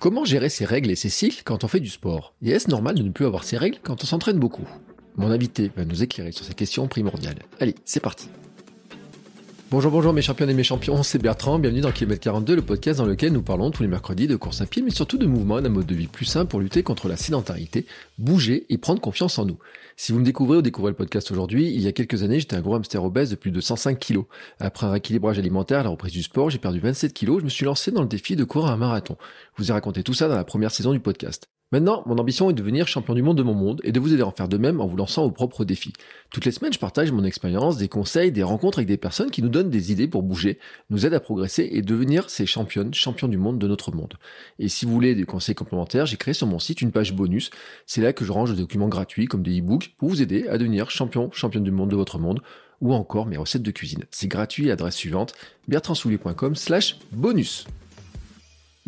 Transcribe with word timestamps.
Comment 0.00 0.24
gérer 0.24 0.48
ses 0.48 0.64
règles 0.64 0.92
et 0.92 0.96
ses 0.96 1.08
cycles 1.08 1.42
quand 1.44 1.64
on 1.64 1.68
fait 1.68 1.80
du 1.80 1.88
sport? 1.88 2.32
Et 2.40 2.50
est-ce 2.50 2.70
normal 2.70 2.94
de 2.94 3.02
ne 3.02 3.10
plus 3.10 3.26
avoir 3.26 3.42
ses 3.42 3.56
règles 3.56 3.78
quand 3.82 4.04
on 4.04 4.06
s'entraîne 4.06 4.38
beaucoup? 4.38 4.66
Mon 5.16 5.32
invité 5.32 5.72
va 5.76 5.84
nous 5.84 6.04
éclairer 6.04 6.30
sur 6.30 6.44
ces 6.44 6.54
questions 6.54 6.86
primordiales. 6.86 7.42
Allez, 7.58 7.74
c'est 7.84 7.98
parti 7.98 8.28
Bonjour, 9.70 9.92
bonjour 9.92 10.14
mes 10.14 10.22
champions 10.22 10.48
et 10.48 10.54
mes 10.54 10.62
champions, 10.62 11.02
c'est 11.02 11.18
Bertrand, 11.18 11.58
bienvenue 11.58 11.82
dans 11.82 11.92
Kilomètre 11.92 12.22
42, 12.22 12.56
le 12.56 12.62
podcast 12.62 13.00
dans 13.00 13.04
lequel 13.04 13.34
nous 13.34 13.42
parlons 13.42 13.70
tous 13.70 13.82
les 13.82 13.88
mercredis 13.88 14.26
de 14.26 14.34
course 14.34 14.62
à 14.62 14.66
pied, 14.66 14.80
mais 14.80 14.88
surtout 14.90 15.18
de 15.18 15.26
mouvement, 15.26 15.60
d'un 15.60 15.68
mode 15.68 15.84
de 15.84 15.94
vie 15.94 16.06
plus 16.06 16.24
simple 16.24 16.48
pour 16.48 16.60
lutter 16.60 16.82
contre 16.82 17.06
la 17.06 17.18
sédentarité, 17.18 17.84
bouger 18.16 18.64
et 18.70 18.78
prendre 18.78 18.98
confiance 18.98 19.38
en 19.38 19.44
nous. 19.44 19.58
Si 19.94 20.10
vous 20.10 20.20
me 20.20 20.24
découvrez 20.24 20.56
ou 20.56 20.62
découvrez 20.62 20.92
le 20.92 20.96
podcast 20.96 21.30
aujourd'hui, 21.30 21.70
il 21.70 21.82
y 21.82 21.86
a 21.86 21.92
quelques 21.92 22.22
années, 22.22 22.40
j'étais 22.40 22.56
un 22.56 22.62
gros 22.62 22.76
hamster 22.76 23.04
obèse 23.04 23.28
de 23.28 23.36
plus 23.36 23.50
de 23.50 23.60
105 23.60 23.98
kilos. 23.98 24.24
Après 24.58 24.86
un 24.86 24.90
rééquilibrage 24.90 25.38
alimentaire 25.38 25.84
la 25.84 25.90
reprise 25.90 26.12
du 26.12 26.22
sport, 26.22 26.48
j'ai 26.48 26.58
perdu 26.58 26.80
27 26.80 27.12
kilos, 27.12 27.40
je 27.40 27.44
me 27.44 27.50
suis 27.50 27.66
lancé 27.66 27.90
dans 27.90 28.00
le 28.00 28.08
défi 28.08 28.36
de 28.36 28.44
courir 28.44 28.70
un 28.70 28.78
marathon. 28.78 29.18
Je 29.58 29.62
vous 29.62 29.68
ai 29.68 29.74
raconté 29.74 30.02
tout 30.02 30.14
ça 30.14 30.28
dans 30.28 30.36
la 30.36 30.44
première 30.44 30.70
saison 30.70 30.92
du 30.92 31.00
podcast. 31.00 31.46
Maintenant, 31.70 32.02
mon 32.06 32.16
ambition 32.16 32.48
est 32.48 32.54
de 32.54 32.58
devenir 32.58 32.88
champion 32.88 33.14
du 33.14 33.22
monde 33.22 33.36
de 33.36 33.42
mon 33.42 33.52
monde 33.52 33.82
et 33.84 33.92
de 33.92 34.00
vous 34.00 34.14
aider 34.14 34.22
à 34.22 34.26
en 34.26 34.30
faire 34.30 34.48
de 34.48 34.56
même 34.56 34.80
en 34.80 34.86
vous 34.86 34.96
lançant 34.96 35.24
vos 35.24 35.30
propres 35.30 35.66
défis. 35.66 35.92
Toutes 36.30 36.46
les 36.46 36.50
semaines, 36.50 36.72
je 36.72 36.78
partage 36.78 37.12
mon 37.12 37.24
expérience, 37.24 37.76
des 37.76 37.88
conseils, 37.88 38.32
des 38.32 38.42
rencontres 38.42 38.78
avec 38.78 38.88
des 38.88 38.96
personnes 38.96 39.30
qui 39.30 39.42
nous 39.42 39.50
donnent 39.50 39.68
des 39.68 39.92
idées 39.92 40.08
pour 40.08 40.22
bouger, 40.22 40.58
nous 40.88 41.04
aident 41.04 41.14
à 41.14 41.20
progresser 41.20 41.68
et 41.70 41.82
devenir 41.82 42.30
ces 42.30 42.46
championnes, 42.46 42.94
champions 42.94 43.28
du 43.28 43.36
monde 43.36 43.58
de 43.58 43.68
notre 43.68 43.92
monde. 43.92 44.14
Et 44.58 44.68
si 44.68 44.86
vous 44.86 44.92
voulez 44.92 45.14
des 45.14 45.24
conseils 45.24 45.54
complémentaires, 45.54 46.06
j'ai 46.06 46.16
créé 46.16 46.32
sur 46.32 46.46
mon 46.46 46.58
site 46.58 46.80
une 46.80 46.90
page 46.90 47.12
bonus. 47.12 47.50
C'est 47.84 48.00
là 48.00 48.14
que 48.14 48.24
je 48.24 48.32
range 48.32 48.52
des 48.52 48.62
documents 48.62 48.88
gratuits 48.88 49.26
comme 49.26 49.42
des 49.42 49.60
e-books 49.60 49.92
pour 49.98 50.08
vous 50.08 50.22
aider 50.22 50.48
à 50.48 50.56
devenir 50.56 50.90
champion, 50.90 51.30
championne 51.32 51.64
du 51.64 51.70
monde 51.70 51.90
de 51.90 51.96
votre 51.96 52.18
monde 52.18 52.40
ou 52.80 52.94
encore 52.94 53.26
mes 53.26 53.36
recettes 53.36 53.62
de 53.62 53.70
cuisine. 53.70 54.04
C'est 54.10 54.28
gratuit 54.28 54.66
à 54.66 54.68
l'adresse 54.68 54.94
suivante 54.94 55.34
bertrandsoulier.com 55.66 56.54
slash 56.54 56.98
bonus. 57.12 57.66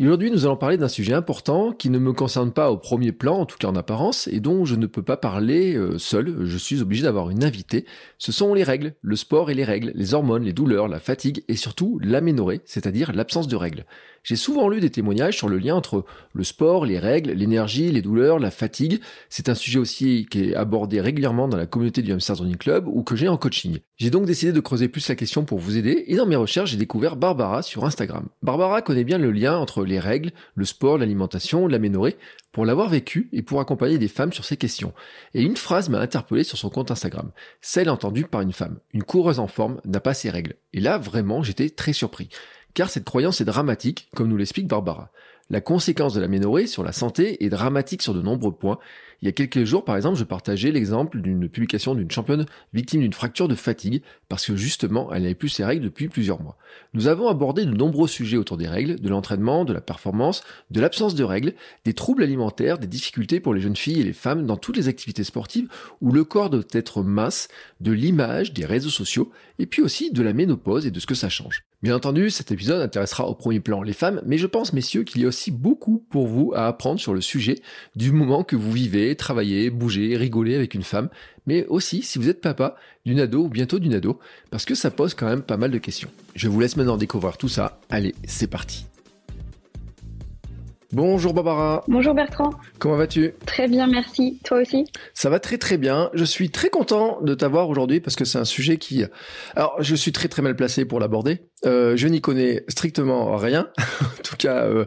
Aujourd'hui, 0.01 0.31
nous 0.31 0.45
allons 0.45 0.57
parler 0.57 0.77
d'un 0.77 0.87
sujet 0.87 1.13
important 1.13 1.73
qui 1.73 1.91
ne 1.91 1.99
me 1.99 2.11
concerne 2.11 2.51
pas 2.51 2.71
au 2.71 2.77
premier 2.77 3.11
plan, 3.11 3.37
en 3.37 3.45
tout 3.45 3.57
cas 3.59 3.67
en 3.67 3.75
apparence, 3.75 4.27
et 4.29 4.39
dont 4.39 4.65
je 4.65 4.73
ne 4.73 4.87
peux 4.87 5.03
pas 5.03 5.15
parler 5.15 5.75
euh, 5.75 5.99
seul. 5.99 6.43
Je 6.43 6.57
suis 6.57 6.81
obligé 6.81 7.03
d'avoir 7.03 7.29
une 7.29 7.43
invitée. 7.43 7.85
Ce 8.17 8.31
sont 8.31 8.55
les 8.55 8.63
règles, 8.63 8.95
le 9.03 9.15
sport 9.15 9.51
et 9.51 9.53
les 9.53 9.63
règles, 9.63 9.91
les 9.93 10.15
hormones, 10.15 10.43
les 10.43 10.53
douleurs, 10.53 10.87
la 10.87 10.99
fatigue 10.99 11.43
et 11.47 11.55
surtout 11.55 11.99
l'aménorrhée, 12.01 12.61
c'est-à-dire 12.65 13.11
l'absence 13.13 13.47
de 13.47 13.55
règles. 13.55 13.85
J'ai 14.23 14.35
souvent 14.35 14.69
lu 14.69 14.79
des 14.79 14.91
témoignages 14.91 15.37
sur 15.37 15.49
le 15.49 15.57
lien 15.57 15.75
entre 15.75 16.05
le 16.33 16.43
sport, 16.43 16.85
les 16.85 16.99
règles, 16.99 17.31
l'énergie, 17.31 17.91
les 17.91 18.03
douleurs, 18.03 18.37
la 18.37 18.51
fatigue. 18.51 19.01
C'est 19.29 19.49
un 19.49 19.55
sujet 19.55 19.79
aussi 19.79 20.27
qui 20.29 20.43
est 20.43 20.55
abordé 20.55 21.01
régulièrement 21.01 21.47
dans 21.47 21.57
la 21.57 21.65
communauté 21.65 22.03
du 22.03 22.11
Hamster 22.11 22.37
Running 22.37 22.57
Club 22.57 22.87
ou 22.87 23.01
que 23.01 23.15
j'ai 23.15 23.27
en 23.27 23.37
coaching. 23.37 23.79
J'ai 23.97 24.11
donc 24.11 24.25
décidé 24.25 24.51
de 24.51 24.59
creuser 24.59 24.89
plus 24.89 25.07
la 25.09 25.15
question 25.15 25.43
pour 25.43 25.57
vous 25.57 25.75
aider 25.75 26.03
et 26.05 26.15
dans 26.17 26.27
mes 26.27 26.35
recherches, 26.35 26.71
j'ai 26.71 26.77
découvert 26.77 27.15
Barbara 27.15 27.63
sur 27.63 27.83
Instagram. 27.83 28.27
Barbara 28.43 28.83
connaît 28.83 29.03
bien 29.03 29.17
le 29.17 29.31
lien 29.31 29.57
entre 29.57 29.83
les 29.85 29.99
règles, 29.99 30.31
le 30.53 30.65
sport, 30.65 30.99
l'alimentation, 30.99 31.67
l'aménorrhée 31.67 32.17
pour 32.51 32.65
l'avoir 32.65 32.89
vécu 32.89 33.29
et 33.31 33.41
pour 33.41 33.59
accompagner 33.59 33.97
des 33.97 34.07
femmes 34.07 34.33
sur 34.33 34.45
ces 34.45 34.57
questions. 34.57 34.93
Et 35.33 35.41
une 35.41 35.55
phrase 35.57 35.89
m'a 35.89 35.99
interpellé 35.99 36.43
sur 36.43 36.57
son 36.57 36.69
compte 36.69 36.91
Instagram, 36.91 37.31
celle 37.61 37.89
entendue 37.89 38.25
par 38.25 38.41
une 38.41 38.51
femme. 38.51 38.79
Une 38.93 39.03
coureuse 39.03 39.39
en 39.39 39.47
forme 39.47 39.79
n'a 39.85 40.01
pas 40.01 40.13
ses 40.13 40.29
règles. 40.29 40.55
Et 40.73 40.79
là, 40.79 40.97
vraiment, 40.97 41.43
j'étais 41.43 41.69
très 41.69 41.93
surpris 41.93 42.29
car 42.73 42.89
cette 42.89 43.05
croyance 43.05 43.41
est 43.41 43.45
dramatique, 43.45 44.09
comme 44.15 44.27
nous 44.27 44.37
l'explique 44.37 44.67
Barbara. 44.67 45.11
La 45.51 45.59
conséquence 45.59 46.13
de 46.13 46.21
la 46.21 46.29
ménorrhée 46.29 46.65
sur 46.65 46.81
la 46.81 46.93
santé 46.93 47.43
est 47.43 47.49
dramatique 47.49 48.01
sur 48.01 48.13
de 48.13 48.21
nombreux 48.21 48.53
points. 48.53 48.79
Il 49.21 49.25
y 49.25 49.27
a 49.27 49.33
quelques 49.33 49.65
jours, 49.65 49.83
par 49.83 49.97
exemple, 49.97 50.17
je 50.17 50.23
partageais 50.23 50.71
l'exemple 50.71 51.19
d'une 51.19 51.49
publication 51.49 51.93
d'une 51.93 52.09
championne 52.09 52.45
victime 52.73 53.01
d'une 53.01 53.11
fracture 53.11 53.49
de 53.49 53.55
fatigue 53.55 54.01
parce 54.29 54.45
que 54.45 54.55
justement, 54.55 55.11
elle 55.11 55.23
n'avait 55.23 55.35
plus 55.35 55.49
ses 55.49 55.65
règles 55.65 55.83
depuis 55.83 56.07
plusieurs 56.07 56.41
mois. 56.41 56.57
Nous 56.93 57.07
avons 57.07 57.27
abordé 57.27 57.65
de 57.65 57.71
nombreux 57.71 58.07
sujets 58.07 58.37
autour 58.37 58.55
des 58.55 58.69
règles, 58.69 58.97
de 58.97 59.09
l'entraînement, 59.09 59.65
de 59.65 59.73
la 59.73 59.81
performance, 59.81 60.41
de 60.69 60.79
l'absence 60.79 61.15
de 61.15 61.23
règles, 61.25 61.53
des 61.83 61.93
troubles 61.93 62.23
alimentaires, 62.23 62.79
des 62.79 62.87
difficultés 62.87 63.41
pour 63.41 63.53
les 63.53 63.59
jeunes 63.59 63.75
filles 63.75 63.99
et 63.99 64.05
les 64.05 64.13
femmes 64.13 64.45
dans 64.45 64.55
toutes 64.55 64.77
les 64.77 64.87
activités 64.87 65.25
sportives 65.25 65.67
où 65.99 66.13
le 66.13 66.23
corps 66.23 66.49
doit 66.49 66.63
être 66.71 67.03
mince, 67.03 67.49
de 67.81 67.91
l'image, 67.91 68.53
des 68.53 68.65
réseaux 68.65 68.89
sociaux, 68.89 69.33
et 69.59 69.65
puis 69.65 69.81
aussi 69.81 70.11
de 70.11 70.23
la 70.23 70.31
ménopause 70.31 70.85
et 70.85 70.91
de 70.91 70.99
ce 71.01 71.07
que 71.07 71.15
ça 71.15 71.27
change. 71.27 71.65
Bien 71.81 71.95
entendu, 71.95 72.29
cet 72.29 72.51
épisode 72.51 72.79
intéressera 72.79 73.25
au 73.25 73.33
premier 73.33 73.59
plan 73.59 73.81
les 73.81 73.93
femmes, 73.93 74.21
mais 74.23 74.37
je 74.37 74.45
pense, 74.45 74.71
messieurs, 74.71 75.01
qu'il 75.01 75.21
y 75.21 75.25
a 75.25 75.27
aussi 75.27 75.49
beaucoup 75.49 76.05
pour 76.11 76.27
vous 76.27 76.53
à 76.55 76.67
apprendre 76.67 76.99
sur 76.99 77.15
le 77.15 77.21
sujet 77.21 77.55
du 77.95 78.11
moment 78.11 78.43
que 78.43 78.55
vous 78.55 78.71
vivez, 78.71 79.15
travaillez, 79.15 79.71
bougez, 79.71 80.15
rigolez 80.15 80.53
avec 80.53 80.75
une 80.75 80.83
femme, 80.83 81.09
mais 81.47 81.65
aussi 81.65 82.03
si 82.03 82.19
vous 82.19 82.29
êtes 82.29 82.39
papa 82.39 82.75
d'une 83.03 83.19
ado 83.19 83.45
ou 83.45 83.49
bientôt 83.49 83.79
d'une 83.79 83.95
ado, 83.95 84.19
parce 84.51 84.65
que 84.65 84.75
ça 84.75 84.91
pose 84.91 85.15
quand 85.15 85.25
même 85.25 85.41
pas 85.41 85.57
mal 85.57 85.71
de 85.71 85.79
questions. 85.79 86.09
Je 86.35 86.49
vous 86.49 86.59
laisse 86.59 86.77
maintenant 86.77 86.97
découvrir 86.97 87.37
tout 87.37 87.49
ça. 87.49 87.79
Allez, 87.89 88.13
c'est 88.27 88.45
parti. 88.45 88.85
Bonjour 90.93 91.33
Barbara. 91.33 91.85
Bonjour 91.87 92.13
Bertrand. 92.13 92.49
Comment 92.77 92.97
vas-tu? 92.97 93.31
Très 93.45 93.69
bien, 93.69 93.87
merci. 93.87 94.39
Toi 94.43 94.59
aussi? 94.59 94.85
Ça 95.13 95.29
va 95.29 95.39
très 95.39 95.57
très 95.57 95.77
bien. 95.77 96.09
Je 96.13 96.25
suis 96.25 96.49
très 96.49 96.69
content 96.69 97.21
de 97.21 97.33
t'avoir 97.33 97.69
aujourd'hui 97.69 98.01
parce 98.01 98.17
que 98.17 98.25
c'est 98.25 98.37
un 98.37 98.45
sujet 98.45 98.77
qui... 98.77 99.05
Alors, 99.55 99.81
je 99.81 99.95
suis 99.95 100.11
très 100.11 100.27
très 100.27 100.41
mal 100.41 100.55
placé 100.55 100.83
pour 100.83 100.99
l'aborder. 100.99 101.39
Euh, 101.65 101.95
je 101.95 102.07
n'y 102.07 102.21
connais 102.21 102.63
strictement 102.67 103.35
rien. 103.37 103.69
en 104.01 104.23
tout 104.23 104.35
cas, 104.35 104.65
euh, 104.65 104.85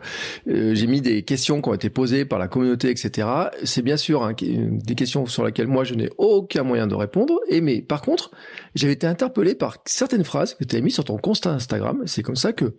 euh, 0.49 0.75
j'ai 0.75 0.87
mis 0.87 1.01
des 1.01 1.23
questions 1.23 1.63
qui 1.63 1.69
ont 1.69 1.75
été 1.75 1.89
posées 1.89 2.25
par 2.25 2.39
la 2.39 2.49
communauté, 2.49 2.91
etc. 2.91 3.29
C'est 3.63 3.83
bien 3.83 3.97
sûr 3.97 4.25
hein, 4.25 4.35
des 4.41 4.95
questions 4.95 5.27
sur 5.27 5.45
lesquelles 5.45 5.69
moi 5.69 5.85
je 5.85 5.95
n'ai 5.95 6.11
aucun 6.19 6.65
moyen 6.65 6.87
de 6.87 6.95
répondre. 6.95 7.39
Et 7.49 7.61
mais 7.61 7.81
par 7.81 8.03
contre, 8.03 8.33
j'avais 8.75 8.95
été 8.95 9.07
interpellé 9.07 9.55
par 9.55 9.79
certaines 9.85 10.25
phrases 10.25 10.55
que 10.55 10.65
tu 10.65 10.77
as 10.77 10.81
mis 10.81 10.91
sur 10.91 11.05
ton 11.05 11.17
constat 11.17 11.51
Instagram. 11.51 12.03
C'est 12.07 12.23
comme 12.23 12.37
ça 12.37 12.53
que 12.53 12.77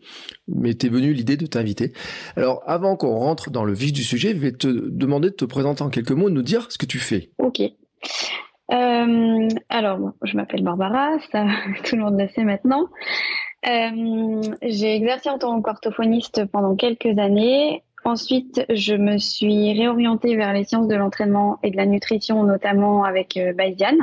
m'était 0.48 0.90
venue 0.90 1.14
l'idée 1.14 1.38
de 1.38 1.46
t'inviter. 1.46 1.94
Alors, 2.36 2.64
avant 2.66 2.98
qu'on 2.98 3.16
rentre 3.16 3.50
dans 3.50 3.64
le 3.64 3.74
vif 3.74 3.94
du 3.94 4.04
sujet, 4.04 4.34
je 4.36 4.40
vais 4.40 4.52
te 4.52 4.68
demander 4.68 5.30
de 5.30 5.36
te 5.36 5.46
présenter 5.46 5.84
en 5.84 5.90
quelques 5.90 6.12
mots, 6.12 6.30
de 6.30 6.36
nous 6.36 6.44
dire 6.44 6.68
ce 6.70 6.78
que 6.78 6.86
tu 6.86 7.00
fais. 7.00 7.30
Ok. 7.38 7.62
Euh, 8.72 9.48
alors, 9.70 10.14
je 10.24 10.36
m'appelle 10.36 10.64
Barbara, 10.64 11.18
ça 11.32 11.46
tout 11.84 11.96
le 11.96 12.02
monde 12.02 12.20
le 12.20 12.28
sait 12.30 12.44
maintenant. 12.44 12.90
Euh, 13.68 14.42
j'ai 14.62 14.96
exercé 14.96 15.30
en 15.30 15.40
tant 15.40 15.62
qu'orthophoniste 15.62 16.46
pendant 16.46 16.76
quelques 16.76 17.18
années. 17.18 17.84
Ensuite, 18.04 18.64
je 18.70 18.94
me 18.94 19.18
suis 19.18 19.74
réorientée 19.74 20.36
vers 20.36 20.54
les 20.54 20.64
sciences 20.64 20.88
de 20.88 20.96
l'entraînement 20.96 21.58
et 21.64 21.72
de 21.72 21.78
la 21.78 21.88
nutrition, 21.88 22.44
notamment 22.44 23.04
avec 23.04 23.38
euh, 23.38 23.54
Bayesian. 23.54 23.98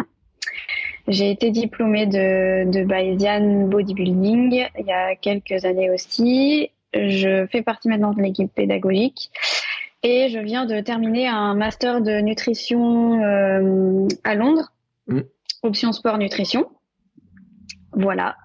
J'ai 1.06 1.30
été 1.30 1.50
diplômée 1.50 2.06
de, 2.06 2.70
de 2.70 2.84
Bayesian 2.84 3.68
Bodybuilding 3.68 4.66
il 4.78 4.86
y 4.86 4.92
a 4.92 5.14
quelques 5.16 5.64
années 5.64 5.90
aussi. 5.90 6.70
Je 6.94 7.46
fais 7.46 7.62
partie 7.62 7.88
maintenant 7.88 8.12
de 8.12 8.20
l'équipe 8.20 8.52
pédagogique 8.52 9.30
et 10.02 10.28
je 10.28 10.38
viens 10.38 10.66
de 10.66 10.80
terminer 10.80 11.28
un 11.28 11.54
master 11.54 12.02
de 12.02 12.20
nutrition 12.20 13.22
euh, 13.22 14.08
à 14.24 14.34
Londres, 14.34 14.72
mmh. 15.06 15.20
option 15.62 15.92
sport 15.92 16.18
nutrition. 16.18 16.68
Voilà. 17.92 18.36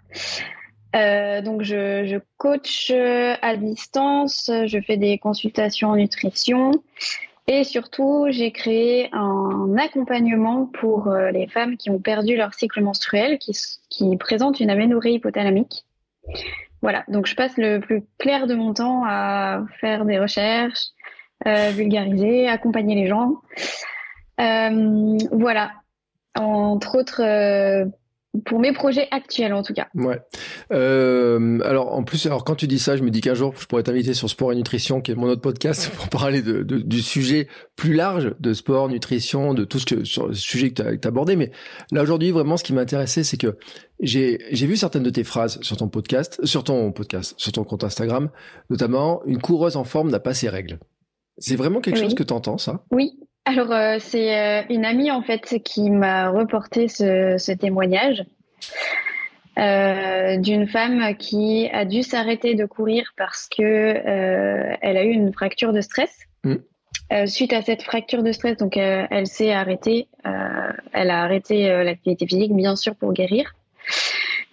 Euh, 0.97 1.41
donc 1.41 1.61
je, 1.61 2.05
je, 2.05 2.17
coach 2.37 2.91
à 2.91 3.55
distance, 3.55 4.49
je 4.65 4.79
fais 4.81 4.97
des 4.97 5.17
consultations 5.19 5.89
en 5.89 5.95
nutrition 5.95 6.71
et 7.47 7.63
surtout 7.63 8.27
j'ai 8.29 8.51
créé 8.51 9.09
un 9.13 9.75
accompagnement 9.77 10.65
pour 10.65 11.07
euh, 11.07 11.31
les 11.31 11.47
femmes 11.47 11.77
qui 11.77 11.89
ont 11.89 11.99
perdu 11.99 12.35
leur 12.35 12.53
cycle 12.53 12.81
menstruel, 12.81 13.39
qui, 13.39 13.53
qui 13.89 14.17
présentent 14.17 14.59
une 14.59 14.69
aménorrhée 14.69 15.13
hypothalamique. 15.13 15.85
Voilà, 16.81 17.05
donc 17.07 17.25
je 17.25 17.35
passe 17.35 17.55
le 17.57 17.79
plus 17.79 18.03
clair 18.19 18.47
de 18.47 18.53
mon 18.53 18.73
temps 18.73 19.03
à 19.05 19.63
faire 19.79 20.03
des 20.03 20.19
recherches, 20.19 20.87
euh, 21.47 21.69
vulgariser, 21.69 22.49
accompagner 22.49 22.95
les 22.95 23.07
gens. 23.07 23.35
Euh, 24.39 25.17
voilà, 25.31 25.71
entre 26.35 26.99
autres 26.99 27.23
euh, 27.23 27.85
pour 28.45 28.59
mes 28.59 28.73
projets 28.73 29.07
actuels 29.11 29.53
en 29.53 29.63
tout 29.63 29.73
cas. 29.73 29.87
Ouais. 29.95 30.19
Euh, 30.71 31.59
alors 31.63 31.93
en 31.93 32.03
plus, 32.03 32.25
alors 32.25 32.43
quand 32.43 32.55
tu 32.55 32.67
dis 32.67 32.79
ça, 32.79 32.97
je 32.97 33.03
me 33.03 33.09
dis 33.09 33.21
qu'un 33.21 33.33
jour 33.33 33.53
je 33.57 33.65
pourrais 33.65 33.83
t'inviter 33.83 34.13
sur 34.13 34.29
Sport 34.29 34.51
et 34.51 34.55
Nutrition, 34.55 35.01
qui 35.01 35.11
est 35.11 35.15
mon 35.15 35.27
autre 35.27 35.41
podcast, 35.41 35.91
pour 35.97 36.09
parler 36.09 36.41
de, 36.41 36.63
de, 36.63 36.79
du 36.79 37.01
sujet 37.01 37.47
plus 37.75 37.93
large 37.93 38.35
de 38.39 38.53
sport, 38.53 38.89
nutrition, 38.89 39.53
de 39.53 39.63
tout 39.63 39.79
ce 39.79 39.85
que 39.85 40.03
sur 40.03 40.27
le 40.27 40.33
sujet 40.33 40.71
que 40.71 40.81
tu 40.81 41.07
as, 41.07 41.07
abordé. 41.07 41.35
Mais 41.35 41.51
là 41.91 42.01
aujourd'hui, 42.03 42.31
vraiment, 42.31 42.57
ce 42.57 42.63
qui 42.63 42.73
m'intéressait, 42.73 43.23
c'est 43.23 43.37
que 43.37 43.57
j'ai 43.99 44.39
j'ai 44.51 44.67
vu 44.67 44.77
certaines 44.77 45.03
de 45.03 45.09
tes 45.09 45.23
phrases 45.23 45.59
sur 45.61 45.77
ton 45.77 45.87
podcast, 45.87 46.43
sur 46.45 46.63
ton 46.63 46.91
podcast, 46.91 47.33
sur 47.37 47.51
ton 47.51 47.63
compte 47.63 47.83
Instagram, 47.83 48.29
notamment 48.69 49.21
une 49.25 49.39
coureuse 49.39 49.77
en 49.77 49.83
forme 49.83 50.09
n'a 50.09 50.19
pas 50.19 50.33
ses 50.33 50.49
règles. 50.49 50.79
C'est 51.37 51.55
vraiment 51.55 51.81
quelque 51.81 51.99
chose 51.99 52.15
que 52.15 52.23
tu 52.23 52.33
entends, 52.33 52.57
ça? 52.57 52.83
Oui. 52.91 53.19
Alors 53.47 53.71
euh, 53.71 53.95
c'est 53.99 54.37
euh, 54.37 54.61
une 54.69 54.83
amie 54.83 55.09
en 55.09 55.21
fait 55.21 55.61
qui 55.63 55.89
m'a 55.89 56.29
reporté 56.29 56.89
ce, 56.89 57.37
ce 57.37 57.53
témoignage. 57.53 58.25
Euh, 59.57 60.37
d'une 60.37 60.67
femme 60.67 61.15
qui 61.15 61.69
a 61.71 61.85
dû 61.85 62.03
s'arrêter 62.03 62.55
de 62.55 62.65
courir 62.65 63.13
parce 63.17 63.47
que 63.47 63.63
elle 63.63 64.97
a 64.97 65.03
eu 65.03 65.09
une 65.09 65.33
fracture 65.33 65.73
de 65.73 65.81
stress. 65.81 66.13
Mm. 66.43 67.25
Suite 67.25 67.53
à 67.53 67.61
cette 67.61 67.81
fracture 67.83 68.21
de 68.21 68.31
stress, 68.33 68.57
donc 68.57 68.75
elle 68.77 69.25
s'est 69.25 69.53
arrêtée. 69.53 70.09
elle 70.93 71.09
a 71.09 71.23
arrêté 71.23 71.69
l'activité 71.83 72.27
physique, 72.27 72.53
bien 72.53 72.75
sûr, 72.75 72.95
pour 72.95 73.13
guérir. 73.13 73.55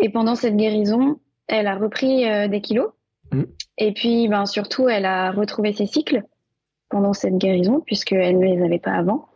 Et 0.01 0.09
pendant 0.09 0.37
cette 0.37 0.57
guérison, 0.57 1.19
elle 1.49 1.67
a 1.67 1.75
repris 1.75 2.25
des 2.49 2.61
kilos. 2.63 2.93
Mm. 3.33 3.43
Et 3.77 3.93
puis, 3.93 4.29
ben 4.29 4.47
surtout, 4.47 4.89
elle 4.89 5.05
a 5.05 5.33
retrouvé 5.33 5.75
ses 5.75 5.87
cycles 5.87 6.23
pendant 6.95 7.13
cette 7.13 7.39
guérison 7.39 7.83
puisqu'elle 7.85 8.39
ne 8.39 8.45
les 8.45 8.63
avait 8.63 8.79
pas 8.79 8.93
avant. 8.93 9.27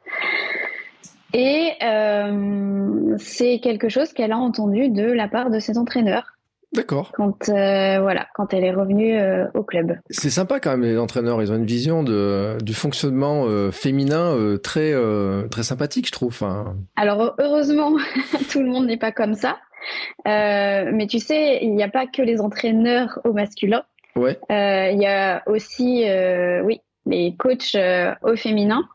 Et 1.34 1.72
euh, 1.82 3.16
c'est 3.19 3.58
quelque 3.58 3.88
chose 3.88 4.12
qu'elle 4.12 4.31
a 4.31 4.38
entendu 4.38 4.90
de 4.90 5.02
la 5.02 5.26
part 5.26 5.50
de 5.50 5.58
ses 5.58 5.76
entraîneurs. 5.76 6.37
D'accord. 6.72 7.10
Quand 7.16 7.49
euh, 7.49 7.99
voilà, 8.00 8.28
quand 8.37 8.55
elle 8.55 8.62
est 8.62 8.70
revenue 8.70 9.19
euh, 9.19 9.46
au 9.55 9.64
club. 9.64 9.99
C'est 10.08 10.31
sympa 10.31 10.60
quand 10.60 10.70
même 10.70 10.82
les 10.82 10.99
entraîneurs, 10.99 11.43
ils 11.43 11.50
ont 11.50 11.56
une 11.56 11.66
vision 11.66 12.05
de 12.05 12.58
du 12.62 12.75
fonctionnement 12.75 13.46
féminin 13.72 14.56
très 14.62 14.94
très 15.50 15.64
sympathique, 15.64 16.06
je 16.06 16.12
trouve. 16.12 16.38
Alors 16.94 17.34
heureusement, 17.40 17.96
tout 18.52 18.61
le 18.61 18.66
monde 18.66 18.87
n'est 18.87 18.99
pas 18.99 19.11
comme 19.11 19.34
ça. 19.34 19.58
mais 20.25 21.08
tu 21.11 21.19
sais, 21.19 21.58
il 21.62 21.75
n'y 21.75 21.82
a 21.82 21.88
pas 21.88 22.06
que 22.06 22.22
les 22.22 22.40
entraîneurs 22.40 23.19
au 23.25 23.32
masculin. 23.32 23.82
Ouais. 24.14 24.38
Il 24.49 25.00
y 25.00 25.06
a 25.06 25.43
aussi, 25.46 26.04
oui, 26.64 26.82
les 27.08 27.34
coachs 27.37 27.76
au 28.22 28.37
féminin. 28.37 28.88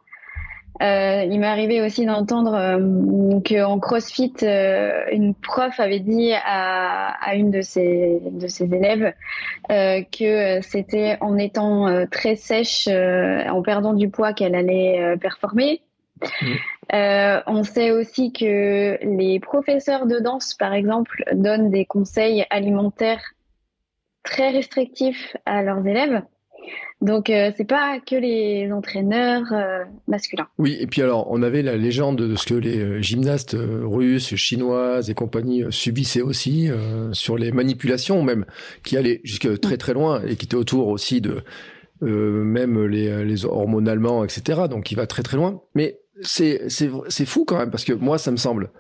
Euh, 0.82 1.24
il 1.30 1.40
m'est 1.40 1.48
arrivé 1.48 1.82
aussi 1.82 2.06
d'entendre 2.06 2.56
euh, 2.56 3.40
qu'en 3.42 3.80
CrossFit, 3.80 4.34
euh, 4.42 5.06
une 5.12 5.36
prof 5.36 5.80
avait 5.80 6.00
dit 6.00 6.34
à, 6.34 7.10
à, 7.10 7.36
une 7.36 7.52
de 7.52 7.62
ses, 7.62 8.20
de 8.24 8.48
ses 8.48 8.66
élèves 8.74 9.14
euh, 9.72 10.02
que 10.02 10.62
c'était 10.62 11.18
en 11.22 11.38
étant 11.38 12.08
très 12.10 12.36
sèche, 12.36 12.88
en 12.88 13.62
perdant 13.62 13.94
du 13.94 14.10
poids, 14.10 14.34
qu'elle 14.34 14.56
allait 14.56 15.16
performer. 15.18 15.82
Mmh. 16.42 16.56
on 17.48 17.64
sait 17.64 17.92
aussi 17.92 18.32
que 18.32 18.98
les 19.04 19.40
professeurs 19.40 20.06
de 20.06 20.20
danse, 20.20 20.54
par 20.54 20.74
exemple, 20.74 21.24
donnent 21.34 21.70
des 21.70 21.86
conseils 21.86 22.46
alimentaires 22.50 23.34
très 24.24 24.50
restrictifs 24.50 25.36
à 25.46 25.62
leurs 25.62 25.86
élèves. 25.86 26.22
Donc 27.04 27.30
euh, 27.30 27.52
c'est 27.58 27.68
pas 27.68 28.00
que 28.00 28.16
les 28.16 28.72
entraîneurs 28.72 29.52
euh, 29.52 29.84
masculins. 30.08 30.48
Oui, 30.58 30.78
et 30.80 30.88
puis 30.88 31.02
alors 31.02 31.28
on 31.30 31.44
avait 31.44 31.62
la 31.62 31.76
légende 31.76 32.18
de 32.18 32.36
ce 32.38 32.46
que 32.46 32.54
les 32.54 32.80
euh, 32.80 33.02
gymnastes 33.02 33.58
russes, 33.60 34.36
chinoises 34.36 35.10
et 35.10 35.14
compagnie 35.14 35.66
subissaient 35.70 36.22
aussi 36.22 36.70
sur 37.12 37.38
les 37.38 37.52
manipulations 37.52 38.24
même 38.24 38.46
qui 38.84 38.96
allaient 38.96 39.20
jusque 39.26 39.60
très 39.60 39.76
très 39.76 39.94
loin 39.94 40.22
et 40.26 40.38
qui 40.38 40.46
étaient 40.46 40.56
autour 40.56 40.88
aussi 40.88 41.20
de 41.20 41.44
même 42.02 42.86
les, 42.86 43.26
les 43.26 43.46
hormonalement 43.46 44.24
etc. 44.24 44.62
Donc 44.70 44.86
qui 44.86 44.96
va 44.96 45.06
très 45.06 45.24
très 45.24 45.36
loin. 45.38 45.62
Mais 45.76 46.00
c'est 46.22 46.70
fou 47.26 47.44
quand 47.44 47.58
même 47.58 47.72
parce 47.72 47.84
que 47.84 47.94
moi 47.94 48.18
ça 48.18 48.32
me 48.32 48.38
semble 48.38 48.72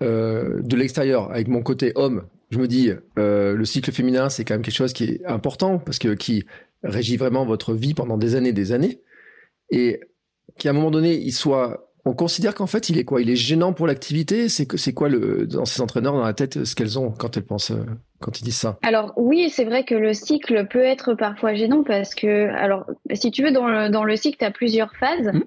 de 0.00 0.76
l'extérieur 0.76 1.32
avec 1.32 1.48
mon 1.48 1.62
côté 1.62 1.92
homme 1.96 2.22
je 2.50 2.58
me 2.60 2.68
dis, 2.68 2.92
le 3.16 3.64
cycle 3.64 3.90
féminin, 3.90 4.28
c'est 4.28 4.44
quand 4.44 4.54
même 4.54 4.62
quelque 4.62 4.76
chose 4.76 4.92
qui 4.92 5.04
est 5.04 5.26
important 5.26 5.78
parce 5.78 5.98
que 5.98 6.14
qui 6.14 6.44
régit 6.84 7.16
vraiment 7.16 7.44
votre 7.44 7.74
vie 7.74 7.94
pendant 7.94 8.16
des 8.16 8.36
années, 8.36 8.52
des 8.52 8.72
années, 8.72 9.00
et 9.70 10.00
qu'à 10.58 10.70
un 10.70 10.72
moment 10.72 10.90
donné, 10.90 11.14
il 11.14 11.32
soit, 11.32 11.90
on 12.04 12.12
considère 12.12 12.54
qu'en 12.54 12.66
fait, 12.66 12.90
il 12.90 12.98
est 12.98 13.04
quoi? 13.04 13.20
Il 13.22 13.30
est 13.30 13.36
gênant 13.36 13.72
pour 13.72 13.86
l'activité? 13.86 14.48
C'est 14.48 14.70
c'est 14.76 14.92
quoi 14.92 15.08
le 15.08 15.46
dans 15.46 15.64
ces 15.64 15.80
entraîneurs 15.80 16.12
dans 16.12 16.24
la 16.24 16.34
tête 16.34 16.64
ce 16.64 16.74
qu'elles 16.74 16.98
ont 16.98 17.10
quand 17.10 17.36
elles 17.36 17.46
pensent 17.46 17.70
euh, 17.70 17.84
quand 18.20 18.40
ils 18.40 18.44
disent 18.44 18.58
ça? 18.58 18.78
Alors 18.82 19.12
oui, 19.16 19.48
c'est 19.50 19.64
vrai 19.64 19.84
que 19.84 19.94
le 19.94 20.12
cycle 20.12 20.66
peut 20.68 20.84
être 20.84 21.14
parfois 21.14 21.54
gênant 21.54 21.82
parce 21.82 22.14
que 22.14 22.48
alors 22.50 22.84
si 23.14 23.30
tu 23.30 23.42
veux 23.42 23.52
dans 23.52 23.66
le 23.66 23.88
dans 23.88 24.04
le 24.04 24.16
cycle, 24.16 24.36
tu 24.38 24.44
as 24.44 24.50
plusieurs 24.50 24.94
phases. 24.96 25.32
Mmh. 25.32 25.44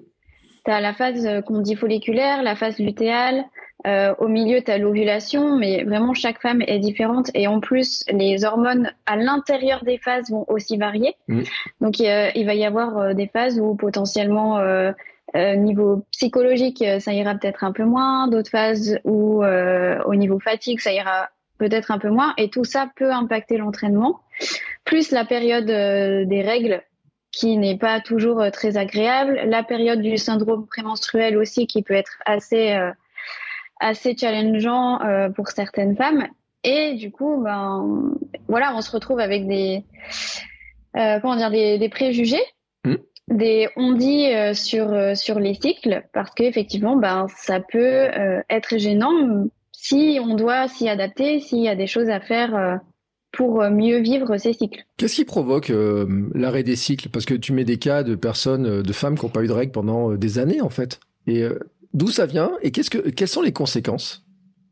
Tu 0.65 0.71
as 0.71 0.81
la 0.81 0.93
phase 0.93 1.25
euh, 1.25 1.41
qu'on 1.41 1.61
dit 1.61 1.75
folliculaire, 1.75 2.43
la 2.43 2.55
phase 2.55 2.77
lutéale, 2.79 3.45
euh, 3.85 4.15
au 4.17 4.27
milieu, 4.27 4.61
tu 4.61 4.71
as 4.71 4.77
l'ovulation, 4.77 5.55
mais 5.55 5.83
vraiment 5.83 6.13
chaque 6.13 6.41
femme 6.41 6.61
est 6.65 6.79
différente. 6.79 7.29
Et 7.35 7.47
en 7.47 7.59
plus, 7.59 8.03
les 8.11 8.43
hormones 8.43 8.91
à 9.05 9.15
l'intérieur 9.15 9.83
des 9.83 9.97
phases 9.97 10.31
vont 10.31 10.45
aussi 10.47 10.77
varier. 10.77 11.15
Mmh. 11.27 11.41
Donc, 11.81 11.99
il 11.99 12.45
va 12.45 12.55
y 12.55 12.65
avoir 12.65 12.97
euh, 12.97 13.13
des 13.13 13.27
phases 13.27 13.59
où 13.59 13.75
potentiellement, 13.75 14.57
euh, 14.57 14.91
euh, 15.35 15.55
niveau 15.55 16.05
psychologique, 16.11 16.83
ça 16.99 17.13
ira 17.13 17.35
peut-être 17.35 17.63
un 17.63 17.71
peu 17.71 17.83
moins. 17.83 18.27
D'autres 18.27 18.49
phases 18.49 18.99
où, 19.03 19.43
au 19.43 20.15
niveau 20.15 20.39
fatigue, 20.39 20.79
ça 20.79 20.91
ira 20.91 21.29
peut-être 21.59 21.91
un 21.91 21.99
peu 21.99 22.09
moins. 22.09 22.33
Et 22.37 22.49
tout 22.49 22.63
ça 22.63 22.89
peut 22.95 23.11
impacter 23.11 23.57
l'entraînement. 23.57 24.21
Plus 24.85 25.11
la 25.11 25.25
période 25.25 25.65
des 25.65 26.41
règles 26.41 26.81
qui 27.31 27.57
n'est 27.57 27.77
pas 27.77 27.99
toujours 27.99 28.41
très 28.51 28.77
agréable. 28.77 29.41
La 29.45 29.63
période 29.63 30.01
du 30.01 30.17
syndrome 30.17 30.65
prémenstruel 30.65 31.37
aussi 31.37 31.67
qui 31.67 31.83
peut 31.83 31.93
être 31.93 32.19
assez 32.25 32.77
assez 33.79 34.15
challengeant 34.17 35.01
euh, 35.01 35.29
pour 35.29 35.49
certaines 35.49 35.95
femmes. 35.95 36.27
Et 36.63 36.95
du 36.95 37.11
coup, 37.11 37.41
ben, 37.43 38.11
voilà, 38.47 38.75
on 38.75 38.81
se 38.81 38.91
retrouve 38.91 39.19
avec 39.19 39.47
des, 39.47 39.83
euh, 40.95 41.19
comment 41.21 41.35
dire, 41.35 41.51
des, 41.51 41.77
des 41.77 41.89
préjugés, 41.89 42.41
mmh. 42.85 42.95
des 43.29 43.69
on-dit 43.75 44.33
euh, 44.33 44.53
sur, 44.53 45.15
sur 45.15 45.39
les 45.39 45.53
cycles, 45.53 46.03
parce 46.13 46.31
qu'effectivement, 46.31 46.95
ben, 46.95 47.27
ça 47.37 47.59
peut 47.59 48.09
être 48.49 48.77
gênant 48.77 49.47
si 49.71 50.19
on 50.21 50.35
doit 50.35 50.67
s'y 50.67 50.89
adapter, 50.89 51.39
s'il 51.39 51.61
y 51.61 51.69
a 51.69 51.75
des 51.75 51.87
choses 51.87 52.09
à 52.09 52.19
faire 52.19 52.79
pour 53.31 53.61
mieux 53.69 53.99
vivre 53.99 54.37
ces 54.37 54.53
cycles. 54.53 54.83
Qu'est-ce 54.97 55.15
qui 55.15 55.25
provoque 55.25 55.71
l'arrêt 56.33 56.63
des 56.63 56.75
cycles? 56.75 57.09
Parce 57.09 57.25
que 57.25 57.35
tu 57.35 57.53
mets 57.53 57.63
des 57.63 57.77
cas 57.77 58.01
de 58.01 58.15
personnes, 58.15 58.81
de 58.81 58.93
femmes 58.93 59.17
qui 59.17 59.25
n'ont 59.25 59.31
pas 59.31 59.43
eu 59.43 59.47
de 59.47 59.53
règles 59.53 59.71
pendant 59.71 60.15
des 60.15 60.39
années, 60.39 60.61
en 60.61 60.69
fait. 60.69 60.99
Et 61.27 61.43
D'où 61.97 62.09
ça 62.09 62.27
vient 62.27 62.51
et 62.61 62.69
qu'est-ce 62.69 62.91
que, 62.91 63.09
quelles 63.09 63.27
sont 63.27 63.41
les 63.41 63.51
conséquences 63.51 64.23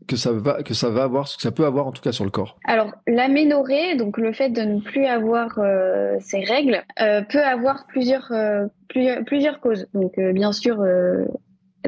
que 0.07 0.15
ça 0.15 0.31
va 0.31 0.61
que 0.61 0.75
ça 0.75 0.91
va 0.91 1.01
avoir, 1.01 1.25
que 1.25 1.41
ça 1.41 1.51
peut 1.51 1.65
avoir 1.65 1.87
en 1.87 1.91
tout 1.91 2.03
cas 2.03 2.11
sur 2.11 2.23
le 2.23 2.29
corps? 2.29 2.59
Alors 2.65 2.91
l'aménorrhée, 3.07 3.95
donc 3.95 4.19
le 4.19 4.31
fait 4.31 4.51
de 4.51 4.61
ne 4.61 4.79
plus 4.79 5.07
avoir 5.07 5.57
euh, 5.57 6.17
ces 6.19 6.43
règles, 6.43 6.83
euh, 7.01 7.23
peut 7.23 7.41
avoir 7.41 7.87
plusieurs 7.87 8.31
euh, 8.31 8.67
plusieurs, 8.89 9.25
plusieurs 9.25 9.59
causes. 9.59 9.87
Donc 9.95 10.13
bien 10.19 10.51
sûr 10.51 10.77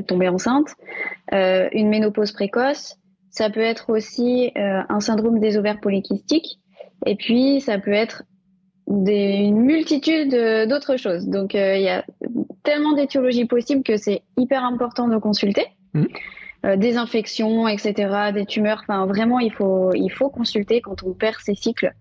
tomber 0.08 0.28
enceinte, 0.28 0.70
une 1.32 1.90
ménopause 1.90 2.32
précoce, 2.32 2.98
ça 3.30 3.52
peut 3.52 3.60
être 3.60 3.92
aussi 3.92 4.52
un 4.56 5.00
syndrome 5.00 5.40
des 5.40 5.56
ovaires 5.56 5.80
polykystiques, 5.80 6.60
et 7.06 7.16
puis 7.16 7.62
ça 7.62 7.78
peut 7.78 7.94
être 7.94 8.24
des, 8.88 9.36
une 9.36 9.62
multitude 9.62 10.32
d'autres 10.68 10.98
choses. 10.98 11.28
Donc 11.28 11.54
il 11.54 11.82
y 11.82 11.90
a 11.90 12.06
tellement 12.64 12.94
d'étiologies 12.94 13.46
possibles 13.46 13.84
que 13.84 13.98
c'est 13.98 14.24
hyper 14.38 14.64
important 14.64 15.08
de 15.08 15.18
consulter. 15.18 15.68
Mmh. 15.94 16.06
Euh, 16.66 16.76
des 16.76 16.98
infections, 16.98 17.68
etc., 17.68 18.32
des 18.34 18.46
tumeurs. 18.46 18.80
Enfin, 18.82 19.06
vraiment, 19.06 19.40
il 19.40 19.54
faut, 19.54 19.94
il 19.94 20.10
faut 20.10 20.30
consulter 20.30 20.82
quand 20.82 21.04
on 21.04 21.14
perd 21.14 21.36
ses 21.40 21.54
cycles. 21.54 21.94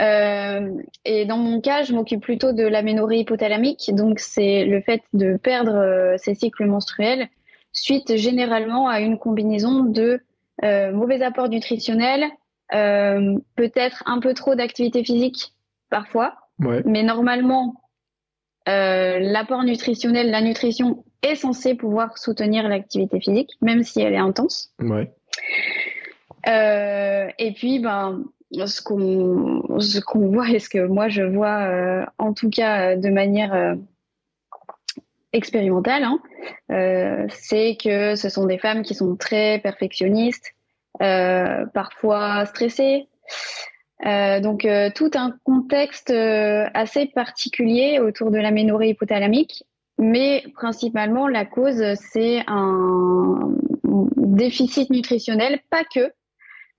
Euh, 0.00 0.70
et 1.04 1.24
dans 1.24 1.36
mon 1.36 1.60
cas, 1.60 1.84
je 1.84 1.92
m'occupe 1.92 2.20
plutôt 2.20 2.52
de 2.52 2.64
l'aménorrhée 2.64 3.20
hypothalamique. 3.20 3.90
Donc, 3.94 4.18
c'est 4.18 4.64
le 4.64 4.80
fait 4.80 5.02
de 5.12 5.36
perdre 5.36 5.76
euh, 5.76 6.16
ses 6.18 6.34
cycles 6.34 6.66
menstruels 6.66 7.28
suite 7.72 8.16
généralement 8.16 8.88
à 8.88 9.00
une 9.00 9.18
combinaison 9.18 9.84
de 9.84 10.20
mauvais 10.62 11.22
apports 11.22 11.48
nutritionnels, 11.48 12.26
peut-être 12.70 14.02
un 14.04 14.18
peu 14.18 14.34
trop 14.34 14.56
d'activité 14.56 15.04
physique 15.04 15.54
parfois. 15.90 16.36
Mais 16.84 17.02
normalement, 17.02 17.80
euh, 18.68 19.18
l'apport 19.18 19.64
nutritionnel, 19.64 20.30
la 20.30 20.42
nutrition 20.42 21.04
est 21.22 21.34
censée 21.34 21.74
pouvoir 21.74 22.18
soutenir 22.18 22.68
l'activité 22.68 23.20
physique, 23.20 23.50
même 23.62 23.82
si 23.82 24.00
elle 24.00 24.12
est 24.12 24.18
intense. 24.18 24.72
Ouais. 24.80 25.10
Euh, 26.48 27.28
et 27.38 27.52
puis, 27.52 27.78
ben, 27.78 28.24
ce 28.52 28.82
qu'on 28.82 29.78
ce 29.78 30.00
qu'on 30.00 30.30
voit 30.30 30.48
et 30.50 30.58
ce 30.58 30.68
que 30.68 30.86
moi 30.86 31.08
je 31.08 31.22
vois, 31.22 31.62
euh, 31.62 32.04
en 32.18 32.34
tout 32.34 32.50
cas 32.50 32.96
de 32.96 33.08
manière 33.08 33.76
expérimentale, 35.32 36.04
hein, 36.04 36.18
c'est 37.30 37.76
que 37.82 38.16
ce 38.16 38.28
sont 38.28 38.46
des 38.46 38.58
femmes 38.58 38.82
qui 38.82 38.94
sont 38.94 39.16
très 39.16 39.60
perfectionnistes, 39.60 40.54
parfois 40.98 42.44
stressées, 42.46 43.08
Euh, 44.06 44.40
donc 44.40 44.66
tout 44.94 45.10
un 45.14 45.34
contexte 45.44 46.10
assez 46.10 47.06
particulier 47.06 47.98
autour 47.98 48.30
de 48.30 48.38
l'aménorrhée 48.38 48.90
hypothalamique, 48.90 49.64
mais 49.98 50.44
principalement 50.54 51.28
la 51.28 51.44
cause 51.44 51.82
c'est 52.12 52.42
un 52.46 53.54
déficit 53.84 54.90
nutritionnel, 54.90 55.60
pas 55.68 55.84
que. 55.84 56.10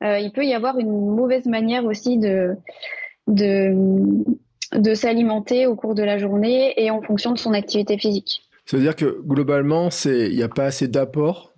il 0.01 0.31
peut 0.33 0.45
y 0.45 0.53
avoir 0.53 0.79
une 0.79 1.15
mauvaise 1.15 1.45
manière 1.45 1.85
aussi 1.85 2.17
de 2.17 2.57
de, 3.27 4.93
s'alimenter 4.93 5.67
au 5.67 5.75
cours 5.75 5.95
de 5.95 6.03
la 6.03 6.17
journée 6.17 6.73
et 6.77 6.91
en 6.91 7.01
fonction 7.01 7.31
de 7.31 7.37
son 7.37 7.53
activité 7.53 7.97
physique. 7.97 8.43
Ça 8.65 8.77
veut 8.77 8.83
dire 8.83 8.95
que 8.95 9.21
globalement, 9.21 9.89
il 10.05 10.35
n'y 10.35 10.43
a 10.43 10.49
pas 10.49 10.65
assez 10.65 10.87
d'apport 10.87 11.53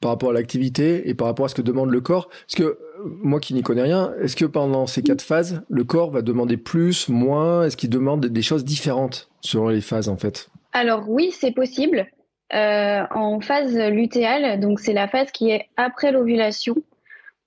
par 0.00 0.12
rapport 0.12 0.30
à 0.30 0.32
l'activité 0.32 1.08
et 1.08 1.14
par 1.14 1.26
rapport 1.26 1.46
à 1.46 1.48
ce 1.48 1.54
que 1.54 1.62
demande 1.62 1.90
le 1.90 2.00
corps? 2.00 2.28
Parce 2.28 2.54
que 2.54 2.62
euh, 2.62 2.78
moi 3.04 3.40
qui 3.40 3.54
n'y 3.54 3.62
connais 3.62 3.82
rien, 3.82 4.12
est-ce 4.20 4.36
que 4.36 4.44
pendant 4.44 4.86
ces 4.86 5.02
quatre 5.02 5.22
phases, 5.22 5.62
le 5.68 5.84
corps 5.84 6.10
va 6.10 6.22
demander 6.22 6.56
plus, 6.56 7.08
moins? 7.08 7.64
Est-ce 7.64 7.76
qu'il 7.76 7.90
demande 7.90 8.26
des 8.26 8.42
choses 8.42 8.64
différentes 8.64 9.30
selon 9.40 9.68
les 9.68 9.80
phases 9.80 10.08
en 10.08 10.16
fait? 10.16 10.50
Alors 10.72 11.08
oui, 11.08 11.30
c'est 11.32 11.52
possible. 11.52 12.06
Euh, 12.54 13.02
en 13.10 13.40
phase 13.40 13.76
lutéale, 13.76 14.58
donc 14.58 14.80
c'est 14.80 14.94
la 14.94 15.06
phase 15.06 15.30
qui 15.30 15.50
est 15.50 15.66
après 15.76 16.12
l'ovulation, 16.12 16.76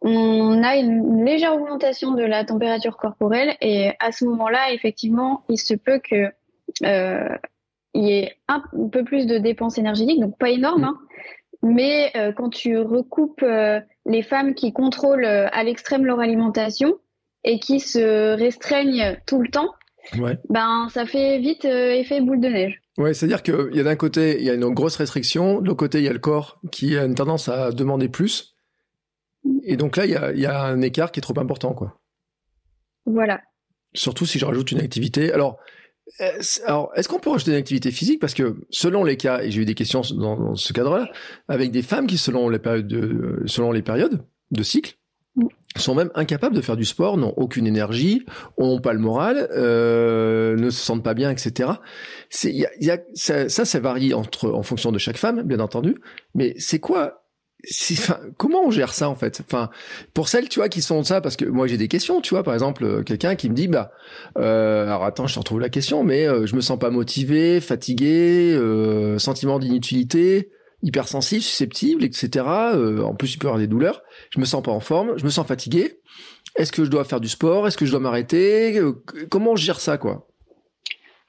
on 0.02 0.64
a 0.64 0.78
une 0.78 1.24
légère 1.24 1.54
augmentation 1.54 2.12
de 2.12 2.24
la 2.24 2.44
température 2.44 2.98
corporelle 2.98 3.56
et 3.62 3.92
à 4.00 4.12
ce 4.12 4.26
moment-là, 4.26 4.74
effectivement, 4.74 5.44
il 5.48 5.60
se 5.60 5.76
peut 5.76 6.00
que 6.00 6.32
euh, 6.84 7.38
il 7.94 8.04
y 8.04 8.12
ait 8.12 8.36
un 8.48 8.64
peu 8.92 9.04
plus 9.04 9.28
de 9.28 9.38
dépenses 9.38 9.78
énergétiques, 9.78 10.20
donc 10.20 10.38
pas 10.38 10.50
énorme, 10.50 10.86
hein, 10.86 10.98
mais 11.62 12.12
euh, 12.16 12.32
quand 12.32 12.50
tu 12.50 12.80
recoupes 12.80 13.44
euh, 13.44 13.80
les 14.06 14.24
femmes 14.24 14.54
qui 14.56 14.74
contrôlent 14.74 15.26
euh, 15.26 15.48
à 15.52 15.64
l'extrême 15.64 16.06
leur 16.06 16.20
alimentation 16.20 16.98
et 17.44 17.60
qui 17.60 17.80
se 17.80 18.36
restreignent 18.36 19.18
tout 19.26 19.42
le 19.42 19.50
temps, 19.50 19.74
ben 20.50 20.88
ça 20.92 21.06
fait 21.06 21.40
vite 21.40 21.66
effet 21.66 22.22
boule 22.22 22.40
de 22.40 22.48
neige. 22.48 22.82
Ouais, 22.98 23.14
c'est-à-dire 23.14 23.42
qu'il 23.42 23.72
y 23.74 23.80
a 23.80 23.84
d'un 23.84 23.96
côté, 23.96 24.38
il 24.40 24.46
y 24.46 24.50
a 24.50 24.54
une 24.54 24.70
grosse 24.70 24.98
restriction, 24.98 25.62
de 25.62 25.68
l'autre 25.68 25.80
côté, 25.80 26.00
il 26.00 26.04
y 26.04 26.10
a 26.10 26.14
le 26.14 26.20
corps 26.20 26.60
qui 26.72 26.98
a 26.98 27.06
une 27.06 27.16
tendance 27.16 27.50
à 27.50 27.72
demander 27.72 28.10
plus. 28.10 28.56
Et 29.64 29.78
donc 29.78 29.98
là, 29.98 30.06
il 30.06 30.12
y 30.12 30.16
a, 30.16 30.32
y 30.34 30.46
a, 30.46 30.62
un 30.64 30.82
écart 30.82 31.12
qui 31.12 31.20
est 31.20 31.24
trop 31.24 31.40
important, 31.40 31.74
quoi. 31.74 32.00
Voilà. 33.06 33.42
Surtout 33.94 34.26
si 34.26 34.40
je 34.40 34.46
rajoute 34.46 34.72
une 34.72 34.80
activité. 34.80 35.32
Alors, 35.34 35.58
alors, 36.66 36.92
est-ce 36.96 37.08
qu'on 37.08 37.20
peut 37.20 37.30
rajouter 37.30 37.52
une 37.52 37.58
activité 37.58 37.92
physique? 37.92 38.20
Parce 38.20 38.34
que 38.34 38.58
selon 38.70 39.04
les 39.04 39.18
cas, 39.18 39.42
et 39.42 39.52
j'ai 39.52 39.62
eu 39.62 39.66
des 39.66 39.76
questions 39.76 40.02
dans, 40.16 40.56
ce 40.56 40.74
cadre-là, 40.74 41.10
avec 41.48 41.72
des 41.72 41.82
femmes 41.82 42.08
qui, 42.08 42.18
selon 42.18 42.50
les 42.50 42.60
périodes 42.60 42.88
de, 42.88 43.44
selon 43.46 43.72
les 43.72 43.82
périodes 43.82 44.24
de 44.52 44.64
cycle, 44.64 44.98
sont 45.78 45.96
même 45.96 46.12
incapables 46.16 46.56
de 46.56 46.62
faire 46.62 46.76
du 46.76 46.84
sport, 46.84 47.18
n'ont 47.18 47.34
aucune 47.38 47.66
énergie, 47.66 48.26
n'ont 48.60 48.82
pas 48.82 48.92
le 48.92 49.00
moral, 49.00 49.48
euh, 49.52 50.58
ne 50.58 50.70
se 50.70 50.84
sentent 50.84 51.04
pas 51.04 51.14
bien, 51.14 51.32
etc. 51.32 51.72
Y 52.44 52.66
a, 52.66 52.70
y 52.80 52.92
a, 52.92 52.98
ça, 53.14 53.48
ça, 53.48 53.64
ça 53.64 53.80
varie 53.80 54.14
entre, 54.14 54.52
en 54.52 54.64
fonction 54.64 54.92
de 54.92 54.98
chaque 54.98 55.18
femme, 55.18 55.44
bien 55.44 55.62
entendu. 55.62 55.96
Mais 56.36 56.54
c'est 56.58 56.80
quoi 56.80 57.21
comment 58.38 58.64
on 58.66 58.72
gère 58.72 58.94
ça 58.94 59.10
en 59.10 59.16
fait? 59.16 59.42
Enfin, 59.46 59.70
pour 60.14 60.28
celles 60.28 60.50
tu 60.50 60.60
vois 60.60 60.70
qui 60.70 60.82
sont 60.82 61.04
ça, 61.04 61.22
parce 61.22 61.36
que 61.36 61.46
moi 61.46 61.68
j'ai 61.68 61.78
des 61.78 61.88
questions, 61.88 62.22
tu 62.22 62.34
vois, 62.34 62.44
par 62.44 62.54
exemple 62.54 62.84
euh, 62.84 63.04
quelqu'un 63.04 63.36
qui 63.36 63.50
me 63.50 63.56
dit 63.56 63.68
bah, 63.68 63.92
euh, 64.38 64.86
alors 64.86 65.04
attends, 65.04 65.28
je 65.28 65.34
te 65.34 65.40
retrouve 65.40 65.60
la 65.60 65.70
question, 65.70 66.04
mais 66.04 66.28
euh, 66.28 66.46
je 66.46 66.56
me 66.56 66.62
sens 66.62 66.80
pas 66.80 66.90
motivé, 66.90 67.62
fatigué, 67.62 68.54
euh, 68.54 69.20
sentiment 69.20 69.60
d'inutilité, 69.60 70.50
hypersensible, 70.82 71.42
susceptible, 71.42 72.04
etc. 72.04 72.46
en 72.46 73.14
plus 73.14 73.36
il 73.36 73.38
peut 73.38 73.48
avoir 73.48 73.60
des 73.60 73.68
douleurs. 73.68 74.02
Je 74.32 74.40
me 74.40 74.46
sens 74.46 74.64
pas 74.64 74.72
en 74.72 74.80
forme, 74.80 75.18
je 75.18 75.24
me 75.24 75.30
sens 75.30 75.46
fatigué. 75.46 76.00
Est-ce 76.58 76.72
que 76.72 76.84
je 76.84 76.90
dois 76.90 77.06
faire 77.06 77.22
du 77.22 77.30
sport 77.30 77.68
Est-ce 77.68 77.78
que 77.78 77.86
je 77.86 77.92
dois 77.92 78.00
m'arrêter 78.00 78.82
Comment 79.30 79.56
je 79.56 79.64
gère 79.64 79.80
ça 79.80 79.98
quoi? 79.98 80.28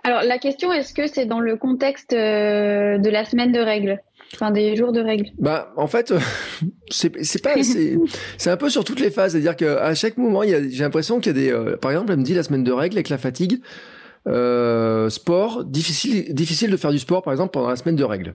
Alors 0.05 0.23
la 0.25 0.39
question, 0.39 0.73
est-ce 0.73 0.95
que 0.95 1.07
c'est 1.07 1.27
dans 1.27 1.39
le 1.39 1.57
contexte 1.57 2.11
de 2.11 3.09
la 3.09 3.25
semaine 3.25 3.53
de 3.53 3.61
règles? 3.61 4.01
Enfin, 4.35 4.51
des 4.51 4.77
jours 4.77 4.93
de 4.93 5.01
règles. 5.01 5.31
Bah, 5.39 5.73
en 5.77 5.87
fait, 5.87 6.13
c'est 6.91 7.23
c'est 7.25 7.43
pas 7.43 7.63
c'est 7.63 7.99
c'est 8.39 8.51
un 8.51 8.57
peu 8.57 8.71
sur 8.71 8.85
toutes 8.85 9.01
les 9.01 9.11
phases, 9.11 9.33
c'est-à-dire 9.33 9.57
qu'à 9.57 9.95
chaque 9.95 10.17
moment, 10.17 10.43
il 10.43 10.51
y 10.51 10.55
a 10.55 10.69
j'ai 10.69 10.83
l'impression 10.83 11.21
qu'il 11.21 11.37
y 11.37 11.39
a 11.39 11.41
des 11.41 11.53
euh, 11.53 11.77
par 11.77 11.91
exemple, 11.91 12.13
elle 12.13 12.19
me 12.19 12.25
dit 12.25 12.35
la 12.35 12.43
semaine 12.43 12.65
de 12.65 12.73
règles 12.73 12.97
avec 12.97 13.09
la 13.09 13.19
fatigue 13.19 13.61
euh, 14.29 15.09
sport, 15.11 15.65
difficile 15.65 16.33
difficile 16.35 16.71
de 16.71 16.77
faire 16.77 16.93
du 16.93 16.99
sport 16.99 17.23
par 17.23 17.33
exemple 17.33 17.53
pendant 17.53 17.69
la 17.69 17.77
semaine 17.77 17.97
de 17.97 18.05
règles. 18.05 18.35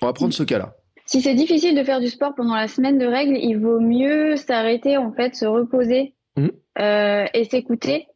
On 0.00 0.06
va 0.06 0.12
prendre 0.12 0.32
ce 0.32 0.42
cas-là. 0.42 0.76
Si 1.04 1.20
c'est 1.20 1.34
difficile 1.34 1.76
de 1.76 1.84
faire 1.84 2.00
du 2.00 2.08
sport 2.08 2.34
pendant 2.34 2.54
la 2.54 2.68
semaine 2.68 2.98
de 2.98 3.06
règles, 3.06 3.36
il 3.36 3.58
vaut 3.58 3.80
mieux 3.80 4.36
s'arrêter 4.36 4.96
en 4.96 5.12
fait, 5.12 5.34
se 5.34 5.44
reposer 5.44 6.14
mmh. 6.36 6.46
euh, 6.78 7.26
et 7.34 7.44
s'écouter 7.44 8.06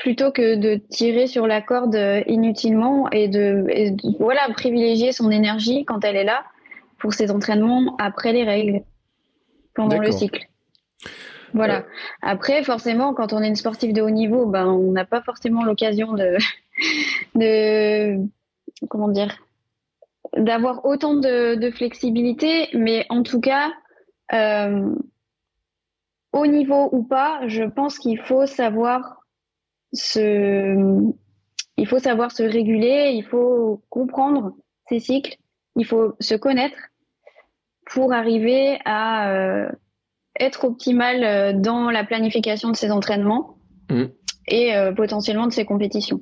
plutôt 0.00 0.32
que 0.32 0.56
de 0.56 0.76
tirer 0.76 1.26
sur 1.26 1.46
la 1.46 1.60
corde 1.60 1.94
euh, 1.94 2.22
inutilement 2.26 3.08
et 3.10 3.28
de, 3.28 3.66
voilà 4.18 4.40
privilégier 4.54 5.12
son 5.12 5.30
énergie 5.30 5.84
quand 5.84 6.04
elle 6.04 6.16
est 6.16 6.24
là 6.24 6.42
pour 6.98 7.12
ses 7.14 7.30
entraînements 7.30 7.96
après 7.98 8.32
les 8.32 8.44
règles 8.44 8.82
pendant 9.74 9.98
le 9.98 10.10
cycle. 10.10 10.46
Voilà. 11.52 11.84
Après, 12.22 12.62
forcément, 12.62 13.12
quand 13.12 13.32
on 13.32 13.42
est 13.42 13.48
une 13.48 13.56
sportive 13.56 13.92
de 13.92 14.02
haut 14.02 14.10
niveau, 14.10 14.46
ben, 14.46 14.66
on 14.66 14.92
n'a 14.92 15.04
pas 15.04 15.20
forcément 15.20 15.64
l'occasion 15.64 16.12
de, 16.12 16.36
de, 17.34 18.18
comment 18.88 19.08
dire, 19.08 19.36
d'avoir 20.36 20.84
autant 20.84 21.14
de, 21.14 21.70
flexibilité, 21.74 22.68
mais 22.72 23.04
en 23.08 23.22
tout 23.22 23.40
cas, 23.40 23.72
euh, 24.32 24.94
haut 26.32 26.46
niveau 26.46 26.88
ou 26.92 27.02
pas, 27.02 27.40
je 27.48 27.64
pense 27.64 27.98
qu'il 27.98 28.18
faut 28.18 28.46
savoir 28.46 29.19
se, 29.92 31.12
il 31.76 31.86
faut 31.86 31.98
savoir 31.98 32.30
se 32.30 32.42
réguler, 32.42 33.12
il 33.14 33.24
faut 33.24 33.82
comprendre 33.88 34.54
ces 34.88 35.00
cycles, 35.00 35.36
il 35.76 35.86
faut 35.86 36.14
se 36.20 36.34
connaître 36.34 36.78
pour 37.86 38.12
arriver 38.12 38.78
à 38.84 39.32
euh, 39.32 39.68
être 40.38 40.64
optimal 40.64 41.24
euh, 41.24 41.52
dans 41.52 41.90
la 41.90 42.04
planification 42.04 42.70
de 42.70 42.76
ses 42.76 42.90
entraînements 42.90 43.58
mmh. 43.90 44.04
et 44.48 44.76
euh, 44.76 44.92
potentiellement 44.92 45.46
de 45.46 45.52
ses 45.52 45.64
compétitions. 45.64 46.20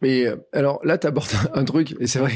Mais 0.00 0.26
alors 0.52 0.80
là, 0.84 0.98
tu 0.98 1.06
abordes 1.06 1.30
un 1.54 1.64
truc, 1.64 1.94
et 2.00 2.06
c'est 2.06 2.18
vrai, 2.18 2.32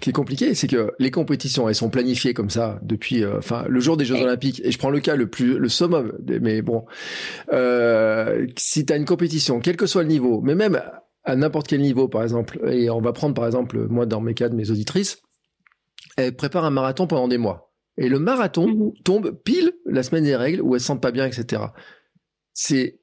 qui 0.00 0.10
est 0.10 0.14
compliqué, 0.14 0.54
c'est 0.54 0.66
que 0.66 0.92
les 0.98 1.10
compétitions, 1.10 1.68
elles 1.68 1.74
sont 1.74 1.90
planifiées 1.90 2.34
comme 2.34 2.50
ça 2.50 2.78
depuis, 2.82 3.22
euh, 3.22 3.38
enfin, 3.38 3.64
le 3.68 3.80
jour 3.80 3.96
des 3.96 4.04
Jeux 4.04 4.20
Olympiques. 4.20 4.60
Et 4.64 4.72
je 4.72 4.78
prends 4.78 4.90
le 4.90 5.00
cas 5.00 5.14
le 5.14 5.28
plus, 5.28 5.58
le 5.58 5.68
summum. 5.68 6.12
Mais 6.40 6.62
bon, 6.62 6.84
euh, 7.52 8.46
si 8.56 8.84
tu 8.86 8.92
as 8.92 8.96
une 8.96 9.04
compétition, 9.04 9.60
quel 9.60 9.76
que 9.76 9.86
soit 9.86 10.02
le 10.02 10.08
niveau, 10.08 10.40
mais 10.40 10.54
même 10.54 10.80
à 11.24 11.36
n'importe 11.36 11.68
quel 11.68 11.80
niveau, 11.80 12.08
par 12.08 12.22
exemple, 12.22 12.60
et 12.70 12.90
on 12.90 13.00
va 13.00 13.12
prendre 13.12 13.34
par 13.34 13.46
exemple, 13.46 13.86
moi 13.88 14.06
dans 14.06 14.20
mes 14.20 14.34
cas 14.34 14.48
de 14.48 14.54
mes 14.54 14.70
auditrices, 14.70 15.20
elles 16.16 16.34
préparent 16.34 16.64
un 16.64 16.70
marathon 16.70 17.06
pendant 17.06 17.28
des 17.28 17.38
mois. 17.38 17.72
Et 17.98 18.08
le 18.08 18.18
marathon 18.18 18.68
mhm. 18.68 18.92
tombe 19.04 19.30
pile 19.44 19.72
la 19.84 20.02
semaine 20.02 20.24
des 20.24 20.36
règles 20.36 20.62
où 20.62 20.74
elles 20.74 20.80
se 20.80 20.86
sentent 20.86 21.02
pas 21.02 21.12
bien, 21.12 21.26
etc. 21.26 21.62
C'est 22.52 23.00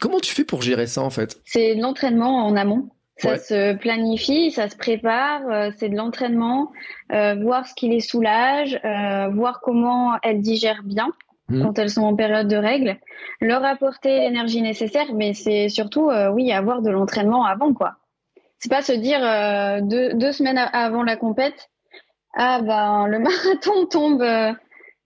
comment 0.00 0.20
tu 0.20 0.34
fais 0.34 0.44
pour 0.44 0.62
gérer 0.62 0.86
ça 0.86 1.02
en 1.02 1.10
fait? 1.10 1.40
C'est 1.44 1.74
l'entraînement 1.74 2.46
en 2.46 2.56
amont. 2.56 2.88
Ça 3.18 3.36
se 3.36 3.74
planifie, 3.74 4.52
ça 4.52 4.68
se 4.68 4.76
prépare, 4.76 5.42
euh, 5.50 5.70
c'est 5.76 5.88
de 5.88 5.96
l'entraînement, 5.96 6.70
euh, 7.12 7.34
voir 7.34 7.66
ce 7.66 7.74
qui 7.74 7.88
les 7.88 8.00
soulage, 8.00 8.80
euh, 8.84 9.28
voir 9.28 9.60
comment 9.60 10.16
elles 10.22 10.40
digèrent 10.40 10.84
bien 10.84 11.08
mmh. 11.48 11.62
quand 11.62 11.78
elles 11.78 11.90
sont 11.90 12.02
en 12.02 12.14
période 12.14 12.46
de 12.46 12.56
règles, 12.56 12.96
leur 13.40 13.64
apporter 13.64 14.20
l'énergie 14.20 14.62
nécessaire, 14.62 15.12
mais 15.14 15.34
c'est 15.34 15.68
surtout, 15.68 16.10
oui, 16.32 16.52
avoir 16.52 16.80
de 16.80 16.90
l'entraînement 16.90 17.44
avant, 17.44 17.74
quoi. 17.74 17.96
C'est 18.60 18.70
pas 18.70 18.82
se 18.82 18.92
dire 18.92 19.20
deux, 19.82 20.14
deux, 20.14 20.32
semaines 20.32 20.58
avant 20.72 21.02
la 21.02 21.16
compète, 21.16 21.70
ah 22.34 22.60
ben 22.60 23.06
le 23.06 23.18
marathon 23.20 23.86
tombe 23.86 24.24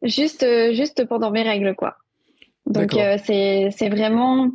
juste, 0.03 0.47
juste 0.73 1.07
pendant 1.07 1.31
mes 1.31 1.43
règles, 1.43 1.75
quoi. 1.75 1.97
Donc 2.67 2.93
c'est 3.25 3.69
c'est 3.73 3.89
vraiment 3.89 4.49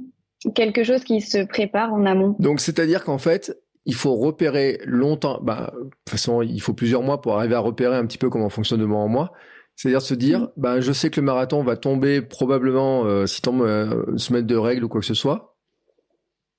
quelque 0.55 0.83
chose 0.83 1.03
qui 1.03 1.21
se 1.21 1.45
prépare 1.45 1.93
en 1.93 2.05
amont. 2.05 2.35
Donc, 2.39 2.59
c'est-à-dire 2.59 3.03
qu'en 3.03 3.17
fait, 3.17 3.57
il 3.85 3.95
faut 3.95 4.15
repérer 4.15 4.79
longtemps. 4.85 5.39
Bah, 5.41 5.71
de 5.73 5.83
toute 5.85 6.09
façon, 6.09 6.41
il 6.41 6.61
faut 6.61 6.73
plusieurs 6.73 7.01
mois 7.01 7.21
pour 7.21 7.37
arriver 7.37 7.55
à 7.55 7.59
repérer 7.59 7.95
un 7.95 8.05
petit 8.05 8.17
peu 8.17 8.29
comment 8.29 8.49
fonctionne 8.49 8.81
de 8.81 8.85
mois 8.85 8.99
en 8.99 9.07
mois. 9.07 9.31
C'est-à-dire 9.75 10.01
se 10.01 10.13
dire, 10.13 10.41
mm. 10.41 10.51
bah, 10.57 10.81
je 10.81 10.91
sais 10.91 11.09
que 11.09 11.21
le 11.21 11.25
marathon 11.25 11.63
va 11.63 11.77
tomber 11.77 12.21
probablement 12.21 13.05
euh, 13.05 13.25
si 13.25 13.41
tombe 13.41 13.61
euh, 13.61 14.05
une 14.11 14.17
semaine 14.17 14.45
de 14.45 14.55
règles 14.55 14.83
ou 14.83 14.89
quoi 14.89 15.01
que 15.01 15.07
ce 15.07 15.13
soit. 15.13 15.55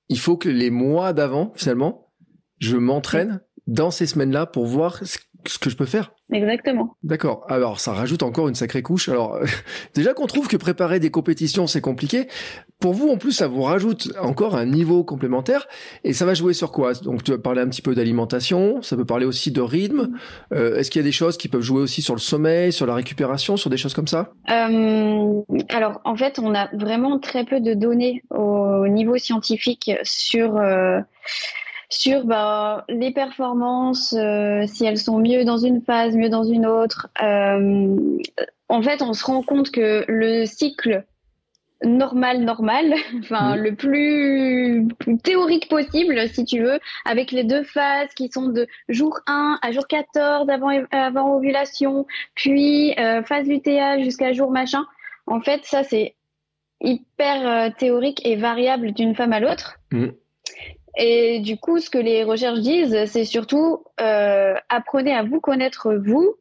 Il 0.09 0.17
faut 0.17 0.37
que 0.37 0.49
les 0.49 0.71
mois 0.71 1.13
d'avant, 1.13 1.53
finalement, 1.55 2.11
je 2.57 2.77
m'entraîne 2.77 3.41
dans 3.67 3.91
ces 3.91 4.07
semaines-là 4.07 4.47
pour 4.47 4.65
voir 4.65 4.99
ce 5.03 5.59
que 5.59 5.69
je 5.69 5.75
peux 5.75 5.85
faire. 5.85 6.13
Exactement. 6.33 6.97
D'accord. 7.03 7.45
Alors, 7.47 7.79
ça 7.79 7.93
rajoute 7.93 8.23
encore 8.23 8.47
une 8.47 8.55
sacrée 8.55 8.81
couche. 8.81 9.07
Alors, 9.07 9.39
déjà 9.93 10.15
qu'on 10.15 10.25
trouve 10.25 10.47
que 10.47 10.57
préparer 10.57 10.99
des 10.99 11.11
compétitions, 11.11 11.67
c'est 11.67 11.81
compliqué. 11.81 12.27
Pour 12.79 12.93
vous, 12.93 13.09
en 13.09 13.17
plus, 13.17 13.33
ça 13.33 13.47
vous 13.47 13.61
rajoute 13.61 14.09
encore 14.21 14.55
un 14.55 14.65
niveau 14.65 15.03
complémentaire. 15.03 15.67
Et 16.05 16.13
ça 16.13 16.25
va 16.25 16.33
jouer 16.33 16.53
sur 16.53 16.71
quoi? 16.71 16.93
Donc, 16.93 17.23
tu 17.23 17.31
vas 17.31 17.37
parler 17.37 17.61
un 17.61 17.67
petit 17.67 17.81
peu 17.81 17.93
d'alimentation. 17.93 18.81
Ça 18.81 18.95
peut 18.95 19.05
parler 19.05 19.25
aussi 19.25 19.51
de 19.51 19.59
rythme. 19.59 20.11
Euh, 20.53 20.77
est-ce 20.77 20.89
qu'il 20.89 20.99
y 21.01 21.03
a 21.03 21.05
des 21.05 21.11
choses 21.11 21.37
qui 21.37 21.49
peuvent 21.49 21.61
jouer 21.61 21.81
aussi 21.81 22.01
sur 22.01 22.15
le 22.15 22.21
sommeil, 22.21 22.71
sur 22.71 22.85
la 22.85 22.93
récupération, 22.95 23.57
sur 23.57 23.69
des 23.69 23.75
choses 23.75 23.93
comme 23.93 24.07
ça? 24.07 24.31
Euh, 24.49 25.41
Alors, 25.67 25.99
en 26.05 26.15
fait, 26.15 26.39
on 26.39 26.55
a 26.55 26.69
vraiment 26.73 27.19
très 27.19 27.43
peu 27.43 27.59
de 27.59 27.73
données 27.73 28.23
au 28.29 28.87
niveau 28.87 29.17
scientifique 29.17 29.91
sur 30.03 30.55
euh, 30.55 31.01
sur 31.89 32.23
bah, 32.23 32.85
les 32.87 33.11
performances, 33.11 34.15
si 34.67 34.85
elles 34.85 34.99
sont 34.99 35.17
mieux 35.17 35.43
dans 35.43 35.57
une 35.57 35.81
phase, 35.81 36.15
mieux 36.15 36.29
dans 36.29 36.43
une 36.43 36.65
autre. 36.65 37.07
En 37.19 38.81
fait, 38.83 39.01
on 39.01 39.13
se 39.13 39.25
rend 39.25 39.41
compte 39.41 39.71
que 39.71 40.05
le 40.07 40.45
cycle 40.45 41.03
normal, 41.83 42.41
normal, 42.41 42.93
enfin 43.19 43.55
le 43.55 43.75
plus, 43.75 44.87
théorique 45.23 45.69
possible, 45.69 46.27
si 46.29 46.45
tu 46.45 46.61
veux, 46.61 46.79
avec 47.05 47.31
les 47.31 47.43
deux 47.43 47.63
phases 47.63 48.13
qui 48.15 48.29
sont 48.29 48.47
de 48.47 48.67
jour 48.89 49.19
1 49.27 49.59
à 49.61 49.71
jour 49.71 49.87
14 49.87 50.49
avant, 50.49 50.71
avant 50.91 51.35
ovulation, 51.35 52.05
puis 52.35 52.93
euh, 52.99 53.23
phase 53.23 53.47
lutéale 53.47 54.03
jusqu'à 54.03 54.33
jour 54.33 54.51
machin. 54.51 54.85
En 55.27 55.41
fait, 55.41 55.63
ça 55.63 55.83
c'est 55.83 56.15
hyper 56.81 57.75
théorique 57.75 58.25
et 58.25 58.35
variable 58.35 58.93
d'une 58.93 59.13
femme 59.13 59.33
à 59.33 59.39
l'autre. 59.39 59.79
Mmh. 59.91 60.07
Et 60.97 61.39
du 61.39 61.57
coup, 61.57 61.79
ce 61.79 61.89
que 61.89 61.97
les 61.97 62.23
recherches 62.23 62.59
disent, 62.59 63.05
c'est 63.05 63.23
surtout 63.23 63.83
euh, 64.01 64.55
apprenez 64.67 65.13
à 65.13 65.23
vous 65.23 65.39
connaître 65.39 65.93
vous 65.93 66.35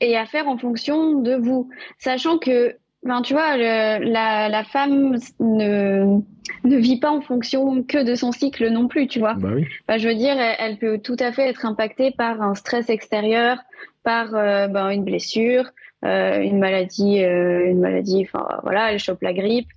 et 0.00 0.16
à 0.16 0.26
faire 0.26 0.48
en 0.48 0.58
fonction 0.58 1.20
de 1.20 1.34
vous, 1.36 1.70
sachant 1.98 2.38
que, 2.38 2.76
ben, 3.02 3.22
tu 3.22 3.34
vois, 3.34 3.56
la, 3.56 4.48
la, 4.48 4.64
femme 4.64 5.16
ne, 5.38 6.20
ne 6.64 6.76
vit 6.76 6.98
pas 6.98 7.10
en 7.10 7.20
fonction 7.20 7.82
que 7.82 8.02
de 8.02 8.14
son 8.14 8.32
cycle 8.32 8.68
non 8.68 8.88
plus, 8.88 9.06
tu 9.06 9.18
vois. 9.18 9.34
Bah 9.34 9.50
oui. 9.54 9.66
Ben, 9.86 9.98
je 9.98 10.08
veux 10.08 10.14
dire, 10.14 10.36
elle, 10.38 10.78
peut 10.78 10.98
tout 10.98 11.16
à 11.18 11.32
fait 11.32 11.48
être 11.48 11.64
impactée 11.64 12.10
par 12.10 12.42
un 12.42 12.54
stress 12.54 12.90
extérieur, 12.90 13.58
par 14.02 14.34
euh, 14.34 14.66
ben, 14.68 14.90
une 14.90 15.04
blessure, 15.04 15.70
euh, 16.04 16.40
une 16.40 16.58
maladie, 16.58 17.22
euh, 17.22 17.66
une 17.66 17.80
maladie, 17.80 18.26
enfin 18.28 18.46
voilà, 18.62 18.92
elle 18.92 18.98
chope 18.98 19.22
la 19.22 19.32
grippe. 19.32 19.68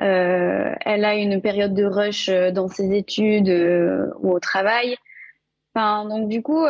Elle 0.00 1.04
a 1.04 1.16
une 1.16 1.40
période 1.40 1.74
de 1.74 1.84
rush 1.84 2.30
dans 2.30 2.68
ses 2.68 2.96
études 2.96 3.48
ou 4.20 4.30
au 4.30 4.38
travail. 4.38 4.96
Enfin, 5.74 6.08
donc 6.08 6.28
du 6.28 6.40
coup, 6.40 6.64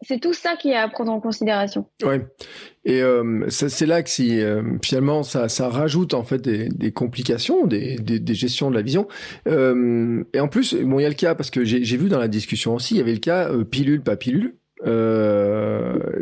c'est 0.00 0.18
tout 0.18 0.32
ça 0.32 0.56
qui 0.56 0.70
est 0.70 0.76
à 0.76 0.88
prendre 0.88 1.12
en 1.12 1.20
considération. 1.20 1.86
Ouais. 2.02 2.26
Et 2.86 3.02
c'est 3.48 3.86
là 3.86 4.02
que 4.02 4.10
si 4.10 4.40
finalement 4.82 5.22
ça, 5.22 5.48
ça 5.48 5.68
rajoute 5.70 6.12
en 6.12 6.22
fait 6.22 6.38
des, 6.38 6.68
des 6.68 6.92
complications, 6.92 7.66
des, 7.66 7.96
des, 7.96 8.20
des, 8.20 8.34
gestions 8.34 8.70
de 8.70 8.74
la 8.74 8.82
vision. 8.82 9.08
et 9.46 10.40
en 10.40 10.48
plus, 10.48 10.74
bon, 10.74 10.98
il 10.98 11.02
y 11.02 11.06
a 11.06 11.08
le 11.08 11.14
cas 11.14 11.34
parce 11.34 11.50
que 11.50 11.64
j'ai 11.64 11.96
vu 11.96 12.08
dans 12.08 12.18
la 12.18 12.28
discussion 12.28 12.74
aussi, 12.74 12.94
il 12.94 12.98
y 12.98 13.00
avait 13.00 13.14
le 13.14 13.20
cas 13.20 13.48
pilule 13.70 14.02
pas 14.02 14.16
pilule. 14.16 14.56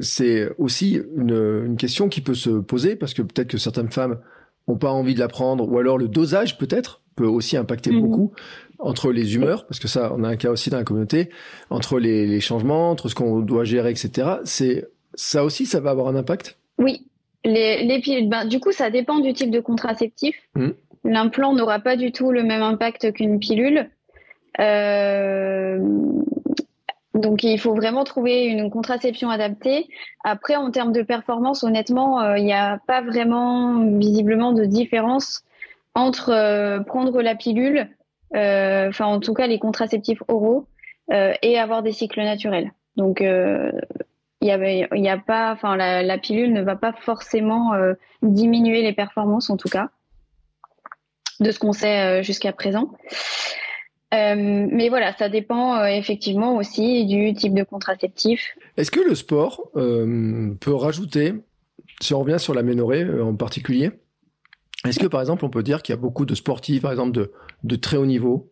c'est 0.01 0.51
aussi 0.59 1.01
une, 1.17 1.65
une 1.67 1.77
question 1.77 2.09
qui 2.09 2.21
peut 2.21 2.35
se 2.35 2.51
poser 2.51 2.95
parce 2.95 3.13
que 3.13 3.23
peut-être 3.23 3.49
que 3.49 3.59
certaines 3.59 3.91
femmes 3.91 4.19
ont 4.67 4.77
pas 4.77 4.91
envie 4.91 5.15
de 5.15 5.21
la 5.21 5.29
prendre, 5.29 5.69
ou 5.69 5.79
alors 5.79 5.99
le 5.99 6.09
dosage 6.09 6.59
peut-être 6.59 7.03
peut 7.17 7.27
aussi 7.27 7.57
impacter 7.57 7.91
mhm. 7.91 8.01
beaucoup 8.01 8.33
entre 8.79 9.13
les 9.13 9.37
humeurs, 9.37 9.67
parce 9.67 9.79
que 9.79 9.89
ça, 9.89 10.13
on 10.17 10.25
a 10.25 10.29
un 10.29 10.37
cas 10.37 10.51
aussi 10.51 10.71
dans 10.71 10.79
la 10.79 10.85
communauté, 10.85 11.31
entre 11.71 12.01
les, 12.01 12.41
changements, 12.41 12.91
entre 12.91 13.09
ce 13.09 13.15
qu'on 13.15 13.41
doit 13.41 13.65
gérer, 13.65 13.91
etc. 13.91 14.29
C'est 14.45 14.89
ça 15.15 15.45
aussi, 15.45 15.67
ça 15.67 15.81
va 15.81 15.91
avoir 15.91 16.09
un 16.09 16.17
impact? 16.17 16.59
Oui, 16.79 17.07
les, 17.45 17.85
les 17.85 18.01
pilules. 18.01 18.29
Ben, 18.29 18.45
du 18.45 18.61
coup, 18.61 18.73
ça 18.73 18.91
dépend 18.91 19.19
du 19.19 19.33
type 19.33 19.51
de 19.51 19.61
contraceptif. 19.61 20.37
Hmm. 20.55 20.71
L'implant 21.05 21.53
n'aura 21.53 21.81
pas 21.81 21.97
du 21.97 22.13
tout 22.13 22.31
le 22.31 22.43
même 22.43 22.63
impact 22.63 23.13
qu'une 23.13 23.41
pilule. 23.41 23.91
Euh, 24.61 25.79
donc 27.15 27.43
il 27.43 27.59
faut 27.59 27.75
vraiment 27.75 28.05
trouver 28.05 28.45
une 28.45 28.71
contraception 28.71 29.31
adaptée. 29.31 29.89
Après, 30.25 30.57
en 30.57 30.71
termes 30.71 30.93
de 30.93 31.03
performance, 31.03 31.65
honnêtement, 31.65 32.21
euh, 32.21 32.39
il 32.39 32.45
n'y 32.45 32.53
a 32.53 32.79
pas 32.87 33.01
vraiment 33.01 33.85
visiblement 33.99 34.53
de 34.53 34.65
différence 34.65 35.43
entre 35.95 36.31
euh, 36.31 36.81
prendre 36.81 37.21
la 37.21 37.35
pilule, 37.35 37.89
enfin 38.35 39.07
en 39.07 39.21
tout 39.21 39.35
cas 39.35 39.47
les 39.47 39.59
contraceptifs 39.59 40.23
oraux, 40.29 40.67
et 41.11 41.59
avoir 41.59 41.83
des 41.83 41.93
cycles 41.93 42.23
naturels. 42.23 42.73
Donc 42.97 43.23
il 44.43 44.49
y 44.49 45.09
a, 45.09 45.19
pas, 45.19 45.53
enfin 45.53 45.77
la, 45.77 46.19
pilule 46.19 46.53
ne 46.53 46.63
va 46.63 46.77
pas 46.77 46.93
forcément 46.93 47.73
diminuer 48.23 48.83
les 48.83 48.93
performances 48.93 49.49
en 49.51 49.57
tout 49.57 49.69
cas 49.69 49.91
de 51.41 51.51
ce 51.51 51.59
qu'on 51.59 51.73
sait 51.73 52.23
jusqu'à 52.23 52.53
présent. 52.53 52.91
Euh, 54.13 54.69
mais 54.71 54.89
voilà, 54.91 55.17
ça 55.17 55.29
dépend 55.29 55.77
euh, 55.77 55.87
effectivement 55.87 56.57
aussi 56.57 57.07
du 57.07 57.33
type 57.33 57.55
de 57.55 57.63
contraceptif. 57.63 58.57
Est-ce 58.77 58.91
que 58.91 59.01
le 59.01 59.15
sport 59.15 59.71
euh, 59.77 60.53
peut 60.61 60.75
rajouter, 60.75 61.33
si 62.01 62.13
on 62.13 62.21
revient 62.21 62.39
sur 62.39 62.55
la 62.55 62.63
ménorée 62.63 63.09
en 63.21 63.35
particulier, 63.35 63.91
est-ce 64.87 64.99
que 64.99 65.07
par 65.07 65.21
exemple 65.21 65.45
on 65.45 65.51
peut 65.51 65.63
dire 65.63 65.83
qu'il 65.83 65.95
y 65.95 65.99
a 65.99 66.01
beaucoup 66.01 66.27
de 66.27 66.35
sportifs, 66.35 66.83
par 66.83 66.91
exemple 66.91 67.13
de, 67.13 67.33
de 67.65 67.77
très 67.77 67.97
haut 67.97 68.07
niveau, 68.07 68.51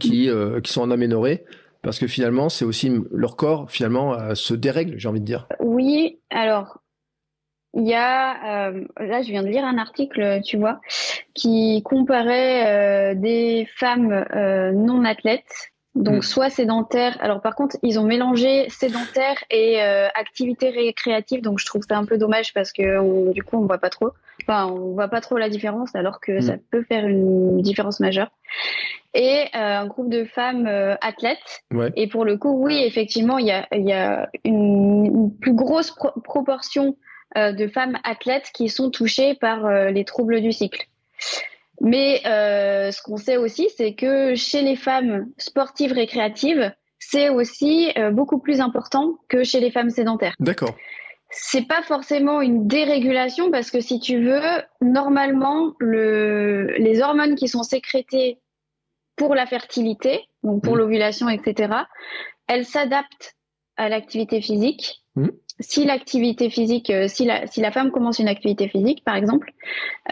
qui, 0.00 0.30
qui 0.62 0.72
sont 0.72 0.80
en 0.80 0.90
aménorée 0.90 1.44
parce 1.82 1.98
que 1.98 2.06
finalement 2.06 2.48
c'est 2.48 2.64
aussi 2.64 2.92
leur 3.10 3.36
corps 3.36 3.70
finalement 3.70 4.34
se 4.34 4.54
dérègle, 4.54 4.98
j'ai 4.98 5.08
envie 5.08 5.20
de 5.20 5.24
dire. 5.24 5.46
Oui, 5.60 6.18
alors 6.30 6.78
il 7.76 7.86
y 7.86 7.94
a, 7.94 8.70
euh, 8.70 8.84
là 8.98 9.20
je 9.20 9.28
viens 9.28 9.42
de 9.42 9.48
lire 9.48 9.64
un 9.64 9.76
article, 9.76 10.40
tu 10.42 10.56
vois, 10.56 10.80
qui 11.34 11.82
comparait 11.84 12.66
euh, 12.66 13.14
des 13.14 13.68
femmes 13.76 14.24
euh, 14.34 14.72
non 14.72 15.04
athlètes, 15.04 15.72
donc 15.94 16.16
mm. 16.16 16.22
soit 16.22 16.48
sédentaires. 16.48 17.18
Alors 17.20 17.42
par 17.42 17.54
contre, 17.54 17.76
ils 17.82 17.98
ont 18.00 18.04
mélangé 18.04 18.66
sédentaires 18.70 19.44
et 19.50 19.80
activités 19.80 20.70
récréatives, 20.70 21.42
donc 21.42 21.58
je 21.58 21.66
trouve 21.66 21.82
ça 21.86 21.98
un 21.98 22.06
peu 22.06 22.16
dommage 22.16 22.54
parce 22.54 22.72
que 22.72 23.32
du 23.32 23.42
coup 23.42 23.58
on 23.58 23.66
voit 23.66 23.78
pas 23.78 23.90
trop. 23.90 24.10
Enfin, 24.46 24.66
on 24.66 24.92
voit 24.92 25.08
pas 25.08 25.20
trop 25.20 25.38
la 25.38 25.48
différence, 25.48 25.94
alors 25.94 26.20
que 26.20 26.40
ça 26.40 26.56
mm. 26.56 26.60
peut 26.70 26.84
faire 26.84 27.06
une 27.06 27.60
différence 27.62 28.00
majeure. 28.00 28.30
Et 29.14 29.46
un 29.54 29.86
groupe 29.86 30.10
de 30.10 30.24
femmes 30.24 30.66
athlètes. 31.00 31.64
Et 31.96 32.06
pour 32.06 32.26
le 32.26 32.36
coup, 32.36 32.62
oui, 32.62 32.82
effectivement, 32.84 33.38
il 33.38 33.46
y 33.46 33.50
a, 33.50 33.66
y 33.72 33.92
a 33.92 34.28
une, 34.44 35.30
plus 35.40 35.54
grosse 35.54 35.94
proportion 36.22 36.96
euh, 37.36 37.52
de 37.52 37.66
femmes 37.66 37.98
athlètes 38.04 38.50
qui 38.54 38.68
sont 38.68 38.90
touchées 38.90 39.34
par 39.34 39.66
euh, 39.66 39.90
les 39.90 40.04
troubles 40.04 40.40
du 40.40 40.52
cycle. 40.52 40.86
Mais 41.80 42.22
euh, 42.24 42.90
ce 42.92 43.02
qu'on 43.02 43.16
sait 43.16 43.36
aussi, 43.36 43.68
c'est 43.76 43.94
que 43.94 44.34
chez 44.34 44.62
les 44.62 44.76
femmes 44.76 45.26
sportives 45.36 45.92
récréatives, 45.92 46.72
c'est 46.98 47.28
aussi 47.28 47.92
beaucoup 48.12 48.38
plus 48.38 48.60
important 48.60 49.18
que 49.28 49.44
chez 49.44 49.60
les 49.60 49.70
femmes 49.70 49.90
sédentaires. 49.90 50.34
D'accord. 50.40 50.74
C'est 51.30 51.66
pas 51.66 51.82
forcément 51.82 52.40
une 52.40 52.66
dérégulation 52.66 53.50
parce 53.50 53.70
que 53.70 53.80
si 53.80 54.00
tu 54.00 54.22
veux, 54.22 54.40
normalement, 54.80 55.74
le, 55.78 56.74
les 56.78 57.02
hormones 57.02 57.34
qui 57.34 57.48
sont 57.48 57.62
sécrétées 57.62 58.38
pour 59.16 59.34
la 59.34 59.46
fertilité, 59.46 60.20
donc 60.42 60.62
pour 60.62 60.74
mmh. 60.74 60.78
l'ovulation, 60.78 61.28
etc., 61.28 61.74
elles 62.46 62.64
s'adaptent 62.64 63.34
à 63.76 63.88
l'activité 63.88 64.40
physique. 64.40 65.02
Mmh 65.16 65.28
si 65.60 65.84
l'activité 65.84 66.50
physique, 66.50 66.90
euh, 66.90 67.08
si 67.08 67.24
la, 67.24 67.46
si 67.46 67.60
la 67.60 67.70
femme 67.70 67.90
commence 67.90 68.18
une 68.18 68.28
activité 68.28 68.68
physique, 68.68 69.02
par 69.04 69.16
exemple, 69.16 69.52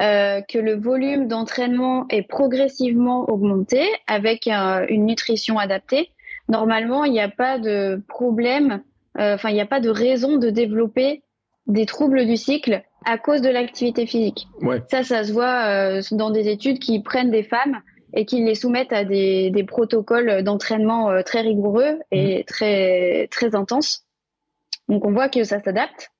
euh, 0.00 0.40
que 0.42 0.58
le 0.58 0.74
volume 0.74 1.28
d'entraînement 1.28 2.06
est 2.08 2.22
progressivement 2.22 3.28
augmenté 3.28 3.86
avec 4.06 4.46
une 4.46 5.06
nutrition 5.06 5.58
adaptée, 5.58 6.10
normalement, 6.48 7.04
il 7.04 7.12
n'y 7.12 7.20
a 7.20 7.28
pas 7.28 7.58
de 7.58 8.02
problème, 8.08 8.72
euh, 8.72 8.78
enfin, 9.16 9.50
il 9.50 9.54
n'y 9.54 9.60
a 9.60 9.66
pas 9.66 9.80
de 9.80 9.90
raison 9.90 10.36
de 10.36 10.50
développer 10.50 11.22
des 11.66 11.86
troubles 11.86 12.26
du 12.26 12.36
cycle 12.36 12.82
à 13.06 13.18
cause 13.18 13.40
de 13.40 13.48
l'activité 13.48 14.06
physique. 14.06 14.46
Ouais. 14.60 14.82
Ça, 14.90 15.02
ça 15.02 15.24
se 15.24 15.32
voit 15.32 15.66
euh, 15.66 16.02
dans 16.10 16.30
des 16.30 16.48
études 16.48 16.78
qui 16.78 17.02
prennent 17.02 17.30
des 17.30 17.42
femmes 17.42 17.80
et 18.14 18.26
qui 18.26 18.42
les 18.42 18.54
soumettent 18.54 18.92
à 18.92 19.04
des, 19.04 19.50
des 19.50 19.64
protocoles 19.64 20.42
d'entraînement 20.42 21.10
euh, 21.10 21.22
très 21.22 21.40
rigoureux 21.40 21.98
et 22.10 22.40
mmh. 22.40 22.44
très 22.44 23.28
très 23.30 23.54
intenses 23.54 24.04
donc 24.88 25.04
on 25.04 25.12
voit 25.12 25.28
que 25.28 25.44
ça 25.44 25.60
s'adapte, 25.60 26.10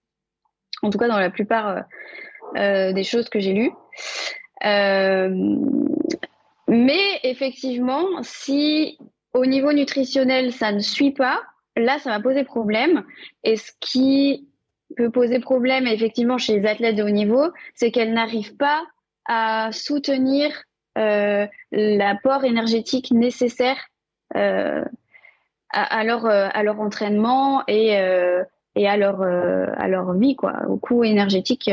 en 0.82 0.90
tout 0.90 0.98
cas 0.98 1.08
dans 1.08 1.18
la 1.18 1.30
plupart 1.30 1.68
euh, 1.68 1.80
euh, 2.56 2.92
des 2.92 3.04
choses 3.04 3.28
que 3.28 3.40
j'ai 3.40 3.52
lues. 3.52 3.72
Euh, 4.64 5.28
mais 6.68 7.20
effectivement, 7.22 8.06
si 8.22 8.98
au 9.34 9.44
niveau 9.46 9.72
nutritionnel 9.72 10.52
ça 10.52 10.72
ne 10.72 10.78
suit 10.78 11.12
pas, 11.12 11.42
là 11.76 11.98
ça 11.98 12.10
va 12.10 12.20
poser 12.20 12.44
problème. 12.44 13.04
Et 13.42 13.56
ce 13.56 13.72
qui 13.80 14.48
peut 14.96 15.10
poser 15.10 15.40
problème 15.40 15.86
effectivement 15.86 16.38
chez 16.38 16.60
les 16.60 16.68
athlètes 16.68 16.96
de 16.96 17.02
haut 17.02 17.10
niveau, 17.10 17.50
c'est 17.74 17.90
qu'elles 17.90 18.12
n'arrivent 18.12 18.56
pas 18.56 18.82
à 19.26 19.70
soutenir 19.72 20.50
l'apport 21.72 22.44
énergétique 22.44 23.10
nécessaire 23.10 23.76
à, 24.32 26.04
leur 26.04 26.26
à 26.26 26.62
leur 26.62 26.80
entraînement 26.80 27.64
et 27.66 27.98
et 28.76 28.88
à 28.88 28.96
leur, 28.96 29.22
euh, 29.22 29.66
à 29.76 29.88
leur 29.88 30.12
vie, 30.14 30.36
quoi, 30.36 30.62
au 30.68 30.76
coût 30.76 31.04
énergétique 31.04 31.70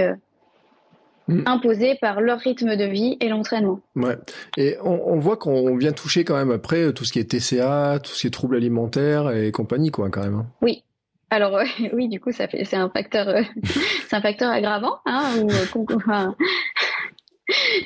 euh, 1.31 1.35
mm. 1.35 1.43
imposés 1.45 1.95
par 2.01 2.21
leur 2.21 2.39
rythme 2.39 2.75
de 2.75 2.85
vie 2.85 3.17
et 3.19 3.29
l'entraînement. 3.29 3.79
Ouais. 3.95 4.17
Et 4.57 4.75
on, 4.83 5.19
voit 5.19 5.37
qu'on 5.37 5.75
vient 5.75 5.91
toucher 5.91 6.23
quand 6.23 6.35
même 6.35 6.51
après 6.51 6.93
tout 6.93 7.05
ce 7.05 7.11
qui 7.11 7.19
est 7.19 7.29
TCA, 7.29 7.99
tout 7.99 8.11
ce 8.11 8.21
qui 8.21 8.27
est 8.27 8.31
troubles 8.31 8.55
alimentaires 8.55 9.31
et 9.31 9.51
compagnie, 9.51 9.91
quoi, 9.91 10.09
quand 10.09 10.21
même. 10.21 10.35
Hein. 10.35 10.45
Oui. 10.61 10.83
Alors 11.31 11.59
oui, 11.93 12.09
du 12.09 12.19
coup, 12.19 12.31
ça 12.31 12.47
fait, 12.47 12.63
c'est 12.65 12.75
un 12.75 12.89
facteur, 12.89 13.27
euh, 13.27 13.41
c'est 14.07 14.15
un 14.15 14.21
facteur 14.21 14.51
aggravant, 14.51 14.97
hein, 15.05 15.29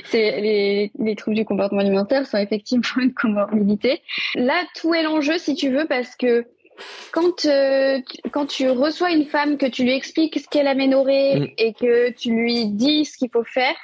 c'est 0.05 0.41
les, 0.41 0.91
les, 0.99 1.15
troubles 1.15 1.38
du 1.38 1.45
comportement 1.45 1.81
alimentaire 1.81 2.27
sont 2.27 2.38
effectivement 2.38 3.01
une 3.01 3.13
comorbidité. 3.13 4.01
Là, 4.36 4.63
tout 4.75 4.93
est 4.93 5.03
l'enjeu, 5.03 5.38
si 5.38 5.55
tu 5.55 5.69
veux, 5.69 5.86
parce 5.86 6.15
que 6.15 6.45
quand, 7.12 7.46
euh, 7.46 8.00
quand 8.32 8.46
tu 8.46 8.70
reçois 8.70 9.12
une 9.12 9.26
femme, 9.26 9.58
que 9.58 9.66
tu 9.66 9.84
lui 9.84 9.94
expliques 9.94 10.40
ce 10.40 10.48
qu'est 10.50 10.64
l'aménorrhée 10.64 11.40
mm. 11.40 11.48
et 11.58 11.74
que 11.74 12.12
tu 12.12 12.32
lui 12.32 12.68
dis 12.68 13.06
ce 13.06 13.18
qu'il 13.18 13.30
faut 13.32 13.44
faire, 13.44 13.76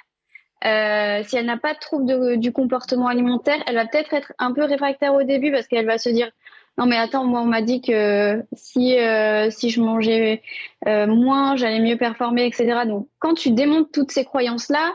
euh, 0.64 1.24
si 1.26 1.38
elle 1.38 1.46
n'a 1.46 1.58
pas 1.58 1.74
de 1.74 1.80
trouble 1.80 2.38
du 2.38 2.52
comportement 2.52 3.08
alimentaire, 3.08 3.58
elle 3.66 3.76
va 3.76 3.88
peut-être 3.88 4.14
être 4.14 4.34
un 4.38 4.54
peu 4.54 4.64
réfractaire 4.64 5.14
au 5.14 5.24
début 5.24 5.52
parce 5.52 5.68
qu'elle 5.68 5.88
va 5.88 5.98
se 5.98 6.10
dire 6.10 6.32
non 6.78 6.86
mais 6.86 6.98
attends 6.98 7.26
moi 7.26 7.42
on 7.42 7.46
m'a 7.46 7.62
dit 7.62 7.82
que 7.82 8.44
si 8.54 8.98
euh, 8.98 9.50
si 9.50 9.70
je 9.70 9.82
mangeais 9.82 10.42
euh, 10.88 11.08
moins 11.08 11.56
j'allais 11.56 11.80
mieux 11.82 11.98
performer 11.98 12.46
etc 12.46 12.82
donc 12.88 13.08
quand 13.20 13.34
tu 13.34 13.52
démontes 13.52 13.92
toutes 13.92 14.12
ces 14.12 14.24
croyances 14.24 14.70
là 14.70 14.94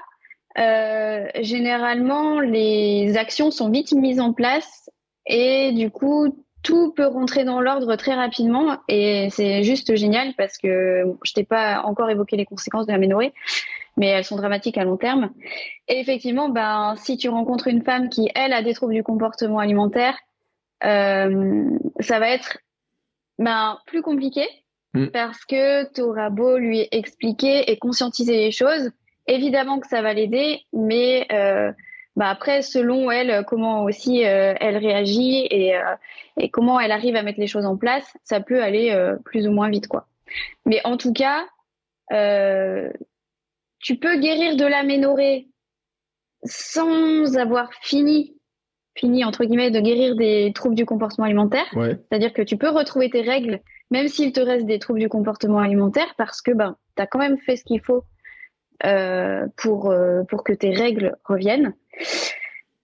euh, 0.59 1.27
généralement 1.43 2.41
les 2.41 3.17
actions 3.17 3.51
sont 3.51 3.71
vite 3.71 3.93
mises 3.93 4.21
en 4.21 4.33
place 4.33 4.91
et 5.27 5.73
du 5.73 5.91
coup 5.91 6.46
tout 6.67 6.91
peut 6.91 7.07
rentrer 7.07 7.45
dans 7.45 7.61
l'ordre 7.61 7.95
très 7.95 8.15
rapidement 8.15 8.79
et 8.89 9.29
c'est 9.31 9.63
juste 9.63 9.95
génial 9.95 10.35
parce 10.37 10.59
que 10.59 11.05
je 11.23 11.33
t'ai 11.33 11.45
pas 11.45 11.83
encore 11.85 12.11
évoqué 12.11 12.37
les 12.37 12.45
conséquences 12.45 12.87
de 12.87 12.93
la 12.93 12.99
ménorrhée, 12.99 13.33
mais 13.97 14.09
elles 14.09 14.25
sont 14.25 14.35
dramatiques 14.35 14.77
à 14.77 14.83
long 14.83 14.97
terme. 14.97 15.31
Et 15.87 16.01
effectivement, 16.01 16.49
ben, 16.49 16.97
si 16.97 17.19
tu 17.19 17.29
rencontres 17.29 17.69
une 17.69 17.85
femme 17.85 18.09
qui, 18.09 18.29
elle, 18.35 18.53
a 18.53 18.63
des 18.63 18.75
troubles 18.75 18.95
du 18.95 19.05
comportement 19.05 19.61
alimentaire, 19.61 20.19
euh, 20.83 21.71
ça 22.01 22.19
va 22.19 22.31
être 22.31 22.59
ben, 23.39 23.79
plus 23.87 24.03
compliqué 24.03 24.45
mm. 24.95 25.07
parce 25.13 25.45
que 25.45 25.89
tu 25.93 26.01
auras 26.01 26.31
beau 26.31 26.59
lui 26.59 26.89
expliquer 26.91 27.71
et 27.71 27.79
conscientiser 27.79 28.39
les 28.39 28.51
choses. 28.51 28.91
Évidemment 29.29 29.79
que 29.79 29.87
ça 29.87 30.03
va 30.03 30.13
l'aider, 30.15 30.63
mais 30.73 31.29
euh, 31.31 31.71
bah 32.17 32.31
après, 32.31 32.63
selon 32.63 33.11
elle, 33.11 33.45
comment 33.45 33.85
aussi 33.85 34.25
euh, 34.25 34.55
elle 34.59 34.79
réagit 34.79 35.47
et, 35.51 35.77
euh, 35.77 35.95
et 36.39 36.51
comment 36.51 36.81
elle 36.81 36.91
arrive 36.91 37.15
à 37.15 37.23
mettre 37.23 37.39
les 37.39 37.47
choses 37.47 37.67
en 37.67 37.77
place, 37.77 38.17
ça 38.25 38.41
peut 38.41 38.63
aller 38.63 38.91
euh, 38.91 39.17
plus 39.25 39.47
ou 39.47 39.53
moins 39.53 39.69
vite, 39.69 39.87
quoi. 39.87 40.09
Mais 40.65 40.81
en 40.85 40.97
tout 40.97 41.13
cas, 41.13 41.45
tu 43.79 43.97
peux 43.97 44.17
guérir 44.17 44.57
de 44.57 44.65
l'aménorrhée 44.65 45.49
sans 46.45 47.37
avoir 47.37 47.73
fini, 47.83 48.35
fini 48.97 49.25
entre 49.25 49.45
guillemets, 49.45 49.71
de 49.71 49.81
guérir 49.81 50.17
des 50.17 50.53
troubles 50.55 50.75
du 50.75 50.87
comportement 50.87 51.27
alimentaire. 51.27 51.67
C'est-à-dire 51.75 52.33
que 52.33 52.43
tu 52.43 52.57
peux 52.57 52.71
retrouver 52.71 53.11
tes 53.11 53.23
règles, 53.23 53.61
même 53.91 54.09
s'il 54.09 54.33
te 54.33 54.41
reste 54.41 54.67
des 54.67 54.79
troubles 54.79 55.01
du 55.01 55.09
comportement 55.09 55.59
alimentaire, 55.59 56.13
parce 56.17 56.41
que 56.41 56.53
ben, 56.53 56.77
tu 56.97 57.03
as 57.03 57.07
quand 57.07 57.19
même 57.19 57.39
fait 57.39 57.57
ce 57.57 57.65
qu'il 57.65 57.81
faut 57.81 58.05
pour, 59.57 59.95
pour 60.29 60.45
que 60.45 60.53
tes 60.53 60.71
règles 60.71 61.17
reviennent. 61.25 61.75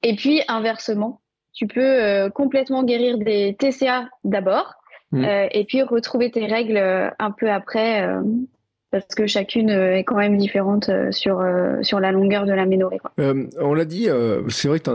Et 0.02 0.16
puis 0.16 0.42
inversement, 0.48 1.20
tu 1.52 1.66
peux 1.66 1.80
euh, 1.80 2.30
complètement 2.30 2.82
guérir 2.82 3.18
des 3.18 3.56
TCA 3.58 4.08
d'abord 4.24 4.74
mmh. 5.12 5.24
euh, 5.24 5.48
et 5.50 5.64
puis 5.64 5.82
retrouver 5.82 6.30
tes 6.30 6.46
règles 6.46 6.76
euh, 6.76 7.10
un 7.18 7.30
peu 7.30 7.50
après 7.50 8.08
parce 8.92 9.14
que 9.16 9.26
chacune 9.26 9.70
est 9.70 10.04
quand 10.04 10.16
même 10.16 10.36
différente 10.36 10.90
sur 11.10 11.44
sur 11.82 11.98
la 11.98 12.12
longueur 12.12 12.46
de 12.46 12.52
la 12.52 12.66
ménorrhée. 12.66 13.00
on 13.18 13.74
l'a 13.74 13.84
dit, 13.84 14.08
c'est 14.48 14.68
vrai 14.68 14.78
que 14.78 14.90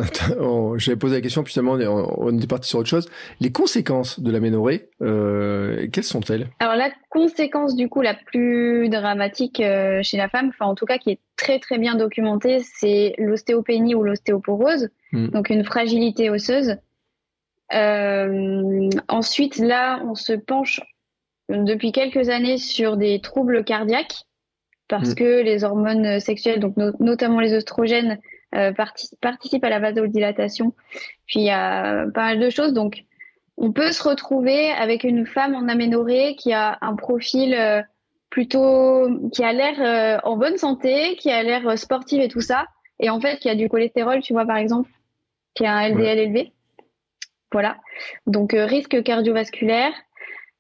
j'avais 0.78 0.98
posé 0.98 1.16
la 1.16 1.22
question 1.22 1.44
puis 1.44 1.54
finalement 1.54 1.74
on, 1.74 2.30
on 2.30 2.40
est 2.40 2.48
parti 2.48 2.70
sur 2.70 2.80
autre 2.80 2.90
chose. 2.90 3.10
Les 3.42 3.52
conséquences 3.52 4.20
de 4.20 4.32
la 4.32 4.40
ménorrhée, 4.40 4.90
quelles 5.00 6.04
sont-elles? 6.04 6.48
Alors 6.60 6.76
la 6.76 6.92
conséquence 7.10 7.76
du 7.76 7.90
coup 7.90 8.02
la 8.02 8.14
plus 8.14 8.88
dramatique 8.90 9.58
chez 9.58 10.18
la 10.18 10.30
femme, 10.30 10.50
enfin 10.50 10.66
en 10.66 10.76
tout 10.76 10.86
cas 10.86 10.98
qui 10.98 11.12
est 11.12 11.20
très 11.36 11.60
très 11.60 11.78
bien 11.78 11.96
documentée, 11.96 12.60
c'est 12.62 13.14
l'ostéopénie 13.18 13.96
ou 13.96 14.04
l'ostéoporose, 14.04 14.90
hmm. 15.12 15.28
donc 15.30 15.50
une 15.50 15.64
fragilité 15.64 16.30
osseuse. 16.30 16.78
Euh, 17.74 18.90
ensuite, 19.08 19.58
là, 19.58 20.02
on 20.06 20.16
se 20.16 20.34
penche 20.34 20.82
depuis 21.50 21.92
quelques 21.92 22.30
années 22.30 22.58
sur 22.58 22.98
des 22.98 23.20
troubles 23.22 23.64
cardiaques 23.64 24.24
parce 24.88 25.12
hmm. 25.12 25.16
que 25.16 25.42
les 25.42 25.64
hormones 25.64 26.20
sexuelles, 26.20 26.60
donc 26.60 26.76
notamment 27.00 27.40
les 27.40 27.54
oestrogènes, 27.54 28.20
euh, 28.56 28.72
participent 29.22 29.64
à 29.64 29.70
la 29.70 29.80
vasodilatation. 29.80 30.74
Puis 31.26 31.42
il 31.42 31.46
y 31.46 31.52
a 31.52 32.06
pas 32.14 32.22
mal 32.22 32.40
de 32.40 32.50
choses. 32.50 32.74
Donc, 32.74 33.04
on 33.58 33.72
peut 33.74 33.92
se 33.92 34.08
retrouver 34.08 34.72
avec 34.72 35.04
une 35.04 35.26
femme 35.26 35.56
en 35.56 35.68
aménorrhée 35.68 36.36
qui 36.36 36.54
a 36.54 36.78
un 36.82 36.96
profil 36.96 37.54
euh, 37.54 37.82
plutôt 38.30 39.10
qui 39.32 39.44
a 39.44 39.52
l'air 39.52 39.76
euh, 39.82 40.20
en 40.24 40.38
bonne 40.38 40.58
santé, 40.58 41.16
qui 41.16 41.32
a 41.32 41.42
l'air 41.44 41.78
sportive 41.78 42.22
et 42.22 42.28
tout 42.28 42.42
ça, 42.42 42.68
et 43.00 43.10
en 43.10 43.20
fait 43.20 43.40
qui 43.40 43.50
a 43.50 43.56
du 43.56 43.68
cholestérol, 43.68 44.22
tu 44.22 44.34
vois 44.34 44.46
par 44.46 44.58
exemple, 44.58 44.90
qui 45.56 45.66
a 45.66 45.74
un 45.74 45.90
LDL 45.90 46.20
élevé. 46.20 46.54
Voilà. 47.52 47.78
Donc 48.28 48.54
euh, 48.54 48.66
risque 48.66 49.02
cardiovasculaire, 49.04 49.94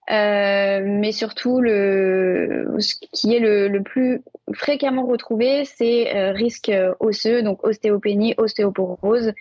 mais 0.09 1.11
surtout 1.11 1.59
le 1.59 2.75
ce 2.79 2.95
qui 3.11 3.35
est 3.35 3.39
le, 3.39 3.67
le 3.67 3.83
plus 3.83 4.21
fréquemment 4.53 5.05
retrouvé, 5.05 5.65
c'est 5.65 6.31
risque 6.31 6.71
osseux, 6.99 7.41
donc 7.41 7.65
ostéopénie, 7.65 8.33
ostéoporose. 8.37 9.33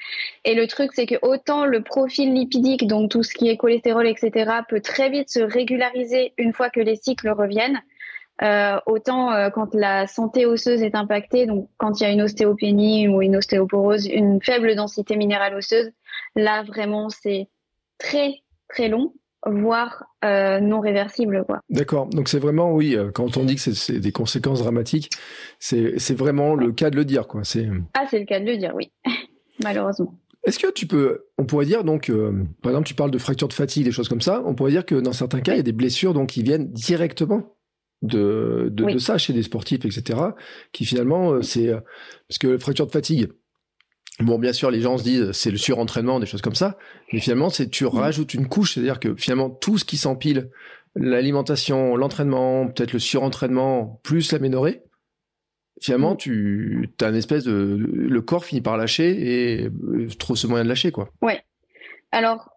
Et 0.44 0.54
le 0.54 0.66
truc, 0.66 0.90
c'est 0.94 1.06
que 1.06 1.16
autant 1.22 1.66
le 1.66 1.82
profil 1.82 2.34
lipidique, 2.34 2.86
donc 2.86 3.10
tout 3.10 3.22
ce 3.22 3.34
qui 3.34 3.48
est 3.48 3.56
cholestérol, 3.56 4.06
etc., 4.06 4.50
peut 4.68 4.80
très 4.80 5.10
vite 5.10 5.30
se 5.30 5.40
régulariser 5.40 6.32
une 6.36 6.52
fois 6.52 6.70
que 6.70 6.80
les 6.80 6.96
cycles 6.96 7.30
reviennent. 7.30 7.80
Euh, 8.42 8.78
autant 8.84 9.32
euh, 9.32 9.48
quand 9.48 9.74
la 9.74 10.06
santé 10.06 10.44
osseuse 10.44 10.82
est 10.82 10.94
impactée, 10.94 11.46
donc 11.46 11.70
quand 11.78 11.98
il 11.98 12.02
y 12.04 12.06
a 12.06 12.10
une 12.10 12.20
ostéopénie 12.20 13.08
ou 13.08 13.22
une 13.22 13.36
ostéoporose, 13.36 14.06
une 14.06 14.42
faible 14.42 14.74
densité 14.74 15.16
minérale 15.16 15.54
osseuse, 15.54 15.90
là 16.34 16.62
vraiment 16.62 17.08
c'est 17.08 17.48
très 17.98 18.34
très 18.68 18.88
long 18.88 19.14
voire 19.46 20.04
euh, 20.24 20.60
non 20.60 20.80
réversible 20.80 21.44
quoi. 21.46 21.60
D'accord. 21.70 22.08
Donc 22.08 22.28
c'est 22.28 22.38
vraiment 22.38 22.72
oui 22.72 22.96
quand 23.14 23.36
on 23.36 23.44
dit 23.44 23.56
que 23.56 23.60
c'est 23.60 24.00
des 24.00 24.12
conséquences 24.12 24.62
dramatiques, 24.62 25.10
c'est 25.58 26.14
vraiment 26.14 26.54
le 26.54 26.72
cas 26.72 26.90
de 26.90 26.96
le 26.96 27.04
dire 27.04 27.26
quoi. 27.26 27.44
C'est 27.44 27.68
Ah, 27.94 28.04
c'est 28.10 28.18
le 28.18 28.26
cas 28.26 28.40
de 28.40 28.46
le 28.46 28.56
dire, 28.56 28.72
oui. 28.74 28.90
Malheureusement. 29.62 30.14
Est-ce 30.44 30.60
que 30.60 30.70
tu 30.70 30.86
peux, 30.86 31.24
on 31.38 31.44
pourrait 31.44 31.66
dire 31.66 31.82
donc, 31.82 32.12
par 32.62 32.70
exemple, 32.70 32.86
tu 32.86 32.94
parles 32.94 33.10
de 33.10 33.18
fracture 33.18 33.48
de 33.48 33.52
fatigue, 33.52 33.84
des 33.84 33.90
choses 33.90 34.08
comme 34.08 34.20
ça. 34.20 34.42
On 34.44 34.54
pourrait 34.54 34.70
dire 34.70 34.86
que 34.86 34.94
dans 34.94 35.12
certains 35.12 35.40
cas, 35.40 35.54
il 35.54 35.56
y 35.56 35.60
a 35.60 35.64
des 35.64 35.72
blessures 35.72 36.14
donc 36.14 36.28
qui 36.28 36.42
viennent 36.44 36.70
directement 36.70 37.56
de, 38.02 38.68
de, 38.70 38.98
ça 38.98 39.18
chez 39.18 39.32
des 39.32 39.42
sportifs, 39.42 39.84
etc. 39.84 40.18
Qui 40.72 40.84
finalement, 40.84 41.32
euh, 41.32 41.42
c'est 41.42 41.68
euh, 41.68 41.80
parce 42.28 42.38
que 42.38 42.58
fracture 42.58 42.86
de 42.86 42.92
fatigue. 42.92 43.28
Bon, 44.20 44.38
bien 44.38 44.52
sûr, 44.52 44.70
les 44.70 44.80
gens 44.80 44.96
se 44.96 45.02
disent 45.02 45.32
c'est 45.32 45.50
le 45.50 45.58
surentraînement, 45.58 46.20
des 46.20 46.26
choses 46.26 46.40
comme 46.40 46.54
ça, 46.54 46.78
mais 47.12 47.20
finalement, 47.20 47.50
c'est 47.50 47.68
tu 47.68 47.84
rajoutes 47.84 48.32
une 48.32 48.48
couche, 48.48 48.74
c'est-à-dire 48.74 48.98
que 48.98 49.14
finalement 49.14 49.50
tout 49.50 49.76
ce 49.76 49.84
qui 49.84 49.98
s'empile, 49.98 50.50
l'alimentation, 50.94 51.96
l'entraînement, 51.96 52.66
peut-être 52.68 52.94
le 52.94 52.98
surentraînement, 52.98 54.00
plus 54.02 54.32
l'aménorrhée, 54.32 54.82
finalement, 55.80 56.14
mm. 56.14 56.16
tu 56.16 56.90
as 57.00 57.08
une 57.08 57.16
espèce 57.16 57.44
de 57.44 57.76
le 57.78 58.20
corps 58.22 58.44
finit 58.44 58.62
par 58.62 58.76
lâcher 58.76 59.10
et 59.10 59.66
euh, 59.66 60.08
trop 60.18 60.34
ce 60.34 60.46
moyen 60.46 60.64
de 60.64 60.68
lâcher, 60.68 60.92
quoi. 60.92 61.10
Ouais. 61.20 61.42
Alors, 62.12 62.50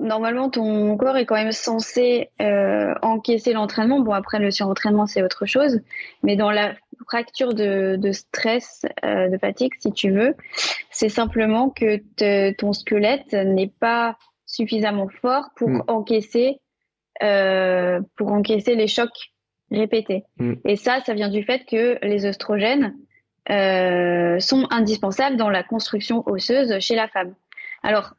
normalement, 0.00 0.50
ton 0.50 0.96
corps 0.96 1.16
est 1.16 1.26
quand 1.26 1.34
même 1.34 1.52
censé 1.52 2.30
euh, 2.40 2.94
encaisser 3.02 3.52
l'entraînement. 3.52 4.00
Bon, 4.00 4.12
après, 4.12 4.38
le 4.38 4.50
surentraînement, 4.50 5.06
c'est 5.06 5.22
autre 5.22 5.46
chose. 5.46 5.80
Mais 6.22 6.36
dans 6.36 6.50
la 6.50 6.74
fracture 7.04 7.54
de, 7.54 8.12
stress, 8.12 8.84
euh, 9.04 9.28
de 9.28 9.38
fatigue, 9.38 9.72
si 9.78 9.92
tu 9.92 10.10
veux, 10.10 10.34
c'est 10.90 11.08
simplement 11.08 11.70
que 11.70 12.00
ton 12.52 12.72
squelette 12.72 13.32
n'est 13.32 13.72
pas 13.80 14.16
suffisamment 14.46 15.08
fort 15.08 15.50
pour 15.56 15.68
mm. 15.68 15.84
encaisser 15.88 16.60
euh, 17.22 18.00
pour 18.16 18.32
encaisser 18.32 18.74
les 18.74 18.88
chocs 18.88 19.32
répétés. 19.70 20.24
Mm. 20.38 20.54
Et 20.66 20.76
ça, 20.76 21.00
ça 21.06 21.14
vient 21.14 21.28
du 21.28 21.44
fait 21.44 21.64
que 21.64 21.98
les 22.02 22.26
oestrogènes 22.26 22.94
sont 23.48 24.66
indispensables 24.70 25.36
dans 25.36 25.50
la 25.50 25.62
construction 25.62 26.22
osseuse 26.26 26.78
chez 26.80 26.94
la 26.94 27.08
femme. 27.08 27.34
Alors, 27.82 28.14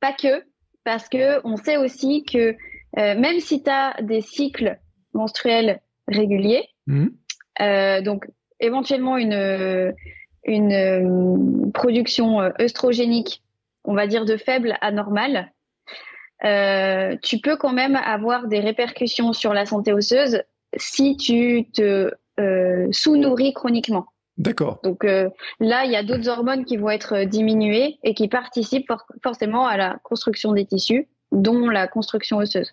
pas 0.00 0.12
que, 0.12 0.44
parce 0.84 1.08
que 1.08 1.40
on 1.44 1.56
sait 1.56 1.78
aussi 1.78 2.24
que 2.24 2.56
euh, 2.98 3.18
même 3.18 3.40
si 3.40 3.62
tu 3.62 3.70
as 3.70 3.96
des 4.02 4.20
cycles 4.20 4.78
menstruels 5.14 5.80
réguliers, 6.08 6.66
mmh. 6.86 7.08
Euh, 7.60 8.00
donc 8.00 8.26
éventuellement 8.58 9.16
une, 9.16 9.94
une 10.44 10.72
euh, 10.72 11.70
production 11.72 12.40
œstrogénique, 12.60 13.42
on 13.84 13.94
va 13.94 14.06
dire 14.06 14.24
de 14.24 14.36
faible 14.36 14.76
à 14.80 14.92
normale, 14.92 15.52
tu 17.22 17.38
peux 17.38 17.56
quand 17.56 17.72
même 17.72 17.96
avoir 17.96 18.46
des 18.46 18.60
répercussions 18.60 19.32
sur 19.32 19.52
la 19.52 19.66
santé 19.66 19.92
osseuse 19.92 20.42
si 20.76 21.16
tu 21.16 21.66
te 21.70 22.10
sous-nourris 22.92 23.52
chroniquement. 23.52 24.06
D'accord. 24.38 24.80
Donc 24.82 25.04
là, 25.04 25.84
il 25.84 25.90
y 25.90 25.96
a 25.96 26.02
d'autres 26.02 26.28
hormones 26.30 26.64
qui 26.64 26.78
vont 26.78 26.88
être 26.88 27.24
diminuées 27.24 27.98
et 28.02 28.14
qui 28.14 28.28
participent 28.28 28.90
forcément 29.22 29.66
à 29.66 29.76
la 29.76 29.98
construction 30.02 30.52
des 30.52 30.64
tissus, 30.64 31.08
dont 31.32 31.68
la 31.68 31.86
construction 31.86 32.38
osseuse. 32.38 32.72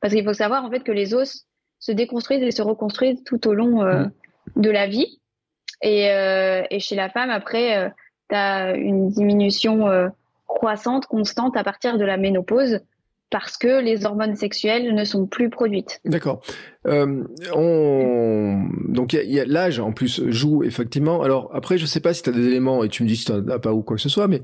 Parce 0.00 0.14
qu'il 0.14 0.24
faut 0.24 0.34
savoir 0.34 0.64
en 0.64 0.70
fait 0.70 0.80
que 0.80 0.92
les 0.92 1.14
os 1.14 1.47
se 1.78 1.92
déconstruisent 1.92 2.42
et 2.42 2.50
se 2.50 2.62
reconstruisent 2.62 3.22
tout 3.24 3.46
au 3.48 3.54
long 3.54 3.84
mmh. 3.84 4.10
de 4.56 4.70
la 4.70 4.86
vie. 4.86 5.20
Et, 5.82 6.06
et, 6.70 6.80
chez 6.80 6.96
la 6.96 7.08
femme, 7.08 7.30
après, 7.30 7.92
tu 8.28 8.34
as 8.34 8.74
une 8.74 9.08
diminution 9.10 10.10
croissante, 10.46 11.06
constante 11.06 11.56
à 11.56 11.62
partir 11.62 11.98
de 11.98 12.04
la 12.04 12.16
ménopause 12.16 12.80
parce 13.30 13.58
que 13.58 13.82
les 13.82 14.06
hormones 14.06 14.36
sexuelles 14.36 14.94
ne 14.94 15.04
sont 15.04 15.26
plus 15.26 15.50
produites. 15.50 16.00
D'accord. 16.04 16.40
Euh, 16.86 17.24
on... 17.54 18.64
Donc 18.88 19.12
y 19.12 19.40
a, 19.40 19.44
l'âge 19.44 19.78
en 19.78 19.92
plus 19.92 20.22
joue 20.30 20.64
effectivement. 20.64 21.22
Alors 21.22 21.50
après, 21.52 21.76
je 21.76 21.84
sais 21.84 22.00
pas 22.00 22.14
si 22.14 22.22
tu 22.22 22.30
as 22.30 22.32
des 22.32 22.46
éléments 22.46 22.82
et 22.84 22.88
tu 22.88 23.02
me 23.02 23.08
dis 23.08 23.16
si 23.16 23.26
tu 23.26 23.32
n'en 23.32 23.46
as 23.48 23.58
pas 23.58 23.72
ou 23.72 23.82
quoi 23.82 23.96
que 23.96 24.02
ce 24.02 24.08
soit, 24.08 24.28
mais 24.28 24.42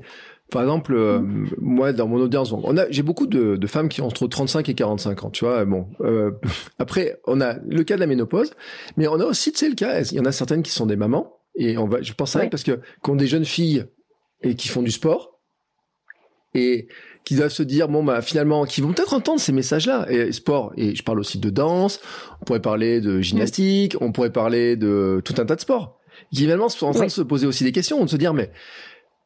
par 0.51 0.61
exemple, 0.61 0.93
euh, 0.93 1.21
moi 1.59 1.91
dans 1.91 2.07
mon 2.07 2.17
audience, 2.17 2.51
on 2.51 2.77
a, 2.77 2.89
j'ai 2.91 3.01
beaucoup 3.01 3.25
de, 3.25 3.55
de, 3.55 3.67
femmes 3.67 3.89
qui 3.89 4.01
ont 4.01 4.07
entre 4.07 4.27
35 4.27 4.69
et 4.69 4.75
45 4.75 5.23
ans, 5.23 5.29
tu 5.31 5.45
vois. 5.45 5.65
Bon, 5.65 5.87
euh, 6.01 6.31
après, 6.77 7.19
on 7.25 7.41
a 7.41 7.55
le 7.67 7.83
cas 7.83 7.95
de 7.95 7.99
la 7.99 8.07
ménopause, 8.07 8.51
mais 8.95 9.07
on 9.07 9.19
a 9.19 9.25
aussi, 9.25 9.51
tu 9.51 9.59
sais, 9.59 9.69
le 9.69 9.75
cas, 9.75 10.01
il 10.01 10.17
y 10.17 10.19
en 10.19 10.25
a 10.25 10.31
certaines 10.31 10.61
qui 10.61 10.71
sont 10.71 10.85
des 10.85 10.95
mamans 10.95 11.39
et 11.55 11.77
on 11.77 11.87
va, 11.87 12.01
je 12.01 12.13
pense 12.13 12.35
à 12.35 12.43
elles 12.43 12.49
parce 12.49 12.63
que 12.63 12.79
qui 13.03 13.09
ont 13.09 13.15
des 13.15 13.27
jeunes 13.27 13.45
filles 13.45 13.85
et 14.41 14.55
qui 14.55 14.67
font 14.67 14.81
du 14.81 14.91
sport 14.91 15.39
et 16.53 16.87
qui 17.23 17.35
doivent 17.35 17.51
se 17.51 17.63
dire 17.63 17.87
bon 17.87 18.03
bah 18.03 18.21
finalement 18.21 18.65
qui 18.65 18.81
vont 18.81 18.93
peut-être 18.93 19.13
entendre 19.13 19.39
ces 19.39 19.51
messages-là 19.51 20.05
et 20.09 20.31
sport 20.31 20.73
et 20.77 20.95
je 20.95 21.03
parle 21.03 21.19
aussi 21.19 21.39
de 21.39 21.49
danse, 21.49 21.99
on 22.41 22.45
pourrait 22.45 22.61
parler 22.61 23.01
de 23.01 23.19
gymnastique, 23.19 23.95
on 23.99 24.11
pourrait 24.11 24.31
parler 24.31 24.75
de 24.75 25.21
tout 25.25 25.33
un 25.37 25.45
tas 25.45 25.55
de 25.55 25.61
sports 25.61 25.99
qui 26.31 26.41
finalement 26.41 26.69
sont 26.69 26.87
en 26.87 26.91
train 26.91 27.05
de 27.05 27.11
se 27.11 27.21
poser 27.21 27.47
aussi 27.47 27.63
des 27.63 27.71
questions, 27.71 28.03
de 28.03 28.09
se 28.09 28.17
dire 28.17 28.33
mais 28.33 28.51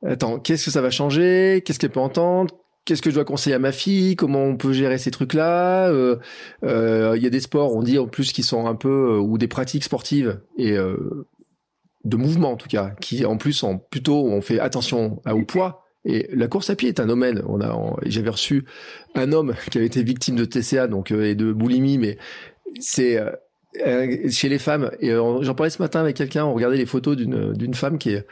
attends 0.05 0.39
qu'est-ce 0.39 0.65
que 0.65 0.71
ça 0.71 0.81
va 0.81 0.89
changer, 0.89 1.61
qu'est-ce 1.65 1.79
qu'elle 1.79 1.91
peut 1.91 1.99
entendre, 1.99 2.55
qu'est-ce 2.85 3.01
que 3.01 3.09
je 3.09 3.15
dois 3.15 3.25
conseiller 3.25 3.55
à 3.55 3.59
ma 3.59 3.71
fille, 3.71 4.15
comment 4.15 4.43
on 4.43 4.57
peut 4.57 4.73
gérer 4.73 4.97
ces 4.97 5.11
trucs-là? 5.11 5.89
Euh, 5.89 6.17
euh, 6.63 7.13
il 7.15 7.23
y 7.23 7.27
a 7.27 7.29
des 7.29 7.39
sports, 7.39 7.75
on 7.75 7.83
dit 7.83 7.99
en 7.99 8.07
plus 8.07 8.31
qui 8.31 8.43
sont 8.43 8.67
un 8.67 8.75
peu 8.75 9.15
euh, 9.15 9.19
ou 9.19 9.37
des 9.37 9.47
pratiques 9.47 9.83
sportives 9.83 10.41
et 10.57 10.75
de 10.75 12.17
mouvement 12.17 12.51
en 12.51 12.57
tout 12.57 12.69
cas, 12.69 12.91
qui 13.01 13.25
en 13.25 13.37
plus 13.37 13.53
sont 13.53 13.77
plutôt 13.77 14.25
on 14.25 14.41
fait 14.41 14.59
attention 14.59 15.21
au 15.25 15.43
poids 15.43 15.85
et 16.05 16.29
la 16.33 16.47
course 16.47 16.69
à 16.69 16.75
pied 16.75 16.89
est 16.89 16.99
un 16.99 17.07
domaine. 17.07 17.43
On 17.47 17.61
a, 17.61 17.75
j'avais 18.05 18.29
reçu 18.29 18.65
un 19.15 19.31
homme 19.31 19.55
qui 19.71 19.77
avait 19.77 19.87
été 19.87 20.03
victime 20.03 20.35
de 20.35 20.45
TCA 20.45 20.87
donc 20.87 21.11
euh, 21.11 21.25
et 21.25 21.35
de 21.35 21.51
boulimie, 21.51 21.97
mais 21.97 22.17
c'est 22.79 23.17
euh, 23.17 23.31
euh, 23.85 24.29
chez 24.29 24.49
les 24.49 24.59
femmes. 24.59 24.91
Et 24.99 25.11
j'en 25.11 25.55
parlais 25.55 25.69
ce 25.69 25.81
matin 25.81 25.99
avec 25.99 26.15
quelqu'un. 26.15 26.45
On 26.45 26.53
regardait 26.53 26.77
les 26.77 26.85
photos 26.85 27.17
d'une 27.17 27.53
d'une 27.53 27.73
femme 27.73 27.97
qui 27.97 28.11
est 28.11 28.25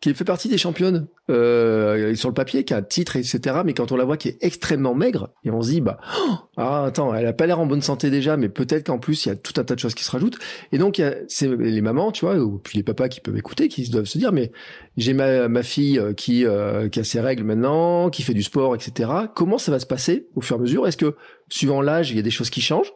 qui 0.00 0.12
fait 0.14 0.24
partie 0.24 0.48
des 0.48 0.58
championnes 0.58 1.08
euh, 1.30 2.14
sur 2.14 2.28
le 2.28 2.34
papier, 2.34 2.64
qui 2.64 2.74
a 2.74 2.78
un 2.78 2.82
titre, 2.82 3.16
etc. 3.16 3.62
Mais 3.64 3.72
quand 3.72 3.92
on 3.92 3.96
la 3.96 4.04
voit 4.04 4.16
qui 4.16 4.28
est 4.28 4.38
extrêmement 4.42 4.94
maigre, 4.94 5.30
et 5.44 5.50
on 5.50 5.62
se 5.62 5.70
dit, 5.70 5.80
bah, 5.80 5.98
oh, 6.18 6.34
ah, 6.58 6.84
attends, 6.84 7.14
elle 7.14 7.26
a 7.26 7.32
pas 7.32 7.46
l'air 7.46 7.58
en 7.58 7.66
bonne 7.66 7.82
santé 7.82 8.10
déjà, 8.10 8.36
mais 8.36 8.48
peut-être 8.48 8.86
qu'en 8.86 8.98
plus, 8.98 9.24
il 9.24 9.30
y 9.30 9.32
a 9.32 9.36
tout 9.36 9.54
un 9.56 9.64
tas 9.64 9.74
de 9.74 9.80
choses 9.80 9.94
qui 9.94 10.04
se 10.04 10.10
rajoutent. 10.10 10.38
Et 10.72 10.78
donc, 10.78 11.00
c'est 11.28 11.48
les 11.48 11.80
mamans, 11.80 12.12
tu 12.12 12.26
vois, 12.26 12.36
ou 12.36 12.58
puis 12.58 12.76
les 12.76 12.82
papas 12.82 13.08
qui 13.08 13.20
peuvent 13.20 13.36
écouter, 13.36 13.68
qui 13.68 13.88
doivent 13.88 14.04
se 14.04 14.18
dire, 14.18 14.32
mais 14.32 14.52
j'ai 14.96 15.14
ma, 15.14 15.48
ma 15.48 15.62
fille 15.62 15.98
euh, 15.98 16.12
qui, 16.12 16.44
euh, 16.44 16.88
qui 16.88 17.00
a 17.00 17.04
ses 17.04 17.20
règles 17.20 17.44
maintenant, 17.44 18.10
qui 18.10 18.22
fait 18.22 18.34
du 18.34 18.42
sport, 18.42 18.74
etc. 18.74 19.10
Comment 19.34 19.58
ça 19.58 19.72
va 19.72 19.80
se 19.80 19.86
passer 19.86 20.28
au 20.36 20.40
fur 20.40 20.56
et 20.56 20.58
à 20.58 20.62
mesure? 20.62 20.86
Est-ce 20.86 20.96
que, 20.96 21.16
suivant 21.48 21.80
l'âge, 21.80 22.10
il 22.10 22.16
y 22.16 22.20
a 22.20 22.22
des 22.22 22.30
choses 22.30 22.50
qui 22.50 22.60
changent? 22.60 22.92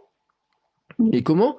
Et 1.12 1.22
comment 1.22 1.56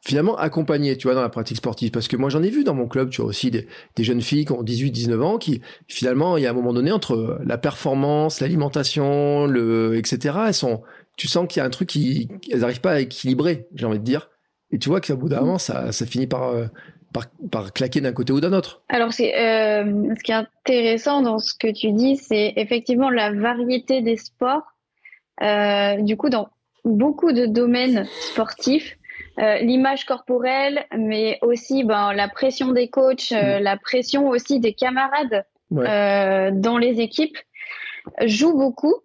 finalement 0.00 0.36
accompagner, 0.36 0.96
tu 0.96 1.06
vois, 1.06 1.14
dans 1.14 1.22
la 1.22 1.28
pratique 1.28 1.58
sportive. 1.58 1.90
Parce 1.90 2.08
que 2.08 2.16
moi, 2.16 2.30
j'en 2.30 2.42
ai 2.42 2.50
vu 2.50 2.64
dans 2.64 2.74
mon 2.74 2.88
club, 2.88 3.10
tu 3.10 3.20
vois, 3.20 3.30
aussi 3.30 3.50
des, 3.50 3.66
jeunes 3.98 4.22
filles 4.22 4.46
qui 4.46 4.52
ont 4.52 4.62
18, 4.62 4.90
19 4.90 5.22
ans, 5.22 5.38
qui, 5.38 5.60
finalement, 5.88 6.36
il 6.36 6.42
y 6.42 6.46
a 6.46 6.50
un 6.50 6.54
moment 6.54 6.72
donné, 6.72 6.90
entre 6.90 7.38
la 7.44 7.58
performance, 7.58 8.40
l'alimentation, 8.40 9.46
le, 9.46 9.96
etc., 9.96 10.36
elles 10.48 10.54
sont, 10.54 10.82
tu 11.16 11.28
sens 11.28 11.46
qu'il 11.48 11.60
y 11.60 11.62
a 11.62 11.66
un 11.66 11.70
truc 11.70 11.88
qui, 11.88 12.28
elles 12.50 12.60
n'arrivent 12.60 12.80
pas 12.80 12.92
à 12.92 13.00
équilibrer, 13.00 13.68
j'ai 13.74 13.86
envie 13.86 13.98
de 13.98 14.04
dire. 14.04 14.30
Et 14.72 14.78
tu 14.78 14.88
vois 14.88 15.00
qu'à 15.00 15.16
bout 15.16 15.28
d'un 15.28 15.40
moment, 15.40 15.58
ça, 15.58 15.92
ça 15.92 16.06
finit 16.06 16.26
par, 16.26 16.48
euh, 16.48 16.66
par, 17.12 17.26
par 17.50 17.72
claquer 17.72 18.00
d'un 18.00 18.12
côté 18.12 18.32
ou 18.32 18.40
d'un 18.40 18.52
autre. 18.52 18.82
Alors, 18.88 19.12
c'est, 19.12 19.34
euh, 19.36 20.14
ce 20.16 20.22
qui 20.22 20.32
est 20.32 20.34
intéressant 20.34 21.22
dans 21.22 21.38
ce 21.38 21.54
que 21.54 21.70
tu 21.72 21.92
dis, 21.92 22.16
c'est 22.16 22.54
effectivement 22.56 23.10
la 23.10 23.32
variété 23.32 24.00
des 24.00 24.16
sports. 24.16 24.62
Euh, 25.42 26.00
du 26.02 26.16
coup, 26.16 26.30
dans 26.30 26.48
beaucoup 26.84 27.32
de 27.32 27.46
domaines 27.46 28.06
sportifs, 28.32 28.96
euh, 29.40 29.56
l'image 29.58 30.04
corporelle, 30.04 30.84
mais 30.96 31.38
aussi 31.40 31.82
ben, 31.84 32.12
la 32.12 32.28
pression 32.28 32.72
des 32.72 32.88
coachs, 32.88 33.32
euh, 33.32 33.58
mm. 33.58 33.62
la 33.62 33.76
pression 33.78 34.28
aussi 34.28 34.60
des 34.60 34.74
camarades 34.74 35.46
euh, 35.72 36.50
dans 36.52 36.76
les 36.76 37.00
équipes 37.00 37.38
joue 38.26 38.54
beaucoup. 38.56 38.96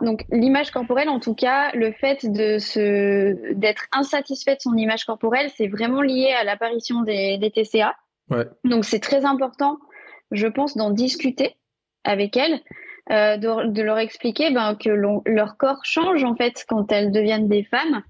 donc 0.00 0.24
l'image 0.30 0.70
corporelle, 0.70 1.10
en 1.10 1.20
tout 1.20 1.34
cas, 1.34 1.70
le 1.74 1.92
fait 1.92 2.24
de 2.24 2.58
se 2.58 3.52
d'être 3.52 3.86
insatisfait 3.92 4.54
de 4.54 4.60
son 4.60 4.76
image 4.76 5.04
corporelle, 5.04 5.50
c'est 5.54 5.68
vraiment 5.68 6.00
lié 6.00 6.32
à 6.40 6.44
l'apparition 6.44 7.02
des, 7.02 7.36
des, 7.36 7.50
TCA. 7.50 7.94
Donc 8.62 8.86
c'est 8.86 9.00
très 9.00 9.26
important, 9.26 9.78
je 10.30 10.46
pense, 10.46 10.78
d'en 10.78 10.90
discuter 10.90 11.56
avec 12.04 12.38
elles, 12.38 12.60
de, 13.10 13.66
de, 13.66 13.82
leur 13.82 13.98
expliquer 13.98 14.50
ben, 14.50 14.76
que 14.76 14.88
leur 14.88 15.56
corps 15.58 15.84
change 15.84 16.24
en 16.24 16.36
fait 16.36 16.64
quand 16.68 16.90
elles 16.92 17.10
deviennent 17.10 17.48
des 17.48 17.64
femmes 17.64 18.02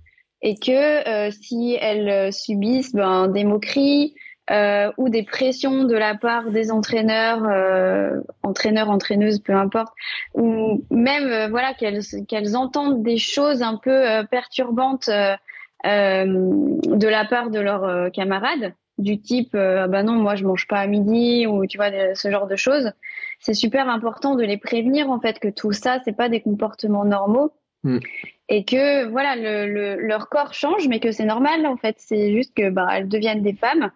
et 0.44 0.56
que 0.56 1.08
euh, 1.08 1.30
si 1.30 1.76
elles 1.80 2.08
euh, 2.08 2.30
subissent 2.30 2.92
ben, 2.92 3.28
des 3.28 3.44
moqueries 3.44 4.14
euh, 4.50 4.92
ou 4.98 5.08
des 5.08 5.22
pressions 5.22 5.84
de 5.84 5.96
la 5.96 6.14
part 6.14 6.50
des 6.50 6.70
entraîneurs, 6.70 7.42
entraîneurs, 8.42 8.90
entraîneuses, 8.90 9.40
peu 9.40 9.54
importe, 9.54 9.94
ou 10.34 10.84
même 10.90 11.48
voilà 11.50 11.72
qu'elles 11.72 12.02
qu'elles 12.28 12.54
entendent 12.54 13.02
des 13.02 13.16
choses 13.16 13.62
un 13.62 13.78
peu 13.78 14.04
perturbantes 14.30 15.08
de 15.08 15.38
la 17.08 17.24
part 17.24 17.48
de 17.48 17.58
leurs 17.58 18.12
camarades, 18.12 18.74
du 18.98 19.18
type 19.18 19.54
bah 19.54 20.02
non 20.02 20.12
moi 20.12 20.34
je 20.34 20.44
mange 20.44 20.68
pas 20.68 20.80
à 20.80 20.86
midi 20.86 21.46
ou 21.46 21.64
tu 21.64 21.78
vois 21.78 22.14
ce 22.14 22.30
genre 22.30 22.46
de 22.46 22.56
choses. 22.56 22.92
C'est 23.40 23.54
super 23.54 23.88
important 23.88 24.34
de 24.34 24.44
les 24.44 24.58
prévenir 24.58 25.10
en 25.10 25.20
fait 25.20 25.38
que 25.38 25.48
tout 25.48 25.72
ça 25.72 26.00
c'est 26.04 26.12
pas 26.12 26.28
des 26.28 26.42
comportements 26.42 27.06
normaux. 27.06 27.50
Mm. 27.84 27.98
Et 28.48 28.64
que 28.64 29.06
voilà 29.06 29.36
le, 29.36 29.96
leur 29.96 30.28
corps 30.28 30.52
change 30.52 30.88
mais 30.88 31.00
que 31.00 31.12
c'est 31.12 31.24
normal 31.24 31.66
en 31.66 31.76
fait. 31.76 31.96
C'est 31.98 32.32
juste 32.32 32.54
que 32.54 32.70
bah 32.70 32.88
elles 32.92 33.08
deviennent 33.08 33.42
des 33.42 33.54
femmes 33.54 33.90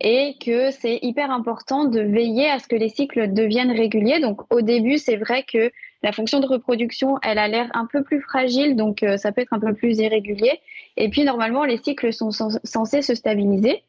et 0.00 0.34
que 0.44 0.70
c'est 0.72 0.98
hyper 1.02 1.30
important 1.30 1.84
de 1.84 2.00
veiller 2.00 2.50
à 2.50 2.58
ce 2.58 2.66
que 2.66 2.76
les 2.76 2.88
cycles 2.88 3.32
deviennent 3.32 3.70
réguliers. 3.70 4.20
Donc 4.20 4.42
au 4.52 4.60
début 4.60 4.98
c'est 4.98 5.16
vrai 5.16 5.44
que 5.44 5.70
la 6.02 6.12
fonction 6.12 6.40
de 6.40 6.46
reproduction 6.46 7.18
elle 7.22 7.38
a 7.38 7.48
l'air 7.48 7.70
un 7.74 7.86
peu 7.86 8.02
plus 8.02 8.20
fragile 8.20 8.76
donc 8.76 9.02
euh, 9.02 9.16
ça 9.16 9.32
peut 9.32 9.40
être 9.40 9.54
un 9.54 9.60
peu 9.60 9.72
plus 9.72 9.98
irrégulier. 9.98 10.60
Et 10.96 11.08
puis 11.08 11.24
normalement 11.24 11.64
les 11.64 11.78
cycles 11.78 12.12
sont 12.12 12.30
censés 12.30 13.02
se 13.02 13.14
stabiliser 13.14 13.82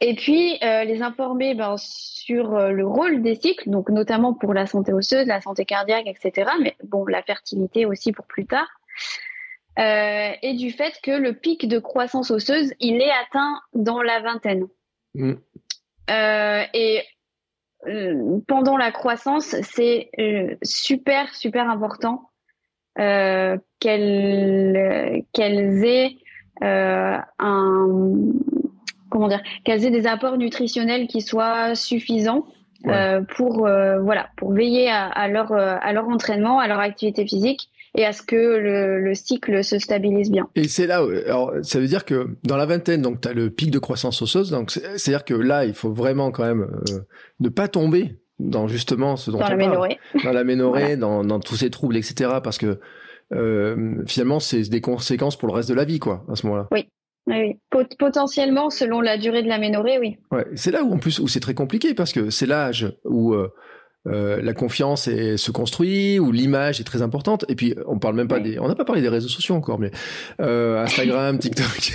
et 0.00 0.14
puis 0.14 0.58
euh, 0.62 0.84
les 0.84 1.02
informer 1.02 1.54
ben, 1.54 1.76
sur 1.78 2.54
euh, 2.54 2.70
le 2.70 2.86
rôle 2.86 3.22
des 3.22 3.34
cycles, 3.34 3.70
donc 3.70 3.88
notamment 3.88 4.34
pour 4.34 4.52
la 4.52 4.66
santé 4.66 4.92
osseuse, 4.92 5.26
la 5.26 5.40
santé 5.40 5.64
cardiaque, 5.64 6.06
etc. 6.06 6.50
Mais 6.60 6.76
bon, 6.84 7.06
la 7.06 7.22
fertilité 7.22 7.86
aussi 7.86 8.12
pour 8.12 8.26
plus 8.26 8.46
tard. 8.46 8.68
Euh, 9.78 10.32
et 10.42 10.54
du 10.54 10.70
fait 10.70 10.98
que 11.02 11.10
le 11.10 11.34
pic 11.34 11.66
de 11.66 11.78
croissance 11.78 12.30
osseuse, 12.30 12.72
il 12.78 13.00
est 13.00 13.10
atteint 13.10 13.60
dans 13.72 14.02
la 14.02 14.20
vingtaine. 14.20 14.66
Mm. 15.14 15.34
Et 16.74 17.02
pendant 18.46 18.76
la 18.76 18.92
croissance, 18.92 19.56
c'est 19.62 20.10
super, 20.62 21.34
super 21.34 21.68
important 21.68 22.30
qu'elles 22.96 23.74
qu'elles 25.32 25.84
aient 25.84 26.16
un 26.60 28.04
comment 29.10 29.28
dire 29.28 29.42
qu'elles 29.64 29.84
aient 29.84 29.90
des 29.90 30.06
apports 30.06 30.38
nutritionnels 30.38 31.06
qui 31.06 31.20
soient 31.20 31.74
suffisants 31.74 32.46
pour 33.36 33.58
voilà 33.58 34.28
pour 34.36 34.52
veiller 34.52 34.88
à, 34.88 35.06
à 35.06 35.28
leur 35.28 35.52
à 35.52 35.92
leur 35.92 36.08
entraînement, 36.08 36.58
à 36.60 36.68
leur 36.68 36.78
activité 36.78 37.26
physique 37.26 37.68
et 37.96 38.04
à 38.04 38.12
ce 38.12 38.22
que 38.22 38.36
le, 38.36 39.14
cycle 39.14 39.64
se 39.64 39.78
stabilise 39.78 40.30
bien. 40.30 40.48
Et 40.54 40.68
c'est 40.68 40.86
là, 40.86 41.02
alors 41.26 41.52
ça 41.62 41.80
veut 41.80 41.86
dire 41.86 42.04
que 42.04 42.36
dans 42.44 42.56
la 42.56 42.66
vingtaine, 42.66 43.02
donc 43.02 43.20
tu 43.20 43.28
as 43.28 43.32
le 43.32 43.50
pic 43.50 43.70
de 43.70 43.78
croissance 43.78 44.20
osseuse, 44.22 44.50
donc 44.50 44.70
c'est-à-dire 44.70 45.24
que 45.24 45.34
là, 45.34 45.64
il 45.64 45.74
faut 45.74 45.90
vraiment 45.90 46.30
quand 46.30 46.44
même 46.44 46.62
euh, 46.62 47.00
ne 47.40 47.48
pas 47.48 47.68
tomber 47.68 48.18
dans 48.38 48.68
justement 48.68 49.16
ce 49.16 49.30
dont 49.30 49.38
dans 49.38 49.50
on 49.50 49.56
ménorée. 49.56 49.98
dans 50.96 51.22
dans, 51.22 51.24
dans 51.24 51.40
tous 51.40 51.56
ces 51.56 51.70
troubles, 51.70 51.96
etc. 51.96 52.30
Parce 52.44 52.58
que 52.58 52.78
euh, 53.32 54.04
finalement, 54.06 54.40
c'est 54.40 54.68
des 54.68 54.82
conséquences 54.82 55.36
pour 55.36 55.48
le 55.48 55.54
reste 55.54 55.68
de 55.68 55.74
la 55.74 55.84
vie, 55.84 55.98
quoi, 55.98 56.24
à 56.30 56.36
ce 56.36 56.46
moment-là. 56.46 56.68
Oui. 56.70 56.88
Oui, 57.26 57.58
potentiellement, 57.98 58.70
selon 58.70 59.00
la 59.00 59.18
durée 59.18 59.42
de 59.42 59.48
la 59.48 59.58
ménorée, 59.58 59.98
oui. 59.98 60.16
Ouais, 60.30 60.46
c'est 60.54 60.70
là 60.70 60.84
où 60.84 60.92
en 60.92 60.98
plus 60.98 61.18
où 61.18 61.26
c'est 61.26 61.40
très 61.40 61.54
compliqué 61.54 61.92
parce 61.94 62.12
que 62.12 62.30
c'est 62.30 62.46
l'âge 62.46 62.94
où 63.04 63.34
euh, 63.34 63.52
euh, 64.06 64.40
la 64.42 64.52
confiance 64.52 65.08
est, 65.08 65.36
se 65.36 65.50
construit 65.50 66.18
ou 66.18 66.32
l'image 66.32 66.80
est 66.80 66.84
très 66.84 67.02
importante. 67.02 67.44
Et 67.48 67.54
puis 67.54 67.74
on 67.86 67.98
parle 67.98 68.14
même 68.14 68.28
pas 68.28 68.40
des, 68.40 68.58
on 68.58 68.68
n'a 68.68 68.74
pas 68.74 68.84
parlé 68.84 69.02
des 69.02 69.08
réseaux 69.08 69.28
sociaux 69.28 69.54
encore, 69.54 69.78
mais 69.78 69.90
euh, 70.40 70.82
Instagram, 70.82 71.38
TikTok. 71.40 71.92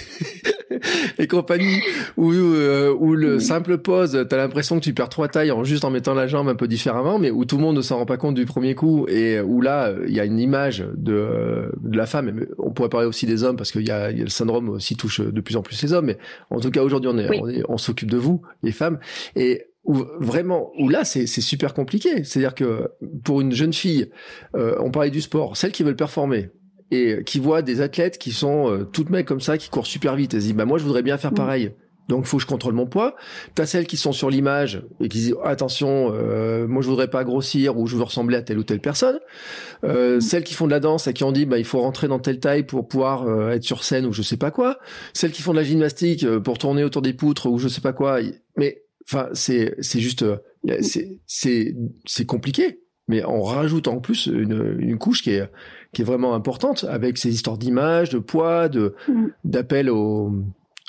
et 1.19 1.27
compagnie, 1.27 1.81
où, 2.17 2.31
euh, 2.31 2.93
où 2.97 3.13
le 3.15 3.39
simple 3.39 3.77
pose, 3.77 4.25
t'as 4.29 4.37
l'impression 4.37 4.79
que 4.79 4.83
tu 4.83 4.93
perds 4.93 5.09
trois 5.09 5.27
tailles 5.27 5.51
en 5.51 5.63
juste 5.63 5.85
en 5.85 5.91
mettant 5.91 6.13
la 6.13 6.27
jambe 6.27 6.47
un 6.49 6.55
peu 6.55 6.67
différemment, 6.67 7.19
mais 7.19 7.31
où 7.31 7.45
tout 7.45 7.57
le 7.57 7.61
monde 7.61 7.77
ne 7.77 7.81
s'en 7.81 7.97
rend 7.97 8.05
pas 8.05 8.17
compte 8.17 8.35
du 8.35 8.45
premier 8.45 8.75
coup, 8.75 9.05
et 9.07 9.39
où 9.39 9.61
là, 9.61 9.93
il 10.07 10.13
y 10.13 10.19
a 10.19 10.25
une 10.25 10.39
image 10.39 10.85
de, 10.95 11.71
de 11.81 11.97
la 11.97 12.05
femme, 12.05 12.31
mais 12.31 12.47
on 12.57 12.71
pourrait 12.71 12.89
parler 12.89 13.07
aussi 13.07 13.25
des 13.25 13.43
hommes, 13.43 13.57
parce 13.57 13.71
qu'il 13.71 13.87
y 13.87 13.91
a, 13.91 14.11
y 14.11 14.21
a, 14.21 14.23
le 14.23 14.29
syndrome 14.29 14.69
aussi 14.69 14.95
touche 14.95 15.21
de 15.21 15.41
plus 15.41 15.55
en 15.55 15.61
plus 15.61 15.81
les 15.83 15.93
hommes, 15.93 16.05
mais 16.05 16.17
en 16.49 16.59
tout 16.59 16.71
cas 16.71 16.81
aujourd'hui 16.81 17.09
on 17.13 17.17
est, 17.17 17.39
on, 17.39 17.73
on 17.73 17.77
s'occupe 17.77 18.09
de 18.09 18.17
vous, 18.17 18.41
les 18.63 18.71
femmes, 18.71 18.99
et 19.35 19.70
où 19.83 20.05
vraiment, 20.19 20.71
où 20.79 20.89
là 20.89 21.03
c'est 21.03 21.25
super 21.25 21.73
compliqué. 21.73 22.23
C'est-à-dire 22.23 22.55
que 22.55 22.89
pour 23.23 23.41
une 23.41 23.51
jeune 23.51 23.73
fille, 23.73 24.09
euh, 24.55 24.75
on 24.79 24.91
parlait 24.91 25.09
du 25.09 25.21
sport, 25.21 25.57
celles 25.57 25.71
qui 25.71 25.83
veulent 25.83 25.95
performer 25.95 26.49
et 26.91 27.23
qui 27.25 27.39
voient 27.39 27.61
des 27.61 27.81
athlètes 27.81 28.17
qui 28.17 28.31
sont 28.31 28.69
euh, 28.69 28.83
toutes 28.83 29.09
mecs 29.09 29.25
comme 29.25 29.41
ça, 29.41 29.57
qui 29.57 29.69
courent 29.69 29.87
super 29.87 30.15
vite, 30.15 30.33
elles 30.33 30.41
se 30.41 30.47
disent 30.47 30.55
bah 30.55 30.65
moi 30.65 30.77
je 30.77 30.83
voudrais 30.83 31.03
bien 31.03 31.17
faire 31.17 31.31
mm. 31.31 31.35
pareil. 31.35 31.71
Donc, 32.11 32.25
faut 32.25 32.37
que 32.37 32.43
je 32.43 32.47
contrôle 32.47 32.73
mon 32.73 32.87
poids. 32.87 33.15
T'as 33.55 33.65
celles 33.65 33.87
qui 33.87 33.95
sont 33.95 34.11
sur 34.11 34.29
l'image 34.29 34.83
et 34.99 35.07
qui 35.07 35.19
disent 35.19 35.35
attention, 35.45 36.11
euh, 36.13 36.67
moi 36.67 36.81
je 36.81 36.89
voudrais 36.89 37.09
pas 37.09 37.23
grossir 37.23 37.77
ou 37.77 37.87
je 37.87 37.95
veux 37.95 38.03
ressembler 38.03 38.35
à 38.35 38.41
telle 38.41 38.57
ou 38.57 38.63
telle 38.63 38.81
personne. 38.81 39.19
Euh, 39.85 40.17
mm. 40.17 40.21
Celles 40.21 40.43
qui 40.43 40.53
font 40.53 40.65
de 40.65 40.71
la 40.71 40.81
danse 40.81 41.07
et 41.07 41.13
qui 41.13 41.23
ont 41.23 41.31
dit 41.31 41.45
bah 41.45 41.57
il 41.57 41.63
faut 41.63 41.79
rentrer 41.79 42.09
dans 42.09 42.19
telle 42.19 42.41
taille 42.41 42.63
pour 42.63 42.87
pouvoir 42.87 43.23
euh, 43.29 43.51
être 43.51 43.63
sur 43.63 43.85
scène 43.85 44.05
ou 44.05 44.11
je 44.11 44.23
sais 44.23 44.35
pas 44.35 44.51
quoi. 44.51 44.77
Celles 45.13 45.31
qui 45.31 45.41
font 45.41 45.53
de 45.53 45.57
la 45.57 45.63
gymnastique 45.63 46.25
euh, 46.25 46.41
pour 46.41 46.57
tourner 46.57 46.83
autour 46.83 47.01
des 47.01 47.13
poutres 47.13 47.45
ou 47.45 47.57
je 47.59 47.69
sais 47.69 47.81
pas 47.81 47.93
quoi. 47.93 48.19
Mais 48.57 48.83
Enfin, 49.05 49.29
c'est 49.33 49.75
c'est 49.79 49.99
juste 49.99 50.23
euh, 50.23 50.37
c'est 50.81 51.19
c'est 51.25 51.75
c'est 52.05 52.25
compliqué, 52.25 52.79
mais 53.07 53.23
on 53.25 53.41
rajoute 53.41 53.87
en 53.87 53.99
plus 53.99 54.27
une, 54.27 54.77
une 54.79 54.97
couche 54.97 55.21
qui 55.21 55.31
est 55.31 55.49
qui 55.93 56.01
est 56.01 56.05
vraiment 56.05 56.33
importante 56.33 56.85
avec 56.89 57.17
ces 57.17 57.33
histoires 57.33 57.57
d'image, 57.57 58.09
de 58.09 58.19
poids, 58.19 58.69
de 58.69 58.95
mm. 59.07 59.27
d'appel 59.43 59.91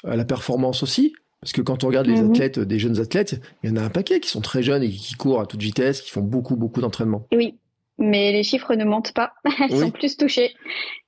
à 0.05 0.17
la 0.17 0.25
performance 0.25 0.83
aussi. 0.83 1.15
Parce 1.41 1.53
que 1.53 1.61
quand 1.61 1.83
on 1.83 1.89
regarde 1.89 2.07
les 2.07 2.21
mm-hmm. 2.21 2.31
athlètes, 2.31 2.59
des 2.61 2.79
jeunes 2.79 3.01
athlètes, 3.01 3.41
il 3.63 3.71
y 3.71 3.73
en 3.73 3.77
a 3.77 3.83
un 3.83 3.91
paquet 3.91 4.21
qui 4.21 4.31
sont 4.31 4.41
très 4.41 4.63
jeunes 4.63 4.85
et 4.85 4.91
qui 4.91 5.15
courent 5.15 5.41
à 5.41 5.47
toute 5.47 5.61
vitesse, 5.61 6.01
qui 6.01 6.11
font 6.13 6.21
beaucoup, 6.21 6.55
beaucoup 6.55 6.81
d'entraînement. 6.81 7.27
Oui, 7.33 7.59
mais 7.99 8.31
les 8.31 8.45
chiffres 8.45 8.75
ne 8.77 8.85
mentent 8.85 9.13
pas. 9.13 9.33
Elles 9.61 9.77
sont 9.77 9.91
plus 9.91 10.17
touchées. 10.17 10.55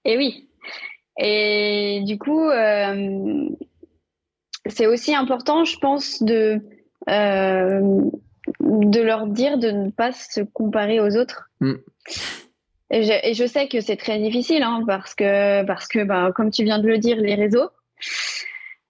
Et 0.04 0.16
oui. 0.16 0.48
Et 1.18 2.02
du 2.04 2.18
coup, 2.18 2.48
euh, 2.48 3.48
c'est 4.66 4.86
aussi 4.86 5.14
important, 5.14 5.64
je 5.64 5.78
pense, 5.78 6.22
de 6.22 6.34
euh, 6.34 6.58
de 7.08 9.00
leur 9.00 9.26
dire 9.26 9.58
de 9.58 9.70
ne 9.70 9.90
pas 9.90 10.12
se 10.12 10.40
comparer 10.40 11.00
aux 11.00 11.16
autres. 11.16 11.50
Mm. 11.60 11.74
Et, 12.90 13.34
je, 13.34 13.46
sais 13.46 13.68
que 13.68 13.80
c'est 13.80 13.96
très 13.96 14.18
difficile 14.18 14.62
hein, 14.62 14.84
parce 14.86 15.14
que, 15.14 15.64
parce 15.64 15.88
que 15.88 16.04
bah, 16.04 16.30
comme 16.34 16.50
tu 16.50 16.64
viens 16.64 16.78
de 16.78 16.86
le 16.86 16.98
dire, 16.98 17.16
les 17.16 17.34
réseaux. 17.34 17.70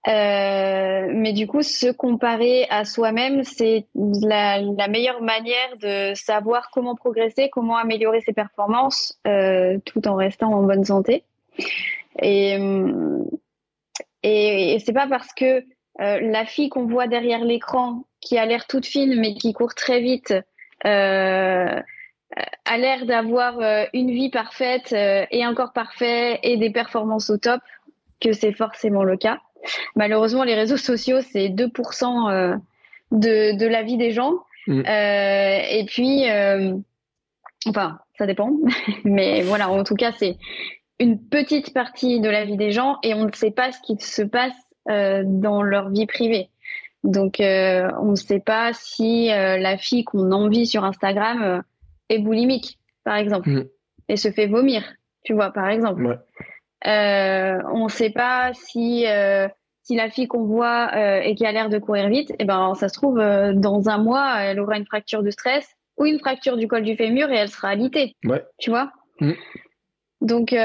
Euh, 0.07 1.07
mais 1.11 1.33
du 1.33 1.47
coup, 1.47 1.63
se 1.63 1.91
comparer 1.91 2.67
à 2.69 2.85
soi-même, 2.85 3.43
c'est 3.43 3.87
la, 3.95 4.59
meilleure 4.87 5.21
manière 5.21 5.77
de 5.81 6.13
savoir 6.13 6.69
comment 6.71 6.95
progresser, 6.95 7.49
comment 7.49 7.77
améliorer 7.77 8.21
ses 8.21 8.33
performances, 8.33 9.17
euh, 9.25 9.79
tout 9.85 10.07
en 10.07 10.15
restant 10.15 10.53
en 10.53 10.61
bonne 10.61 10.83
santé. 10.83 11.23
Et, 12.21 12.59
et, 14.21 14.73
et 14.75 14.79
c'est 14.79 14.93
pas 14.93 15.07
parce 15.07 15.33
que 15.33 15.63
euh, 16.01 16.19
la 16.19 16.45
fille 16.45 16.69
qu'on 16.69 16.85
voit 16.85 17.07
derrière 17.07 17.43
l'écran, 17.43 18.03
qui 18.21 18.37
a 18.37 18.45
l'air 18.45 18.67
toute 18.67 18.85
fine 18.85 19.19
mais 19.19 19.33
qui 19.33 19.53
court 19.53 19.75
très 19.75 20.01
vite, 20.01 20.33
euh, 20.85 21.81
a 22.65 22.77
l'air 22.77 23.05
d'avoir 23.05 23.59
euh, 23.59 23.85
une 23.93 24.11
vie 24.11 24.29
parfaite 24.29 24.91
et 24.93 25.43
un 25.43 25.53
corps 25.53 25.73
parfait 25.73 26.39
et 26.43 26.57
des 26.57 26.69
performances 26.69 27.29
au 27.29 27.37
top, 27.37 27.61
que 28.19 28.33
c'est 28.33 28.51
forcément 28.51 29.03
le 29.03 29.15
cas. 29.15 29.39
Malheureusement, 29.95 30.43
les 30.43 30.55
réseaux 30.55 30.77
sociaux, 30.77 31.21
c'est 31.21 31.49
2% 31.49 32.59
de, 33.11 33.57
de 33.57 33.67
la 33.67 33.83
vie 33.83 33.97
des 33.97 34.11
gens. 34.11 34.33
Mm. 34.67 34.81
et 34.85 35.85
puis, 35.87 36.25
enfin, 37.67 37.99
ça 38.17 38.25
dépend, 38.25 38.51
mais 39.05 39.41
voilà, 39.43 39.69
en 39.69 39.83
tout 39.83 39.95
cas, 39.95 40.11
c'est 40.11 40.37
une 40.99 41.19
petite 41.19 41.73
partie 41.73 42.19
de 42.19 42.29
la 42.29 42.45
vie 42.45 42.57
des 42.57 42.71
gens 42.71 42.97
et 43.03 43.13
on 43.13 43.25
ne 43.25 43.31
sait 43.31 43.51
pas 43.51 43.71
ce 43.71 43.79
qui 43.81 43.97
se 43.99 44.21
passe 44.21 44.53
euh, 44.53 44.64
dans 44.87 45.61
leur 45.61 45.89
vie 45.89 46.05
privée. 46.05 46.49
Donc, 47.05 47.39
euh, 47.39 47.89
on 48.01 48.11
ne 48.11 48.15
sait 48.15 48.39
pas 48.39 48.71
si 48.73 49.31
euh, 49.31 49.57
la 49.57 49.77
fille 49.77 50.03
qu'on 50.03 50.31
envie 50.31 50.65
sur 50.65 50.83
Instagram 50.83 51.63
est 52.09 52.19
boulimique, 52.19 52.79
par 53.03 53.15
exemple, 53.15 53.49
mm. 53.49 53.65
et 54.09 54.17
se 54.17 54.31
fait 54.31 54.47
vomir, 54.47 54.83
tu 55.23 55.33
vois, 55.33 55.51
par 55.51 55.69
exemple. 55.69 56.03
Ouais. 56.03 56.17
on 56.85 57.83
ne 57.83 57.89
sait 57.89 58.09
pas 58.09 58.51
si 58.53 59.05
si 59.83 59.95
la 59.95 60.09
fille 60.09 60.27
qu'on 60.27 60.45
voit 60.45 61.23
et 61.23 61.35
qui 61.35 61.45
a 61.45 61.51
l'air 61.51 61.69
de 61.69 61.77
courir 61.77 62.09
vite, 62.09 62.33
eh 62.39 62.45
ben, 62.45 62.73
ça 62.73 62.89
se 62.89 62.95
trouve, 62.95 63.17
dans 63.19 63.87
un 63.87 63.99
mois, 63.99 64.39
elle 64.39 64.59
aura 64.59 64.77
une 64.77 64.85
fracture 64.87 65.21
de 65.21 65.29
stress 65.29 65.67
ou 65.97 66.05
une 66.05 66.19
fracture 66.19 66.57
du 66.57 66.67
col 66.67 66.83
du 66.83 66.95
fémur 66.95 67.29
et 67.29 67.35
elle 67.35 67.49
sera 67.49 67.69
alitée. 67.69 68.15
Ouais. 68.23 68.43
Tu 68.57 68.71
vois? 68.71 68.91
Mm. 69.21 69.33
Donc, 70.21 70.55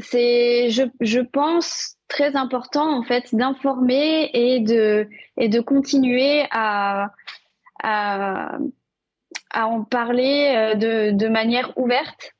c'est, 0.00 0.70
je, 0.70 0.82
je 1.00 1.20
pense, 1.20 1.96
très 2.08 2.36
important 2.36 2.98
en 2.98 3.02
fait 3.02 3.34
d'informer 3.34 4.30
et 4.34 4.60
de 4.60 5.08
et 5.38 5.48
de 5.48 5.60
continuer 5.60 6.44
à 6.50 7.12
à, 7.82 8.58
en 9.54 9.84
parler 9.84 10.54
euh, 10.54 10.74
de, 10.74 11.16
de 11.16 11.28
manière 11.28 11.76
ouverte 11.76 12.32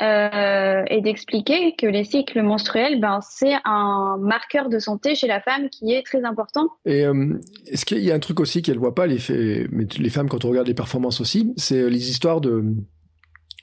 euh, 0.00 0.84
et 0.88 1.00
d'expliquer 1.00 1.74
que 1.74 1.86
les 1.86 2.04
cycles 2.04 2.42
menstruels, 2.42 3.00
ben, 3.00 3.20
c'est 3.22 3.54
un 3.64 4.16
marqueur 4.20 4.68
de 4.68 4.78
santé 4.78 5.14
chez 5.14 5.26
la 5.26 5.40
femme 5.40 5.68
qui 5.70 5.92
est 5.92 6.04
très 6.04 6.24
important. 6.24 6.68
Et 6.84 7.04
euh, 7.04 7.40
est-ce 7.66 7.84
qu'il 7.84 8.04
y 8.04 8.12
a 8.12 8.14
un 8.14 8.20
truc 8.20 8.38
aussi 8.40 8.62
qu'elle 8.62 8.78
voit 8.78 8.94
pas, 8.94 9.06
les, 9.06 9.18
les 9.18 10.10
femmes, 10.10 10.28
quand 10.28 10.44
on 10.44 10.50
regarde 10.50 10.68
les 10.68 10.74
performances 10.74 11.20
aussi, 11.20 11.52
c'est 11.56 11.88
les 11.88 12.10
histoires 12.10 12.40
de 12.40 12.62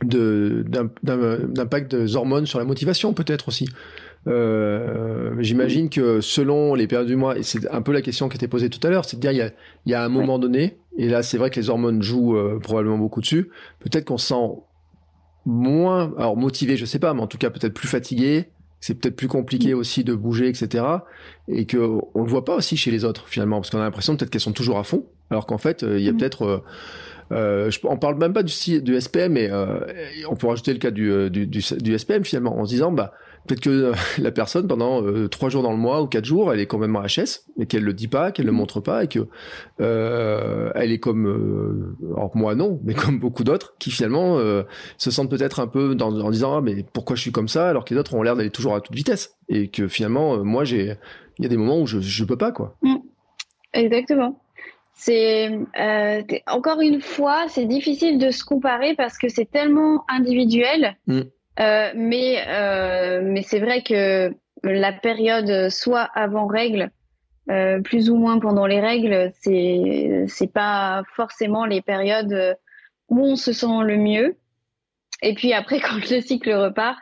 d'impact 0.03 1.95
des 1.95 2.15
hormones 2.15 2.45
sur 2.45 2.60
la 2.60 2.65
motivation 2.65 3.13
peut-être 3.13 3.47
aussi. 3.47 3.67
Euh, 4.27 5.36
J'imagine 5.39 5.89
que 5.89 6.19
selon 6.21 6.73
les 6.73 6.88
périodes 6.88 7.08
du 7.08 7.15
mois, 7.15 7.38
et 7.38 7.43
c'est 7.43 7.69
un 7.71 7.81
peu 7.81 7.91
la 7.91 8.01
question 8.01 8.27
qui 8.27 8.38
était 8.38 8.47
posée 8.47 8.69
tout 8.69 8.86
à 8.86 8.89
l'heure, 8.89 9.05
c'est 9.05 9.17
de 9.17 9.21
dire 9.21 9.31
il 9.31 9.38
y 9.38 9.41
a, 9.41 9.51
il 9.86 9.91
y 9.91 9.95
a 9.95 10.03
un 10.03 10.10
moment 10.10 10.39
donné, 10.39 10.77
et 10.97 11.08
là 11.08 11.23
c'est 11.23 11.38
vrai 11.38 11.49
que 11.49 11.60
les 11.60 11.69
hormones 11.69 12.01
jouent 12.01 12.36
euh, 12.36 12.60
probablement 12.60 12.97
beaucoup 12.97 13.21
dessus, 13.21 13.49
peut-être 13.79 14.05
qu'on 14.05 14.17
se 14.17 14.27
sent 14.27 14.63
moins, 15.45 16.13
alors 16.17 16.38
motivé, 16.38 16.75
je 16.75 16.86
sais 16.86 16.99
pas, 16.99 17.13
mais 17.13 17.21
en 17.21 17.27
tout 17.27 17.38
cas 17.38 17.49
peut-être 17.49 17.73
plus 17.73 17.88
fatigué, 17.88 18.49
c'est 18.79 18.95
peut-être 18.95 19.15
plus 19.15 19.27
compliqué 19.27 19.73
mm. 19.73 19.77
aussi 19.77 20.03
de 20.03 20.13
bouger, 20.13 20.47
etc. 20.47 20.86
Et 21.47 21.65
que 21.65 21.77
on 22.13 22.23
le 22.23 22.29
voit 22.29 22.45
pas 22.45 22.55
aussi 22.55 22.77
chez 22.77 22.91
les 22.91 23.05
autres 23.05 23.27
finalement, 23.27 23.58
parce 23.58 23.69
qu'on 23.69 23.79
a 23.79 23.84
l'impression 23.84 24.15
peut-être 24.17 24.31
qu'elles 24.31 24.41
sont 24.41 24.53
toujours 24.53 24.79
à 24.79 24.84
fond, 24.84 25.05
alors 25.29 25.45
qu'en 25.45 25.60
fait 25.60 25.84
euh, 25.84 25.99
il 25.99 26.05
y 26.05 26.10
a 26.10 26.13
mm. 26.13 26.17
peut-être 26.17 26.63
euh, 27.32 27.66
euh, 27.66 27.72
je, 27.72 27.80
on 27.84 27.98
parle 27.98 28.18
même 28.18 28.34
pas 28.34 28.44
du, 28.44 28.82
du 28.82 29.02
SPM, 29.02 29.34
mais 29.34 29.50
euh, 29.52 29.80
on 30.30 30.36
pourrait 30.36 30.54
ajouter 30.54 30.74
le 30.74 30.80
cas 30.80 30.92
du, 30.92 31.30
du, 31.30 31.48
du, 31.48 31.62
du, 31.80 31.98
SPM 31.98 32.24
finalement, 32.24 32.58
en 32.58 32.66
se 32.66 32.74
disant 32.74 32.92
bah 32.92 33.14
peut-être 33.46 33.62
que 33.62 33.70
euh, 33.70 33.94
la 34.18 34.32
personne 34.32 34.68
pendant 34.68 35.02
euh, 35.04 35.28
trois 35.28 35.50
jours 35.50 35.64
dans 35.64 35.72
le 35.72 35.78
mois 35.78 36.02
ou 36.02 36.08
quatre 36.08 36.26
jours, 36.26 36.54
elle 36.54 36.60
est 36.60 36.68
quand 36.68 36.78
même 36.78 36.96
en 36.96 37.04
HS, 37.04 37.46
mais 37.58 37.66
qu'elle 37.66 37.84
le 37.84 37.94
dit 37.94 38.08
pas, 38.08 38.32
qu'elle 38.32 38.46
le 38.46 38.52
mm. 38.52 38.56
montre 38.56 38.80
pas, 38.80 39.04
et 39.04 39.08
que 39.08 39.28
euh, 39.82 40.72
elle 40.76 40.92
est 40.92 41.00
comme, 41.00 41.28
euh, 41.28 42.14
alors 42.16 42.36
moi 42.36 42.56
non, 42.56 42.80
mais 42.84 42.94
comme 42.96 43.20
beaucoup 43.20 43.44
d'autres, 43.44 43.76
qui 43.80 43.92
finalement 43.92 44.40
se 44.98 45.12
sentent 45.12 45.30
peut-être 45.30 45.60
un 45.60 45.68
peu 45.68 45.96
dans, 45.96 46.20
en 46.20 46.32
disant 46.32 46.58
ah 46.58 46.62
mais 46.62 46.86
pourquoi 46.94 47.16
je 47.16 47.22
suis 47.22 47.32
comme 47.32 47.48
ça, 47.48 47.70
alors 47.70 47.86
que 47.86 47.94
les 47.94 48.00
autres 48.00 48.14
ont 48.14 48.24
l'air 48.24 48.36
d'aller 48.36 48.50
toujours 48.50 48.76
à 48.76 48.82
toute 48.82 48.96
vitesse, 48.96 49.36
et 49.50 49.70
que 49.70 49.88
finalement 49.88 50.44
moi 50.44 50.64
j'ai, 50.64 50.96
il 51.38 51.44
y 51.44 51.46
a 51.46 51.50
des 51.50 51.58
moments 51.58 51.80
où 51.80 51.88
je 51.88 52.00
je 52.00 52.24
peux 52.24 52.38
pas 52.38 52.52
quoi. 52.52 52.78
Mm. 52.82 52.96
Exactement. 53.74 54.40
C'est 54.97 55.51
encore 56.47 56.81
une 56.81 57.01
fois, 57.01 57.45
c'est 57.49 57.65
difficile 57.65 58.17
de 58.17 58.31
se 58.31 58.43
comparer 58.43 58.95
parce 58.95 59.17
que 59.17 59.27
c'est 59.27 59.49
tellement 59.49 60.05
individuel. 60.08 60.95
Mm. 61.08 61.21
Euh, 61.60 61.91
mais 61.95 62.43
euh, 62.47 63.21
mais 63.23 63.41
c'est 63.41 63.60
vrai 63.60 63.81
que 63.81 64.34
la 64.63 64.91
période 64.91 65.69
soit 65.69 66.10
avant 66.13 66.47
règles, 66.47 66.89
euh, 67.49 67.81
plus 67.81 68.10
ou 68.10 68.15
moins 68.15 68.39
pendant 68.39 68.65
les 68.65 68.79
règles, 68.79 69.31
c'est 69.41 70.25
c'est 70.27 70.51
pas 70.51 71.03
forcément 71.15 71.65
les 71.65 71.81
périodes 71.81 72.58
où 73.10 73.19
on 73.19 73.36
se 73.36 73.53
sent 73.53 73.84
le 73.84 73.97
mieux. 73.97 74.38
Et 75.21 75.34
puis 75.34 75.53
après, 75.53 75.79
quand 75.81 76.10
le 76.10 76.21
cycle 76.21 76.53
repart, 76.53 76.97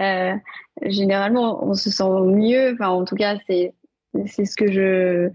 euh, 0.00 0.34
généralement, 0.82 1.64
on 1.64 1.74
se 1.74 1.90
sent 1.90 2.04
mieux. 2.26 2.72
Enfin, 2.74 2.88
en 2.88 3.04
tout 3.04 3.16
cas, 3.16 3.36
c'est 3.46 3.74
c'est 4.26 4.44
ce 4.44 4.56
que 4.56 4.70
je 4.70 5.30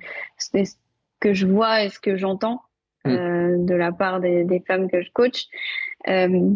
que 1.19 1.34
je 1.34 1.45
vois 1.45 1.84
et 1.84 1.89
ce 1.89 1.99
que 1.99 2.17
j'entends 2.17 2.62
mm. 3.05 3.10
euh, 3.10 3.55
de 3.60 3.75
la 3.75 3.91
part 3.91 4.19
des, 4.19 4.43
des, 4.43 4.60
femmes 4.62 4.89
que 4.89 5.01
je 5.01 5.12
coach. 5.12 5.47
Euh, 6.08 6.51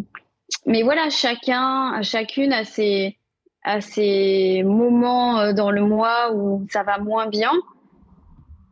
mais 0.66 0.82
voilà, 0.82 1.10
chacun, 1.10 2.00
chacune 2.02 2.52
a 2.52 2.64
ses, 2.64 3.16
a 3.64 3.80
ses 3.80 4.62
moments 4.62 5.40
euh, 5.40 5.52
dans 5.52 5.70
le 5.70 5.82
mois 5.82 6.32
où 6.34 6.66
ça 6.70 6.82
va 6.82 6.98
moins 6.98 7.26
bien. 7.28 7.52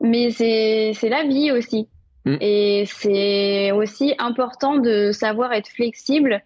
Mais 0.01 0.31
c'est, 0.31 0.93
c'est 0.95 1.09
la 1.09 1.25
vie 1.25 1.53
aussi. 1.53 1.89
Mm. 2.25 2.37
Et 2.41 2.85
c'est 2.87 3.73
aussi 3.73 4.14
important 4.19 4.77
de 4.77 5.12
savoir 5.12 5.53
être 5.53 5.69
flexible 5.69 6.43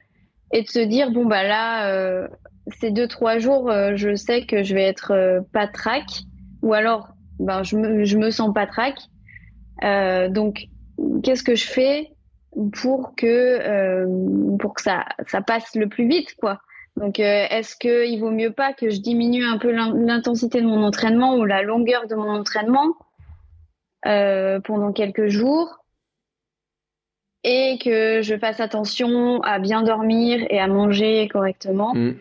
et 0.52 0.62
de 0.62 0.68
se 0.68 0.78
dire, 0.78 1.10
bon, 1.10 1.26
bah 1.26 1.42
là, 1.42 1.90
euh, 1.90 2.28
ces 2.80 2.90
deux, 2.90 3.08
trois 3.08 3.38
jours, 3.38 3.70
euh, 3.70 3.92
je 3.96 4.14
sais 4.14 4.46
que 4.46 4.62
je 4.62 4.74
vais 4.74 4.84
être 4.84 5.40
pas 5.52 5.66
track, 5.66 6.04
ou 6.62 6.72
alors 6.72 7.08
ben, 7.38 7.62
je 7.62 7.76
me, 7.76 8.04
je 8.04 8.16
me 8.16 8.30
sens 8.30 8.52
pas 8.54 8.66
track. 8.66 8.96
Euh, 9.84 10.28
donc, 10.28 10.68
qu'est-ce 11.22 11.42
que 11.42 11.54
je 11.54 11.66
fais 11.66 12.10
pour 12.72 13.14
que, 13.16 13.26
euh, 13.26 14.56
pour 14.58 14.74
que 14.74 14.82
ça, 14.82 15.04
ça 15.26 15.42
passe 15.42 15.74
le 15.74 15.88
plus 15.88 16.08
vite, 16.08 16.34
quoi? 16.40 16.60
Donc, 16.96 17.20
euh, 17.20 17.46
est-ce 17.50 17.76
qu'il 17.76 18.18
vaut 18.20 18.30
mieux 18.30 18.52
pas 18.52 18.72
que 18.72 18.88
je 18.88 19.00
diminue 19.00 19.44
un 19.44 19.58
peu 19.58 19.70
l'intensité 19.70 20.62
de 20.62 20.66
mon 20.66 20.82
entraînement 20.82 21.36
ou 21.36 21.44
la 21.44 21.62
longueur 21.62 22.06
de 22.06 22.14
mon 22.14 22.30
entraînement 22.30 22.94
euh, 24.06 24.60
pendant 24.60 24.92
quelques 24.92 25.26
jours 25.26 25.84
et 27.44 27.78
que 27.84 28.22
je 28.22 28.36
fasse 28.38 28.60
attention 28.60 29.42
à 29.42 29.58
bien 29.58 29.82
dormir 29.82 30.46
et 30.48 30.58
à 30.58 30.66
manger 30.68 31.28
correctement? 31.28 31.94
Mm. 31.94 32.14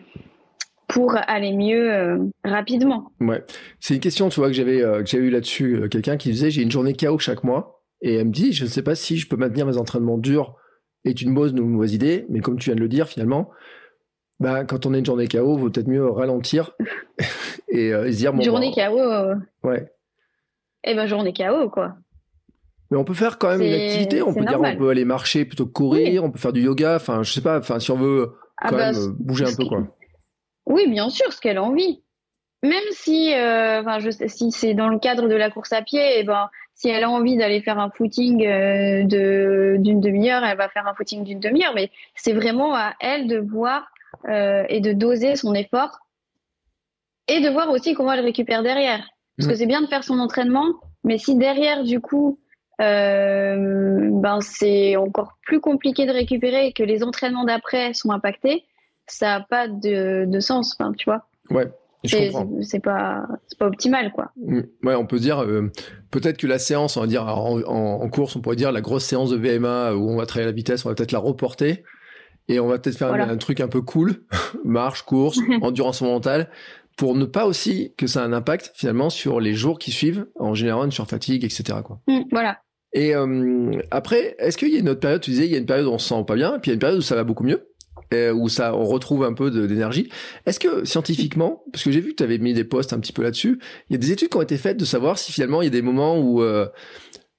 Pour 0.96 1.14
aller 1.14 1.52
mieux 1.52 1.92
euh, 1.92 2.18
rapidement. 2.42 3.12
Ouais, 3.20 3.44
c'est 3.80 3.92
une 3.92 4.00
question, 4.00 4.30
tu 4.30 4.40
vois, 4.40 4.48
que 4.48 4.54
j'avais 4.54 4.82
euh, 4.82 5.02
que 5.02 5.18
eu 5.18 5.28
là-dessus. 5.28 5.76
Euh, 5.76 5.88
quelqu'un 5.88 6.16
qui 6.16 6.30
disait 6.30 6.50
j'ai 6.50 6.62
une 6.62 6.70
journée 6.70 6.94
KO 6.94 7.18
chaque 7.18 7.44
mois 7.44 7.82
et 8.00 8.14
elle 8.14 8.28
me 8.28 8.32
dit 8.32 8.54
je 8.54 8.64
ne 8.64 8.68
sais 8.70 8.80
pas 8.80 8.94
si 8.94 9.18
je 9.18 9.28
peux 9.28 9.36
maintenir 9.36 9.66
mes 9.66 9.76
entraînements 9.76 10.16
durs. 10.16 10.56
Est 11.04 11.20
une 11.20 11.30
mauvaise, 11.30 11.52
une 11.52 11.68
mauvaise 11.68 11.92
idée, 11.92 12.24
mais 12.30 12.40
comme 12.40 12.58
tu 12.58 12.70
viens 12.70 12.74
de 12.74 12.80
le 12.80 12.88
dire, 12.88 13.08
finalement, 13.08 13.50
bah, 14.40 14.64
quand 14.64 14.86
on 14.86 14.94
a 14.94 14.98
une 14.98 15.04
journée 15.04 15.28
KO, 15.28 15.56
vaut 15.56 15.68
peut-être 15.68 15.86
mieux 15.86 16.04
ralentir 16.04 16.72
et 17.68 17.90
se 17.90 18.16
dire 18.16 18.32
bon, 18.32 18.40
journée 18.40 18.72
bah, 18.74 18.88
KO. 18.88 19.68
Ouais. 19.68 19.92
Eh 20.82 20.94
ben 20.94 21.06
journée 21.06 21.34
KO 21.34 21.68
quoi. 21.68 21.94
Mais 22.90 22.96
on 22.96 23.04
peut 23.04 23.14
faire 23.14 23.36
quand 23.36 23.50
même 23.50 23.60
une 23.60 23.74
activité. 23.74 24.22
On 24.22 24.32
peut 24.32 24.46
dire, 24.46 24.60
on 24.62 24.76
peut 24.76 24.88
aller 24.88 25.04
marcher 25.04 25.44
plutôt 25.44 25.66
que 25.66 25.72
courir. 25.72 26.24
On 26.24 26.30
peut 26.30 26.38
faire 26.38 26.54
du 26.54 26.62
yoga. 26.62 26.96
Enfin, 26.96 27.22
je 27.22 27.32
sais 27.32 27.42
pas. 27.42 27.58
Enfin, 27.58 27.80
si 27.80 27.90
on 27.90 27.96
veut 27.96 28.32
ah 28.58 28.70
quand 28.70 28.76
bah, 28.76 28.92
même 28.92 29.14
bouger 29.18 29.44
un 29.44 29.54
peu, 29.54 29.66
quoi. 29.66 29.86
Oui, 30.66 30.88
bien 30.88 31.08
sûr, 31.08 31.32
ce 31.32 31.40
qu'elle 31.40 31.58
a 31.58 31.62
envie. 31.62 32.02
Même 32.62 32.84
si, 32.90 33.32
euh, 33.34 33.80
enfin, 33.80 33.98
je 34.00 34.10
sais, 34.10 34.28
si 34.28 34.50
c'est 34.50 34.74
dans 34.74 34.88
le 34.88 34.98
cadre 34.98 35.28
de 35.28 35.34
la 35.34 35.50
course 35.50 35.72
à 35.72 35.82
pied, 35.82 36.00
et 36.00 36.20
eh 36.20 36.24
ben, 36.24 36.48
si 36.74 36.88
elle 36.88 37.04
a 37.04 37.10
envie 37.10 37.36
d'aller 37.36 37.60
faire 37.62 37.78
un 37.78 37.90
footing 37.90 38.46
euh, 38.46 39.04
de 39.04 39.76
d'une 39.78 40.00
demi-heure, 40.00 40.44
elle 40.44 40.56
va 40.56 40.68
faire 40.68 40.86
un 40.86 40.94
footing 40.94 41.24
d'une 41.24 41.40
demi-heure. 41.40 41.72
Mais 41.74 41.90
c'est 42.14 42.32
vraiment 42.32 42.74
à 42.74 42.94
elle 43.00 43.28
de 43.28 43.38
voir 43.38 43.88
euh, 44.28 44.64
et 44.68 44.80
de 44.80 44.92
doser 44.92 45.36
son 45.36 45.54
effort 45.54 46.00
et 47.28 47.40
de 47.40 47.48
voir 47.48 47.70
aussi 47.70 47.94
comment 47.94 48.12
elle 48.12 48.24
récupère 48.24 48.62
derrière. 48.62 49.08
Parce 49.36 49.48
que 49.48 49.54
mm. 49.54 49.56
c'est 49.56 49.66
bien 49.66 49.80
de 49.82 49.86
faire 49.86 50.04
son 50.04 50.18
entraînement, 50.18 50.66
mais 51.02 51.18
si 51.18 51.36
derrière, 51.36 51.82
du 51.82 52.00
coup, 52.00 52.38
euh, 52.80 54.10
ben 54.12 54.40
c'est 54.40 54.96
encore 54.96 55.38
plus 55.42 55.60
compliqué 55.60 56.04
de 56.04 56.12
récupérer 56.12 56.66
et 56.66 56.72
que 56.72 56.82
les 56.82 57.02
entraînements 57.02 57.44
d'après 57.44 57.94
sont 57.94 58.10
impactés, 58.10 58.64
ça 59.06 59.38
n'a 59.38 59.46
pas 59.48 59.68
de, 59.68 60.24
de 60.26 60.40
sens, 60.40 60.76
enfin, 60.78 60.92
tu 60.92 61.04
vois. 61.04 61.26
Ouais. 61.50 61.70
C'est 62.04 62.80
pas, 62.80 63.26
pas 63.58 63.66
optimal, 63.66 64.12
quoi. 64.12 64.30
Mm. 64.36 64.60
Ouais, 64.84 64.94
on 64.94 65.06
peut 65.06 65.18
dire, 65.18 65.42
euh, 65.42 65.70
peut-être 66.10 66.36
que 66.36 66.46
la 66.46 66.58
séance, 66.58 66.96
on 66.96 67.00
va 67.00 67.06
dire, 67.06 67.26
en, 67.26 67.60
en, 67.60 68.08
course, 68.08 68.36
on 68.36 68.40
pourrait 68.40 68.56
dire 68.56 68.72
la 68.72 68.80
grosse 68.80 69.04
séance 69.04 69.30
de 69.30 69.36
VMA 69.36 69.94
où 69.94 70.10
on 70.10 70.16
va 70.16 70.26
travailler 70.26 70.50
la 70.50 70.54
vitesse, 70.54 70.84
on 70.84 70.88
va 70.88 70.94
peut-être 70.94 71.12
la 71.12 71.18
reporter 71.18 71.82
et 72.48 72.60
on 72.60 72.68
va 72.68 72.78
peut-être 72.78 72.96
faire 72.96 73.12
un, 73.12 73.36
truc 73.36 73.60
un 73.60 73.68
peu 73.68 73.82
cool, 73.82 74.22
marche, 74.64 75.02
course, 75.02 75.38
endurance 75.62 76.02
mentale, 76.02 76.48
pour 76.96 77.14
ne 77.14 77.24
pas 77.24 77.46
aussi 77.46 77.92
que 77.96 78.06
ça 78.06 78.20
ait 78.20 78.24
un 78.24 78.32
impact 78.32 78.72
finalement 78.74 79.10
sur 79.10 79.40
les 79.40 79.54
jours 79.54 79.78
qui 79.78 79.90
suivent, 79.90 80.26
en 80.38 80.54
général 80.54 80.92
sur 80.92 81.06
fatigue, 81.06 81.44
etc. 81.44 81.78
Quoi. 81.84 82.00
Mm, 82.06 82.22
voilà. 82.30 82.60
Et 82.92 83.14
euh, 83.14 83.72
après, 83.90 84.36
est-ce 84.38 84.56
qu'il 84.56 84.72
y 84.72 84.76
a 84.76 84.78
une 84.78 84.88
autre 84.88 85.00
période, 85.00 85.20
tu 85.20 85.30
disais, 85.30 85.44
il 85.46 85.52
y 85.52 85.54
a 85.54 85.58
une 85.58 85.66
période 85.66 85.86
où 85.86 85.90
on 85.90 85.98
se 85.98 86.08
sent 86.08 86.24
pas 86.26 86.34
bien, 86.34 86.58
puis 86.58 86.70
il 86.70 86.72
y 86.72 86.72
a 86.72 86.74
une 86.74 86.80
période 86.80 86.98
où 86.98 87.02
ça 87.02 87.14
va 87.14 87.24
beaucoup 87.24 87.44
mieux, 87.44 87.68
où 88.12 88.48
ça, 88.48 88.74
on 88.74 88.84
retrouve 88.84 89.24
un 89.24 89.32
peu 89.32 89.50
d'énergie. 89.50 90.08
Est-ce 90.46 90.60
que 90.60 90.84
scientifiquement, 90.84 91.64
parce 91.72 91.84
que 91.84 91.90
j'ai 91.90 92.00
vu 92.00 92.10
que 92.10 92.16
tu 92.16 92.22
avais 92.22 92.38
mis 92.38 92.54
des 92.54 92.64
posts 92.64 92.92
un 92.92 93.00
petit 93.00 93.12
peu 93.12 93.22
là-dessus, 93.22 93.58
il 93.90 93.92
y 93.92 93.96
a 93.96 93.98
des 93.98 94.12
études 94.12 94.28
qui 94.28 94.36
ont 94.36 94.42
été 94.42 94.56
faites 94.58 94.76
de 94.76 94.84
savoir 94.84 95.18
si 95.18 95.32
finalement 95.32 95.62
il 95.62 95.64
y 95.64 95.68
a 95.68 95.70
des 95.70 95.82
moments 95.82 96.18
où 96.18 96.42
euh, 96.42 96.66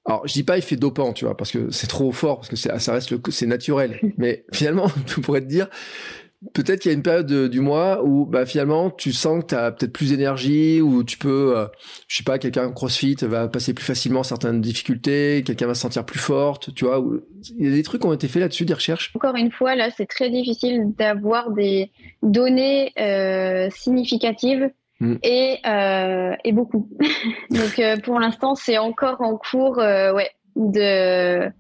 alors, 0.08 0.26
je 0.26 0.32
dis 0.32 0.44
pas 0.44 0.58
effet 0.58 0.78
dopant, 0.78 1.12
tu 1.12 1.26
vois, 1.26 1.36
parce 1.36 1.52
que 1.52 1.70
c'est 1.70 1.88
trop 1.88 2.14
fort, 2.14 2.38
parce 2.38 2.48
que 2.48 2.56
ça 2.56 2.94
reste 2.94 3.12
le, 3.12 3.20
c'est 3.30 3.46
naturel. 3.46 4.00
Mais 4.18 4.46
finalement, 4.54 4.90
tu 5.06 5.20
pourrais 5.20 5.42
te 5.42 5.48
dire, 5.48 5.68
peut-être 6.54 6.82
qu'il 6.82 6.92
y 6.92 6.94
a 6.94 6.98
une 6.98 7.04
période 7.04 7.50
du 7.50 7.60
mois 7.62 8.04
où 8.04 8.26
bah, 8.26 8.46
finalement 8.46 8.92
tu 8.92 9.12
sens 9.12 9.44
que 9.44 9.48
tu 9.50 9.56
as 9.56 9.72
peut-être 9.72 9.92
plus 9.92 10.12
d'énergie 10.12 10.82
ou 10.82 11.04
tu 11.04 11.18
peux 11.18 11.58
euh, 11.58 11.66
je 12.08 12.18
sais 12.18 12.24
pas 12.24 12.38
quelqu'un 12.38 12.72
crossfit 12.72 13.16
va 13.22 13.48
passer 13.48 13.74
plus 13.74 13.86
facilement 13.86 14.22
certaines 14.22 14.62
difficultés 14.62 15.44
quelqu'un 15.44 15.66
va 15.66 15.74
se 15.74 15.82
sentir 15.82 16.06
plus 16.06 16.20
forte 16.20 16.74
tu 16.76 16.86
vois 16.86 17.04
il 17.58 17.66
y 17.66 17.68
a 17.68 17.72
des 17.72 17.82
trucs 17.82 18.02
qui 18.02 18.08
ont 18.08 18.14
été 18.14 18.28
faits 18.28 18.42
là-dessus 18.42 18.66
des 18.66 18.76
recherches 18.76 19.12
encore 19.16 19.36
une 19.36 19.52
fois 19.52 19.76
là 19.76 19.90
c'est 19.90 20.06
très 20.06 20.30
difficile 20.30 20.94
d'avoir 20.98 21.52
des 21.52 21.92
données 22.22 22.94
euh, 23.00 23.70
significatives 23.72 24.70
mm. 25.00 25.16
et, 25.24 25.58
euh, 25.66 26.36
et 26.44 26.52
beaucoup 26.52 26.88
donc 27.50 27.80
euh, 27.80 27.98
pour 27.98 28.20
l'instant 28.20 28.54
c'est 28.54 28.78
encore 28.78 29.22
en 29.22 29.38
cours 29.38 29.80
euh, 29.80 30.14
ouais 30.14 30.30
de 30.56 31.52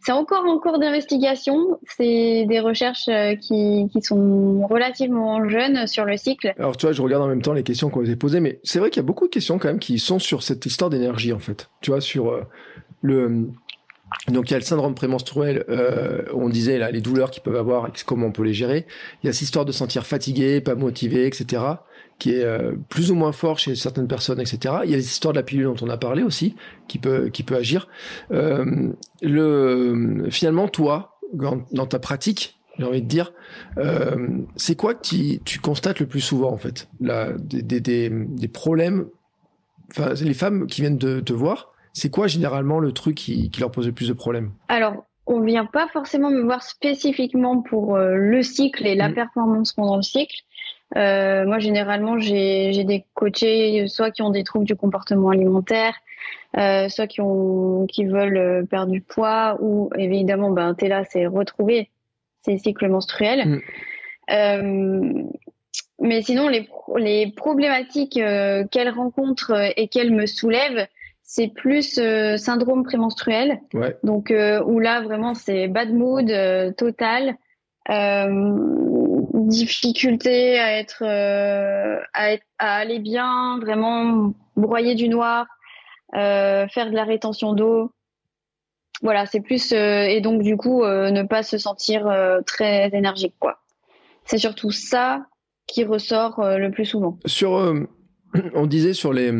c'est 0.00 0.12
encore 0.12 0.44
en 0.44 0.58
cours 0.58 0.78
d'investigation. 0.78 1.78
C'est 1.96 2.46
des 2.48 2.60
recherches 2.60 3.08
euh, 3.08 3.34
qui, 3.34 3.88
qui, 3.92 4.02
sont 4.02 4.66
relativement 4.66 5.48
jeunes 5.48 5.86
sur 5.86 6.04
le 6.04 6.16
cycle. 6.16 6.54
Alors, 6.58 6.76
tu 6.76 6.86
vois, 6.86 6.92
je 6.92 7.02
regarde 7.02 7.22
en 7.22 7.28
même 7.28 7.42
temps 7.42 7.52
les 7.52 7.62
questions 7.62 7.90
qu'on 7.90 8.00
vous 8.00 8.10
a 8.10 8.16
posées, 8.16 8.40
mais 8.40 8.60
c'est 8.64 8.78
vrai 8.78 8.90
qu'il 8.90 9.00
y 9.00 9.04
a 9.04 9.06
beaucoup 9.06 9.26
de 9.26 9.32
questions 9.32 9.58
quand 9.58 9.68
même 9.68 9.78
qui 9.78 9.98
sont 9.98 10.18
sur 10.18 10.42
cette 10.42 10.64
histoire 10.66 10.90
d'énergie, 10.90 11.32
en 11.32 11.38
fait. 11.38 11.68
Tu 11.80 11.90
vois, 11.90 12.00
sur 12.00 12.30
euh, 12.30 12.42
le. 13.02 13.48
Donc 14.28 14.48
il 14.48 14.52
y 14.52 14.54
a 14.54 14.58
le 14.58 14.64
syndrome 14.64 14.94
prémenstruel, 14.94 15.66
euh, 15.68 16.22
on 16.32 16.48
disait 16.48 16.78
là 16.78 16.90
les 16.90 17.02
douleurs 17.02 17.30
qu'ils 17.30 17.42
peuvent 17.42 17.56
avoir 17.56 17.90
comment 18.06 18.28
on 18.28 18.32
peut 18.32 18.42
les 18.42 18.54
gérer. 18.54 18.86
Il 19.22 19.26
y 19.26 19.28
a 19.28 19.34
cette 19.34 19.42
histoire 19.42 19.66
de 19.66 19.72
sentir 19.72 20.06
fatigué, 20.06 20.62
pas 20.62 20.74
motivé, 20.74 21.26
etc 21.26 21.60
qui 22.18 22.34
est 22.34 22.44
euh, 22.44 22.72
plus 22.88 23.10
ou 23.10 23.14
moins 23.14 23.32
fort 23.32 23.58
chez 23.58 23.76
certaines 23.76 24.08
personnes, 24.08 24.40
etc. 24.40 24.76
Il 24.84 24.90
y 24.90 24.94
a 24.94 24.96
les 24.96 25.06
histoires 25.06 25.32
de 25.32 25.38
la 25.38 25.44
pilule 25.44 25.66
dont 25.66 25.76
on 25.82 25.88
a 25.88 25.96
parlé 25.96 26.22
aussi, 26.22 26.56
qui 26.88 26.98
peut, 26.98 27.28
qui 27.28 27.42
peut 27.42 27.56
agir. 27.56 27.88
Euh, 28.32 28.92
le, 29.22 30.26
finalement, 30.30 30.68
toi, 30.68 31.18
dans 31.32 31.86
ta 31.86 31.98
pratique, 31.98 32.58
j'ai 32.78 32.84
envie 32.84 33.02
de 33.02 33.08
dire, 33.08 33.32
euh, 33.76 34.28
c'est 34.56 34.76
quoi 34.76 34.94
que 34.94 35.02
tu, 35.02 35.40
tu, 35.44 35.58
constates 35.58 36.00
le 36.00 36.06
plus 36.06 36.20
souvent, 36.20 36.52
en 36.52 36.56
fait? 36.56 36.88
La, 37.00 37.32
des, 37.32 37.80
des, 37.80 38.10
des, 38.10 38.48
problèmes, 38.48 39.08
enfin, 39.90 40.14
les 40.14 40.34
femmes 40.34 40.66
qui 40.66 40.80
viennent 40.80 40.98
de 40.98 41.20
te 41.20 41.32
voir, 41.32 41.72
c'est 41.92 42.10
quoi 42.10 42.26
généralement 42.28 42.78
le 42.78 42.92
truc 42.92 43.16
qui, 43.16 43.50
qui 43.50 43.60
leur 43.60 43.70
pose 43.70 43.86
le 43.86 43.92
plus 43.92 44.08
de 44.08 44.12
problèmes? 44.12 44.52
Alors, 44.68 45.06
on 45.26 45.40
vient 45.40 45.66
pas 45.66 45.88
forcément 45.88 46.30
me 46.30 46.42
voir 46.42 46.62
spécifiquement 46.62 47.60
pour 47.62 47.96
euh, 47.96 48.14
le 48.14 48.42
cycle 48.42 48.86
et 48.86 48.94
la 48.94 49.08
mmh. 49.08 49.14
performance 49.14 49.72
pendant 49.72 49.96
le 49.96 50.02
cycle. 50.02 50.36
Euh, 50.96 51.44
moi, 51.44 51.58
généralement, 51.58 52.18
j'ai 52.18 52.84
des 52.84 53.04
coachés 53.14 53.86
soit 53.88 54.10
qui 54.10 54.22
ont 54.22 54.30
des 54.30 54.44
troubles 54.44 54.64
du 54.64 54.74
comportement 54.74 55.30
alimentaire, 55.30 55.94
euh, 56.56 56.88
soit 56.88 57.06
qui, 57.06 57.20
ont, 57.20 57.86
qui 57.86 58.06
veulent 58.06 58.38
euh, 58.38 58.62
perdre 58.64 58.90
du 58.90 59.02
poids, 59.02 59.58
ou 59.60 59.90
évidemment, 59.96 60.50
ben, 60.50 60.74
t'es 60.74 60.88
là, 60.88 61.04
c'est 61.04 61.26
retrouver 61.26 61.90
ces 62.42 62.56
cycles 62.58 62.88
menstruels. 62.88 63.46
Mm. 63.46 63.60
Euh, 64.30 65.22
mais 66.00 66.22
sinon, 66.22 66.48
les, 66.48 66.68
les 66.96 67.32
problématiques 67.32 68.16
euh, 68.16 68.64
qu'elle 68.70 68.88
rencontre 68.88 69.72
et 69.76 69.88
qu'elle 69.88 70.12
me 70.12 70.26
soulève, 70.26 70.86
c'est 71.22 71.48
plus 71.48 72.00
syndrome 72.36 72.84
prémenstruel. 72.84 73.60
Ouais. 73.74 73.94
Donc, 74.02 74.32
où 74.64 74.78
là, 74.78 75.02
vraiment, 75.02 75.34
c'est 75.34 75.68
bad 75.68 75.92
mood 75.92 76.32
total. 76.76 77.34
Euh, 77.90 78.97
difficulté 79.48 80.58
à 80.58 80.78
être, 80.78 81.02
euh, 81.02 81.98
à 82.12 82.32
être, 82.32 82.46
à 82.58 82.76
aller 82.76 82.98
bien, 82.98 83.58
vraiment 83.60 84.32
broyer 84.56 84.94
du 84.94 85.08
noir, 85.08 85.46
euh, 86.14 86.66
faire 86.68 86.90
de 86.90 86.94
la 86.94 87.04
rétention 87.04 87.52
d'eau. 87.52 87.92
Voilà, 89.02 89.26
c'est 89.26 89.40
plus 89.40 89.72
et 89.72 90.20
donc 90.20 90.42
du 90.42 90.56
coup 90.56 90.84
ne 90.84 91.22
pas 91.22 91.44
se 91.44 91.56
sentir 91.56 92.12
très 92.46 92.90
énergique 92.92 93.36
quoi. 93.38 93.60
C'est 94.24 94.38
surtout 94.38 94.72
ça 94.72 95.24
qui 95.68 95.84
ressort 95.84 96.42
le 96.42 96.70
plus 96.70 96.84
souvent. 96.84 97.16
Sur, 97.24 97.72
on 98.54 98.66
disait 98.66 98.94
sur 98.94 99.12
les 99.12 99.32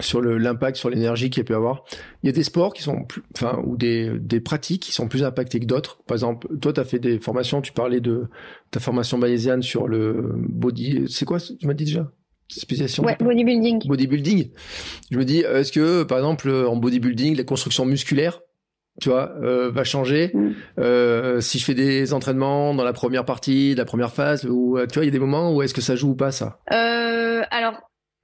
sur 0.00 0.20
l'impact 0.20 0.76
sur 0.76 0.90
l'énergie 0.90 1.30
qu'il 1.30 1.44
peut 1.44 1.54
avoir. 1.54 1.84
Il 2.22 2.26
y 2.26 2.30
a 2.30 2.32
des 2.32 2.42
sports 2.42 2.72
qui 2.74 2.82
sont 2.82 3.04
plus, 3.04 3.22
enfin, 3.36 3.62
ou 3.64 3.76
des, 3.76 4.10
des 4.18 4.40
pratiques 4.40 4.82
qui 4.82 4.92
sont 4.92 5.08
plus 5.08 5.22
impactées 5.24 5.60
que 5.60 5.66
d'autres. 5.66 6.02
Par 6.06 6.16
exemple, 6.16 6.48
toi, 6.58 6.72
tu 6.72 6.80
as 6.80 6.84
fait 6.84 6.98
des 6.98 7.18
formations, 7.18 7.60
tu 7.60 7.72
parlais 7.72 8.00
de 8.00 8.28
ta 8.70 8.80
formation 8.80 9.18
bayésienne 9.18 9.62
sur 9.62 9.88
le 9.88 10.32
body, 10.36 11.04
c'est 11.08 11.24
quoi, 11.24 11.38
tu 11.40 11.66
m'as 11.66 11.74
dit 11.74 11.84
déjà? 11.84 12.10
Spécialisation? 12.48 13.04
Ouais, 13.04 13.16
bodybuilding. 13.20 13.86
Bodybuilding. 13.86 14.50
Je 15.10 15.18
me 15.18 15.24
dis, 15.24 15.38
est-ce 15.40 15.70
que, 15.70 16.02
par 16.02 16.18
exemple, 16.18 16.50
en 16.50 16.76
bodybuilding, 16.76 17.36
la 17.36 17.44
construction 17.44 17.86
musculaire, 17.86 18.40
tu 19.00 19.08
vois, 19.08 19.32
euh, 19.40 19.70
va 19.70 19.84
changer? 19.84 20.32
Mm. 20.34 20.50
Euh, 20.78 21.40
si 21.40 21.60
je 21.60 21.64
fais 21.64 21.74
des 21.74 22.12
entraînements 22.12 22.74
dans 22.74 22.82
la 22.82 22.92
première 22.92 23.24
partie, 23.24 23.74
de 23.74 23.78
la 23.78 23.84
première 23.84 24.12
phase, 24.12 24.46
ou 24.46 24.78
tu 24.90 24.94
vois, 24.94 25.04
il 25.04 25.06
y 25.06 25.08
a 25.08 25.12
des 25.12 25.20
moments 25.20 25.54
où 25.54 25.62
est-ce 25.62 25.74
que 25.74 25.80
ça 25.80 25.94
joue 25.94 26.10
ou 26.10 26.16
pas 26.16 26.32
ça? 26.32 26.58
Euh, 26.72 27.42
Alors, 27.52 27.80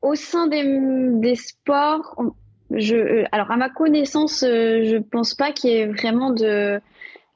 au 0.06 0.14
sein 0.14 0.46
des, 0.46 0.62
des 1.20 1.34
sports, 1.34 2.16
je, 2.70 2.94
euh, 2.96 3.24
alors 3.32 3.50
à 3.50 3.56
ma 3.56 3.68
connaissance, 3.68 4.42
euh, 4.44 4.84
je 4.84 4.98
pense 4.98 5.34
pas 5.34 5.50
qu'il 5.52 5.70
y 5.70 5.74
ait 5.74 5.86
vraiment 5.86 6.30
de 6.30 6.80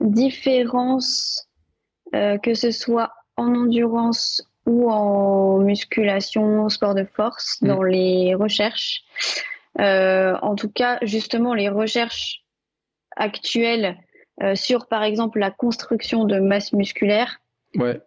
différence, 0.00 1.48
euh, 2.14 2.38
que 2.38 2.54
ce 2.54 2.70
soit 2.70 3.12
en 3.36 3.54
endurance 3.54 4.42
ou 4.66 4.90
en 4.90 5.58
musculation, 5.58 6.68
sport 6.68 6.94
de 6.94 7.04
force, 7.04 7.58
Mm. 7.60 7.68
dans 7.68 7.82
les 7.82 8.34
recherches. 8.34 9.02
Euh, 9.80 10.36
en 10.42 10.54
tout 10.54 10.70
cas, 10.70 10.98
justement, 11.02 11.54
les 11.54 11.68
recherches 11.68 12.42
actuelles 13.16 13.96
euh, 14.42 14.54
sur, 14.54 14.86
par 14.86 15.02
exemple, 15.02 15.38
la 15.38 15.50
construction 15.50 16.24
de 16.24 16.38
masse 16.38 16.72
musculaire, 16.72 17.40
Ouais. 17.76 18.00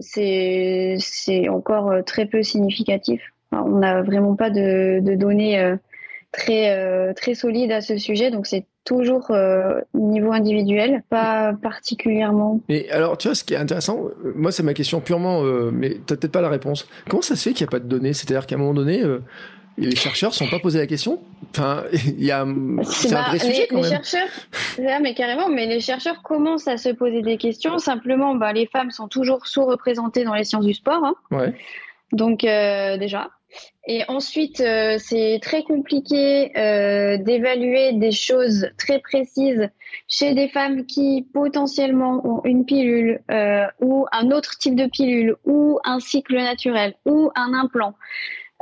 C'est 0.00 1.48
encore 1.48 1.90
euh, 1.90 2.02
très 2.02 2.26
peu 2.26 2.42
significatif. 2.42 3.22
On 3.52 3.78
n'a 3.78 4.02
vraiment 4.02 4.34
pas 4.34 4.50
de, 4.50 5.00
données 5.16 5.60
euh, 5.60 5.76
très 6.32 6.76
euh, 6.76 7.12
très 7.12 7.34
solides 7.34 7.70
à 7.70 7.80
ce 7.80 7.96
sujet, 7.96 8.30
donc 8.30 8.46
c'est 8.46 8.66
toujours 8.84 9.32
niveau 9.94 10.32
individuel, 10.32 11.02
pas 11.08 11.54
particulièrement. 11.54 12.60
Et 12.68 12.90
alors, 12.90 13.16
tu 13.16 13.28
vois, 13.28 13.34
ce 13.34 13.42
qui 13.42 13.54
est 13.54 13.58
intéressant, 13.58 14.08
moi, 14.34 14.52
c'est 14.52 14.62
ma 14.62 14.74
question 14.74 15.00
purement, 15.00 15.40
mais 15.72 15.96
t'as 16.04 16.16
peut-être 16.16 16.32
pas 16.32 16.42
la 16.42 16.50
réponse. 16.50 16.86
Comment 17.08 17.22
ça 17.22 17.34
se 17.34 17.48
fait 17.48 17.54
qu'il 17.54 17.64
n'y 17.64 17.68
a 17.68 17.70
pas 17.70 17.78
de 17.78 17.88
données? 17.88 18.12
C'est-à-dire 18.12 18.46
qu'à 18.46 18.56
un 18.56 18.58
moment 18.58 18.74
donné, 18.74 19.02
les 19.76 19.96
chercheurs 19.96 20.30
ne 20.30 20.34
sont 20.34 20.48
pas 20.48 20.58
posé 20.60 20.78
la 20.78 20.86
question? 20.86 21.20
Enfin, 21.50 21.84
il 21.92 22.24
y 22.24 22.30
a, 22.30 22.46
c'est 22.84 23.10
Bah, 23.10 23.24
un 23.26 23.28
vrai 23.28 23.38
les, 23.38 23.38
sujet 23.38 23.66
quand 23.68 23.76
les 23.76 23.82
même. 23.82 23.90
chercheurs, 23.90 24.28
là, 24.78 25.00
mais 25.00 25.14
carrément, 25.14 25.48
mais 25.48 25.66
les 25.66 25.80
chercheurs 25.80 26.22
commencent 26.22 26.68
à 26.68 26.76
se 26.76 26.90
poser 26.90 27.22
des 27.22 27.36
questions. 27.36 27.78
Simplement, 27.78 28.34
bah, 28.34 28.52
les 28.52 28.66
femmes 28.66 28.90
sont 28.90 29.08
toujours 29.08 29.46
sous-représentées 29.46 30.24
dans 30.24 30.34
les 30.34 30.44
sciences 30.44 30.66
du 30.66 30.74
sport, 30.74 31.04
hein. 31.04 31.14
Ouais. 31.30 31.52
donc 32.12 32.44
euh, 32.44 32.96
déjà. 32.98 33.30
Et 33.86 34.02
ensuite, 34.08 34.60
euh, 34.60 34.96
c'est 34.98 35.38
très 35.42 35.62
compliqué 35.62 36.50
euh, 36.58 37.18
d'évaluer 37.18 37.92
des 37.92 38.10
choses 38.10 38.68
très 38.78 38.98
précises 38.98 39.68
chez 40.08 40.34
des 40.34 40.48
femmes 40.48 40.86
qui 40.86 41.26
potentiellement 41.32 42.20
ont 42.26 42.40
une 42.44 42.64
pilule 42.64 43.20
ou 43.80 44.06
un 44.10 44.30
autre 44.32 44.58
type 44.58 44.74
de 44.74 44.86
pilule 44.86 45.36
ou 45.44 45.78
un 45.84 46.00
cycle 46.00 46.34
naturel 46.34 46.94
ou 47.04 47.30
un 47.36 47.52
implant. 47.54 47.94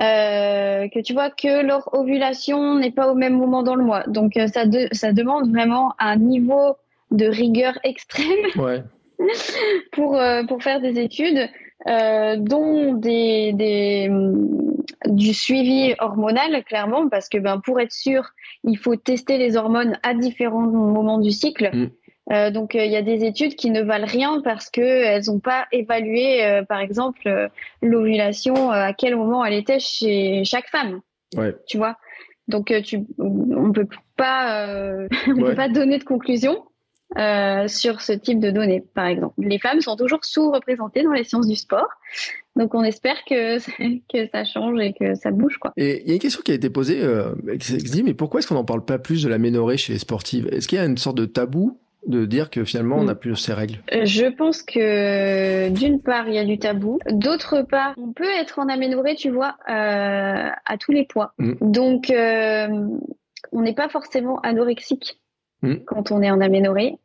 Euh, 0.02 0.88
que 0.88 0.98
tu 1.00 1.12
vois 1.12 1.30
que 1.30 1.62
leur 1.64 1.94
ovulation 1.94 2.74
n'est 2.76 2.90
pas 2.90 3.10
au 3.10 3.14
même 3.14 3.34
moment 3.36 3.62
dans 3.62 3.76
le 3.76 3.84
mois. 3.84 4.02
Donc 4.08 4.36
euh, 4.36 4.46
ça, 4.48 4.66
de- 4.66 4.88
ça 4.92 5.12
demande 5.12 5.50
vraiment 5.50 5.94
un 6.00 6.16
niveau 6.16 6.76
de 7.12 7.26
rigueur 7.26 7.78
extrême 7.84 8.26
Ouais. 8.56 8.82
pour, 9.92 10.16
euh, 10.16 10.42
pour 10.44 10.62
faire 10.62 10.80
des 10.80 10.98
études, 10.98 11.48
euh, 11.88 12.36
dont 12.36 12.94
des, 12.94 13.52
des, 13.52 14.08
hum, 14.10 14.76
du 15.06 15.32
suivi 15.34 15.94
hormonal, 16.00 16.64
clairement, 16.64 17.08
parce 17.08 17.28
que 17.28 17.38
ben, 17.38 17.60
pour 17.64 17.78
être 17.80 17.92
sûr, 17.92 18.30
il 18.64 18.76
faut 18.78 18.96
tester 18.96 19.38
les 19.38 19.56
hormones 19.56 19.98
à 20.02 20.14
différents 20.14 20.60
moments 20.62 21.18
du 21.18 21.30
cycle. 21.30 21.70
Mm. 21.72 21.90
Euh, 22.32 22.50
donc 22.50 22.74
euh, 22.74 22.84
il 22.84 22.90
y 22.90 22.96
a 22.96 23.02
des 23.02 23.24
études 23.24 23.56
qui 23.56 23.70
ne 23.70 23.82
valent 23.82 24.06
rien 24.06 24.40
parce 24.42 24.70
que 24.70 24.80
elles 24.80 25.24
n'ont 25.26 25.40
pas 25.40 25.66
évalué, 25.70 26.44
euh, 26.44 26.62
par 26.62 26.80
exemple, 26.80 27.50
l'ovulation, 27.82 28.70
à 28.70 28.92
quel 28.92 29.16
moment 29.16 29.44
elle 29.44 29.54
était 29.54 29.78
chez 29.80 30.42
chaque 30.44 30.68
femme. 30.70 31.00
Ouais. 31.36 31.54
Tu 31.66 31.76
vois? 31.76 31.96
Donc 32.48 32.72
tu, 32.84 33.00
on 33.18 33.70
peut 33.72 33.86
pas, 34.16 34.66
on 35.28 35.32
Ouais. 35.32 35.50
peut 35.50 35.54
pas 35.54 35.68
donner 35.68 35.98
de 35.98 36.04
conclusion 36.04 36.64
sur 37.68 38.00
ce 38.00 38.12
type 38.12 38.40
de 38.40 38.50
données, 38.50 38.82
par 38.94 39.06
exemple. 39.06 39.34
Les 39.38 39.58
femmes 39.58 39.82
sont 39.82 39.96
toujours 39.96 40.24
sous-représentées 40.24 41.02
dans 41.02 41.12
les 41.12 41.24
sciences 41.24 41.46
du 41.46 41.56
sport, 41.56 41.88
donc 42.56 42.74
on 42.74 42.82
espère 42.82 43.16
que 43.28 43.58
que 44.10 44.28
ça 44.32 44.44
change 44.44 44.80
et 44.80 44.94
que 44.94 45.14
ça 45.14 45.30
bouge, 45.30 45.58
quoi. 45.58 45.72
Et 45.76 46.00
il 46.02 46.08
y 46.08 46.10
a 46.12 46.14
une 46.14 46.20
question 46.20 46.40
qui 46.42 46.52
a 46.52 46.54
été 46.54 46.70
posée, 46.70 47.00
qui 47.60 47.66
se 47.66 47.76
dit, 47.76 48.02
mais 48.02 48.14
pourquoi 48.14 48.40
est-ce 48.40 48.48
qu'on 48.48 48.54
n'en 48.54 48.64
parle 48.64 48.84
pas 48.84 48.98
plus 48.98 49.22
de 49.22 49.28
l'aménorrhée 49.28 49.76
chez 49.76 49.92
les 49.92 49.98
sportives? 49.98 50.48
Est-ce 50.52 50.66
qu'il 50.66 50.78
y 50.78 50.80
a 50.80 50.86
une 50.86 50.96
sorte 50.96 51.18
de 51.18 51.26
tabou 51.26 51.78
de 52.06 52.24
dire 52.26 52.50
que 52.50 52.64
finalement 52.64 52.96
on 52.98 53.04
n'a 53.04 53.14
Mm. 53.14 53.18
plus 53.18 53.36
ces 53.36 53.52
règles 53.52 53.78
Je 53.90 54.26
pense 54.26 54.62
que 54.62 55.68
d'une 55.68 56.00
part 56.00 56.28
il 56.28 56.34
y 56.34 56.38
a 56.38 56.44
du 56.44 56.58
tabou, 56.58 56.98
d'autre 57.10 57.62
part 57.62 57.94
on 57.96 58.12
peut 58.12 58.28
être 58.40 58.58
en 58.58 58.68
aménorrhée, 58.68 59.14
tu 59.14 59.30
vois, 59.30 59.56
euh, 59.68 60.48
à 60.64 60.78
tous 60.80 60.90
les 60.92 61.04
poids. 61.04 61.32
Mm. 61.38 61.52
Donc 61.60 62.10
euh, 62.10 62.68
on 63.52 63.60
n'est 63.62 63.74
pas 63.74 63.88
forcément 63.88 64.40
anorexique 64.40 65.18
Mm. 65.62 65.76
quand 65.86 66.10
on 66.10 66.22
est 66.22 66.30
en 66.30 66.40
aménorrhée. 66.40 66.96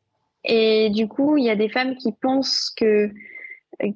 Et 0.44 0.90
du 0.90 1.08
coup 1.08 1.38
il 1.38 1.44
y 1.46 1.50
a 1.52 1.56
des 1.56 1.70
femmes 1.70 1.96
qui 1.96 2.12
pensent 2.12 2.72
que, 2.76 3.12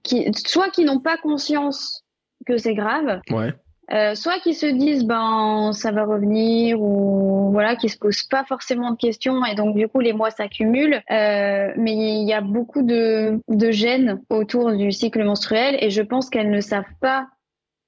qui, 0.03 0.29
soit 0.45 0.69
qui 0.69 0.85
n'ont 0.85 0.99
pas 0.99 1.17
conscience 1.17 2.03
que 2.45 2.57
c'est 2.57 2.75
grave, 2.75 3.21
Ouais. 3.31 3.53
Euh, 3.93 4.15
soit 4.15 4.39
qui 4.39 4.53
se 4.53 4.65
disent 4.65 5.03
ben 5.03 5.71
ça 5.73 5.91
va 5.91 6.05
revenir 6.05 6.81
ou 6.81 7.51
voilà 7.51 7.75
qui 7.75 7.89
se 7.89 7.97
posent 7.97 8.23
pas 8.23 8.45
forcément 8.45 8.91
de 8.91 8.97
questions 8.97 9.45
et 9.45 9.55
donc 9.55 9.75
du 9.75 9.87
coup 9.87 9.99
les 9.99 10.13
mois 10.13 10.31
s'accumulent. 10.31 11.01
Euh, 11.11 11.71
mais 11.75 11.93
il 11.93 12.27
y 12.27 12.33
a 12.33 12.41
beaucoup 12.41 12.83
de 12.83 13.41
de 13.49 13.71
gènes 13.71 14.21
autour 14.29 14.71
du 14.71 14.91
cycle 14.91 15.23
menstruel 15.23 15.77
et 15.79 15.89
je 15.89 16.01
pense 16.01 16.29
qu'elles 16.29 16.51
ne 16.51 16.61
savent 16.61 16.83
pas 17.01 17.27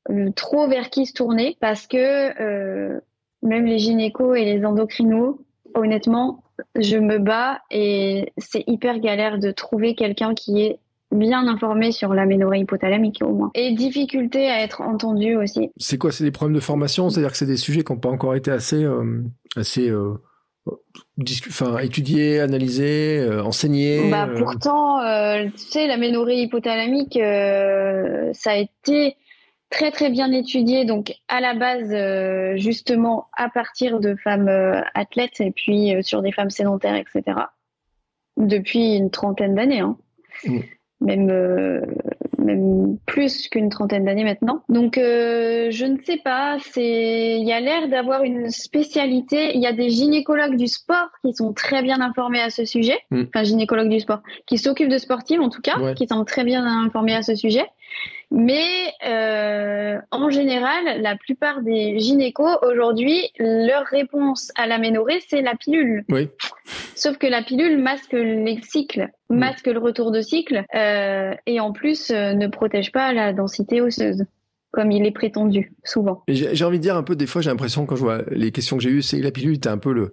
euh, 0.10 0.30
trop 0.32 0.68
vers 0.68 0.90
qui 0.90 1.06
se 1.06 1.14
tourner 1.14 1.58
parce 1.62 1.88
que 1.88 3.00
même 3.42 3.66
les 3.66 3.80
gynécos 3.80 4.36
et 4.36 4.46
les 4.46 4.66
endocrinos 4.66 5.38
honnêtement 5.74 6.44
je 6.76 6.98
me 6.98 7.18
bats 7.18 7.62
et 7.72 8.32
c'est 8.38 8.64
hyper 8.68 9.00
galère 9.00 9.40
de 9.40 9.52
trouver 9.52 9.96
quelqu'un 9.96 10.34
qui 10.34 10.62
est 10.62 10.80
bien 11.14 11.48
informé 11.48 11.92
sur 11.92 12.14
l'aménorrhée 12.14 12.60
hypothalamique 12.60 13.22
au 13.24 13.34
moins. 13.34 13.52
Et 13.56 13.74
difficulté 13.74 14.50
à 14.50 14.62
être 14.62 14.82
entendu 14.82 15.36
aussi. 15.36 15.72
C'est 15.78 15.98
quoi 15.98 16.12
C'est 16.12 16.24
des 16.24 16.32
problèmes 16.32 16.56
de 16.56 16.62
formation? 16.62 17.10
C'est-à-dire 17.10 17.32
que 17.32 17.38
c'est 17.38 17.46
des 17.46 17.58
sujets 17.58 17.84
qui 17.84 17.92
n'ont 17.92 18.00
pas 18.00 18.10
encore 18.10 18.36
été 18.36 18.52
assez, 18.52 18.84
euh, 18.84 19.24
assez 19.56 19.90
euh, 19.90 20.16
enfin, 21.50 21.78
étudiés, 21.80 22.40
analysés, 22.40 23.20
euh, 23.20 23.44
enseignés 23.44 24.10
Bah, 24.10 24.28
pourtant, 24.38 25.00
tu 25.52 25.58
sais, 25.58 25.88
l'aménorrhée 25.88 26.42
hypothalamique, 26.42 27.20
ça 28.34 28.52
a 28.52 28.56
été 28.56 29.18
très 29.74 29.92
très 29.92 30.10
bien 30.10 30.32
étudié. 30.32 30.86
Donc 30.86 31.14
à 31.28 31.42
la 31.42 31.56
base, 31.56 31.92
euh, 31.92 32.56
justement, 32.56 33.28
à 33.34 33.50
partir 33.50 34.00
de 34.00 34.16
femmes 34.16 34.48
euh, 34.48 34.82
athlètes 34.94 35.42
et 35.42 35.52
puis 35.52 35.96
euh, 35.96 36.02
sur 36.02 36.22
des 36.22 36.32
femmes 36.32 36.52
sédentaires, 36.52 36.96
etc. 36.96 37.38
Depuis 38.38 38.96
une 38.96 39.10
trentaine 39.10 39.56
d'années, 39.56 39.82
hein. 39.82 39.98
Mm. 40.46 40.60
Même 41.04 41.30
euh, 41.30 41.82
même 42.40 42.98
plus 43.06 43.48
qu'une 43.50 43.70
trentaine 43.70 44.06
d'années 44.06 44.24
maintenant. 44.24 44.64
Donc 44.70 44.98
euh, 44.98 45.68
je 45.72 45.86
ne 45.86 45.98
sais 46.04 46.18
pas. 46.24 46.58
C'est 46.60 47.38
il 47.40 47.48
y 47.48 47.52
a 47.52 47.60
l'air 47.60 47.88
d'avoir 47.90 48.24
une 48.24 48.50
spécialité. 48.50 49.56
Il 49.56 49.62
y 49.62 49.68
a 49.68 49.74
des 49.74 49.90
gynécologues 49.90 50.56
du 50.58 50.68
sport 50.68 51.10
qui 51.24 51.34
sont 51.34 51.54
très 51.54 51.82
bien 51.82 52.02
informés 52.02 52.42
à 52.42 52.50
ce 52.50 52.66
sujet. 52.66 52.98
Mm. 53.12 53.24
Enfin 53.28 53.44
gynécologues 53.44 53.90
du 53.90 54.00
sport 54.00 54.22
qui 54.46 54.58
s'occupent 54.58 54.90
de 54.90 54.98
sportives 54.98 55.42
en 55.42 55.50
tout 55.50 55.62
cas, 55.62 55.80
Ouais. 55.80 55.94
qui 55.96 56.08
sont 56.08 56.24
très 56.26 56.44
bien 56.44 56.66
informés 56.66 57.16
à 57.16 57.22
ce 57.22 57.36
sujet. 57.36 57.66
Mais 58.36 58.92
euh, 59.06 60.00
en 60.10 60.32
général, 60.32 61.02
la 61.02 61.16
plupart 61.16 61.62
des 61.62 62.00
gynécos 62.00 62.58
aujourd'hui, 62.64 63.30
leur 63.38 63.86
réponse 63.86 64.52
à 64.56 64.66
l'aménorrhée, 64.66 65.20
c'est 65.28 65.44
la 65.44 65.54
pilule. 65.56 66.04
Oui. 66.10 66.30
Sauf 66.96 67.20
que 67.20 67.28
la 67.28 67.44
pilule 67.44 67.78
masque 67.78 68.14
les 68.14 68.60
cycles, 68.64 69.08
masque 69.30 69.68
le 69.68 69.78
retour 69.78 70.12
de 70.12 70.22
cycle, 70.22 70.66
euh, 70.74 71.36
et 71.46 71.60
en 71.60 71.74
plus 71.74 72.10
euh, 72.10 72.34
ne 72.34 72.48
protège 72.48 72.92
pas 72.92 73.14
la 73.14 73.34
densité 73.34 73.82
osseuse, 73.82 74.26
comme 74.72 74.92
il 74.92 75.06
est 75.06 75.12
prétendu 75.12 75.72
souvent. 75.84 76.24
J'ai 76.28 76.56
j'ai 76.56 76.66
envie 76.66 76.80
de 76.80 76.84
dire 76.84 76.98
un 76.98 77.04
peu, 77.04 77.16
des 77.16 77.28
fois, 77.28 77.44
j'ai 77.44 77.52
l'impression, 77.52 77.86
quand 77.86 77.96
je 77.96 78.02
vois 78.02 78.24
les 78.32 78.52
questions 78.52 78.78
que 78.78 78.84
j'ai 78.84 78.90
eues, 78.90 79.04
c'est 79.04 79.20
que 79.20 79.24
la 79.24 79.32
pilule 79.32 79.58
était 79.58 79.70
un 79.70 79.78
peu 79.78 79.94
le, 79.94 80.12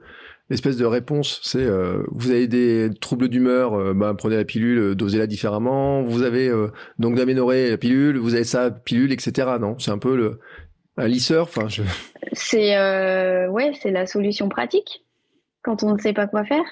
l'espèce 0.51 0.77
de 0.77 0.85
réponse. 0.85 1.41
C'est, 1.43 1.65
euh, 1.65 2.03
vous 2.11 2.31
avez 2.31 2.49
des 2.49 2.91
troubles 3.01 3.29
d'humeur, 3.29 3.75
euh, 3.75 3.95
bah, 3.95 4.15
prenez 4.19 4.37
la 4.37 4.45
pilule, 4.45 4.79
euh, 4.79 4.95
dosez-la 4.95 5.27
différemment. 5.27 6.03
Vous 6.03 6.23
avez, 6.23 6.49
euh, 6.49 6.69
donc, 6.99 7.15
d'aménorrhée, 7.15 7.71
la 7.71 7.79
pilule, 7.79 8.19
vous 8.19 8.35
avez 8.35 8.45
ça, 8.45 8.71
pilule, 8.71 9.13
etc. 9.13 9.49
Non? 9.61 9.79
C'est 9.79 9.93
un 9.93 9.99
peu 9.99 10.17
le, 10.17 10.41
un 10.97 11.07
lisseur, 11.07 11.45
enfin, 11.45 11.69
je, 11.69 11.83
C'est 12.33 12.77
ouais, 13.49 13.73
c'est 13.81 13.91
la 13.91 14.07
solution 14.07 14.49
pratique 14.49 15.05
quand 15.63 15.83
on 15.83 15.95
ne 15.95 15.99
sait 15.99 16.13
pas 16.13 16.27
quoi 16.27 16.45
faire. 16.45 16.65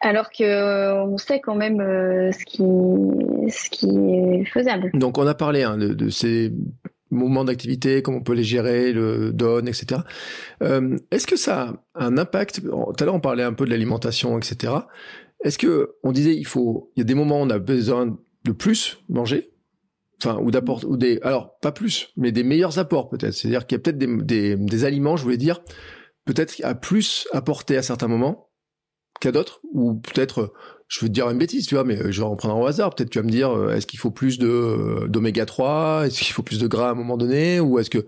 Alors 0.00 0.30
que 0.30 1.02
on 1.04 1.16
sait 1.18 1.40
quand 1.40 1.56
même 1.56 1.78
ce 1.78 2.44
qui 2.44 2.62
ce 3.50 3.70
qui 3.70 3.88
est 3.88 4.44
faisable. 4.44 4.90
Donc 4.94 5.18
on 5.18 5.26
a 5.26 5.34
parlé 5.34 5.62
hein, 5.62 5.76
de, 5.76 5.88
de 5.88 6.08
ces 6.10 6.52
moments 7.10 7.44
d'activité, 7.44 8.02
comment 8.02 8.18
on 8.18 8.22
peut 8.22 8.34
les 8.34 8.44
gérer, 8.44 8.92
le 8.92 9.32
donne, 9.32 9.68
etc. 9.68 10.02
Euh, 10.62 10.96
Est-ce 11.10 11.26
que 11.26 11.36
ça 11.36 11.74
a 11.94 12.04
un 12.06 12.18
impact? 12.18 12.60
Tout 12.62 12.94
à 13.00 13.04
l'heure 13.04 13.14
on 13.14 13.20
parlait 13.20 13.42
un 13.42 13.52
peu 13.52 13.64
de 13.64 13.70
l'alimentation, 13.70 14.38
etc. 14.38 14.74
Est-ce 15.44 15.58
que 15.58 15.94
on 16.02 16.12
disait 16.12 16.34
il 16.34 16.46
faut, 16.46 16.90
il 16.96 17.00
y 17.00 17.02
a 17.02 17.04
des 17.04 17.14
moments 17.14 17.40
où 17.40 17.44
on 17.44 17.50
a 17.50 17.58
besoin 17.58 18.18
de 18.44 18.52
plus 18.52 18.98
manger, 19.08 19.50
enfin 20.22 20.38
ou 20.40 20.50
d'apporter 20.50 20.86
ou 20.86 20.96
des, 20.96 21.20
alors 21.22 21.58
pas 21.60 21.72
plus, 21.72 22.12
mais 22.16 22.32
des 22.32 22.42
meilleurs 22.42 22.78
apports 22.78 23.08
peut-être. 23.08 23.34
C'est-à-dire 23.34 23.66
qu'il 23.66 23.76
y 23.76 23.80
a 23.80 23.82
peut-être 23.82 23.98
des, 23.98 24.06
des, 24.06 24.56
des 24.56 24.84
aliments, 24.84 25.16
je 25.16 25.22
voulais 25.22 25.36
dire, 25.36 25.62
peut-être 26.24 26.54
à 26.64 26.74
plus 26.74 27.28
apporter 27.32 27.76
à 27.76 27.82
certains 27.82 28.08
moments 28.08 28.47
qu'à 29.20 29.32
d'autres, 29.32 29.60
ou 29.72 29.94
peut-être 29.94 30.52
je 30.88 31.00
veux 31.00 31.08
te 31.08 31.12
dire 31.12 31.28
une 31.28 31.38
bêtise, 31.38 31.66
tu 31.66 31.74
vois, 31.74 31.84
mais 31.84 31.98
je 32.10 32.20
vais 32.20 32.26
en 32.26 32.34
prendre 32.36 32.54
un 32.56 32.60
au 32.60 32.66
hasard. 32.66 32.94
Peut-être 32.94 33.10
tu 33.10 33.18
vas 33.18 33.24
me 33.24 33.30
dire, 33.30 33.50
euh, 33.50 33.74
est-ce 33.74 33.86
qu'il 33.86 33.98
faut 33.98 34.10
plus 34.10 34.38
de 34.38 35.06
d'oméga 35.06 35.44
3 35.44 36.06
Est-ce 36.06 36.18
qu'il 36.22 36.32
faut 36.32 36.42
plus 36.42 36.58
de 36.58 36.66
gras 36.66 36.88
à 36.88 36.92
un 36.92 36.94
moment 36.94 37.16
donné 37.18 37.60
Ou 37.60 37.78
est-ce 37.78 37.90
que 37.90 38.06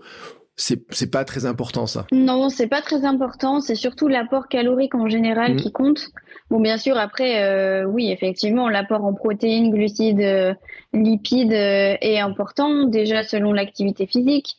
c'est 0.55 0.83
c'est 0.89 1.11
pas 1.11 1.23
très 1.23 1.45
important 1.45 1.85
ça? 1.85 2.05
Non, 2.11 2.49
c'est 2.49 2.67
pas 2.67 2.81
très 2.81 3.05
important. 3.05 3.61
C'est 3.61 3.75
surtout 3.75 4.07
l'apport 4.07 4.47
calorique 4.47 4.95
en 4.95 5.07
général 5.07 5.53
Mm. 5.53 5.57
qui 5.57 5.71
compte. 5.71 6.09
Bon, 6.51 6.59
bien 6.59 6.77
sûr, 6.77 6.97
après, 6.97 7.45
euh, 7.45 7.85
oui, 7.85 8.11
effectivement, 8.11 8.67
l'apport 8.67 9.05
en 9.05 9.13
protéines, 9.13 9.71
glucides, 9.71 10.19
euh, 10.19 10.53
lipides 10.91 11.53
euh, 11.53 11.95
est 12.01 12.19
important 12.19 12.87
déjà 12.87 13.23
selon 13.23 13.53
l'activité 13.53 14.05
physique, 14.05 14.57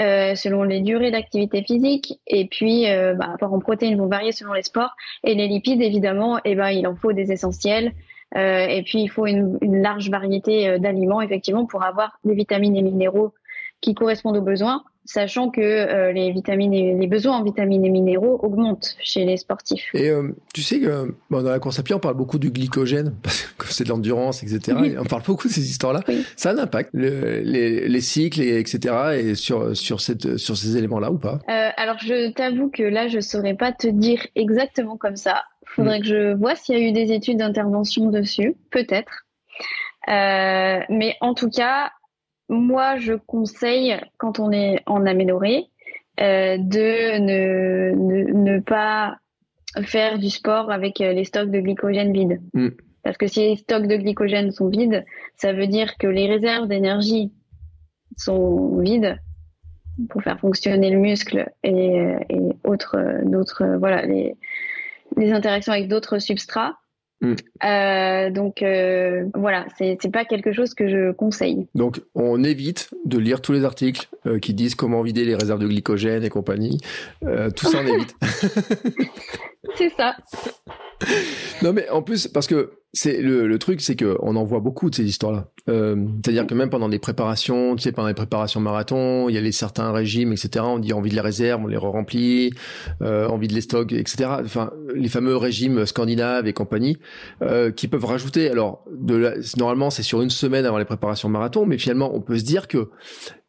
euh, 0.00 0.34
selon 0.36 0.62
les 0.62 0.80
durées 0.80 1.10
d'activité 1.10 1.62
physique, 1.62 2.18
et 2.26 2.46
puis 2.46 2.88
euh, 2.90 3.12
bah, 3.12 3.26
l'apport 3.30 3.52
en 3.52 3.58
protéines 3.58 3.98
vont 3.98 4.06
varier 4.06 4.32
selon 4.32 4.54
les 4.54 4.62
sports. 4.62 4.96
Et 5.22 5.34
les 5.34 5.46
lipides, 5.46 5.82
évidemment, 5.82 6.40
eh 6.46 6.54
ben, 6.54 6.70
il 6.70 6.86
en 6.86 6.96
faut 6.96 7.12
des 7.12 7.30
essentiels. 7.30 7.92
Et 8.36 8.82
puis, 8.84 9.00
il 9.00 9.08
faut 9.08 9.26
une, 9.26 9.58
une 9.60 9.80
large 9.80 10.10
variété 10.10 10.80
d'aliments, 10.80 11.20
effectivement, 11.20 11.66
pour 11.66 11.84
avoir 11.84 12.18
des 12.24 12.34
vitamines 12.34 12.74
et 12.74 12.82
minéraux 12.82 13.32
qui 13.80 13.94
correspondent 13.94 14.38
aux 14.38 14.42
besoins, 14.42 14.82
sachant 15.04 15.50
que 15.50 15.60
euh, 15.60 16.12
les 16.12 16.32
vitamines 16.32 16.72
et 16.72 16.94
les 16.94 17.06
besoins 17.06 17.36
en 17.38 17.42
vitamines 17.42 17.84
et 17.84 17.90
minéraux 17.90 18.40
augmentent 18.42 18.96
chez 19.02 19.24
les 19.24 19.36
sportifs. 19.36 19.90
Et 19.94 20.08
euh, 20.08 20.30
tu 20.54 20.62
sais 20.62 20.80
que 20.80 21.14
bon, 21.30 21.42
dans 21.42 21.50
la 21.50 21.58
course 21.58 21.78
à 21.78 21.82
pied, 21.82 21.94
on 21.94 21.98
parle 22.00 22.16
beaucoup 22.16 22.38
du 22.38 22.50
glycogène, 22.50 23.14
parce 23.22 23.42
que 23.58 23.66
c'est 23.68 23.84
de 23.84 23.90
l'endurance, 23.90 24.42
etc. 24.42 24.76
Oui. 24.80 24.88
Et 24.88 24.98
on 24.98 25.04
parle 25.04 25.22
beaucoup 25.22 25.48
de 25.48 25.52
ces 25.52 25.68
histoires-là. 25.68 26.00
Oui. 26.08 26.24
Ça 26.36 26.50
a 26.50 26.54
un 26.54 26.58
impact, 26.58 26.90
le- 26.94 27.40
les, 27.40 27.88
les 27.88 28.00
cycles, 28.00 28.40
et, 28.40 28.58
etc. 28.58 28.94
Et 29.20 29.34
sur, 29.34 29.76
sur, 29.76 30.00
cette, 30.00 30.36
sur 30.38 30.56
ces 30.56 30.76
éléments-là 30.76 31.10
ou 31.10 31.18
pas? 31.18 31.40
Euh, 31.48 31.68
alors, 31.76 31.98
je 31.98 32.30
t'avoue 32.32 32.70
que 32.70 32.82
là, 32.82 33.08
je 33.08 33.20
saurais 33.20 33.54
pas 33.54 33.72
te 33.72 33.86
dire 33.88 34.26
exactement 34.34 34.96
comme 34.96 35.16
ça. 35.16 35.42
Faudrait 35.66 36.00
que 36.00 36.06
je 36.06 36.34
vois 36.34 36.54
s'il 36.54 36.78
y 36.78 36.82
a 36.82 36.88
eu 36.88 36.92
des 36.92 37.12
études 37.12 37.38
d'intervention 37.38 38.10
dessus, 38.10 38.54
peut-être. 38.70 39.24
Euh, 40.08 40.80
mais 40.90 41.16
en 41.20 41.34
tout 41.34 41.48
cas, 41.50 41.90
moi, 42.48 42.96
je 42.96 43.14
conseille, 43.14 43.96
quand 44.18 44.38
on 44.38 44.52
est 44.52 44.80
en 44.86 45.06
aménorrhée, 45.06 45.68
euh, 46.20 46.58
de 46.58 47.18
ne, 47.18 47.94
ne, 47.94 48.32
ne 48.32 48.60
pas 48.60 49.16
faire 49.82 50.18
du 50.18 50.30
sport 50.30 50.70
avec 50.70 51.00
euh, 51.00 51.12
les 51.12 51.24
stocks 51.24 51.50
de 51.50 51.60
glycogène 51.60 52.12
vides. 52.12 52.40
Mm. 52.52 52.68
Parce 53.02 53.16
que 53.16 53.26
si 53.26 53.40
les 53.40 53.56
stocks 53.56 53.86
de 53.86 53.96
glycogène 53.96 54.52
sont 54.52 54.68
vides, 54.68 55.04
ça 55.36 55.52
veut 55.52 55.66
dire 55.66 55.96
que 55.98 56.06
les 56.06 56.28
réserves 56.28 56.68
d'énergie 56.68 57.32
sont 58.16 58.78
vides 58.78 59.18
pour 60.08 60.22
faire 60.22 60.38
fonctionner 60.38 60.90
le 60.90 60.98
muscle 60.98 61.50
et, 61.62 62.00
euh, 62.00 62.18
et 62.28 62.40
autres, 62.64 62.96
d'autres, 63.24 63.76
voilà, 63.78 64.06
les, 64.06 64.36
les 65.16 65.32
interactions 65.32 65.72
avec 65.72 65.88
d'autres 65.88 66.18
substrats. 66.18 66.78
Mm. 67.24 67.36
Euh, 67.64 68.30
donc 68.30 68.62
euh, 68.62 69.24
voilà, 69.34 69.66
c'est 69.78 70.12
pas 70.12 70.24
quelque 70.24 70.52
chose 70.52 70.74
que 70.74 70.88
je 70.88 71.12
conseille. 71.12 71.66
Donc, 71.74 72.00
on 72.14 72.42
évite 72.44 72.90
de 73.04 73.18
lire 73.18 73.40
tous 73.40 73.52
les 73.52 73.64
articles 73.64 74.08
euh, 74.26 74.38
qui 74.38 74.54
disent 74.54 74.74
comment 74.74 75.02
vider 75.02 75.24
les 75.24 75.34
réserves 75.34 75.60
de 75.60 75.66
glycogène 75.66 76.24
et 76.24 76.30
compagnie. 76.30 76.78
Tout 77.22 77.66
ça, 77.66 77.78
on 77.82 77.86
évite. 77.86 78.14
C'est 79.76 79.90
ça. 79.90 80.14
Non, 81.62 81.72
mais 81.72 81.88
en 81.88 82.02
plus, 82.02 82.26
parce 82.28 82.46
que 82.46 82.72
c'est 82.92 83.22
le, 83.22 83.46
le 83.46 83.58
truc, 83.58 83.80
c'est 83.80 83.96
que 83.96 84.16
on 84.20 84.36
en 84.36 84.44
voit 84.44 84.60
beaucoup 84.60 84.90
de 84.90 84.94
ces 84.94 85.04
histoires-là. 85.04 85.50
Euh, 85.68 85.96
C'est-à-dire 86.22 86.46
que 86.46 86.54
même 86.54 86.68
pendant 86.68 86.88
les 86.88 86.98
préparations, 86.98 87.74
tu 87.76 87.82
sais, 87.82 87.92
pendant 87.92 88.08
les 88.08 88.14
préparations 88.14 88.60
marathon, 88.60 89.28
il 89.28 89.34
y 89.34 89.38
a 89.38 89.40
les 89.40 89.52
certains 89.52 89.90
régimes, 89.92 90.32
etc. 90.32 90.64
On 90.68 90.78
dit 90.78 90.92
on 90.92 91.00
vide 91.00 91.14
les 91.14 91.20
réserves, 91.20 91.62
on 91.64 91.66
les 91.66 91.76
remplit, 91.76 92.52
euh, 93.02 93.28
on 93.30 93.38
vide 93.38 93.52
les 93.52 93.62
stocks, 93.62 93.92
etc. 93.92 94.30
Enfin, 94.44 94.72
les 94.94 95.08
fameux 95.08 95.36
régimes 95.36 95.86
scandinaves 95.86 96.46
et 96.46 96.52
compagnie 96.52 96.98
euh, 97.42 97.70
qui 97.70 97.88
peuvent 97.88 98.04
rajouter. 98.04 98.50
Alors, 98.50 98.84
de 98.92 99.14
la- 99.14 99.34
normalement, 99.56 99.90
c'est 99.90 100.02
sur 100.02 100.20
une 100.20 100.30
semaine 100.30 100.66
avant 100.66 100.78
les 100.78 100.84
préparations 100.84 101.28
marathon, 101.28 101.66
mais 101.66 101.78
finalement, 101.78 102.14
on 102.14 102.20
peut 102.20 102.38
se 102.38 102.44
dire 102.44 102.68
que 102.68 102.90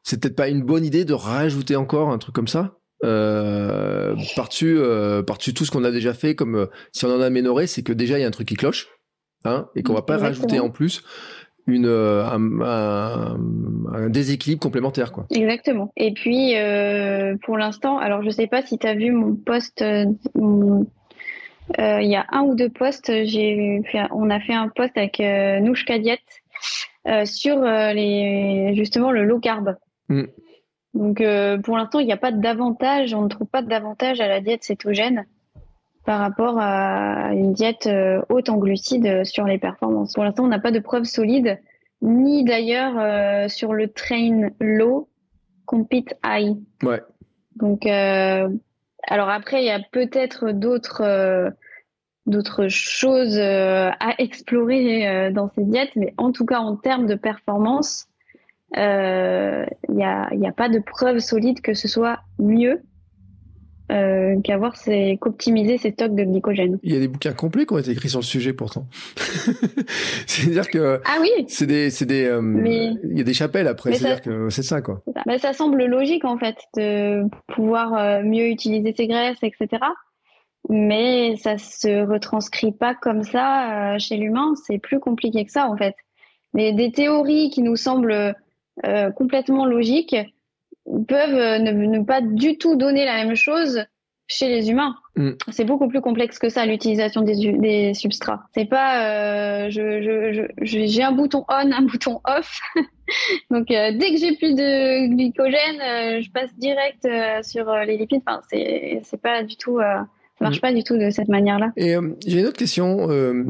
c'est 0.04 0.22
peut-être 0.22 0.36
pas 0.36 0.48
une 0.48 0.62
bonne 0.64 0.86
idée 0.86 1.04
de 1.06 1.14
rajouter 1.14 1.76
encore 1.76 2.12
un 2.12 2.18
truc 2.20 2.34
comme 2.36 2.48
ça. 2.48 2.78
Euh, 3.06 4.16
par-dessus, 4.36 4.76
euh, 4.78 5.22
par-dessus 5.24 5.54
tout 5.54 5.64
ce 5.66 5.72
qu'on 5.72 5.84
a 5.84 5.92
déjà 5.92 6.14
fait, 6.14 6.36
comme 6.36 6.56
euh, 6.56 6.66
si 6.92 7.06
on 7.06 7.10
en 7.14 7.22
a 7.22 7.26
amélioré, 7.28 7.68
c'est 7.68 7.84
que 7.84 7.94
déjà 7.94 8.18
il 8.18 8.22
y 8.22 8.24
a 8.26 8.28
un 8.28 8.32
truc 8.32 8.48
qui 8.48 8.56
cloche, 8.56 8.88
hein, 9.46 9.68
et 9.76 9.84
qu'on 9.84 9.94
va 9.94 10.02
pas 10.02 10.16
Exactement. 10.16 10.42
rajouter 10.48 10.60
en 10.60 10.70
plus 10.70 11.04
une 11.68 11.88
un, 11.88 12.62
un- 12.62 13.38
un 13.94 14.10
déséquilibre 14.10 14.62
complémentaire, 14.62 15.12
quoi. 15.12 15.26
Exactement. 15.32 15.92
Et 15.98 16.14
puis, 16.14 16.54
pour 17.44 17.58
l'instant, 17.58 17.98
alors 17.98 18.22
je 18.24 18.30
sais 18.30 18.48
pas 18.48 18.62
si 18.62 18.78
tu 18.78 18.86
as 18.88 18.94
vu 18.96 19.12
mon 19.12 19.36
post, 19.36 19.82
euh, 19.82 20.06
il 22.02 22.08
y 22.10 22.16
a 22.16 22.26
un 22.32 22.42
ou 22.42 22.56
deux 22.56 22.72
j'ai 23.08 23.82
fait, 23.92 24.00
on 24.12 24.30
a 24.30 24.40
fait 24.40 24.54
un 24.54 24.68
post 24.70 24.96
avec 24.96 25.20
euh, 25.20 25.60
Nouchka 25.60 25.98
Diet 25.98 26.20
euh, 27.08 27.26
sur 27.26 27.60
les, 27.62 28.74
justement 28.76 29.12
le 29.12 29.24
low 29.26 29.40
carb. 29.40 29.76
Mm. 30.10 30.24
Donc, 30.96 31.20
euh, 31.20 31.58
pour 31.58 31.78
l'instant, 31.78 32.00
il 32.00 32.06
n'y 32.06 32.14
a 32.14 32.18
pas 32.18 32.32
d'avantage, 32.32 33.14
on 33.14 33.24
ne 33.24 33.28
trouve 33.28 33.48
pas 33.48 33.62
d'avantage 33.62 34.22
à 34.22 34.30
la 34.30 34.40
diète 34.40 34.64
cétogène 34.64 35.26
par 36.06 36.20
rapport 36.20 36.58
à 36.58 37.34
une 37.34 37.52
diète 37.52 37.88
euh, 37.88 38.22
haute 38.30 38.48
en 38.50 38.58
glucides 38.58 39.06
euh, 39.06 39.24
sur 39.26 39.46
les 39.46 39.58
performances. 39.58 40.14
Pour 40.14 40.24
l'instant, 40.24 40.46
on 40.46 40.48
n'a 40.48 40.60
pas 40.60 40.72
de 40.72 40.80
preuves 40.80 41.04
solides, 41.04 41.60
ni 42.02 42.46
d'ailleurs 42.46 42.98
euh, 42.98 43.50
sur 43.50 43.74
le 43.74 43.90
train 43.90 44.50
low, 44.62 45.10
compete 45.66 46.14
high. 46.24 46.56
Ouais. 46.82 47.02
Donc, 47.58 47.86
euh, 47.86 48.48
alors 49.08 49.30
après, 49.30 49.64
il 49.64 49.66
y 49.66 49.72
a 49.72 49.82
peut-être 49.92 50.52
d'autres 50.52 51.02
euh, 51.02 51.50
d'autres 52.26 52.70
choses 52.70 53.38
à 53.38 54.16
explorer 54.18 55.32
dans 55.32 55.48
ces 55.54 55.64
diètes, 55.64 55.92
mais 55.96 56.16
en 56.18 56.32
tout 56.32 56.46
cas, 56.46 56.58
en 56.58 56.76
termes 56.76 57.06
de 57.06 57.14
performance, 57.14 58.08
euh, 58.78 59.66
il 59.90 59.96
n'y 59.96 60.04
a, 60.04 60.34
y 60.34 60.48
a 60.48 60.52
pas 60.52 60.70
de 60.70 60.80
preuve 60.80 61.20
solide 61.20 61.62
que 61.62 61.74
ce 61.74 61.88
soit 61.88 62.20
mieux 62.40 62.82
euh, 63.92 64.40
qu'avoir 64.44 64.76
ces 64.78 65.18
qu'optimiser 65.22 65.78
ces 65.78 65.92
stocks 65.92 66.16
de 66.16 66.24
glycogène. 66.24 66.80
Il 66.82 66.92
y 66.92 66.98
a 66.98 67.00
des 67.00 67.08
bouquins 67.08 67.34
complets 67.34 67.68
qui 67.68 67.74
ont 67.74 67.78
été 67.78 67.92
écrits 67.92 68.10
sur 68.10 68.20
le 68.20 68.26
sujet 68.26 68.52
pourtant. 68.52 68.88
C'est-à-dire 70.28 70.70
que 70.70 71.02
Ah 71.06 71.18
oui, 71.22 71.30
c'est 71.48 71.68
des, 71.68 71.90
c'est 71.92 72.06
des, 72.08 72.26
euh, 72.26 72.42
Mais- 72.42 72.94
il 73.04 73.18
y 73.18 73.22
a 73.22 73.24
des 73.24 73.34
chapelles 73.36 73.68
après. 73.68 73.94
C'est-à-dire 73.94 74.22
que 74.22 74.50
c'est 74.50 74.64
ça, 74.64 74.82
quoi. 74.82 75.02
ça. 75.14 75.22
Ben, 75.28 75.38
ça 75.38 75.54
semble 75.54 75.86
logique 75.86 76.26
en 76.26 76.38
fait 76.38 76.56
de 76.76 77.24
pouvoir 77.54 77.94
euh, 77.94 78.24
mieux 78.24 78.48
utiliser 78.48 78.94
ses 78.98 79.08
graisses, 79.08 79.38
etc. 79.44 79.68
Mais 80.68 81.36
ça 81.38 81.60
se 81.60 82.08
retranscrit 82.08 82.72
pas 82.72 82.96
comme 82.96 83.22
ça 83.22 83.94
euh, 83.94 84.00
chez 84.00 84.18
l'humain. 84.18 84.54
C'est 84.66 84.80
plus 84.80 85.00
compliqué 85.00 85.46
que 85.46 85.52
ça 85.52 85.70
en 85.70 85.78
fait. 85.78 85.94
Mais 86.56 86.74
des 86.74 86.92
théories 86.92 87.52
qui 87.52 87.62
nous 87.62 87.76
semblent 87.76 88.34
euh, 88.86 89.12
complètement 89.12 89.66
logiques 89.66 90.16
peuvent 91.08 91.34
euh, 91.36 91.60
ne, 91.60 91.72
ne 91.72 92.04
pas 92.04 92.22
du 92.22 92.58
tout 92.58 92.76
donner 92.76 93.06
la 93.06 93.24
même 93.24 93.36
chose 93.36 93.86
chez 94.28 94.50
les 94.50 94.70
humains. 94.72 94.96
Mm. 95.16 95.32
C'est 95.52 95.66
beaucoup 95.66 95.88
plus 95.88 96.02
complexe 96.02 96.40
que 96.40 96.50
ça 96.50 96.66
l'utilisation 96.66 97.22
des, 97.22 97.94
substrats. 97.94 98.44
C'est 98.54 98.66
pas 98.66 99.04
euh, 99.66 99.70
je, 99.70 100.02
je, 100.02 100.34
je, 100.34 100.42
je- 100.66 100.86
j'ai 100.86 101.04
un 101.04 101.12
bouton 101.12 101.46
on, 101.48 101.72
un 101.72 101.82
bouton 101.84 102.22
off. 102.26 102.60
Donc 103.52 103.70
euh, 103.72 103.92
dès 103.94 104.12
que 104.12 104.18
j'ai 104.18 104.36
plus 104.36 104.56
de 104.56 105.08
glycogène, 105.16 105.82
euh, 105.82 106.22
je 106.22 106.32
passe 106.32 106.54
direct 106.58 107.08
sur 107.44 107.72
les 107.78 107.98
lipides. 107.98 108.24
Enfin, 108.26 108.42
c'est 108.50 109.02
c'est 109.04 109.22
pas 109.22 109.44
du 109.44 109.58
tout, 109.58 109.80
marche 110.44 110.62
pas 110.62 110.74
du 110.74 110.84
tout 110.84 110.98
de 110.98 111.10
cette 111.10 111.30
manière-là. 111.30 111.72
Et 111.78 111.96
euh, 111.96 112.16
j'ai 112.26 112.40
une 112.40 112.46
autre 112.46 112.58
question, 112.58 113.10
euh, 113.10 113.44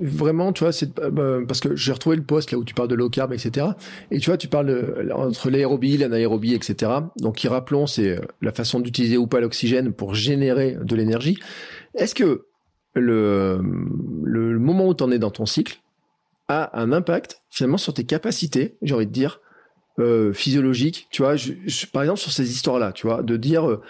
vraiment, 0.00 0.52
tu 0.52 0.64
vois, 0.64 0.72
c'est 0.72 0.98
euh, 0.98 1.10
bah, 1.10 1.38
parce 1.46 1.60
que 1.60 1.74
j'ai 1.76 1.92
retrouvé 1.92 2.16
le 2.16 2.22
post 2.22 2.50
là 2.52 2.58
où 2.58 2.64
tu 2.64 2.74
parles 2.74 2.88
de 2.88 2.94
low 2.94 3.08
carb, 3.08 3.32
etc. 3.32 3.68
Et 4.10 4.18
tu 4.18 4.28
vois, 4.28 4.36
tu 4.36 4.48
parles 4.48 5.12
entre 5.14 5.50
l'aérobie, 5.50 5.96
l'anaérobie, 5.96 6.54
etc. 6.54 6.92
Donc, 7.16 7.36
qui 7.36 7.48
rappelons, 7.48 7.86
c'est 7.86 8.20
la 8.42 8.52
façon 8.52 8.80
d'utiliser 8.80 9.16
ou 9.16 9.26
pas 9.26 9.40
l'oxygène 9.40 9.92
pour 9.92 10.14
générer 10.14 10.76
de 10.82 10.94
l'énergie. 10.94 11.38
Est-ce 11.94 12.14
que 12.14 12.46
le, 12.94 13.60
moment 14.58 14.88
où 14.88 14.94
tu 14.94 15.04
en 15.04 15.10
es 15.10 15.18
dans 15.18 15.30
ton 15.30 15.46
cycle 15.46 15.80
a 16.48 16.78
un 16.78 16.92
impact 16.92 17.40
finalement 17.48 17.78
sur 17.78 17.94
tes 17.94 18.04
capacités, 18.04 18.76
j'ai 18.82 18.94
envie 18.94 19.06
de 19.06 19.12
dire, 19.12 19.40
physiologiques, 20.32 21.08
tu 21.10 21.20
vois, 21.20 21.34
par 21.92 22.02
exemple 22.02 22.20
sur 22.20 22.32
ces 22.32 22.50
histoires-là, 22.50 22.92
tu 22.92 23.06
vois, 23.06 23.22
de 23.22 23.36
dire 23.36 23.80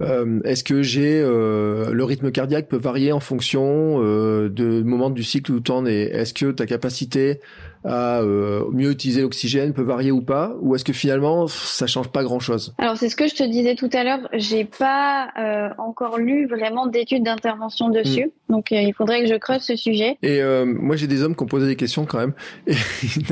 euh, 0.00 0.40
est-ce 0.44 0.64
que 0.64 0.82
j'ai 0.82 1.20
euh, 1.20 1.92
le 1.92 2.04
rythme 2.04 2.30
cardiaque 2.30 2.68
peut 2.68 2.76
varier 2.76 3.12
en 3.12 3.20
fonction 3.20 4.02
euh, 4.02 4.48
de 4.48 4.82
moment 4.82 5.10
du 5.10 5.22
cycle 5.22 5.52
où 5.52 5.60
tu 5.60 5.70
en 5.70 5.86
es? 5.86 6.02
Est-ce 6.02 6.34
que 6.34 6.50
ta 6.50 6.66
capacité 6.66 7.40
à 7.84 8.20
euh, 8.20 8.64
mieux 8.72 8.90
utiliser 8.90 9.22
l'oxygène 9.22 9.72
peut 9.72 9.82
varier 9.82 10.10
ou 10.10 10.22
pas 10.22 10.54
Ou 10.60 10.74
est-ce 10.74 10.84
que 10.84 10.92
finalement 10.92 11.46
ça 11.46 11.86
change 11.86 12.08
pas 12.08 12.22
grand-chose? 12.22 12.74
Alors 12.78 12.96
c'est 12.96 13.08
ce 13.08 13.16
que 13.16 13.28
je 13.28 13.34
te 13.34 13.44
disais 13.44 13.74
tout 13.74 13.90
à 13.92 14.04
l'heure. 14.04 14.28
J'ai 14.32 14.64
pas 14.64 15.28
euh, 15.38 15.68
encore 15.78 16.18
lu 16.18 16.46
vraiment 16.46 16.86
d'études 16.86 17.24
d'intervention 17.24 17.90
dessus. 17.90 18.30
Donc 18.48 18.72
euh, 18.72 18.80
il 18.80 18.94
faudrait 18.94 19.22
que 19.22 19.28
je 19.28 19.34
creuse 19.34 19.62
ce 19.62 19.76
sujet. 19.76 20.16
Et 20.22 20.40
euh, 20.40 20.64
moi 20.64 20.96
j'ai 20.96 21.06
des 21.06 21.22
hommes 21.22 21.36
qui 21.36 21.42
ont 21.42 21.46
posé 21.46 21.66
des 21.66 21.76
questions 21.76 22.06
quand 22.06 22.18
même. 22.18 22.34
Et 22.66 22.74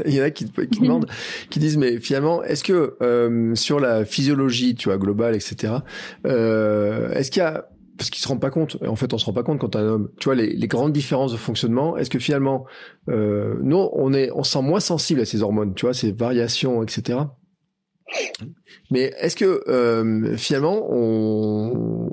il 0.07 0.15
y 0.15 0.21
en 0.21 0.25
a 0.25 0.31
qui, 0.31 0.51
qui 0.51 0.81
demandent, 0.81 1.09
qui 1.51 1.59
disent 1.59 1.77
mais 1.77 1.99
finalement 1.99 2.43
est-ce 2.43 2.65
que 2.65 2.97
euh, 3.03 3.55
sur 3.55 3.81
la 3.81 4.05
physiologie, 4.05 4.75
tu 4.75 4.89
vois, 4.89 4.99
globale, 4.99 5.35
etc. 5.35 5.75
Euh, 6.27 7.13
est-ce 7.13 7.31
qu'il 7.31 7.43
y 7.43 7.47
a 7.47 7.67
parce 7.97 8.11
qu'ils 8.11 8.23
se 8.23 8.29
rendent 8.29 8.41
pas 8.41 8.51
compte. 8.51 8.77
En 8.87 8.97
fait, 8.97 9.13
on 9.13 9.19
se 9.19 9.25
rend 9.27 9.33
pas 9.33 9.43
compte 9.43 9.61
quand 9.61 9.77
un 9.77 9.83
homme, 9.83 10.11
tu 10.19 10.25
vois, 10.25 10.35
les, 10.35 10.55
les 10.55 10.69
grandes 10.69 10.93
différences 10.93 11.33
de 11.33 11.37
fonctionnement. 11.37 11.97
Est-ce 11.97 12.11
que 12.11 12.19
finalement, 12.19 12.65
euh, 13.09 13.59
nous, 13.63 13.89
on 13.93 14.13
est, 14.13 14.31
on 14.33 14.43
se 14.43 14.53
sent 14.53 14.63
moins 14.63 14.81
sensible 14.81 15.21
à 15.21 15.25
ces 15.25 15.43
hormones, 15.43 15.75
tu 15.75 15.87
vois, 15.87 15.95
ces 15.95 16.13
variations, 16.13 16.83
etc. 16.83 17.21
Mais 18.91 19.13
est-ce 19.19 19.37
que 19.37 19.63
euh, 19.69 20.37
finalement, 20.37 20.87
on, 20.91 22.11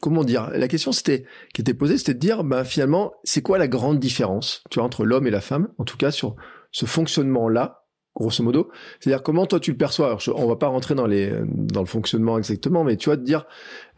comment 0.00 0.24
dire, 0.24 0.50
la 0.52 0.68
question 0.68 0.92
c'était 0.92 1.24
qui 1.54 1.60
était 1.60 1.74
posée, 1.74 1.98
c'était 1.98 2.14
de 2.14 2.18
dire, 2.18 2.44
bah 2.44 2.64
finalement, 2.64 3.12
c'est 3.24 3.42
quoi 3.42 3.58
la 3.58 3.68
grande 3.68 3.98
différence, 3.98 4.62
tu 4.70 4.78
vois, 4.78 4.86
entre 4.86 5.04
l'homme 5.04 5.26
et 5.26 5.30
la 5.30 5.40
femme, 5.40 5.68
en 5.78 5.84
tout 5.84 5.96
cas 5.96 6.10
sur 6.10 6.36
ce 6.72 6.86
fonctionnement-là 6.86 7.83
grosso 8.14 8.42
modo. 8.42 8.70
C'est-à-dire 9.00 9.22
comment 9.22 9.46
toi 9.46 9.60
tu 9.60 9.72
le 9.72 9.76
perçois? 9.76 10.06
Alors, 10.06 10.20
on 10.36 10.46
va 10.46 10.56
pas 10.56 10.68
rentrer 10.68 10.94
dans 10.94 11.06
les 11.06 11.30
dans 11.46 11.80
le 11.80 11.86
fonctionnement 11.86 12.38
exactement, 12.38 12.84
mais 12.84 12.96
tu 12.96 13.08
vois 13.08 13.16
de 13.16 13.24
dire 13.24 13.46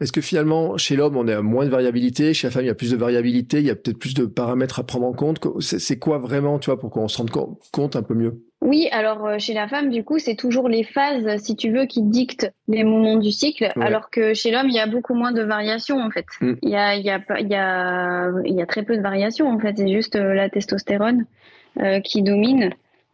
est-ce 0.01 0.11
que 0.11 0.21
finalement 0.21 0.77
chez 0.77 0.95
l'homme 0.95 1.17
on 1.17 1.27
a 1.27 1.41
moins 1.41 1.65
de 1.65 1.69
variabilité, 1.69 2.33
chez 2.33 2.47
la 2.47 2.51
femme 2.51 2.63
il 2.63 2.67
y 2.67 2.71
a 2.71 2.75
plus 2.75 2.91
de 2.91 2.97
variabilité, 2.97 3.59
il 3.59 3.65
y 3.65 3.69
a 3.69 3.75
peut-être 3.75 3.99
plus 3.99 4.13
de 4.13 4.25
paramètres 4.25 4.79
à 4.79 4.83
prendre 4.83 5.05
en 5.05 5.13
compte? 5.13 5.39
C'est 5.59 5.99
quoi 5.99 6.17
vraiment, 6.17 6.59
tu 6.59 6.69
vois, 6.69 6.79
pour 6.79 6.89
qu'on 6.89 7.07
se 7.07 7.17
rende 7.17 7.31
compte 7.71 7.95
un 7.95 8.03
peu 8.03 8.13
mieux? 8.13 8.41
Oui, 8.61 8.89
alors 8.91 9.25
euh, 9.25 9.37
chez 9.37 9.53
la 9.53 9.67
femme 9.67 9.91
du 9.91 10.03
coup 10.03 10.17
c'est 10.17 10.35
toujours 10.35 10.67
les 10.67 10.83
phases, 10.83 11.41
si 11.43 11.55
tu 11.55 11.71
veux, 11.71 11.85
qui 11.85 12.01
dictent 12.01 12.51
les 12.67 12.83
moments 12.83 13.17
du 13.17 13.31
cycle, 13.31 13.71
alors 13.79 14.09
que 14.09 14.33
chez 14.33 14.49
l'homme 14.49 14.67
il 14.67 14.75
y 14.75 14.79
a 14.79 14.87
beaucoup 14.87 15.13
moins 15.13 15.31
de 15.31 15.43
variations 15.43 15.99
en 15.99 16.09
fait. 16.09 16.25
Mm. 16.41 16.53
Il 16.63 16.69
y 16.69 16.75
a 16.75 16.95
il 16.95 17.05
y 17.05 17.11
a 17.11 17.21
il 17.39 17.47
y 17.47 17.55
a 17.55 18.31
il 18.45 18.55
y 18.55 18.61
a 18.61 18.65
très 18.65 18.81
peu 18.81 18.97
de 18.97 19.01
variations 19.03 19.47
en 19.47 19.59
fait. 19.59 19.77
C'est 19.77 19.91
juste 19.91 20.15
euh, 20.15 20.33
la 20.33 20.49
testostérone 20.49 21.25
euh, 21.79 21.99
qui 21.99 22.23
domine. 22.23 22.71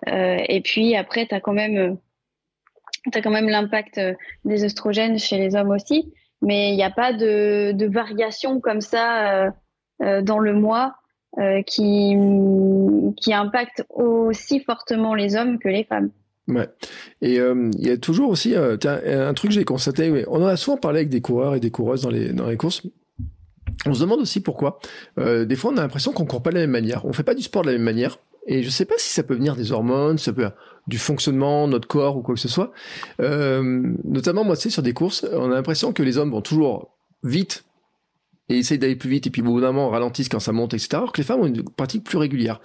Euh, 0.09 0.37
et 0.47 0.61
puis 0.61 0.95
après, 0.95 1.27
tu 1.27 1.35
as 1.35 1.39
quand 1.39 1.53
même, 1.53 1.97
euh, 3.15 3.29
même 3.29 3.49
l'impact 3.49 3.97
euh, 3.97 4.13
des 4.45 4.63
oestrogènes 4.63 5.19
chez 5.19 5.37
les 5.37 5.55
hommes 5.55 5.71
aussi, 5.71 6.13
mais 6.41 6.71
il 6.71 6.75
n'y 6.75 6.83
a 6.83 6.91
pas 6.91 7.13
de, 7.13 7.71
de 7.71 7.85
variation 7.85 8.59
comme 8.59 8.81
ça 8.81 9.53
dans 9.99 10.39
le 10.39 10.53
mois 10.53 10.95
qui, 11.65 12.17
qui 13.15 13.33
impacte 13.33 13.85
aussi 13.89 14.59
fortement 14.59 15.15
les 15.15 15.37
hommes 15.37 15.57
que 15.57 15.69
les 15.69 15.85
femmes. 15.85 16.09
Ouais. 16.49 16.67
Et 17.21 17.35
il 17.35 17.87
y 17.87 17.89
a 17.89 17.97
toujours 17.97 18.29
aussi 18.29 18.55
un 18.57 19.33
truc 19.33 19.51
que 19.51 19.55
j'ai 19.55 19.63
constaté. 19.63 20.25
On 20.27 20.43
en 20.43 20.47
a 20.47 20.57
souvent 20.57 20.75
parlé 20.75 20.99
avec 20.99 21.09
des 21.09 21.21
coureurs 21.21 21.55
et 21.55 21.61
des 21.61 21.71
coureuses 21.71 22.01
dans 22.01 22.09
les 22.09 22.33
dans 22.33 22.49
les 22.49 22.57
courses. 22.57 22.85
On 23.85 23.93
se 23.93 24.01
demande 24.01 24.19
aussi 24.19 24.41
pourquoi. 24.41 24.79
des 25.15 25.55
fois, 25.55 25.71
on 25.71 25.77
a 25.77 25.81
l'impression 25.81 26.11
qu'on 26.11 26.25
court 26.25 26.43
pas 26.43 26.49
de 26.49 26.55
la 26.55 26.61
même 26.61 26.71
manière. 26.71 27.05
On 27.05 27.13
fait 27.13 27.23
pas 27.23 27.35
du 27.35 27.43
sport 27.43 27.61
de 27.61 27.67
la 27.67 27.73
même 27.73 27.83
manière. 27.83 28.17
Et 28.47 28.63
je 28.63 28.69
sais 28.69 28.85
pas 28.85 28.95
si 28.97 29.09
ça 29.09 29.23
peut 29.23 29.35
venir 29.35 29.55
des 29.55 29.71
hormones, 29.71 30.17
ça 30.17 30.33
peut 30.33 30.49
du 30.87 30.97
fonctionnement 30.97 31.67
notre 31.67 31.87
corps 31.87 32.17
ou 32.17 32.21
quoi 32.21 32.35
que 32.35 32.41
ce 32.41 32.49
soit. 32.49 32.71
Euh, 33.21 33.93
notamment, 34.03 34.43
moi, 34.43 34.55
tu 34.55 34.63
sais, 34.63 34.69
sur 34.69 34.83
des 34.83 34.93
courses, 34.93 35.25
on 35.31 35.51
a 35.51 35.55
l'impression 35.55 35.93
que 35.93 36.03
les 36.03 36.17
hommes 36.17 36.31
vont 36.31 36.41
toujours 36.41 36.97
vite 37.23 37.63
et 38.49 38.57
essayent 38.57 38.77
d'aller 38.77 38.97
plus 38.97 39.09
vite 39.09 39.27
et 39.27 39.29
puis 39.29 39.41
au 39.41 39.45
bout 39.45 39.61
d'un 39.61 39.71
moment 39.71 39.89
ralentissent 39.89 40.29
quand 40.29 40.39
ça 40.39 40.51
monte, 40.51 40.73
etc. 40.73 40.89
Alors 40.93 41.13
que 41.13 41.21
les 41.21 41.23
femmes 41.23 41.39
ont 41.39 41.45
une 41.45 41.63
pratique 41.63 42.03
plus 42.03 42.17
régulière. 42.17 42.59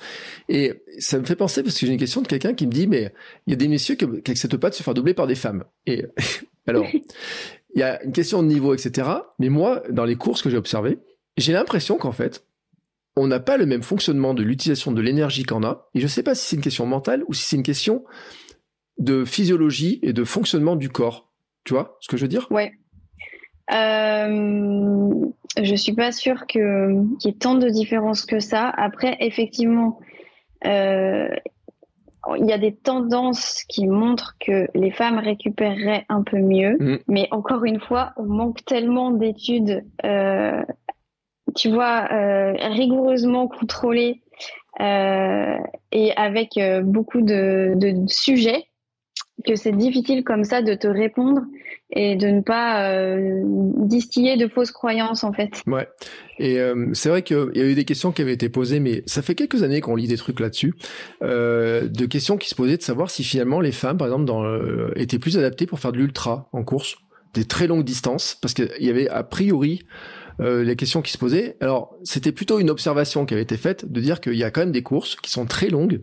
Et 0.49 0.83
ça 0.99 1.19
me 1.19 1.25
fait 1.25 1.37
penser 1.37 1.63
parce 1.63 1.79
que 1.79 1.87
j'ai 1.87 1.93
une 1.93 1.99
question 1.99 2.21
de 2.21 2.27
quelqu'un 2.27 2.55
qui 2.55 2.67
me 2.67 2.73
dit 2.73 2.89
mais 2.89 3.13
il 3.47 3.51
y 3.51 3.55
a 3.55 3.57
des 3.57 3.69
messieurs 3.69 3.95
qui 3.95 4.07
n'acceptent 4.07 4.57
pas 4.57 4.71
de 4.71 4.75
se 4.75 4.83
faire 4.83 4.95
doubler 4.95 5.15
par 5.15 5.29
des 5.29 5.37
femmes. 5.37 5.65
Et 5.87 6.05
alors 6.67 6.85
il 6.93 7.81
y 7.81 7.83
a 7.83 8.03
une 8.03 8.13
question 8.13 8.43
de 8.43 8.49
niveau, 8.49 8.75
etc. 8.75 9.09
Mais 9.39 9.51
moi, 9.51 9.83
dans 9.91 10.05
les 10.05 10.17
courses 10.17 10.43
que 10.43 10.51
j'ai 10.51 10.57
observées, 10.57 10.99
j'ai 11.37 11.53
l'impression 11.53 11.97
qu'en 11.97 12.13
fait 12.13 12.45
on 13.19 13.27
n'a 13.27 13.41
pas 13.41 13.57
le 13.57 13.67
même 13.67 13.83
fonctionnement 13.83 14.35
de 14.35 14.43
l'utilisation 14.43 14.93
de 14.93 15.01
l'énergie 15.01 15.45
qu'on 15.45 15.65
a. 15.65 15.89
Et 15.95 16.01
je 16.01 16.05
ne 16.05 16.09
sais 16.09 16.23
pas 16.23 16.35
si 16.35 16.47
c'est 16.47 16.57
une 16.57 16.63
question 16.63 16.87
mentale 16.87 17.25
ou 17.29 17.35
si 17.35 17.45
c'est 17.45 17.57
une 17.57 17.63
question 17.63 18.05
de 18.99 19.25
physiologie 19.25 19.99
et 20.03 20.13
de 20.13 20.25
fonctionnement 20.25 20.77
du 20.77 20.89
corps. 20.89 21.31
Tu 21.65 21.75
vois 21.75 21.97
ce 22.01 22.09
que 22.09 22.17
je 22.17 22.23
veux 22.23 22.29
dire? 22.29 22.49
Ouais. 22.51 22.73
Euh, 23.73 25.11
je 25.63 25.75
suis 25.75 25.93
pas 25.93 26.13
sûre 26.13 26.47
qu'il 26.47 27.07
y 27.25 27.29
ait 27.29 27.33
tant 27.33 27.55
de 27.55 27.69
différences 27.69 28.25
que 28.25 28.41
ça. 28.41 28.69
Après, 28.71 29.17
effectivement, 29.21 30.01
euh, 30.65 31.29
il 32.37 32.47
y 32.47 32.53
a 32.53 32.59
des 32.59 32.75
tendances 32.75 33.65
qui 33.69 33.87
montrent 33.87 34.37
que 34.41 34.69
les 34.75 34.91
femmes 34.91 35.19
récupéreraient 35.19 36.05
un 36.09 36.23
peu 36.23 36.39
mieux. 36.39 36.77
Mm. 36.79 36.99
Mais 37.09 37.29
encore 37.31 37.65
une 37.65 37.81
fois, 37.81 38.13
on 38.17 38.25
manque 38.25 38.65
tellement 38.65 39.11
d'études 39.11 39.85
euh, 40.05 40.63
tu 41.57 41.71
vois, 41.71 42.09
euh, 42.13 42.53
rigoureusement 42.71 43.49
contrôlé 43.49 44.23
euh, 44.81 45.57
et 45.93 46.13
avec 46.17 46.57
euh, 46.57 46.83
beaucoup 46.83 47.23
de, 47.23 47.77
sujets 48.09 48.65
que 49.47 49.55
c'est 49.55 49.73
difficile 49.73 50.25
comme 50.25 50.43
ça 50.43 50.63
de 50.63 50.75
te 50.75 50.89
répondre 50.89 51.43
et 51.91 52.17
de 52.17 52.27
ne 52.27 52.41
pas 52.41 52.91
distiller 53.87 54.37
de 54.37 54.49
fausses 54.49 54.73
croyances 54.73 55.23
en 55.23 55.33
fait. 55.33 55.63
Ouais. 55.69 55.89
Et 56.41 56.59
c'est 56.93 57.09
vrai 57.09 57.23
qu'il 57.23 57.53
y 57.55 57.61
a 57.61 57.65
eu 57.65 57.75
des 57.75 57.85
questions 57.85 58.11
qui 58.11 58.21
avaient 58.21 58.33
été 58.33 58.49
posées, 58.49 58.81
mais 58.81 59.05
ça 59.07 59.23
fait 59.23 59.37
quelques 59.37 59.63
années 59.63 59.81
qu'on 59.81 59.95
lit 59.95 60.09
des 60.09 60.17
trucs 60.17 60.41
là-dessus, 60.41 60.75
de 61.23 62.07
questions 62.07 62.37
qui 62.37 62.49
se 62.49 62.57
posaient 62.57 62.79
de 62.79 62.83
savoir 62.83 63.11
si 63.11 63.23
finalement 63.23 63.61
les 63.61 63.71
femmes, 63.71 63.97
par 63.97 64.09
exemple, 64.09 64.93
étaient 64.97 65.21
plus 65.21 65.39
adaptées 65.39 65.67
pour 65.67 65.79
faire 65.79 65.93
de 65.93 65.99
l'ultra 65.99 66.49
en 66.53 66.65
course, 66.65 66.97
des 67.33 67.45
très 67.45 67.69
longues 67.69 67.85
distances, 67.85 68.37
parce 68.43 68.55
qu'il 68.55 68.69
y 68.81 68.91
avait 68.91 69.09
a 69.09 69.23
priori 69.23 69.85
euh, 70.41 70.63
les 70.63 70.77
questions 70.77 71.03
qui 71.03 71.13
se 71.13 71.19
posaient. 71.19 71.57
Alors, 71.61 71.97
c'était 72.05 72.33
plutôt 72.33 72.59
une 72.59 72.71
observation 72.71 73.27
qui 73.27 73.35
avait 73.35 73.43
été 73.43 73.57
faite 73.57 73.91
de 73.91 74.01
dire 74.01 74.21
qu'il 74.21 74.35
y 74.35 74.45
a 74.45 74.51
quand 74.51 74.61
même 74.61 74.73
des 74.73 74.83
courses 74.83 75.17
qui 75.17 75.31
sont 75.31 75.47
très 75.47 75.69
longues, 75.69 76.01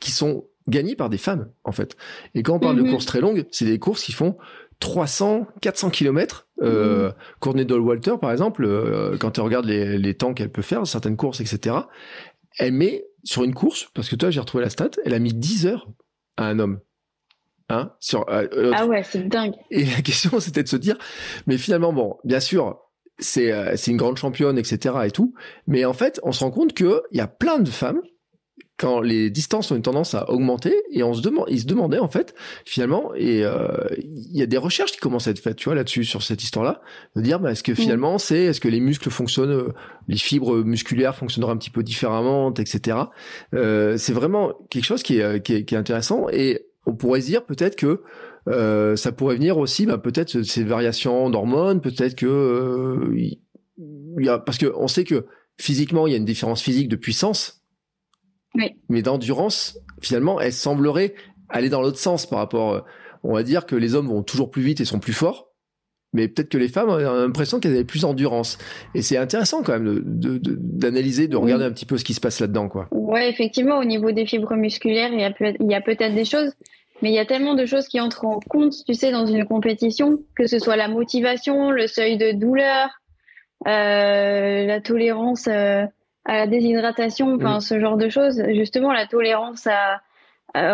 qui 0.00 0.10
sont 0.10 0.44
gagnées 0.68 0.96
par 0.96 1.08
des 1.08 1.18
femmes, 1.18 1.50
en 1.64 1.72
fait. 1.72 1.96
Et 2.34 2.42
quand 2.42 2.54
on 2.54 2.60
parle 2.60 2.76
de 2.76 2.82
mhm. 2.82 2.90
courses 2.90 3.06
très 3.06 3.20
longues, 3.20 3.46
c'est 3.50 3.64
des 3.64 3.78
courses 3.78 4.02
qui 4.02 4.12
font 4.12 4.36
300, 4.80 5.46
400 5.60 5.90
kilomètres. 5.90 6.46
Euh, 6.62 7.12
mmh. 7.44 7.72
Walter, 7.72 8.14
par 8.20 8.32
exemple, 8.32 8.64
euh, 8.64 9.16
quand 9.18 9.32
tu 9.32 9.40
regardes 9.40 9.66
les, 9.66 9.98
les 9.98 10.14
temps 10.14 10.34
qu'elle 10.34 10.50
peut 10.50 10.62
faire, 10.62 10.86
certaines 10.86 11.16
courses, 11.16 11.40
etc., 11.40 11.76
elle 12.58 12.72
met 12.72 13.04
sur 13.24 13.44
une 13.44 13.54
course, 13.54 13.88
parce 13.94 14.08
que 14.08 14.16
toi, 14.16 14.30
j'ai 14.30 14.40
retrouvé 14.40 14.64
la 14.64 14.70
stat, 14.70 14.90
elle 15.04 15.14
a 15.14 15.18
mis 15.18 15.32
10 15.34 15.66
heures 15.66 15.88
à 16.36 16.46
un 16.46 16.58
homme. 16.58 16.80
Hein, 17.70 17.92
sur, 18.00 18.24
euh, 18.30 18.72
ah 18.74 18.86
ouais, 18.86 19.02
c'est 19.02 19.28
dingue. 19.28 19.52
Et 19.70 19.84
la 19.84 20.00
question, 20.02 20.40
c'était 20.40 20.62
de 20.62 20.68
se 20.68 20.76
dire, 20.76 20.96
mais 21.46 21.58
finalement, 21.58 21.92
bon, 21.92 22.16
bien 22.24 22.40
sûr, 22.40 22.78
c'est 23.18 23.52
euh, 23.52 23.76
une 23.86 23.96
grande 23.96 24.16
championne, 24.16 24.58
etc. 24.58 24.94
et 25.04 25.10
tout. 25.10 25.34
Mais 25.66 25.84
en 25.84 25.92
fait, 25.92 26.20
on 26.22 26.32
se 26.32 26.44
rend 26.44 26.50
compte 26.50 26.74
qu'il 26.74 27.00
y 27.12 27.20
a 27.20 27.26
plein 27.26 27.58
de 27.58 27.70
femmes 27.70 28.00
quand 28.78 29.00
les 29.00 29.28
distances 29.28 29.70
ont 29.72 29.76
une 29.76 29.82
tendance 29.82 30.14
à 30.14 30.30
augmenter 30.30 30.72
et 30.92 31.02
on 31.02 31.12
se 31.12 31.20
demande, 31.20 31.46
ils 31.48 31.60
se 31.60 31.66
demandaient 31.66 31.98
en 31.98 32.08
fait 32.08 32.34
finalement 32.64 33.12
et 33.16 33.44
euh, 33.44 33.66
il 33.98 34.36
y 34.36 34.42
a 34.42 34.46
des 34.46 34.56
recherches 34.56 34.92
qui 34.92 34.98
commencent 34.98 35.26
à 35.26 35.32
être 35.32 35.40
faites, 35.40 35.56
tu 35.56 35.64
vois, 35.64 35.74
là-dessus 35.74 36.04
sur 36.04 36.22
cette 36.22 36.42
histoire-là, 36.44 36.80
de 37.16 37.20
dire 37.20 37.40
bah, 37.40 37.50
est-ce 37.50 37.64
que 37.64 37.72
mm. 37.72 37.76
finalement 37.76 38.18
c'est 38.18 38.44
est-ce 38.44 38.60
que 38.60 38.68
les 38.68 38.80
muscles 38.80 39.10
fonctionnent, 39.10 39.50
euh, 39.50 39.72
les 40.06 40.16
fibres 40.16 40.58
musculaires 40.58 41.16
fonctionneraient 41.16 41.52
un 41.52 41.56
petit 41.56 41.70
peu 41.70 41.82
différemment, 41.82 42.54
etc. 42.54 42.96
Euh, 43.52 43.96
c'est 43.96 44.12
vraiment 44.12 44.54
quelque 44.70 44.84
chose 44.84 45.02
qui 45.02 45.18
est, 45.18 45.42
qui 45.42 45.54
est, 45.54 45.64
qui 45.64 45.74
est 45.74 45.78
intéressant 45.78 46.28
et 46.30 46.66
on 46.86 46.94
pourrait 46.94 47.20
se 47.20 47.26
dire 47.26 47.44
peut-être 47.44 47.74
que 47.74 48.02
euh, 48.48 48.96
ça 48.96 49.12
pourrait 49.12 49.36
venir 49.36 49.58
aussi, 49.58 49.86
bah, 49.86 49.98
peut-être 49.98 50.42
ces 50.42 50.64
variations 50.64 51.30
d'hormones, 51.30 51.80
peut-être 51.80 52.14
que 52.14 52.26
euh, 52.26 53.14
il 53.16 54.24
y 54.24 54.28
a, 54.28 54.38
parce 54.38 54.58
que 54.58 54.72
on 54.76 54.88
sait 54.88 55.04
que 55.04 55.26
physiquement 55.60 56.06
il 56.06 56.12
y 56.12 56.14
a 56.14 56.16
une 56.16 56.24
différence 56.24 56.62
physique 56.62 56.88
de 56.88 56.96
puissance, 56.96 57.62
oui. 58.54 58.76
mais 58.88 59.02
d'endurance 59.02 59.78
finalement 60.00 60.40
elle 60.40 60.52
semblerait 60.52 61.14
aller 61.48 61.68
dans 61.68 61.82
l'autre 61.82 61.98
sens 61.98 62.26
par 62.26 62.38
rapport, 62.38 62.74
euh, 62.74 62.80
on 63.22 63.34
va 63.34 63.42
dire 63.42 63.66
que 63.66 63.76
les 63.76 63.94
hommes 63.94 64.08
vont 64.08 64.22
toujours 64.22 64.50
plus 64.50 64.62
vite 64.62 64.80
et 64.80 64.84
sont 64.84 65.00
plus 65.00 65.12
forts. 65.12 65.46
Mais 66.14 66.26
peut-être 66.26 66.48
que 66.48 66.56
les 66.56 66.68
femmes 66.68 66.88
ont 66.88 66.96
l'impression 66.96 67.60
qu'elles 67.60 67.72
avaient 67.72 67.84
plus 67.84 68.00
d'endurance. 68.00 68.56
Et 68.94 69.02
c'est 69.02 69.18
intéressant 69.18 69.62
quand 69.62 69.78
même 69.78 70.02
d'analyser, 70.06 71.26
de, 71.26 71.32
de, 71.32 71.32
de, 71.32 71.36
regarder 71.36 71.64
un 71.66 71.70
petit 71.70 71.84
peu 71.84 71.98
ce 71.98 72.04
qui 72.04 72.14
se 72.14 72.20
passe 72.20 72.40
là-dedans. 72.40 72.70
quoi. 72.70 72.88
Ouais, 72.92 73.28
effectivement, 73.28 73.78
au 73.78 73.84
niveau 73.84 74.10
des 74.10 74.24
fibres 74.24 74.54
musculaires, 74.56 75.10
il 75.12 75.20
y 75.20 75.24
a, 75.24 75.34
il 75.60 75.70
y 75.70 75.74
a 75.74 75.82
peut-être 75.82 76.14
des 76.14 76.24
choses. 76.24 76.52
Mais 77.02 77.10
il 77.10 77.14
y 77.14 77.18
a 77.18 77.26
tellement 77.26 77.54
de 77.54 77.64
choses 77.64 77.86
qui 77.88 78.00
entrent 78.00 78.24
en 78.24 78.40
compte, 78.40 78.74
tu 78.86 78.94
sais, 78.94 79.12
dans 79.12 79.26
une 79.26 79.44
compétition, 79.44 80.18
que 80.36 80.46
ce 80.46 80.58
soit 80.58 80.76
la 80.76 80.88
motivation, 80.88 81.70
le 81.70 81.86
seuil 81.86 82.16
de 82.16 82.32
douleur, 82.32 82.90
euh, 83.66 84.66
la 84.66 84.80
tolérance 84.80 85.46
euh, 85.48 85.84
à 86.24 86.36
la 86.36 86.46
déshydratation, 86.46 87.36
enfin 87.36 87.60
ce 87.60 87.78
genre 87.78 87.96
de 87.96 88.08
choses. 88.08 88.42
Justement, 88.54 88.92
la 88.92 89.06
tolérance 89.06 89.66
à, 89.66 90.00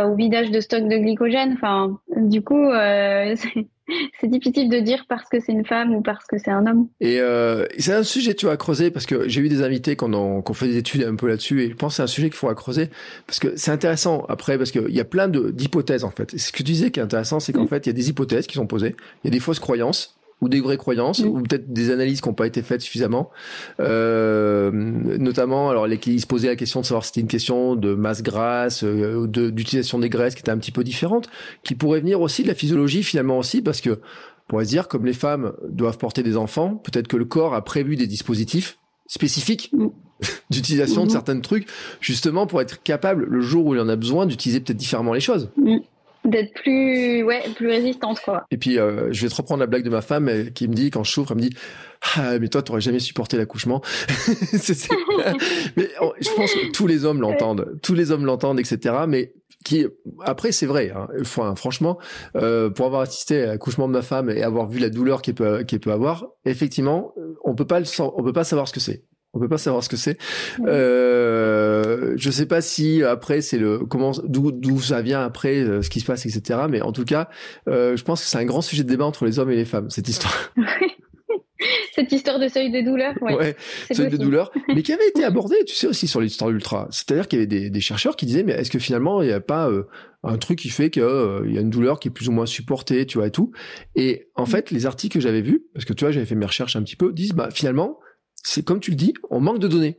au 0.06 0.14
vidage 0.14 0.50
de 0.50 0.60
stock 0.60 0.84
de 0.84 0.96
glycogène. 0.96 1.52
Enfin, 1.54 1.98
du 2.16 2.42
coup, 2.42 2.70
euh, 2.70 3.34
c'est 4.20 4.28
difficile 4.28 4.68
de 4.68 4.78
dire 4.80 5.04
parce 5.08 5.28
que 5.28 5.40
c'est 5.40 5.52
une 5.52 5.64
femme 5.64 5.94
ou 5.94 6.02
parce 6.02 6.24
que 6.26 6.38
c'est 6.38 6.50
un 6.50 6.66
homme. 6.66 6.88
Et 7.00 7.20
euh, 7.20 7.66
c'est 7.78 7.92
un 7.92 8.02
sujet 8.02 8.34
tu 8.34 8.46
vois 8.46 8.54
à 8.54 8.56
creuser 8.56 8.90
parce 8.90 9.06
que 9.06 9.28
j'ai 9.28 9.40
eu 9.40 9.48
des 9.48 9.62
invités 9.62 9.96
qui 9.96 10.04
ont, 10.04 10.42
fait 10.54 10.66
des 10.66 10.76
études 10.76 11.02
un 11.04 11.16
peu 11.16 11.28
là-dessus 11.28 11.62
et 11.62 11.70
je 11.70 11.74
pense 11.74 11.92
que 11.92 11.96
c'est 11.96 12.02
un 12.02 12.08
sujet 12.08 12.28
qu'il 12.28 12.36
faut 12.36 12.48
à 12.48 12.54
creuser 12.54 12.90
parce 13.26 13.38
que 13.38 13.56
c'est 13.56 13.70
intéressant 13.70 14.24
après 14.28 14.58
parce 14.58 14.70
qu'il 14.70 14.90
y 14.90 15.00
a 15.00 15.04
plein 15.04 15.28
de 15.28 15.50
d'hypothèses 15.50 16.04
en 16.04 16.10
fait. 16.10 16.36
ce 16.38 16.52
que 16.52 16.58
tu 16.58 16.62
disais 16.64 16.90
qui 16.90 17.00
est 17.00 17.02
intéressant, 17.02 17.40
c'est 17.40 17.52
qu'en 17.52 17.64
mm. 17.64 17.68
fait 17.68 17.86
il 17.86 17.88
y 17.88 17.90
a 17.90 17.94
des 17.94 18.08
hypothèses 18.10 18.46
qui 18.46 18.54
sont 18.54 18.66
posées, 18.66 18.94
il 19.22 19.28
y 19.28 19.28
a 19.28 19.32
des 19.32 19.40
fausses 19.40 19.60
croyances 19.60 20.16
ou 20.40 20.48
des 20.48 20.60
vraies 20.60 20.76
croyances, 20.76 21.20
ou 21.20 21.40
peut-être 21.42 21.72
des 21.72 21.90
analyses 21.90 22.20
qui 22.20 22.28
n'ont 22.28 22.34
pas 22.34 22.46
été 22.46 22.62
faites 22.62 22.80
suffisamment. 22.80 23.30
Euh, 23.80 24.70
notamment, 24.72 25.70
alors 25.70 25.86
les, 25.86 25.98
ils 26.06 26.20
se 26.20 26.26
posaient 26.26 26.48
la 26.48 26.56
question 26.56 26.80
de 26.80 26.86
savoir 26.86 27.04
si 27.04 27.08
c'était 27.08 27.20
une 27.20 27.28
question 27.28 27.76
de 27.76 27.94
masse 27.94 28.22
grasse, 28.22 28.84
euh, 28.84 29.26
d'utilisation 29.26 29.98
des 29.98 30.10
graisses 30.10 30.34
qui 30.34 30.40
était 30.40 30.50
un 30.50 30.58
petit 30.58 30.72
peu 30.72 30.84
différente, 30.84 31.28
qui 31.62 31.74
pourrait 31.74 32.00
venir 32.00 32.20
aussi 32.20 32.42
de 32.42 32.48
la 32.48 32.54
physiologie 32.54 33.02
finalement 33.02 33.38
aussi, 33.38 33.62
parce 33.62 33.80
que 33.80 33.90
on 33.90 34.48
pourrait 34.48 34.64
se 34.64 34.70
dire 34.70 34.88
comme 34.88 35.06
les 35.06 35.14
femmes 35.14 35.52
doivent 35.68 35.98
porter 35.98 36.22
des 36.22 36.36
enfants, 36.36 36.76
peut-être 36.76 37.08
que 37.08 37.16
le 37.16 37.24
corps 37.24 37.54
a 37.54 37.64
prévu 37.64 37.96
des 37.96 38.06
dispositifs 38.06 38.78
spécifiques 39.06 39.70
mm. 39.72 39.88
d'utilisation 40.50 41.04
de 41.04 41.08
mm-hmm. 41.08 41.12
certains 41.12 41.40
trucs, 41.40 41.66
justement 42.00 42.46
pour 42.46 42.60
être 42.60 42.82
capable 42.82 43.24
le 43.24 43.40
jour 43.40 43.66
où 43.66 43.74
il 43.74 43.80
en 43.80 43.88
a 43.88 43.96
besoin 43.96 44.26
d'utiliser 44.26 44.60
peut-être 44.60 44.76
différemment 44.76 45.14
les 45.14 45.20
choses. 45.20 45.50
Mm. 45.56 45.78
D'être 46.24 46.54
plus 46.54 47.22
ouais 47.22 47.42
plus 47.54 47.68
résistante 47.68 48.20
quoi. 48.20 48.44
Et 48.50 48.56
puis 48.56 48.78
euh, 48.78 49.12
je 49.12 49.22
vais 49.22 49.28
te 49.28 49.34
reprendre 49.34 49.60
la 49.60 49.66
blague 49.66 49.84
de 49.84 49.90
ma 49.90 50.00
femme 50.00 50.28
euh, 50.28 50.44
qui 50.50 50.68
me 50.68 50.74
dit 50.74 50.90
quand 50.90 51.04
je 51.04 51.10
souffre, 51.10 51.32
elle 51.32 51.36
me 51.36 51.42
dit 51.42 51.56
ah 52.16 52.38
mais 52.38 52.48
toi 52.48 52.62
t'aurais 52.62 52.80
jamais 52.80 52.98
supporté 52.98 53.36
l'accouchement. 53.36 53.82
mais 55.76 55.88
oh, 56.00 56.12
je 56.20 56.30
pense 56.30 56.52
que 56.52 56.72
tous 56.72 56.86
les 56.86 57.04
hommes 57.04 57.20
l'entendent, 57.20 57.78
tous 57.82 57.94
les 57.94 58.10
hommes 58.10 58.24
l'entendent, 58.24 58.60
etc. 58.60 58.94
Mais 59.06 59.34
qui 59.64 59.86
après 60.24 60.52
c'est 60.52 60.66
vrai, 60.66 60.92
hein, 60.94 61.08
enfin, 61.20 61.54
franchement, 61.56 61.98
euh, 62.36 62.70
pour 62.70 62.86
avoir 62.86 63.02
assisté 63.02 63.42
à 63.42 63.46
l'accouchement 63.46 63.88
de 63.88 63.92
ma 63.92 64.02
femme 64.02 64.30
et 64.30 64.42
avoir 64.42 64.66
vu 64.66 64.78
la 64.78 64.90
douleur 64.90 65.22
qu'elle 65.22 65.34
peut 65.34 65.64
qu'elle 65.64 65.80
peut 65.80 65.92
avoir, 65.92 66.26
effectivement, 66.44 67.14
on 67.44 67.54
peut 67.54 67.66
pas 67.66 67.80
le 67.80 67.86
on 68.00 68.22
peut 68.22 68.32
pas 68.32 68.44
savoir 68.44 68.68
ce 68.68 68.72
que 68.72 68.80
c'est. 68.80 69.04
On 69.34 69.40
peut 69.40 69.48
pas 69.48 69.58
savoir 69.58 69.82
ce 69.82 69.88
que 69.88 69.96
c'est. 69.96 70.16
Euh, 70.60 72.14
je 72.16 72.30
sais 72.30 72.46
pas 72.46 72.60
si 72.60 73.02
après 73.02 73.40
c'est 73.40 73.58
le 73.58 73.78
comment 73.80 74.12
d'où 74.24 74.52
d'où 74.52 74.80
ça 74.80 75.02
vient 75.02 75.22
après 75.22 75.60
euh, 75.60 75.82
ce 75.82 75.90
qui 75.90 76.00
se 76.00 76.06
passe 76.06 76.24
etc. 76.24 76.60
Mais 76.68 76.80
en 76.82 76.92
tout 76.92 77.04
cas, 77.04 77.28
euh, 77.68 77.96
je 77.96 78.04
pense 78.04 78.22
que 78.22 78.28
c'est 78.28 78.38
un 78.38 78.44
grand 78.44 78.62
sujet 78.62 78.84
de 78.84 78.88
débat 78.88 79.04
entre 79.04 79.24
les 79.24 79.38
hommes 79.38 79.50
et 79.50 79.56
les 79.56 79.64
femmes 79.64 79.90
cette 79.90 80.08
histoire. 80.08 80.52
cette 81.94 82.12
histoire 82.12 82.38
de 82.38 82.48
seuil 82.48 82.70
de 82.70 82.80
douleur. 82.80 83.14
Ouais, 83.22 83.34
ouais 83.34 83.56
seuil 83.90 84.10
de 84.10 84.16
douleur, 84.16 84.52
mais 84.68 84.82
qui 84.82 84.92
avait 84.92 85.08
été 85.08 85.24
abordé, 85.24 85.56
tu 85.66 85.74
sais 85.74 85.86
aussi 85.86 86.06
sur 86.06 86.20
l'histoire 86.20 86.50
ultra. 86.50 86.88
C'est-à-dire 86.90 87.28
qu'il 87.28 87.38
y 87.38 87.42
avait 87.42 87.46
des, 87.46 87.70
des, 87.70 87.80
chercheurs 87.80 88.16
qui 88.16 88.26
disaient 88.26 88.42
mais 88.42 88.52
est-ce 88.52 88.70
que 88.70 88.78
finalement 88.78 89.22
il 89.22 89.28
n'y 89.28 89.34
a 89.34 89.40
pas 89.40 89.68
euh, 89.68 89.84
un 90.22 90.38
truc 90.38 90.58
qui 90.58 90.68
fait 90.68 90.90
qu'il 90.90 91.02
euh, 91.02 91.48
y 91.50 91.58
a 91.58 91.60
une 91.60 91.70
douleur 91.70 92.00
qui 92.00 92.08
est 92.08 92.10
plus 92.10 92.28
ou 92.28 92.32
moins 92.32 92.46
supportée, 92.46 93.06
tu 93.06 93.18
vois 93.18 93.28
et 93.28 93.30
tout. 93.30 93.52
Et 93.94 94.28
en 94.34 94.44
mm. 94.44 94.46
fait, 94.46 94.70
les 94.70 94.86
articles 94.86 95.14
que 95.14 95.20
j'avais 95.20 95.42
vus, 95.42 95.64
parce 95.72 95.84
que 95.84 95.92
tu 95.92 96.04
vois, 96.04 96.12
j'avais 96.12 96.26
fait 96.26 96.34
mes 96.34 96.46
recherches 96.46 96.76
un 96.76 96.82
petit 96.82 96.96
peu, 96.96 97.12
disent 97.12 97.32
bah 97.32 97.48
finalement 97.52 97.98
c'est 98.44 98.64
comme 98.64 98.78
tu 98.78 98.92
le 98.92 98.96
dis, 98.96 99.14
on 99.30 99.40
manque 99.40 99.58
de 99.58 99.66
données. 99.66 99.98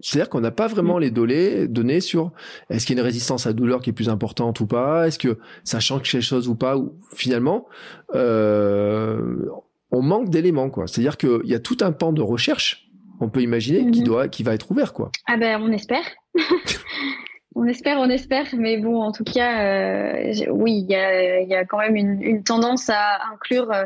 C'est-à-dire 0.00 0.30
qu'on 0.30 0.40
n'a 0.40 0.50
pas 0.50 0.66
vraiment 0.66 0.98
les 0.98 1.10
données, 1.10 1.68
données 1.68 2.00
sur 2.00 2.32
est-ce 2.70 2.86
qu'il 2.86 2.96
y 2.96 2.98
a 2.98 3.02
une 3.02 3.06
résistance 3.06 3.46
à 3.46 3.50
la 3.50 3.54
douleur 3.54 3.80
qui 3.82 3.90
est 3.90 3.92
plus 3.92 4.08
importante 4.08 4.58
ou 4.60 4.66
pas, 4.66 5.06
est-ce 5.06 5.18
que 5.18 5.38
ça 5.62 5.78
change 5.78 6.02
quelque 6.02 6.22
chose 6.22 6.48
ou 6.48 6.54
pas, 6.54 6.76
ou 6.76 6.94
finalement, 7.14 7.66
euh, 8.14 9.46
on 9.92 10.02
manque 10.02 10.30
d'éléments, 10.30 10.70
quoi. 10.70 10.86
C'est-à-dire 10.86 11.16
qu'il 11.16 11.44
y 11.44 11.54
a 11.54 11.60
tout 11.60 11.76
un 11.82 11.92
pan 11.92 12.12
de 12.12 12.22
recherche, 12.22 12.90
on 13.20 13.28
peut 13.28 13.42
imaginer, 13.42 13.90
qui 13.90 14.00
mhm. 14.00 14.06
doit, 14.06 14.28
qui 14.28 14.42
va 14.42 14.54
être 14.54 14.70
ouvert, 14.70 14.92
quoi. 14.92 15.12
Ah 15.28 15.36
ben, 15.36 15.60
on 15.62 15.70
espère. 15.70 16.04
on 17.54 17.66
espère, 17.66 17.98
on 17.98 18.08
espère, 18.08 18.46
mais 18.56 18.78
bon, 18.78 19.00
en 19.00 19.12
tout 19.12 19.24
cas, 19.24 19.64
euh, 19.64 20.32
oui, 20.50 20.84
il 20.88 20.90
y 20.90 21.54
a, 21.54 21.64
quand 21.64 21.78
même 21.78 21.94
une, 21.94 22.42
tendance 22.42 22.90
à 22.90 23.20
inclure 23.32 23.70
euh, 23.70 23.84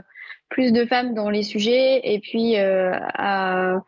plus 0.48 0.72
de 0.72 0.84
femmes 0.84 1.14
dans 1.14 1.30
les 1.30 1.42
sujets 1.42 2.00
et 2.04 2.20
puis 2.20 2.56
euh, 2.56 2.92
à 3.14 3.82